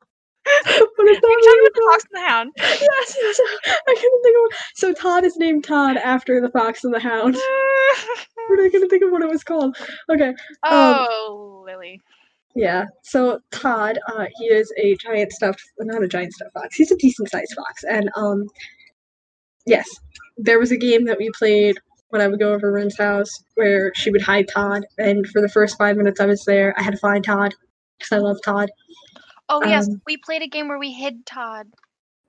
What 0.45 1.09
is 1.09 1.21
that 1.21 1.25
Are 1.25 1.31
you 1.31 1.43
talking 1.43 1.61
about 1.61 1.75
the 1.75 1.89
Fox 1.91 2.05
and 2.11 2.23
the 2.23 2.29
Hound? 2.29 2.53
Yes, 2.59 3.17
yes. 3.21 3.41
I 3.89 3.95
couldn't 3.95 4.23
think 4.23 4.37
of. 4.37 4.59
So 4.75 4.93
Todd 4.93 5.25
is 5.25 5.37
named 5.37 5.65
Todd 5.65 5.97
after 5.97 6.41
the 6.41 6.51
Fox 6.51 6.85
and 6.85 6.95
the 6.95 7.01
Hound. 7.01 7.37
But 8.49 8.59
I 8.59 8.71
couldn't 8.71 8.89
think 8.89 9.05
of 9.05 9.13
what 9.13 9.23
it 9.23 9.29
was 9.29 9.45
called. 9.45 9.77
Okay. 10.11 10.35
oh, 10.65 11.63
Lily. 11.65 12.01
Yeah. 12.55 12.87
So 13.03 13.41
Todd, 13.53 13.99
uh, 14.09 14.27
he 14.37 14.47
is 14.47 14.73
a 14.77 14.97
giant 14.97 15.33
stuffed, 15.33 15.63
well, 15.79 15.87
not 15.87 16.03
a 16.03 16.09
giant 16.09 16.33
stuffed 16.33 16.53
fox. 16.53 16.75
He's 16.75 16.91
a 16.91 16.97
decent 16.97 17.31
sized 17.31 17.55
fox, 17.55 17.85
and 17.85 18.11
um, 18.17 18.49
yes, 19.65 19.89
there 20.37 20.59
was 20.59 20.73
a 20.73 20.77
game 20.77 21.05
that 21.07 21.19
we 21.19 21.31
played 21.39 21.77
when 22.09 22.21
I 22.21 22.29
would 22.29 22.41
go 22.41 22.53
over 22.53 22.73
Ren's 22.73 22.99
house 22.99 23.31
where 23.55 23.93
she 23.95 24.11
would 24.11 24.23
hide 24.23 24.49
Todd, 24.49 24.85
and 24.99 25.27
for 25.29 25.41
the 25.41 25.49
first 25.49 25.79
five 25.79 25.97
minutes 25.97 26.21
I 26.21 26.27
was 26.27 26.45
there, 26.45 26.75
I 26.79 26.83
had 26.83 26.95
to 26.95 26.99
find 27.01 27.25
Todd 27.25 27.55
because 27.99 28.13
I 28.13 28.19
love 28.19 28.39
Todd. 28.45 28.71
Oh 29.53 29.63
yes, 29.67 29.87
Um, 29.87 30.01
we 30.07 30.17
played 30.17 30.41
a 30.41 30.49
game 30.49 30.69
where 30.69 30.79
we 30.79 30.93
hid 30.93 31.27
Todd. 31.27 31.67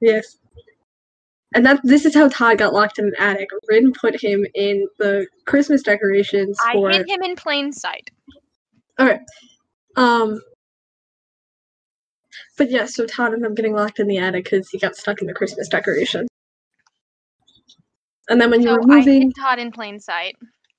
Yes. 0.02 0.38
And 1.56 1.66
that 1.66 1.80
this 1.84 2.04
is 2.04 2.14
how 2.14 2.28
Todd 2.28 2.58
got 2.58 2.74
locked 2.74 3.00
in 3.00 3.06
an 3.06 3.14
attic. 3.18 3.48
Rin 3.70 3.94
put 3.94 4.22
him 4.22 4.46
in 4.56 4.86
the 5.00 5.26
Christmas 5.46 5.82
decorations 5.84 6.58
I 6.66 6.74
for 6.74 6.90
hid 6.90 7.08
him 7.08 7.22
in 7.24 7.38
plain 7.38 7.72
sight. 7.72 8.10
Alright. 9.00 9.22
Um, 9.96 10.42
but 12.58 12.70
yeah, 12.70 12.86
so 12.88 13.06
Todd 13.06 13.34
ended 13.34 13.50
up 13.50 13.56
getting 13.56 13.74
locked 13.74 14.00
in 14.00 14.08
the 14.08 14.18
attic 14.18 14.44
because 14.44 14.70
he 14.70 14.78
got 14.78 14.98
stuck 14.98 15.22
in 15.22 15.28
the 15.28 15.34
Christmas 15.34 15.70
decorations. 15.70 16.28
And 18.28 18.42
then 18.42 18.52
when 18.52 18.62
you 18.62 18.68
So 18.68 18.74
were 18.74 18.82
I 18.92 18.98
moving, 18.98 19.22
hid 19.22 19.34
Todd 19.40 19.60
in 19.60 19.72
plain 19.72 19.98
sight, 20.02 20.36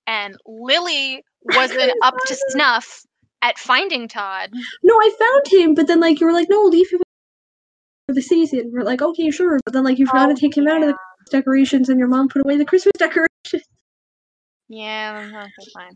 and 0.06 0.36
Lily 0.46 1.24
wasn't 1.42 1.92
up 2.02 2.16
to 2.26 2.36
snuff 2.48 3.02
at 3.44 3.58
finding 3.58 4.08
Todd. 4.08 4.50
no, 4.82 4.94
I 4.94 5.10
found 5.18 5.60
him, 5.62 5.74
but 5.74 5.86
then 5.86 6.00
like 6.00 6.18
you 6.18 6.26
were 6.26 6.32
like, 6.32 6.48
no, 6.48 6.62
leave 6.62 6.90
him 6.90 7.00
for 8.08 8.14
the 8.14 8.22
season. 8.22 8.70
We're 8.72 8.82
like, 8.82 9.02
okay, 9.02 9.30
sure, 9.30 9.60
but 9.64 9.74
then 9.74 9.84
like 9.84 9.98
you 9.98 10.06
forgot 10.06 10.30
Oh, 10.30 10.34
to 10.34 10.40
take 10.40 10.56
him 10.56 10.66
out 10.66 10.82
of 10.82 10.88
the 10.88 10.96
decorations, 11.30 11.88
and 11.90 11.98
your 11.98 12.08
mom 12.08 12.28
put 12.28 12.42
away 12.44 12.56
the 12.56 12.64
Christmas 12.64 12.92
decoration, 12.98 13.60
Yeah, 14.68 15.28
that's 15.32 15.72
fine. 15.72 15.92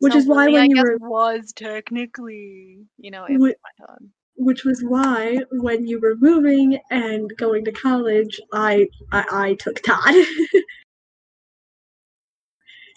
which 0.00 0.12
So 0.12 0.18
is 0.18 0.26
why 0.26 0.48
when 0.48 0.54
I 0.56 0.64
you 0.66 0.76
were, 0.82 0.98
was 1.00 1.52
technically, 1.56 2.78
you 2.98 3.10
know, 3.10 3.26
able 3.26 3.46
Wh- 3.46 3.50
to 3.50 3.86
Todd. 3.86 4.10
which 4.36 4.64
was 4.64 4.82
why 4.82 5.38
when 5.52 5.86
you 5.86 5.98
were 6.00 6.14
moving 6.16 6.78
and 6.90 7.30
going 7.38 7.64
to 7.64 7.72
college, 7.72 8.38
I 8.52 8.88
I, 9.12 9.24
I 9.32 9.54
took 9.54 9.82
Todd. 9.82 10.14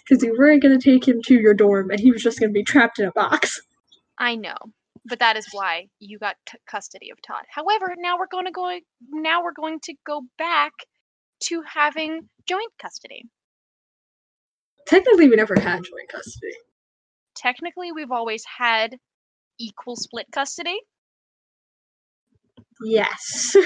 Because 0.07 0.23
you 0.23 0.35
weren't 0.38 0.61
going 0.61 0.77
to 0.77 0.84
take 0.84 1.07
him 1.07 1.21
to 1.23 1.34
your 1.35 1.53
dorm, 1.53 1.89
and 1.89 1.99
he 1.99 2.11
was 2.11 2.21
just 2.21 2.39
going 2.39 2.49
to 2.49 2.53
be 2.53 2.63
trapped 2.63 2.99
in 2.99 3.05
a 3.05 3.11
box. 3.11 3.61
I 4.19 4.35
know, 4.35 4.55
but 5.05 5.19
that 5.19 5.38
is 5.38 5.47
why 5.51 5.88
you 5.99 6.19
got 6.19 6.35
t- 6.45 6.57
custody 6.69 7.09
of 7.09 7.21
Todd. 7.21 7.43
However, 7.49 7.93
now 7.97 8.17
we're 8.19 8.27
going 8.27 8.45
to 8.45 8.51
go. 8.51 8.80
Now 9.11 9.43
we're 9.43 9.53
going 9.53 9.80
to 9.84 9.93
go 10.05 10.21
back 10.38 10.73
to 11.45 11.61
having 11.61 12.30
joint 12.47 12.71
custody. 12.81 13.23
Technically, 14.88 15.30
we 15.30 15.35
never 15.35 15.55
had 15.59 15.84
joint 15.84 16.09
custody. 16.11 16.53
Technically, 17.35 17.91
we've 17.93 18.11
always 18.11 18.43
had 18.57 18.97
equal 19.59 19.95
split 19.95 20.27
custody. 20.31 20.77
Yes. 22.84 23.55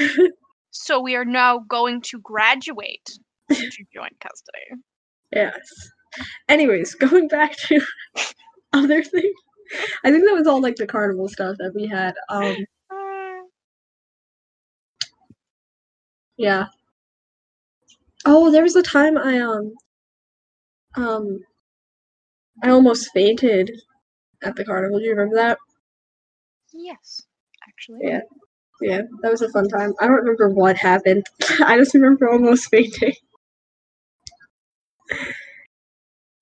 So 0.71 1.01
we 1.01 1.15
are 1.15 1.25
now 1.25 1.59
going 1.67 2.01
to 2.03 2.19
graduate 2.19 3.05
to 3.49 3.55
joint 3.93 4.15
custody. 4.19 4.81
yes. 5.33 5.55
Anyways, 6.49 6.95
going 7.07 7.27
back 7.27 7.55
to 7.67 7.81
other 8.73 9.03
things. 9.03 9.35
I 10.03 10.11
think 10.11 10.23
that 10.25 10.33
was 10.35 10.47
all 10.47 10.61
like 10.61 10.77
the 10.77 10.87
carnival 10.87 11.27
stuff 11.27 11.57
that 11.59 11.73
we 11.75 11.87
had. 11.87 12.15
Um, 12.29 12.55
yeah. 16.37 16.67
Oh, 18.25 18.51
there 18.51 18.63
was 18.63 18.75
a 18.75 18.83
time 18.83 19.17
I 19.17 19.39
um 19.39 19.73
um 20.95 21.39
I 22.63 22.69
almost 22.69 23.11
fainted 23.13 23.71
at 24.43 24.55
the 24.55 24.65
carnival. 24.65 24.99
Do 24.99 25.05
you 25.05 25.11
remember 25.11 25.35
that? 25.35 25.57
yes, 26.73 27.23
actually. 27.67 27.99
Yeah. 28.03 28.21
Yeah, 28.81 29.01
that 29.21 29.31
was 29.31 29.41
a 29.41 29.49
fun 29.49 29.67
time. 29.69 29.93
I 29.99 30.05
don't 30.05 30.17
remember 30.17 30.49
what 30.49 30.77
happened. 30.77 31.25
I 31.65 31.77
just 31.77 31.95
remember 31.95 32.29
almost 32.29 32.69
fainting. 32.69 33.13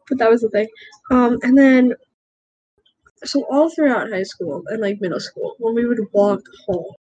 But 0.09 0.19
that 0.19 0.29
was 0.29 0.41
the 0.41 0.49
thing. 0.49 0.67
Um, 1.11 1.37
and 1.41 1.57
then 1.57 1.93
so 3.23 3.45
all 3.49 3.69
throughout 3.69 4.09
high 4.09 4.23
school 4.23 4.63
and 4.67 4.81
like 4.81 5.01
middle 5.01 5.19
school, 5.19 5.55
when 5.59 5.75
we 5.75 5.85
would 5.85 5.99
walk 6.13 6.41
home, 6.67 6.93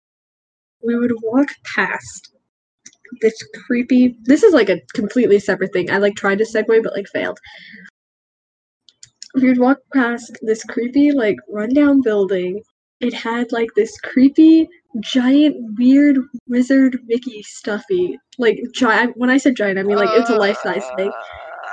we 0.83 0.99
would 0.99 1.13
walk 1.23 1.49
past 1.75 2.33
this 3.21 3.35
creepy. 3.67 4.17
This 4.25 4.43
is 4.43 4.53
like 4.55 4.69
a 4.69 4.81
completely 4.95 5.39
separate 5.39 5.73
thing. 5.73 5.91
I 5.91 5.99
like 5.99 6.15
tried 6.15 6.39
to 6.39 6.45
segue, 6.45 6.83
but 6.83 6.95
like 6.95 7.09
failed. 7.09 7.39
We 9.35 9.49
would 9.49 9.59
walk 9.59 9.79
past 9.93 10.39
this 10.43 10.63
creepy, 10.65 11.11
like 11.13 11.37
rundown 11.49 12.01
building. 12.03 12.63
It 13.01 13.13
had 13.13 13.51
like 13.53 13.69
this 13.75 13.99
creepy, 14.01 14.69
giant, 15.01 15.57
weird 15.77 16.19
wizard 16.49 16.99
Mickey 17.07 17.43
stuffy. 17.43 18.19
Like 18.39 18.61
giant. 18.73 19.17
When 19.17 19.31
I 19.31 19.37
said 19.39 19.57
giant, 19.57 19.79
I 19.79 19.83
mean 19.83 19.97
like 19.97 20.11
it's 20.13 20.31
a 20.31 20.37
life 20.37 20.59
size 20.63 20.85
thing 20.97 21.13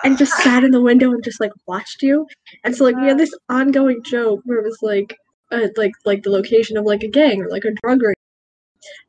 and 0.03 0.17
just 0.17 0.33
sat 0.37 0.63
in 0.63 0.71
the 0.71 0.81
window 0.81 1.11
and 1.11 1.23
just 1.23 1.39
like 1.39 1.51
watched 1.67 2.01
you. 2.01 2.27
And 2.63 2.75
so 2.75 2.83
like 2.85 2.95
we 2.95 3.07
had 3.07 3.17
this 3.17 3.33
ongoing 3.49 4.01
joke 4.03 4.41
where 4.45 4.59
it 4.59 4.65
was 4.65 4.77
like 4.81 5.15
uh, 5.51 5.67
like 5.77 5.91
like 6.05 6.23
the 6.23 6.31
location 6.31 6.77
of 6.77 6.85
like 6.85 7.03
a 7.03 7.07
gang 7.07 7.41
or 7.41 7.49
like 7.49 7.65
a 7.65 7.73
drug 7.83 8.01
ring. 8.01 8.15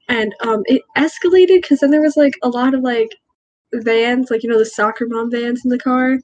And 0.08 0.34
um 0.40 0.62
it 0.66 0.82
escalated 0.96 1.62
because 1.62 1.80
then 1.80 1.90
there 1.90 2.02
was 2.02 2.16
like 2.16 2.34
a 2.42 2.48
lot 2.48 2.74
of 2.74 2.80
like 2.82 3.10
vans, 3.74 4.30
like 4.30 4.42
you 4.42 4.48
know 4.50 4.58
the 4.58 4.66
soccer 4.66 5.06
mom 5.08 5.30
vans 5.30 5.62
in 5.64 5.70
the 5.70 5.78
car, 5.78 6.18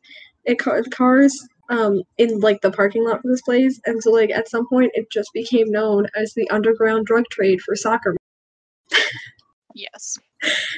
it 0.44 0.58
car 0.58 0.82
cars 0.90 1.34
um 1.70 2.02
in 2.18 2.40
like 2.40 2.60
the 2.62 2.70
parking 2.70 3.04
lot 3.04 3.22
for 3.22 3.28
this 3.28 3.42
place. 3.42 3.80
And 3.86 4.02
so 4.02 4.10
like 4.10 4.30
at 4.30 4.48
some 4.48 4.68
point 4.68 4.92
it 4.94 5.10
just 5.10 5.30
became 5.34 5.70
known 5.70 6.06
as 6.16 6.32
the 6.34 6.48
underground 6.50 7.06
drug 7.06 7.24
trade 7.30 7.60
for 7.60 7.76
soccer. 7.76 8.10
Moms. 8.10 8.18
Yes. 9.74 10.18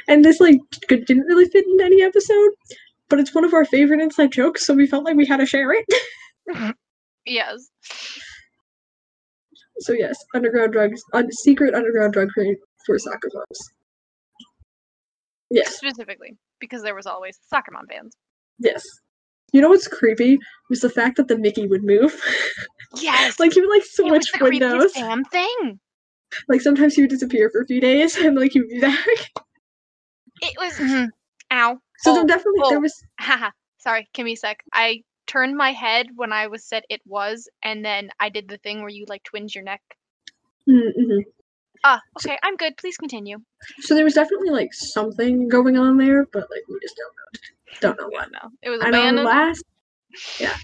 And 0.08 0.24
this 0.24 0.40
like 0.40 0.58
didn't 0.88 1.26
really 1.26 1.46
fit 1.46 1.64
in 1.66 1.80
any 1.80 2.02
episode, 2.02 2.50
but 3.10 3.18
it's 3.20 3.34
one 3.34 3.44
of 3.44 3.52
our 3.52 3.64
favorite 3.66 4.00
inside 4.00 4.32
jokes, 4.32 4.64
so 4.64 4.72
we 4.74 4.86
felt 4.86 5.04
like 5.04 5.16
we 5.16 5.26
had 5.26 5.38
to 5.38 5.46
share 5.46 5.72
it. 5.72 5.84
Yes. 7.26 7.68
so 9.80 9.92
yes, 9.92 10.16
underground 10.34 10.72
drugs, 10.72 11.00
un- 11.12 11.30
secret 11.30 11.74
underground 11.74 12.14
drug 12.14 12.30
trade 12.30 12.56
for 12.86 12.98
soccer 12.98 13.28
moms. 13.34 13.70
Yes, 15.50 15.76
Specifically, 15.76 16.36
because 16.60 16.82
there 16.82 16.94
was 16.94 17.06
always 17.06 17.38
soccer 17.48 17.72
mom 17.72 17.86
bands. 17.86 18.16
yes. 18.58 18.84
You 19.52 19.60
know 19.60 19.68
what's 19.68 19.88
creepy 19.88 20.38
was 20.70 20.80
the 20.80 20.88
fact 20.90 21.16
that 21.16 21.26
the 21.28 21.36
Mickey 21.36 21.66
would 21.66 21.84
move. 21.84 22.20
Yes. 23.00 23.38
like 23.38 23.52
he 23.52 23.60
would 23.60 23.70
like 23.70 23.82
it 23.82 24.02
was 24.02 24.24
switch 24.24 24.32
the 24.32 24.44
windows. 24.44 24.92
creepiest 24.92 24.94
damn 24.94 25.24
thing. 25.26 25.78
Like 26.48 26.60
sometimes 26.60 26.94
he 26.94 27.02
would 27.02 27.10
disappear 27.10 27.48
for 27.50 27.60
a 27.60 27.66
few 27.66 27.80
days 27.80 28.16
and 28.24 28.36
like 28.36 28.50
he 28.52 28.60
would 28.60 28.68
be 28.68 28.80
back. 28.80 29.06
It 30.42 30.54
was. 30.58 30.72
mhm. 30.74 31.08
Ow. 31.52 31.78
So 32.00 32.12
Oh, 32.12 32.14
there 32.14 32.24
definitely 32.24 32.60
oh. 32.64 32.70
there 32.70 32.80
was 32.80 33.02
Haha. 33.20 33.50
Sorry, 33.78 34.08
give 34.12 34.24
me 34.24 34.32
a 34.32 34.36
sec. 34.36 34.62
I 34.72 35.02
turned 35.26 35.56
my 35.56 35.72
head 35.72 36.08
when 36.16 36.32
I 36.32 36.48
was 36.48 36.64
said 36.64 36.82
it 36.88 37.00
was, 37.06 37.48
and 37.62 37.84
then 37.84 38.10
I 38.18 38.28
did 38.28 38.48
the 38.48 38.58
thing 38.58 38.80
where 38.80 38.90
you 38.90 39.04
like 39.08 39.22
twinge 39.22 39.54
your 39.54 39.64
neck. 39.64 39.82
mm-hmm. 40.68 41.20
Ah, 41.82 42.00
okay, 42.18 42.38
I'm 42.42 42.56
good. 42.56 42.76
Please 42.76 42.96
continue. 42.96 43.38
so 43.80 43.94
there 43.94 44.04
was 44.04 44.14
definitely 44.14 44.50
like 44.50 44.74
something 44.74 45.48
going 45.48 45.78
on 45.78 45.96
there, 45.96 46.26
but 46.32 46.42
like 46.50 46.62
we 46.68 46.78
just 46.82 46.96
don't 46.96 47.14
know. 47.16 47.40
Don't 47.80 47.98
know 47.98 48.08
what. 48.08 48.30
No, 48.32 48.50
it 48.62 48.70
was 48.70 48.82
a 48.82 48.86
And 48.86 48.96
our 48.96 49.24
last, 49.24 49.64
yeah, 50.40 50.56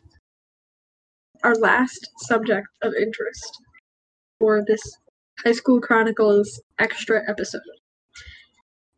our 1.43 1.55
last 1.55 2.11
subject 2.19 2.67
of 2.83 2.93
interest 2.95 3.63
for 4.39 4.63
this 4.67 4.83
High 5.43 5.53
School 5.53 5.81
Chronicles 5.81 6.61
extra 6.79 7.23
episode 7.29 7.61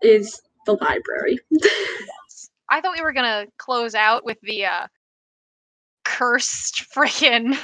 is 0.03 0.41
the 0.67 0.73
library. 0.73 1.39
I 2.71 2.81
thought 2.81 2.97
we 2.97 3.03
were 3.03 3.13
gonna 3.13 3.47
close 3.59 3.95
out 3.95 4.25
with 4.25 4.39
the 4.43 4.67
uh 4.67 4.87
cursed 6.05 6.87
freaking. 6.95 7.59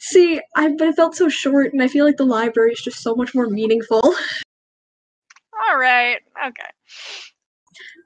See, 0.00 0.40
I 0.56 0.68
but 0.76 0.88
it 0.88 0.96
felt 0.96 1.16
so 1.16 1.28
short, 1.28 1.72
and 1.72 1.82
I 1.82 1.88
feel 1.88 2.04
like 2.04 2.16
the 2.16 2.24
library 2.24 2.72
is 2.72 2.80
just 2.80 3.02
so 3.02 3.14
much 3.14 3.34
more 3.34 3.48
meaningful. 3.48 4.02
All 5.70 5.78
right. 5.78 6.18
Okay. 6.46 6.62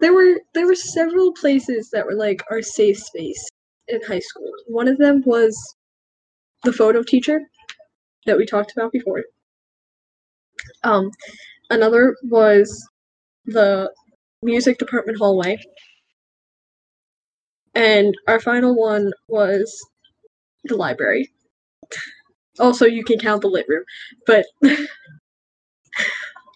There 0.01 0.15
were 0.15 0.41
there 0.55 0.67
were 0.67 0.75
several 0.75 1.33
places 1.33 1.91
that 1.91 2.07
were 2.07 2.15
like 2.15 2.43
our 2.51 2.63
safe 2.63 2.99
space 2.99 3.49
in 3.89 4.01
high 4.03 4.21
school. 4.21 4.51
One 4.67 4.89
of 4.89 4.99
them 4.99 5.23
was 5.27 5.57
the 6.65 6.73
photo 6.73 7.03
teacher 7.03 7.41
that 8.27 8.37
we 8.37 8.47
talked 8.47 8.73
about 8.73 8.93
before. 8.93 9.23
Um, 10.85 11.11
another 11.71 12.17
was 12.25 12.89
the 13.47 13.93
music 14.43 14.79
department 14.79 15.19
hallway. 15.19 15.59
And 17.75 18.15
our 18.29 18.41
final 18.41 18.75
one 18.75 19.13
was 19.29 19.75
the 20.65 20.77
library. 20.77 21.31
Also, 22.59 22.85
you 22.85 23.03
can 23.05 23.19
count 23.19 23.41
the 23.41 23.49
lit 23.49 23.67
room, 23.69 23.85
but 24.27 24.45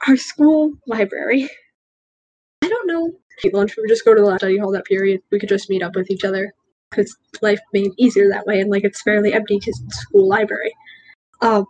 our 0.08 0.16
school 0.16 0.72
library. 0.86 1.48
I 2.62 2.68
don't 2.68 2.86
know. 2.86 3.12
Eat 3.44 3.54
lunch. 3.54 3.76
We 3.76 3.82
would 3.82 3.88
just 3.88 4.04
go 4.04 4.14
to 4.14 4.20
the 4.20 4.38
study 4.38 4.58
hall 4.58 4.72
that 4.72 4.84
period. 4.84 5.20
We 5.30 5.38
could 5.38 5.48
just 5.48 5.70
meet 5.70 5.82
up 5.82 5.94
with 5.94 6.10
each 6.10 6.24
other 6.24 6.52
because 6.90 7.16
life 7.40 7.60
made 7.72 7.92
easier 7.96 8.28
that 8.28 8.46
way, 8.46 8.60
and 8.60 8.70
like 8.70 8.84
it's 8.84 9.02
fairly 9.02 9.32
empty 9.32 9.58
because 9.58 9.80
it's 9.86 9.98
school 9.98 10.28
library. 10.28 10.74
Um, 11.40 11.66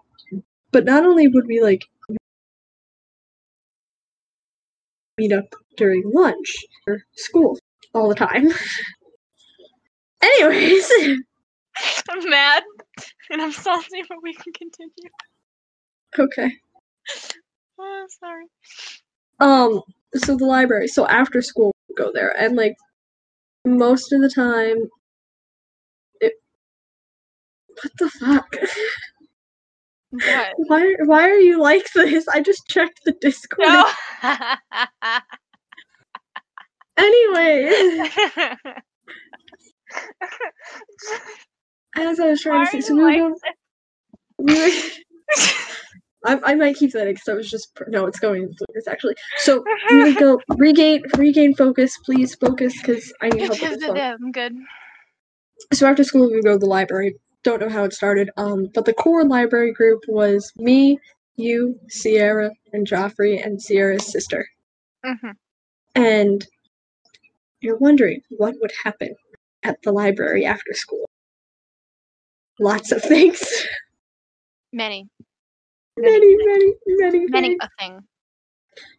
but 0.72 0.84
not 0.84 1.05
only 1.05 1.28
would 1.28 1.47
we 1.47 1.60
like 1.60 1.84
meet 5.18 5.32
up 5.32 5.47
during 5.76 6.02
lunch 6.12 6.56
or 6.86 7.02
school 7.16 7.59
all 7.94 8.09
the 8.09 8.14
time. 8.14 8.48
Anyways, 10.22 10.90
I'm 12.10 12.30
mad 12.30 12.62
and 13.30 13.43
I'm 13.43 13.52
salty, 13.52 14.02
but 14.09 14.18
we 14.22 14.34
can 14.34 14.52
continue. 14.52 15.10
okay. 16.18 16.52
Oh, 17.78 18.06
sorry. 18.20 18.47
Um, 19.40 19.82
so 20.14 20.36
the 20.36 20.47
library. 20.47 20.88
So 20.88 21.06
after 21.06 21.43
school, 21.43 21.72
we 21.88 21.94
go 21.94 22.10
there, 22.12 22.34
and 22.38 22.56
like 22.56 22.74
most 23.64 24.12
of 24.12 24.20
the 24.20 24.30
time, 24.30 24.88
it. 26.20 26.34
What 27.68 27.93
the 27.98 28.10
fuck? 28.10 28.56
What? 30.24 30.55
Why? 30.68 30.94
Why 31.05 31.28
are 31.28 31.38
you 31.38 31.60
like 31.60 31.90
this? 31.93 32.26
I 32.28 32.40
just 32.40 32.66
checked 32.68 33.01
the 33.05 33.12
Discord. 33.12 33.68
No. 33.68 33.84
Anyway, 36.98 37.70
as 41.97 42.20
I 42.20 42.28
was 42.30 42.40
trying 42.40 42.60
Why 42.60 42.64
to 42.64 42.70
say, 42.70 42.80
so 42.80 42.94
we 42.94 43.02
were 43.02 43.12
going. 43.12 43.34
I, 46.24 46.40
I 46.44 46.55
might 46.55 46.76
keep 46.76 46.93
that 46.93 47.05
because 47.06 47.28
I 47.28 47.34
was 47.34 47.51
just 47.51 47.70
no, 47.88 48.06
it's 48.06 48.18
going 48.18 48.44
in 48.44 48.55
focus 48.55 48.88
actually. 48.88 49.14
So 49.38 49.62
we 49.90 50.14
go 50.14 50.40
regain 50.56 51.02
regain 51.18 51.55
focus, 51.55 51.97
please 52.05 52.34
focus 52.34 52.72
because 52.80 53.12
I 53.20 53.28
need 53.28 53.43
help 53.43 53.60
with 53.60 53.78
this 53.78 53.88
one. 53.88 53.98
I'm 53.98 54.32
good. 54.32 54.55
So 55.74 55.86
after 55.86 56.02
school 56.02 56.30
we 56.30 56.40
go 56.43 56.52
to 56.52 56.59
the 56.59 56.66
library. 56.66 57.16
Don't 57.47 57.60
know 57.60 57.68
how 57.68 57.85
it 57.85 57.93
started. 57.93 58.28
Um, 58.36 58.66
but 58.74 58.86
the 58.86 58.93
core 58.93 59.24
library 59.24 59.73
group 59.73 60.01
was 60.09 60.51
me, 60.56 60.98
you, 61.36 61.78
Sierra, 61.89 62.51
and 62.73 62.85
Joffrey, 62.85 63.40
and 63.40 63.62
Sierra's 63.62 64.10
sister. 64.10 64.44
hmm 65.05 65.31
And 65.94 66.44
you're 67.60 67.77
wondering 67.77 68.20
what 68.31 68.56
would 68.60 68.73
happen 68.82 69.14
at 69.62 69.81
the 69.85 69.93
library 69.93 70.44
after 70.44 70.73
school. 70.74 71.05
Lots 72.59 72.90
of 72.90 73.01
things. 73.01 73.40
Many, 74.73 75.06
many, 75.97 76.36
many, 76.47 76.73
many, 76.89 77.27
many 77.28 77.48
things. 77.51 77.59
a 77.62 77.68
thing. 77.78 78.01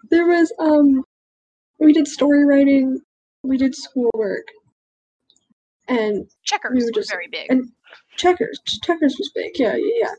There 0.09 0.25
was 0.25 0.53
um 0.57 1.03
we 1.79 1.91
did 1.91 2.07
story 2.07 2.45
writing, 2.45 3.01
we 3.43 3.57
did 3.57 3.75
schoolwork, 3.75 4.47
and 5.89 6.29
Checkers 6.45 6.69
were 6.71 6.75
was 6.85 6.91
just- 6.95 7.11
very 7.11 7.27
big. 7.27 7.47
and 7.51 7.69
checkers. 8.17 8.59
Checkers 8.83 9.15
was 9.17 9.31
big, 9.33 9.51
yeah, 9.57 9.75
yeah, 9.75 9.93
yeah. 10.01 10.13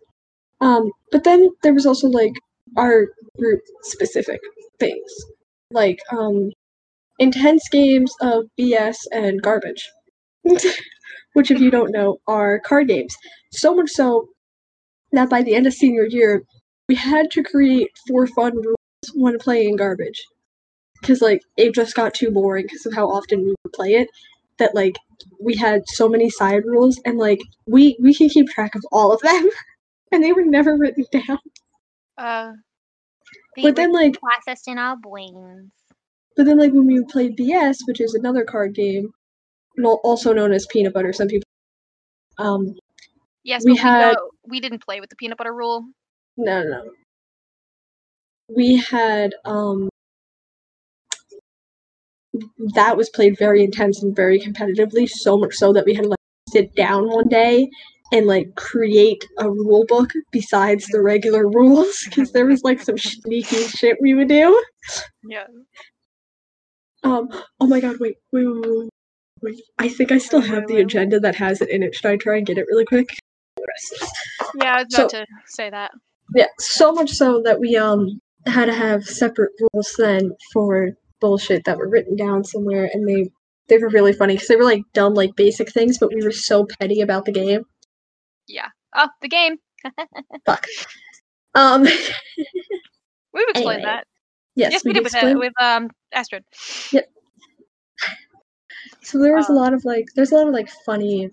Um, 0.61 0.91
but 1.13 1.25
then 1.25 1.51
there 1.63 1.75
was 1.75 1.87
also 1.87 2.09
like 2.09 2.33
our 2.77 3.09
group 3.39 3.61
specific 3.83 4.41
things. 4.79 5.11
Like 5.71 5.99
um 6.11 6.51
intense 7.19 7.69
games 7.71 8.15
of 8.21 8.45
BS 8.59 8.97
and 9.13 9.43
garbage. 9.43 9.89
Which 11.35 11.51
if 11.51 11.61
you 11.61 11.71
don't 11.71 11.93
know 11.93 12.19
are 12.27 12.61
card 12.61 12.89
games. 12.89 13.15
So 13.53 13.75
much 13.75 13.91
so 13.91 14.29
that 15.13 15.31
by 15.31 15.43
the 15.43 15.55
end 15.55 15.67
of 15.67 15.75
senior 15.75 16.07
year 16.07 16.43
we 16.89 16.95
had 16.95 17.31
to 17.33 17.43
create 17.43 17.91
four 18.07 18.27
fun 18.29 18.57
rules 18.57 18.77
when 19.15 19.39
playing 19.39 19.77
garbage. 19.77 20.23
Cause 21.05 21.23
like 21.23 21.43
it 21.57 21.75
just 21.75 21.95
got 21.95 22.15
too 22.15 22.31
boring 22.31 22.65
because 22.65 22.87
of 22.87 22.95
how 22.95 23.09
often 23.09 23.41
we 23.41 23.55
would 23.65 23.73
play 23.73 23.95
it. 23.95 24.09
That 24.59 24.75
like 24.75 24.97
we 25.41 25.57
had 25.57 25.83
so 25.89 26.09
many 26.09 26.31
side 26.31 26.65
rules 26.65 27.01
and 27.05 27.19
like 27.19 27.41
we 27.67 27.97
we 28.01 28.15
can 28.15 28.29
keep 28.29 28.49
track 28.49 28.75
of 28.75 28.85
all 28.93 29.13
of 29.13 29.21
them 29.21 29.49
and 30.13 30.23
they 30.23 30.33
were 30.33 30.45
never 30.45 30.77
written 30.77 31.05
down 31.13 31.39
uh, 32.17 32.53
but 33.63 33.77
then 33.77 33.93
like 33.93 34.19
processed 34.21 34.69
in 34.69 34.79
our 34.79 34.97
brains. 34.97 35.71
but 36.37 36.47
then 36.47 36.59
like 36.59 36.73
when 36.73 36.87
we 36.87 37.05
played 37.05 37.37
bs 37.37 37.77
which 37.87 38.01
is 38.01 38.15
another 38.15 38.45
card 38.45 38.75
game 38.75 39.11
also 39.85 40.33
known 40.33 40.53
as 40.53 40.67
peanut 40.67 40.93
butter 40.95 41.13
some 41.13 41.29
people 41.29 41.47
um 42.39 42.75
Yes, 43.45 43.65
We 43.65 43.77
had- 43.77 44.17
we, 44.45 44.57
we 44.57 44.61
didn't 44.61 44.85
play 44.85 45.01
with 45.01 45.09
the 45.09 45.17
peanut 45.17 45.39
butter 45.39 45.55
rule. 45.55 45.87
No, 46.37 46.63
no. 46.63 46.69
no. 46.85 46.91
We 48.55 48.77
had 48.77 49.35
um 49.47 49.89
that 52.75 52.97
was 52.97 53.09
played 53.11 53.39
very 53.39 53.63
intense 53.65 54.03
and 54.03 54.15
very 54.15 54.41
competitively, 54.41 55.09
so 55.09 55.37
much 55.39 55.55
so 55.55 55.73
that 55.73 55.85
we 55.85 55.95
had 55.95 56.05
to 56.05 56.09
like 56.11 56.19
sit 56.49 56.75
down 56.75 57.09
one 57.09 57.29
day 57.29 57.69
and 58.13 58.27
like 58.27 58.55
create 58.57 59.23
a 59.39 59.51
rule 59.51 59.85
book 59.87 60.11
besides 60.33 60.87
the 60.87 61.01
regular 61.03 61.47
rules 61.49 61.95
because 62.07 62.33
there 62.33 62.47
was 62.47 62.63
like 62.65 62.81
some 62.81 62.97
sneaky 62.99 63.57
shit 63.67 63.99
we 64.01 64.15
would 64.15 64.29
do. 64.29 64.63
Yeah. 65.29 65.45
Um 67.05 67.29
oh 67.61 67.67
my 67.67 67.81
god, 67.81 67.97
wait, 68.01 68.17
wait, 68.33 68.47
wait, 68.47 68.63
wait, 68.67 68.89
wait. 69.43 69.61
I 69.79 69.89
think 69.89 70.11
I 70.11 70.19
still 70.19 70.41
have 70.41 70.67
the 70.67 70.79
agenda 70.81 71.21
that 71.21 71.35
has 71.37 71.61
it 71.61 71.69
in 71.71 71.83
it. 71.83 71.95
Should 71.95 72.07
I 72.07 72.17
try 72.17 72.39
and 72.39 72.47
get 72.47 72.59
it 72.59 72.67
really 72.69 72.85
quick? 72.85 73.09
Yeah, 74.63 74.77
I 74.77 74.83
was 74.83 74.87
So- 74.95 75.03
about 75.03 75.11
to 75.11 75.27
say 75.47 75.71
that. 75.71 75.91
Yeah, 76.35 76.47
so 76.59 76.93
much 76.93 77.11
so 77.11 77.41
that 77.45 77.59
we 77.61 77.77
um 77.77 78.21
had 78.47 78.67
to 78.67 78.75
have 78.75 79.05
separate 79.05 79.53
rules 79.73 79.95
then 79.99 80.31
for 80.53 80.91
bullshit 81.21 81.65
that 81.65 81.79
were 81.79 81.89
written 81.89 82.17
down 82.17 82.45
somewhere, 82.45 82.89
and 82.93 83.09
they 83.09 83.31
they 83.69 83.79
were 83.79 83.89
really 83.89 84.13
funny 84.13 84.35
because 84.35 84.49
they 84.49 84.57
were 84.57 84.65
like 84.65 84.83
dumb, 84.95 85.15
like 85.15 85.37
basic 85.37 85.71
things, 85.73 85.99
but 85.99 86.13
we 86.13 86.23
were 86.23 86.33
so 86.33 86.67
petty 86.79 87.01
about 87.01 87.25
the 87.25 87.33
game. 87.33 87.65
Yeah. 88.47 88.69
Oh, 88.95 89.09
the 89.21 89.29
game. 89.29 89.57
Fuck. 90.47 90.67
Um. 91.55 91.83
We've 93.33 93.49
explained 93.51 93.83
Anyway, 93.83 93.83
that. 93.85 94.07
yes, 94.57 94.73
Yes, 94.73 94.85
we, 94.85 94.93
did 94.93 95.05
with 95.05 95.13
that 95.13 95.39
with 95.39 95.53
um 95.61 95.91
Astrid. 96.13 96.45
Yep. 96.93 97.09
So 99.03 99.19
there 99.19 99.35
was 99.35 99.49
a 99.49 99.53
um, 99.53 99.59
lot 99.59 99.75
of 99.75 99.85
like, 99.85 100.07
there's 100.17 100.33
a 100.33 100.35
lot 100.35 100.49
of 100.49 100.55
like 100.55 100.69
funny 100.85 101.31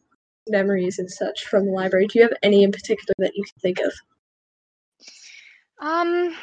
memories 0.47 0.99
and 0.99 1.09
such 1.09 1.45
from 1.45 1.65
the 1.65 1.71
library. 1.71 2.07
Do 2.07 2.19
you 2.19 2.23
have 2.23 2.37
any 2.43 2.63
in 2.63 2.71
particular 2.71 3.13
that 3.19 3.35
you 3.35 3.43
can 3.43 3.59
think 3.61 3.79
of? 3.79 3.93
Um, 5.81 6.35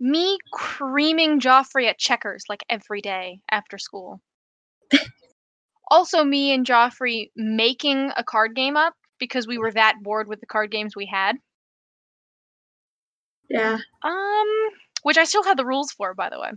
me 0.00 0.38
creaming 0.52 1.40
Joffrey 1.40 1.88
at 1.88 1.98
checkers 1.98 2.44
like 2.48 2.64
every 2.68 3.00
day 3.00 3.40
after 3.50 3.78
school. 3.78 4.20
also, 5.90 6.24
me 6.24 6.52
and 6.52 6.66
Joffrey 6.66 7.30
making 7.36 8.10
a 8.16 8.24
card 8.24 8.54
game 8.54 8.76
up 8.76 8.94
because 9.18 9.46
we 9.46 9.58
were 9.58 9.72
that 9.72 9.96
bored 10.02 10.28
with 10.28 10.40
the 10.40 10.46
card 10.46 10.70
games 10.70 10.94
we 10.96 11.06
had. 11.06 11.36
Yeah. 13.48 13.78
Um, 14.02 14.46
which 15.02 15.18
I 15.18 15.24
still 15.24 15.44
have 15.44 15.56
the 15.56 15.66
rules 15.66 15.92
for, 15.92 16.14
by 16.14 16.30
the 16.30 16.40
way. 16.40 16.50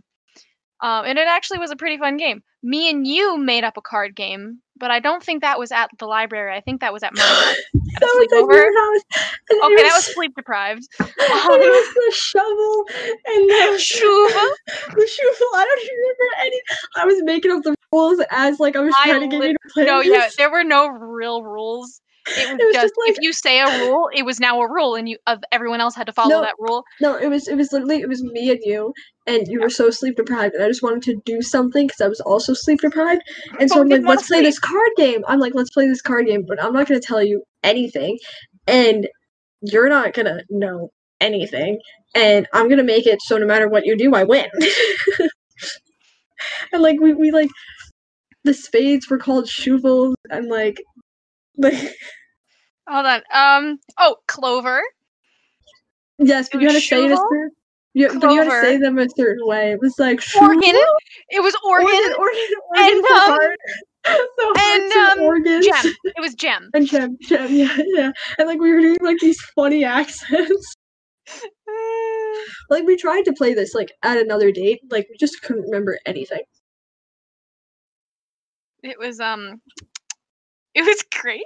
Um, 0.82 1.06
and 1.06 1.18
it 1.18 1.28
actually 1.28 1.60
was 1.60 1.72
a 1.72 1.76
pretty 1.76 1.98
fun 1.98 2.18
game. 2.18 2.44
Me 2.64 2.90
and 2.90 3.06
you 3.08 3.38
made 3.38 3.64
up 3.64 3.78
a 3.78 3.82
card 3.82 4.16
game, 4.16 4.60
but 4.80 4.92
I 4.92 5.00
don't 5.00 5.24
think 5.24 5.42
that 5.42 5.58
was 5.58 5.72
at 5.72 5.90
the 6.00 6.06
library. 6.06 6.56
I 6.56 6.62
think 6.62 6.82
that 6.82 6.94
was 6.94 7.02
at 7.04 7.16
my 7.16 7.22
house. 7.22 7.56
That 8.00 8.14
was 8.14 8.28
at 8.32 8.44
sleepover? 8.46 8.70
house. 8.78 9.02
and 9.50 9.60
it 9.60 9.64
Okay, 9.66 9.76
that 9.76 9.84
was 9.96 10.06
was- 10.08 10.14
sleep 10.14 10.34
deprived. 10.36 10.84
and 11.00 11.08
it 11.10 11.70
was 11.70 11.94
the 11.96 12.12
shovel 12.14 12.86
and 13.26 13.50
the 13.50 13.78
Shuva. 13.80 14.96
the 14.96 15.08
shovel. 15.08 15.48
I 15.56 15.66
don't 15.66 15.90
remember 15.98 16.28
any. 16.42 16.62
I 16.96 17.06
was 17.06 17.24
making 17.24 17.52
up 17.52 17.64
the 17.64 17.76
rules 17.92 18.22
as 18.30 18.60
like 18.60 18.76
I 18.76 18.82
was 18.82 18.94
I 19.00 19.10
trying 19.10 19.22
to 19.22 19.36
get 19.36 19.48
you 19.48 19.54
to 19.54 19.60
play. 19.74 19.86
No, 19.86 20.02
yeah, 20.02 20.30
there 20.38 20.52
were 20.52 20.64
no 20.64 20.88
real 20.90 21.42
rules. 21.44 22.02
It 22.36 22.50
was, 22.50 22.58
was 22.66 22.74
just, 22.74 22.84
just 22.88 22.94
like- 22.98 23.12
if 23.12 23.18
you 23.22 23.34
say 23.34 23.60
a 23.60 23.86
rule, 23.86 24.10
it 24.14 24.24
was 24.24 24.40
now 24.40 24.60
a 24.62 24.72
rule, 24.72 24.96
and 24.96 25.08
you 25.08 25.18
of 25.28 25.40
everyone 25.52 25.82
else 25.82 25.96
had 25.96 26.08
to 26.08 26.14
follow 26.14 26.30
No. 26.30 26.42
that 26.42 26.56
rule. 26.60 26.84
No, 27.02 27.16
it 27.16 27.28
was 27.28 27.48
it 27.48 27.56
was 27.56 27.72
literally 27.72 28.02
it 28.02 28.10
was 28.10 28.24
me 28.24 28.50
and 28.50 28.60
you, 28.64 28.94
and 29.26 29.48
you 29.48 29.62
were 29.62 29.70
so 29.70 29.90
sleep 29.90 30.16
deprived, 30.16 30.56
and 30.56 30.64
I 30.64 30.68
just 30.68 30.84
wanted 30.84 31.04
to 31.04 31.16
do 31.26 31.42
something 31.42 31.88
because 31.88 32.02
I 32.02 32.08
was 32.08 32.20
also 32.22 32.54
sleep 32.54 32.82
deprived, 32.82 33.22
and 33.60 33.70
so 33.70 33.76
But 33.78 33.82
I'm 33.82 33.90
like, 33.90 34.10
let's 34.10 34.28
play 34.28 34.42
this 34.42 34.60
card 34.60 34.90
game. 34.98 35.24
I'm 35.28 35.40
like, 35.40 35.54
let's 35.56 35.72
play 35.72 35.88
this 35.88 36.02
card 36.02 36.26
game, 36.28 36.44
but 36.48 36.62
I'm 36.64 36.74
not 36.74 36.88
gonna 36.88 37.00
tell 37.00 37.24
you 37.24 37.44
anything, 37.64 38.18
and 38.68 39.08
you're 39.62 39.90
not 39.90 40.14
gonna 40.14 40.42
know 40.50 40.90
anything, 41.22 41.80
and 42.16 42.48
I'm 42.54 42.70
gonna 42.70 42.84
make 42.84 43.08
it 43.08 43.22
so 43.22 43.38
no 43.38 43.46
matter 43.46 43.68
what 43.70 43.86
you 43.86 43.98
do, 43.98 44.14
I 44.14 44.24
win. 44.24 44.48
and 46.72 46.82
like 46.82 47.00
we 47.00 47.14
we 47.14 47.32
like 47.32 47.50
the 48.44 48.54
spades 48.54 49.10
were 49.10 49.18
called 49.18 49.48
shovels, 49.48 50.16
and 50.30 50.48
like 50.48 50.82
like 51.58 51.94
Hold 52.88 53.06
on. 53.06 53.22
Um. 53.34 53.80
Oh, 53.98 54.18
Clover. 54.28 54.82
yes, 56.20 56.50
but 56.52 56.62
you 56.62 56.68
had 56.68 56.76
to 56.76 56.82
say 56.82 57.06
it 57.06 57.12
a 57.12 57.18
certain. 57.18 57.52
You, 57.94 58.20
but 58.20 58.32
you 58.32 58.38
had 58.38 58.46
to 58.46 58.62
say 58.62 58.78
them 58.78 59.00
a 59.00 59.08
certain 59.18 59.48
way. 59.48 59.72
It 59.72 59.82
was 59.82 59.96
like 59.98 60.22
Organ. 60.40 60.76
It 61.30 61.42
was 61.42 61.56
organ. 61.66 61.88
organ, 61.88 62.14
organ, 62.18 62.40
and, 62.76 63.06
organ, 63.06 63.56
the 64.04 64.12
um, 64.12 64.28
the 64.38 64.54
and, 64.60 64.94
hearts 64.94 64.96
and 64.96 65.20
um, 65.20 65.26
organs, 65.26 65.66
Gem. 65.66 65.94
It 66.04 66.22
was 66.22 66.36
Gem. 66.36 66.70
and 66.74 66.88
gem, 66.88 67.18
gem, 67.22 67.52
yeah, 67.52 67.78
yeah, 67.86 68.12
and 68.38 68.48
like 68.48 68.60
we 68.60 68.72
were 68.72 68.82
doing 68.82 68.98
like 69.02 69.18
these 69.20 69.42
funny 69.56 69.84
accents. 69.84 70.76
like 72.70 72.86
we 72.86 72.96
tried 72.96 73.24
to 73.24 73.34
play 73.34 73.54
this 73.54 73.74
like 73.74 73.92
at 74.04 74.18
another 74.18 74.52
date, 74.52 74.80
like 74.90 75.08
we 75.10 75.18
just 75.18 75.42
couldn't 75.42 75.64
remember 75.64 76.00
anything. 76.06 76.44
It 78.84 78.98
was 78.98 79.20
um. 79.20 79.62
It 80.76 80.84
was 80.84 81.04
great. 81.20 81.44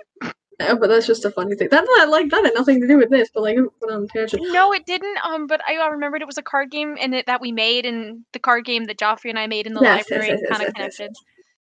Uh, 0.61 0.75
but 0.79 0.87
that's 0.87 1.07
just 1.07 1.25
a 1.25 1.31
funny 1.31 1.55
thing. 1.55 1.69
That 1.71 1.85
that 1.85 2.07
like 2.09 2.29
that 2.29 2.45
had 2.45 2.53
nothing 2.53 2.81
to 2.81 2.87
do 2.87 2.97
with 2.97 3.09
this, 3.09 3.29
but 3.33 3.43
like 3.43 3.57
it 3.57 3.61
went 3.81 3.93
on 3.93 4.07
tangent. 4.07 4.43
No, 4.51 4.73
it 4.73 4.85
didn't. 4.85 5.17
Um, 5.23 5.47
but 5.47 5.61
I 5.67 5.85
remembered 5.87 6.21
it 6.21 6.27
was 6.27 6.37
a 6.37 6.43
card 6.43 6.71
game, 6.71 6.97
and 6.99 7.13
it, 7.15 7.25
that 7.27 7.41
we 7.41 7.51
made, 7.51 7.85
and 7.85 8.23
the 8.33 8.39
card 8.39 8.65
game 8.65 8.85
that 8.85 8.97
Joffrey 8.97 9.29
and 9.29 9.39
I 9.39 9.47
made 9.47 9.67
in 9.67 9.73
the 9.73 9.81
Yes, 9.81 10.09
library 10.09 10.29
yes, 10.29 10.39
yes, 10.41 10.49
kind 10.57 10.67
of 10.67 10.73
connected. 10.73 11.11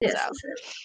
Yes, 0.02 0.30
So. 0.40 0.76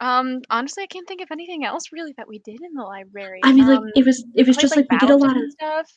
Um, 0.00 0.40
honestly, 0.50 0.82
I 0.82 0.86
can't 0.86 1.06
think 1.06 1.20
of 1.22 1.28
anything 1.30 1.64
else 1.64 1.84
really 1.92 2.12
that 2.18 2.28
we 2.28 2.40
did 2.40 2.60
in 2.60 2.74
the 2.74 2.82
library. 2.82 3.40
I 3.42 3.52
mean, 3.52 3.66
like 3.66 3.78
Um, 3.78 3.90
it 3.96 4.04
was 4.04 4.24
it 4.34 4.46
was 4.46 4.56
just 4.56 4.76
like, 4.76 4.86
we 4.90 4.98
did 4.98 5.10
a 5.10 5.16
lot 5.16 5.36
of 5.36 5.50
stuff. 5.52 5.90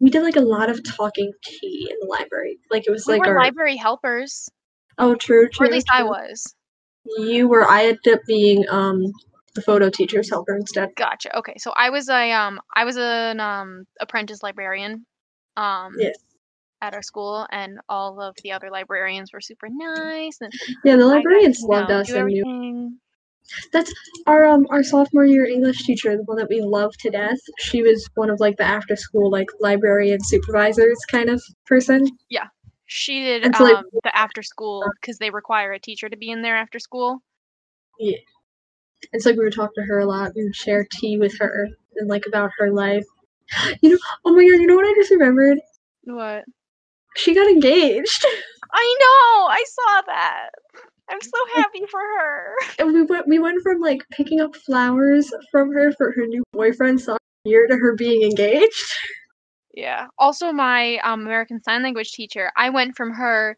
we 0.00 0.10
did 0.10 0.22
like 0.22 0.36
a 0.36 0.40
lot 0.40 0.68
of 0.70 0.82
talking 0.84 1.32
tea 1.44 1.88
in 1.90 1.96
the 2.00 2.06
library. 2.06 2.58
Like 2.70 2.86
it 2.86 2.90
was 2.90 3.06
We 3.06 3.14
like 3.14 3.26
were 3.26 3.32
our 3.32 3.44
library 3.44 3.76
helpers, 3.76 4.48
oh 4.98 5.14
true 5.14 5.48
true. 5.48 5.66
or 5.66 5.68
at 5.68 5.72
least 5.72 5.88
I 5.90 6.02
was. 6.04 6.54
You 7.18 7.48
were. 7.48 7.66
I 7.66 7.86
ended 7.86 8.14
up 8.14 8.20
being 8.26 8.64
um 8.68 9.12
the 9.58 9.64
photo 9.64 9.90
teacher's 9.90 10.30
helper 10.30 10.56
instead. 10.56 10.90
Gotcha. 10.96 11.36
Okay, 11.36 11.54
so 11.58 11.72
I 11.76 11.90
was 11.90 12.08
a 12.08 12.32
um 12.32 12.60
I 12.74 12.84
was 12.84 12.96
an 12.96 13.40
um 13.40 13.84
apprentice 14.00 14.42
librarian 14.42 15.04
um 15.56 15.94
Yes. 15.98 16.16
at 16.80 16.94
our 16.94 17.02
school, 17.02 17.46
and 17.50 17.80
all 17.88 18.20
of 18.20 18.36
the 18.42 18.52
other 18.52 18.70
librarians 18.70 19.32
were 19.32 19.40
super 19.40 19.68
nice. 19.68 20.38
And 20.40 20.52
Yeah, 20.84 20.96
the 20.96 21.06
librarians 21.06 21.60
loved 21.62 21.90
us 21.90 22.08
and 22.10 22.26
knew. 22.28 22.92
That's 23.72 23.92
our 24.26 24.44
um 24.46 24.66
our 24.70 24.82
sophomore 24.82 25.24
year 25.24 25.46
English 25.46 25.84
teacher, 25.84 26.16
the 26.16 26.22
one 26.24 26.36
that 26.36 26.48
we 26.48 26.60
loved 26.60 27.00
to 27.00 27.10
death. 27.10 27.38
She 27.58 27.82
was 27.82 28.08
one 28.14 28.30
of 28.30 28.38
like 28.40 28.56
the 28.58 28.64
after 28.64 28.94
school 28.94 29.30
like 29.30 29.48
librarian 29.60 30.22
supervisors 30.22 30.98
kind 31.10 31.30
of 31.30 31.42
person. 31.66 32.06
Yeah, 32.28 32.46
she 32.86 33.22
did 33.24 33.56
so, 33.56 33.64
like, 33.64 33.76
um 33.76 33.84
the 34.04 34.16
after 34.16 34.42
school 34.42 34.84
because 35.00 35.18
they 35.18 35.30
require 35.30 35.72
a 35.72 35.80
teacher 35.80 36.08
to 36.08 36.16
be 36.16 36.30
in 36.30 36.42
there 36.42 36.56
after 36.56 36.78
school. 36.78 37.22
And 38.00 38.14
so 39.18 39.30
like 39.30 39.38
we 39.38 39.44
would 39.44 39.54
talk 39.54 39.74
to 39.74 39.82
her 39.82 39.98
a 39.98 40.06
lot. 40.06 40.32
We 40.34 40.44
would 40.44 40.56
share 40.56 40.86
tea 40.92 41.18
with 41.18 41.36
her 41.38 41.68
and 41.96 42.08
like 42.08 42.26
about 42.26 42.50
her 42.58 42.70
life. 42.70 43.04
You 43.80 43.90
know, 43.90 43.98
oh 44.26 44.32
my 44.32 44.42
god, 44.42 44.60
you 44.60 44.66
know 44.66 44.76
what 44.76 44.84
I 44.86 44.94
just 44.94 45.10
remembered? 45.10 45.58
What? 46.04 46.44
She 47.16 47.34
got 47.34 47.48
engaged. 47.50 48.24
I 48.72 48.96
know. 49.00 49.46
I 49.48 49.64
saw 49.66 50.02
that. 50.06 50.50
I'm 51.10 51.20
so 51.20 51.38
happy 51.54 51.82
for 51.90 52.00
her. 52.00 52.54
And 52.78 52.92
we 52.92 53.02
went 53.02 53.26
we 53.26 53.38
went 53.38 53.62
from 53.62 53.80
like 53.80 54.02
picking 54.12 54.40
up 54.40 54.54
flowers 54.54 55.32
from 55.50 55.72
her 55.72 55.92
for 55.92 56.12
her 56.12 56.26
new 56.26 56.42
boyfriend 56.52 57.00
sophomore 57.00 57.18
year 57.44 57.66
to 57.66 57.76
her 57.76 57.94
being 57.94 58.22
engaged. 58.22 58.94
Yeah. 59.74 60.08
Also, 60.18 60.50
my 60.50 60.96
um, 61.04 61.20
American 61.20 61.62
Sign 61.62 61.84
Language 61.84 62.10
teacher, 62.10 62.50
I 62.56 62.68
went 62.68 62.96
from 62.96 63.12
her 63.12 63.56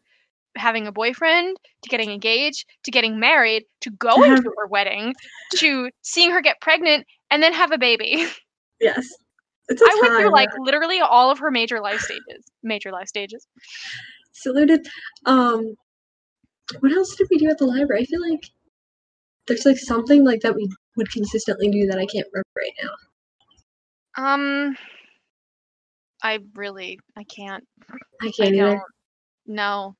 having 0.57 0.87
a 0.87 0.91
boyfriend 0.91 1.57
to 1.81 1.89
getting 1.89 2.11
engaged 2.11 2.65
to 2.83 2.91
getting 2.91 3.19
married 3.19 3.63
to 3.81 3.89
going 3.91 4.35
to 4.35 4.51
her 4.57 4.67
wedding 4.67 5.13
to 5.55 5.89
seeing 6.01 6.31
her 6.31 6.41
get 6.41 6.59
pregnant 6.61 7.05
and 7.29 7.41
then 7.41 7.53
have 7.53 7.71
a 7.71 7.77
baby. 7.77 8.27
Yes. 8.81 9.07
It's 9.69 9.79
a 9.79 9.85
I 9.85 9.99
went 10.01 10.15
through 10.19 10.31
like 10.31 10.49
literally 10.57 10.99
all 11.01 11.29
of 11.29 11.37
her 11.37 11.51
major 11.51 11.79
life 11.79 11.99
stages. 11.99 12.43
Major 12.63 12.91
life 12.91 13.07
stages. 13.07 13.47
saluted. 14.33 14.87
Um, 15.27 15.75
what 16.79 16.91
else 16.91 17.15
did 17.15 17.27
we 17.29 17.37
do 17.37 17.47
at 17.47 17.59
the 17.59 17.65
library? 17.65 18.01
I 18.01 18.05
feel 18.05 18.27
like 18.27 18.41
there's 19.47 19.65
like 19.65 19.77
something 19.77 20.25
like 20.25 20.41
that 20.41 20.55
we 20.55 20.67
would 20.97 21.11
consistently 21.11 21.69
do 21.69 21.85
that 21.87 21.99
I 21.99 22.05
can't 22.05 22.27
remember 22.33 22.47
right 22.57 22.73
now. 22.83 24.33
Um, 24.33 24.75
I 26.23 26.39
really, 26.55 26.99
I 27.17 27.23
can't. 27.23 27.63
I 27.89 28.27
I 28.27 28.31
can't 28.31 28.55
either. 28.55 28.71
don't. 28.71 28.81
No, 29.47 29.95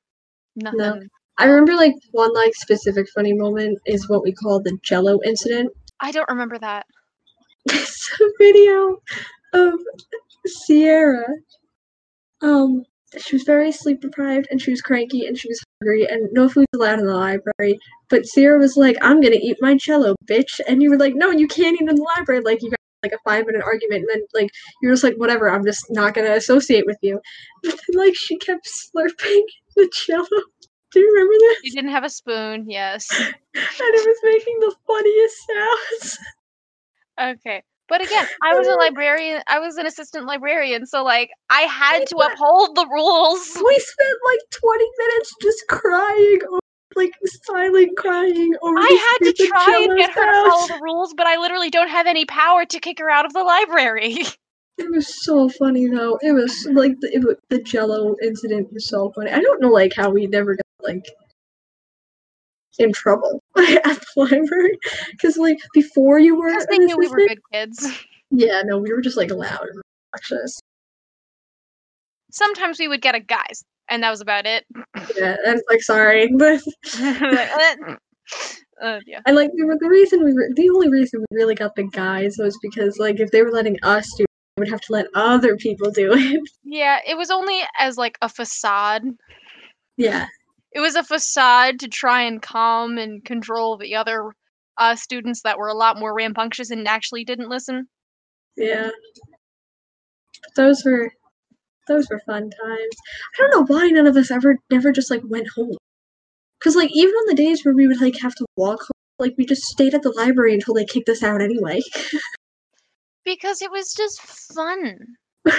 nothing. 0.56 1.08
I 1.38 1.46
remember 1.46 1.74
like 1.74 1.94
one 2.12 2.32
like 2.34 2.54
specific 2.54 3.06
funny 3.14 3.32
moment 3.32 3.78
is 3.86 4.08
what 4.08 4.22
we 4.22 4.32
call 4.32 4.60
the 4.60 4.78
Jello 4.82 5.18
incident. 5.24 5.72
I 6.00 6.10
don't 6.10 6.28
remember 6.28 6.58
that. 6.58 6.86
it's 7.66 8.20
a 8.20 8.28
video 8.38 8.96
of 9.52 9.74
Sierra, 10.46 11.24
um, 12.42 12.84
she 13.18 13.36
was 13.36 13.42
very 13.44 13.70
sleep 13.70 14.00
deprived 14.00 14.48
and 14.50 14.60
she 14.60 14.70
was 14.70 14.80
cranky 14.80 15.26
and 15.26 15.38
she 15.38 15.48
was 15.48 15.62
hungry 15.80 16.06
and 16.08 16.28
no 16.32 16.48
food's 16.48 16.66
allowed 16.74 16.98
in 16.98 17.06
the 17.06 17.14
library. 17.14 17.78
But 18.08 18.26
Sierra 18.26 18.58
was 18.58 18.76
like, 18.76 18.96
I'm 19.02 19.20
gonna 19.20 19.36
eat 19.40 19.58
my 19.60 19.74
Jello, 19.76 20.14
bitch. 20.26 20.60
And 20.66 20.82
you 20.82 20.90
were 20.90 20.98
like, 20.98 21.14
No, 21.14 21.30
you 21.30 21.46
can't 21.46 21.74
eat 21.74 21.88
in 21.88 21.94
the 21.94 22.08
library. 22.16 22.40
Like 22.42 22.62
you 22.62 22.70
like 23.02 23.12
a 23.12 23.18
five 23.24 23.46
minute 23.46 23.62
argument 23.64 24.02
and 24.02 24.08
then 24.10 24.26
like 24.34 24.50
you're 24.80 24.92
just 24.92 25.04
like, 25.04 25.16
whatever, 25.16 25.50
I'm 25.50 25.64
just 25.64 25.86
not 25.90 26.14
gonna 26.14 26.32
associate 26.32 26.86
with 26.86 26.98
you. 27.02 27.20
But 27.62 27.78
then 27.86 28.04
like 28.04 28.16
she 28.16 28.36
kept 28.38 28.66
slurping 28.66 29.42
the 29.76 29.90
Jello. 30.06 30.42
Do 30.92 31.00
you 31.00 31.10
remember 31.12 31.34
this? 31.38 31.60
You 31.64 31.72
didn't 31.72 31.90
have 31.90 32.04
a 32.04 32.10
spoon, 32.10 32.68
yes. 32.68 33.06
And 33.20 33.34
it 33.54 34.06
was 34.06 34.18
making 34.22 34.58
the 34.60 34.74
funniest 34.86 35.36
sounds. 35.46 36.18
Okay. 37.20 37.62
But 37.88 38.02
again, 38.02 38.26
I 38.42 38.54
was 38.54 38.66
a 38.68 38.74
librarian. 38.74 39.42
I 39.48 39.58
was 39.58 39.76
an 39.76 39.84
assistant 39.84 40.24
librarian, 40.24 40.86
so 40.86 41.04
like 41.04 41.28
I 41.50 41.62
had 41.62 42.06
to 42.06 42.16
uphold 42.16 42.74
the 42.74 42.86
rules. 42.90 43.52
We 43.54 43.78
spent 43.78 44.18
like 44.24 44.40
20 44.50 44.84
minutes 44.96 45.34
just 45.42 45.64
crying, 45.68 46.38
over, 46.48 46.61
like 46.96 47.12
silent 47.44 47.96
crying 47.96 48.54
over 48.62 48.78
I 48.78 49.18
had 49.20 49.32
to 49.32 49.46
try 49.46 49.86
and 49.88 49.98
get 49.98 50.10
her 50.12 50.24
to 50.24 50.50
follow 50.50 50.66
the 50.68 50.80
rules, 50.82 51.14
but 51.14 51.26
I 51.26 51.36
literally 51.36 51.70
don't 51.70 51.88
have 51.88 52.06
any 52.06 52.24
power 52.24 52.64
to 52.64 52.80
kick 52.80 52.98
her 52.98 53.10
out 53.10 53.26
of 53.26 53.32
the 53.32 53.42
library. 53.42 54.18
It 54.78 54.90
was 54.90 55.22
so 55.22 55.50
funny 55.50 55.86
though. 55.86 56.18
It 56.22 56.32
was 56.32 56.66
like 56.72 56.98
the, 57.00 57.14
it, 57.14 57.38
the 57.50 57.60
Jello 57.62 58.16
incident 58.22 58.72
was 58.72 58.88
so 58.88 59.12
funny. 59.14 59.30
I 59.30 59.38
don't 59.38 59.60
know 59.60 59.68
like 59.68 59.92
how 59.94 60.08
we 60.10 60.26
never 60.26 60.56
got 60.56 60.64
like 60.80 61.04
in 62.78 62.92
trouble 62.92 63.42
at 63.56 63.82
the 63.84 64.06
library 64.16 64.78
because 65.10 65.36
like 65.36 65.58
before 65.74 66.18
you 66.18 66.36
were 66.36 66.48
Because 66.48 66.66
they 66.70 66.78
knew 66.78 66.96
we 66.96 67.06
were 67.08 67.28
good 67.28 67.40
kids. 67.52 67.86
Yeah, 68.34 68.62
no, 68.64 68.78
we 68.78 68.90
were 68.90 69.02
just 69.02 69.18
like 69.18 69.30
loud 69.30 69.60
and 69.60 69.82
obnoxious. 70.14 70.58
Sometimes 72.30 72.78
we 72.78 72.88
would 72.88 73.02
get 73.02 73.14
a 73.14 73.20
guys, 73.20 73.62
and 73.92 74.02
that 74.02 74.10
was 74.10 74.20
about 74.20 74.46
it. 74.46 74.64
Yeah, 75.16 75.36
and 75.44 75.58
it's 75.58 75.68
like 75.68 75.82
sorry, 75.82 76.28
but 76.36 76.60
Like, 76.98 77.50
eh. 77.50 77.76
uh, 78.82 79.00
yeah. 79.06 79.20
I 79.26 79.30
like 79.32 79.50
we 79.54 79.64
were 79.64 79.76
the 79.78 79.88
reason 79.88 80.24
we 80.24 80.32
were 80.32 80.48
the 80.56 80.70
only 80.70 80.88
reason 80.88 81.20
we 81.30 81.36
really 81.36 81.54
got 81.54 81.74
the 81.76 81.84
guys 81.92 82.36
was 82.38 82.58
because 82.62 82.98
like 82.98 83.20
if 83.20 83.30
they 83.30 83.42
were 83.42 83.52
letting 83.52 83.76
us 83.82 84.10
do 84.16 84.24
it, 84.24 84.30
they 84.56 84.60
would 84.62 84.70
have 84.70 84.80
to 84.82 84.92
let 84.92 85.06
other 85.14 85.56
people 85.56 85.90
do 85.90 86.12
it. 86.14 86.40
Yeah, 86.64 86.98
it 87.06 87.16
was 87.18 87.30
only 87.30 87.60
as 87.78 87.96
like 87.98 88.16
a 88.22 88.28
facade. 88.30 89.02
yeah, 89.98 90.26
It 90.72 90.80
was 90.80 90.94
a 90.94 91.02
facade 91.04 91.78
to 91.80 91.88
try 91.88 92.22
and 92.22 92.40
calm 92.40 92.96
and 92.96 93.22
control 93.24 93.76
the 93.76 93.94
other 93.94 94.32
uh, 94.78 94.96
students 94.96 95.42
that 95.42 95.58
were 95.58 95.68
a 95.68 95.74
lot 95.74 95.98
more 95.98 96.14
rambunctious 96.14 96.70
and 96.70 96.88
actually 96.88 97.24
didn't 97.24 97.50
listen. 97.50 97.88
yeah. 98.56 98.88
Those 100.56 100.82
were 100.84 101.12
those 101.92 102.08
were 102.10 102.20
fun 102.26 102.42
times. 102.50 102.96
I 103.38 103.38
don't 103.38 103.50
know 103.50 103.64
why 103.74 103.88
none 103.88 104.06
of 104.06 104.16
us 104.16 104.30
ever 104.30 104.56
never 104.70 104.92
just 104.92 105.10
like 105.10 105.22
went 105.24 105.48
home. 105.54 105.76
Cause 106.62 106.76
like 106.76 106.90
even 106.94 107.12
on 107.12 107.26
the 107.28 107.34
days 107.34 107.64
where 107.64 107.74
we 107.74 107.86
would 107.86 108.00
like 108.00 108.18
have 108.20 108.34
to 108.36 108.46
walk 108.56 108.80
home, 108.80 109.18
like 109.18 109.34
we 109.36 109.44
just 109.44 109.62
stayed 109.62 109.94
at 109.94 110.02
the 110.02 110.12
library 110.12 110.54
until 110.54 110.74
they 110.74 110.84
kicked 110.84 111.08
us 111.08 111.22
out 111.22 111.42
anyway. 111.42 111.80
Because 113.24 113.62
it 113.62 113.70
was 113.70 113.92
just 113.92 114.20
fun. 114.54 114.96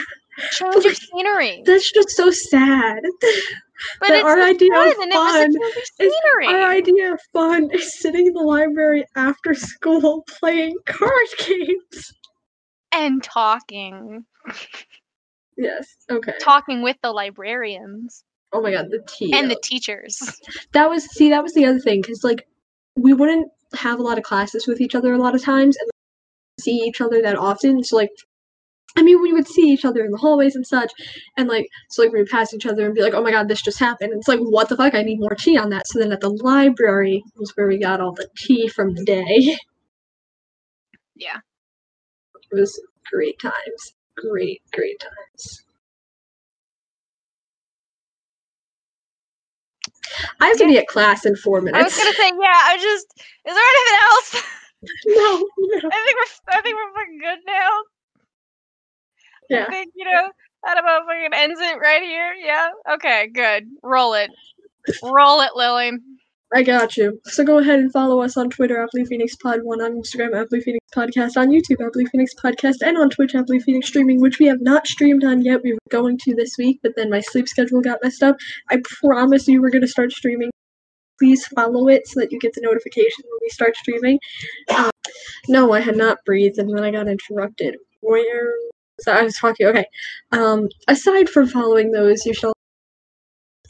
Change 0.52 0.86
of 0.86 0.98
scenery. 0.98 1.62
That's 1.66 1.92
just 1.92 2.10
so 2.10 2.32
sad. 2.32 3.00
But 4.00 4.08
that 4.08 4.16
it's 4.16 4.26
our 4.26 4.42
idea 4.42 4.72
fun, 4.72 4.88
of 4.88 4.96
fun 4.96 5.52
it 5.54 5.60
was 5.60 5.76
a 5.76 6.04
is 6.04 6.14
scenery. 6.40 6.48
Our 6.64 6.72
idea 6.72 7.14
of 7.14 7.20
fun 7.34 7.70
is 7.72 8.00
sitting 8.00 8.28
in 8.28 8.34
the 8.34 8.42
library 8.42 9.06
after 9.16 9.54
school 9.54 10.24
playing 10.28 10.76
card 10.86 11.12
games. 11.46 12.14
and 12.92 13.22
talking. 13.24 14.26
Yes. 15.58 15.96
Okay. 16.10 16.34
Talking 16.42 16.82
with 16.82 16.98
the 17.02 17.12
librarians 17.12 18.24
Oh 18.54 18.62
my 18.62 18.72
god, 18.72 18.92
the 18.92 19.04
tea. 19.08 19.34
and 19.34 19.50
the 19.50 19.60
teachers. 19.62 20.22
that 20.74 20.90
was 20.90 21.06
see 21.06 21.30
that 21.30 21.44
was 21.44 21.54
the 21.54 21.66
other 21.66 21.80
thing 21.80 22.02
because 22.02 22.24
like 22.24 22.48
we 22.96 23.12
wouldn't 23.14 23.52
have 23.74 24.00
a 24.00 24.04
lot 24.04 24.20
of 24.20 24.24
classes 24.24 24.68
with 24.68 24.80
each 24.80 24.94
other 24.94 25.14
a 25.14 25.18
lot 25.18 25.34
of 25.34 25.44
times 25.44 25.76
and 25.76 25.90
see 26.60 26.78
each 26.78 27.02
other 27.02 27.22
that 27.22 27.36
often. 27.38 27.84
So 27.84 27.98
like. 27.98 28.12
I 28.96 29.02
mean, 29.02 29.24
we 29.24 29.34
would 29.34 29.48
see 29.48 29.72
each 29.72 29.86
other 29.86 30.06
in 30.06 30.12
the 30.12 30.20
hallways 30.20 30.56
and 30.56 30.68
such, 30.68 30.92
and 31.36 31.50
like, 31.50 31.68
so 31.90 32.04
like 32.04 32.12
we 32.12 32.20
would 32.20 32.30
pass 32.30 32.54
each 32.54 32.68
other 32.68 32.86
and 32.86 32.94
be 32.94 33.02
like, 33.02 33.16
"Oh 33.16 33.24
my 33.24 33.32
god, 33.32 33.48
this 33.48 33.64
just 33.64 33.80
happened." 33.80 34.12
And 34.12 34.20
it's 34.20 34.28
like, 34.28 34.40
"What 34.40 34.70
the 34.70 34.78
fuck? 34.78 34.94
I 34.94 35.02
need 35.02 35.20
more 35.20 35.34
tea 35.34 35.58
on 35.58 35.72
that." 35.72 35.88
So 35.88 35.98
then 35.98 36.12
at 36.12 36.22
the 36.22 36.30
library 36.30 37.24
was 37.36 37.52
where 37.58 37.66
we 37.66 37.80
got 37.80 38.02
all 38.02 38.12
the 38.12 38.30
tea 38.38 38.68
from 38.68 38.94
the 38.94 39.04
day. 39.04 39.58
Yeah. 41.16 41.38
It 42.52 42.56
was 42.56 42.80
great 43.12 43.40
times. 43.40 43.96
Great, 44.18 44.62
great 44.74 45.00
times. 45.00 45.64
I 50.42 50.48
have 50.48 50.58
to 50.58 50.66
be 50.68 50.78
at 50.78 50.88
class 50.88 51.26
in 51.26 51.36
four 51.36 51.62
minutes. 51.62 51.80
I 51.80 51.84
was 51.84 51.98
gonna 51.98 52.14
say, 52.14 52.32
yeah. 52.42 52.62
I 52.64 52.78
just 52.78 53.08
is 53.46 53.56
there 53.56 53.72
anything 53.76 54.00
else? 54.04 54.44
no, 55.08 55.50
no. 55.58 55.90
I 55.92 56.04
think 56.06 56.18
we're 56.18 56.58
I 56.58 56.62
think 56.62 56.76
we're 56.78 56.94
fucking 56.94 57.20
good 57.20 57.40
now. 57.48 57.70
Yeah. 59.50 59.66
I 59.68 59.72
think 59.72 59.94
you 59.96 60.06
know 60.06 60.32
that 60.66 60.80
about 60.80 61.04
fucking 61.08 61.32
ends 61.34 61.60
it 61.62 61.78
right 61.80 62.04
here. 62.04 62.34
Yeah. 62.34 62.70
Okay. 62.96 63.28
Good. 63.34 63.66
Roll 63.84 64.14
it. 64.16 64.32
Roll 65.04 65.42
it, 65.42 65.52
Lily. 65.56 65.92
I 66.56 66.62
got 66.62 66.98
you. 66.98 67.20
So 67.26 67.44
go 67.44 67.58
ahead 67.58 67.80
and 67.80 67.92
follow 67.92 68.22
us 68.22 68.38
on 68.38 68.52
Twitter 68.52 68.82
at 68.84 68.90
Blue 68.92 69.06
Phoenix 69.06 69.36
Pod 69.36 69.62
One, 69.64 69.82
on 69.82 69.94
Instagram 69.94 70.40
at 70.40 70.50
Blue 70.50 70.62
Phoenix 70.62 70.86
Podcast, 70.96 71.36
on 71.36 71.50
YouTube 71.50 71.84
at 71.84 71.94
Blue 71.94 72.06
Phoenix 72.06 72.34
Podcast, 72.36 72.86
and 72.86 72.96
on 72.96 73.10
Twitch 73.10 73.34
at 73.34 73.48
Blue 73.48 73.60
Phoenix 73.60 73.88
Streaming, 73.88 74.22
which 74.22 74.38
we 74.38 74.46
have 74.46 74.62
not 74.62 74.86
streamed 74.86 75.24
on 75.24 75.42
yet. 75.42 75.64
We 75.64 75.74
were 75.74 75.80
going 75.90 76.20
to 76.20 76.36
this 76.36 76.56
week, 76.60 76.80
but 76.84 76.94
then 76.96 77.10
my 77.10 77.22
sleep 77.22 77.48
schedule 77.48 77.82
got 77.82 78.00
messed 78.04 78.22
up. 78.22 78.38
I 78.70 78.82
promise 79.02 79.48
you 79.48 79.62
we're 79.62 79.72
gonna 79.72 79.88
start 79.88 80.12
streaming. 80.12 80.52
Please 81.20 81.44
follow 81.48 81.88
it 81.88 82.08
so 82.08 82.20
that 82.20 82.32
you 82.32 82.40
get 82.40 82.54
the 82.54 82.62
notification 82.62 83.24
when 83.24 83.40
we 83.42 83.50
start 83.50 83.76
streaming. 83.76 84.20
Um, 84.76 84.92
no, 85.48 85.74
I 85.74 85.80
had 85.80 85.98
not 85.98 86.20
breathed, 86.24 86.60
and 86.60 86.70
then 86.70 86.84
I 86.84 86.92
got 86.92 87.08
interrupted. 87.08 87.78
Where? 88.02 88.54
So 89.00 89.12
I 89.12 89.24
was 89.24 89.36
talking. 89.38 89.66
Okay. 89.68 89.86
Um, 90.32 90.70
aside 90.88 91.30
from 91.30 91.48
following 91.48 91.92
those, 91.92 92.28
you 92.28 92.34
shall 92.36 92.53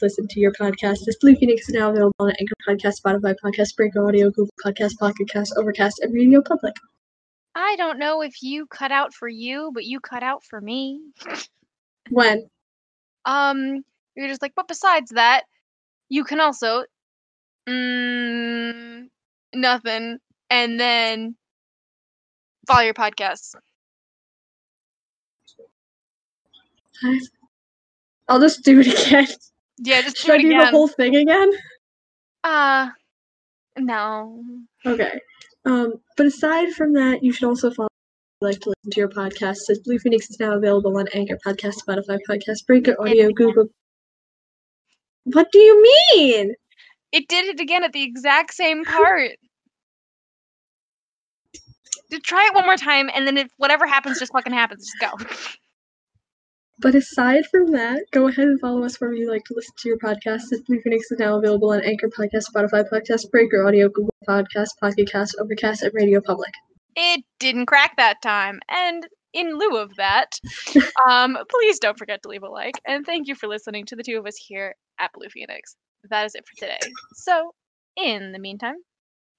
listen 0.02 0.26
to 0.28 0.40
your 0.40 0.52
podcast. 0.52 1.04
This 1.04 1.16
Blue 1.20 1.36
Phoenix 1.36 1.68
is 1.68 1.74
now 1.74 1.90
available 1.90 2.14
on 2.18 2.32
Anchor 2.40 2.54
Podcast, 2.68 3.00
Spotify 3.00 3.34
Podcast, 3.42 3.76
Breaker 3.76 4.06
Audio, 4.06 4.30
Google 4.30 4.52
Podcast, 4.64 4.98
Pocket 4.98 5.28
Cast, 5.28 5.54
Overcast, 5.56 6.00
and 6.00 6.12
Radio 6.12 6.42
Public. 6.42 6.74
I 7.54 7.76
don't 7.76 7.98
know 7.98 8.20
if 8.20 8.42
you 8.42 8.66
cut 8.66 8.90
out 8.90 9.14
for 9.14 9.28
you, 9.28 9.70
but 9.72 9.84
you 9.84 10.00
cut 10.00 10.22
out 10.22 10.42
for 10.44 10.60
me. 10.60 11.00
When? 12.10 12.48
Um, 13.24 13.84
you're 14.16 14.28
just 14.28 14.42
like, 14.42 14.54
but 14.56 14.68
besides 14.68 15.10
that, 15.10 15.44
you 16.08 16.24
can 16.24 16.40
also, 16.40 16.84
mm, 17.68 19.04
nothing, 19.54 20.18
and 20.50 20.80
then 20.80 21.36
follow 22.66 22.82
your 22.82 22.94
podcasts. 22.94 23.54
I'll 28.28 28.40
just 28.40 28.64
do 28.64 28.80
it 28.80 28.86
again. 29.06 29.28
Yeah, 29.78 30.02
just 30.02 30.18
Should 30.18 30.30
I 30.30 30.38
do 30.38 30.48
the 30.48 30.66
whole 30.66 30.88
thing 30.88 31.16
again? 31.16 31.50
Uh, 32.44 32.90
no. 33.78 34.42
Okay. 34.86 35.20
Um, 35.64 35.94
but 36.16 36.26
aside 36.26 36.72
from 36.72 36.92
that, 36.94 37.22
you 37.22 37.32
should 37.32 37.48
also 37.48 37.70
follow. 37.70 37.88
Like 38.40 38.60
to 38.60 38.70
listen 38.70 38.90
to 38.90 39.00
your 39.00 39.08
podcast. 39.08 39.56
Says 39.56 39.78
Blue 39.78 39.98
Phoenix 39.98 40.28
is 40.28 40.38
now 40.38 40.54
available 40.54 40.98
on 40.98 41.06
Anchor 41.14 41.38
Podcast, 41.46 41.76
Spotify 41.86 42.18
Podcast, 42.28 42.66
Breaker 42.66 42.94
Audio, 43.00 43.30
Google. 43.30 43.68
What 45.24 45.50
do 45.50 45.58
you 45.58 45.82
mean? 45.82 46.54
It 47.12 47.26
did 47.28 47.46
it 47.46 47.60
again 47.60 47.84
at 47.84 47.92
the 47.92 48.02
exact 48.02 48.52
same 48.52 48.84
part. 48.84 49.30
Just 52.10 52.24
try 52.24 52.46
it 52.46 52.54
one 52.54 52.66
more 52.66 52.76
time, 52.76 53.08
and 53.14 53.26
then 53.26 53.38
if 53.38 53.48
whatever 53.56 53.86
happens, 53.86 54.18
just 54.18 54.32
fucking 54.32 54.52
happens. 54.52 54.84
Just 55.00 55.00
go. 55.00 55.26
But 56.78 56.94
aside 56.94 57.46
from 57.46 57.70
that, 57.72 58.04
go 58.10 58.26
ahead 58.26 58.48
and 58.48 58.60
follow 58.60 58.84
us 58.84 59.00
wherever 59.00 59.16
you 59.16 59.30
like 59.30 59.44
to 59.44 59.54
listen 59.54 59.74
to 59.78 59.88
your 59.88 59.98
podcast. 59.98 60.42
Blue 60.66 60.80
Phoenix 60.80 61.10
is 61.10 61.18
now 61.18 61.38
available 61.38 61.70
on 61.70 61.82
Anchor 61.82 62.08
Podcast, 62.08 62.44
Spotify 62.52 62.84
Podcast, 62.90 63.30
Breaker 63.30 63.66
Audio, 63.66 63.88
Google 63.88 64.14
Podcast, 64.28 64.70
Pocket 64.80 65.08
Cast, 65.10 65.36
Overcast, 65.40 65.82
and 65.82 65.92
Radio 65.94 66.20
Public. 66.20 66.52
It 66.96 67.24
didn't 67.38 67.66
crack 67.66 67.96
that 67.96 68.22
time, 68.22 68.60
and 68.68 69.06
in 69.32 69.58
lieu 69.58 69.76
of 69.76 69.94
that, 69.96 70.30
um, 71.08 71.38
please 71.50 71.78
don't 71.78 71.98
forget 71.98 72.22
to 72.22 72.28
leave 72.28 72.42
a 72.42 72.48
like, 72.48 72.74
and 72.86 73.06
thank 73.06 73.28
you 73.28 73.34
for 73.34 73.48
listening 73.48 73.84
to 73.86 73.96
the 73.96 74.02
two 74.02 74.18
of 74.18 74.26
us 74.26 74.36
here 74.36 74.74
at 74.98 75.12
Blue 75.12 75.28
Phoenix. 75.28 75.76
That 76.10 76.26
is 76.26 76.34
it 76.34 76.44
for 76.46 76.60
today. 76.60 76.78
So, 77.14 77.52
in 77.96 78.32
the 78.32 78.38
meantime, 78.38 78.76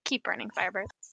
keep 0.05 0.23
burning 0.23 0.49
Firebirds. 0.57 1.04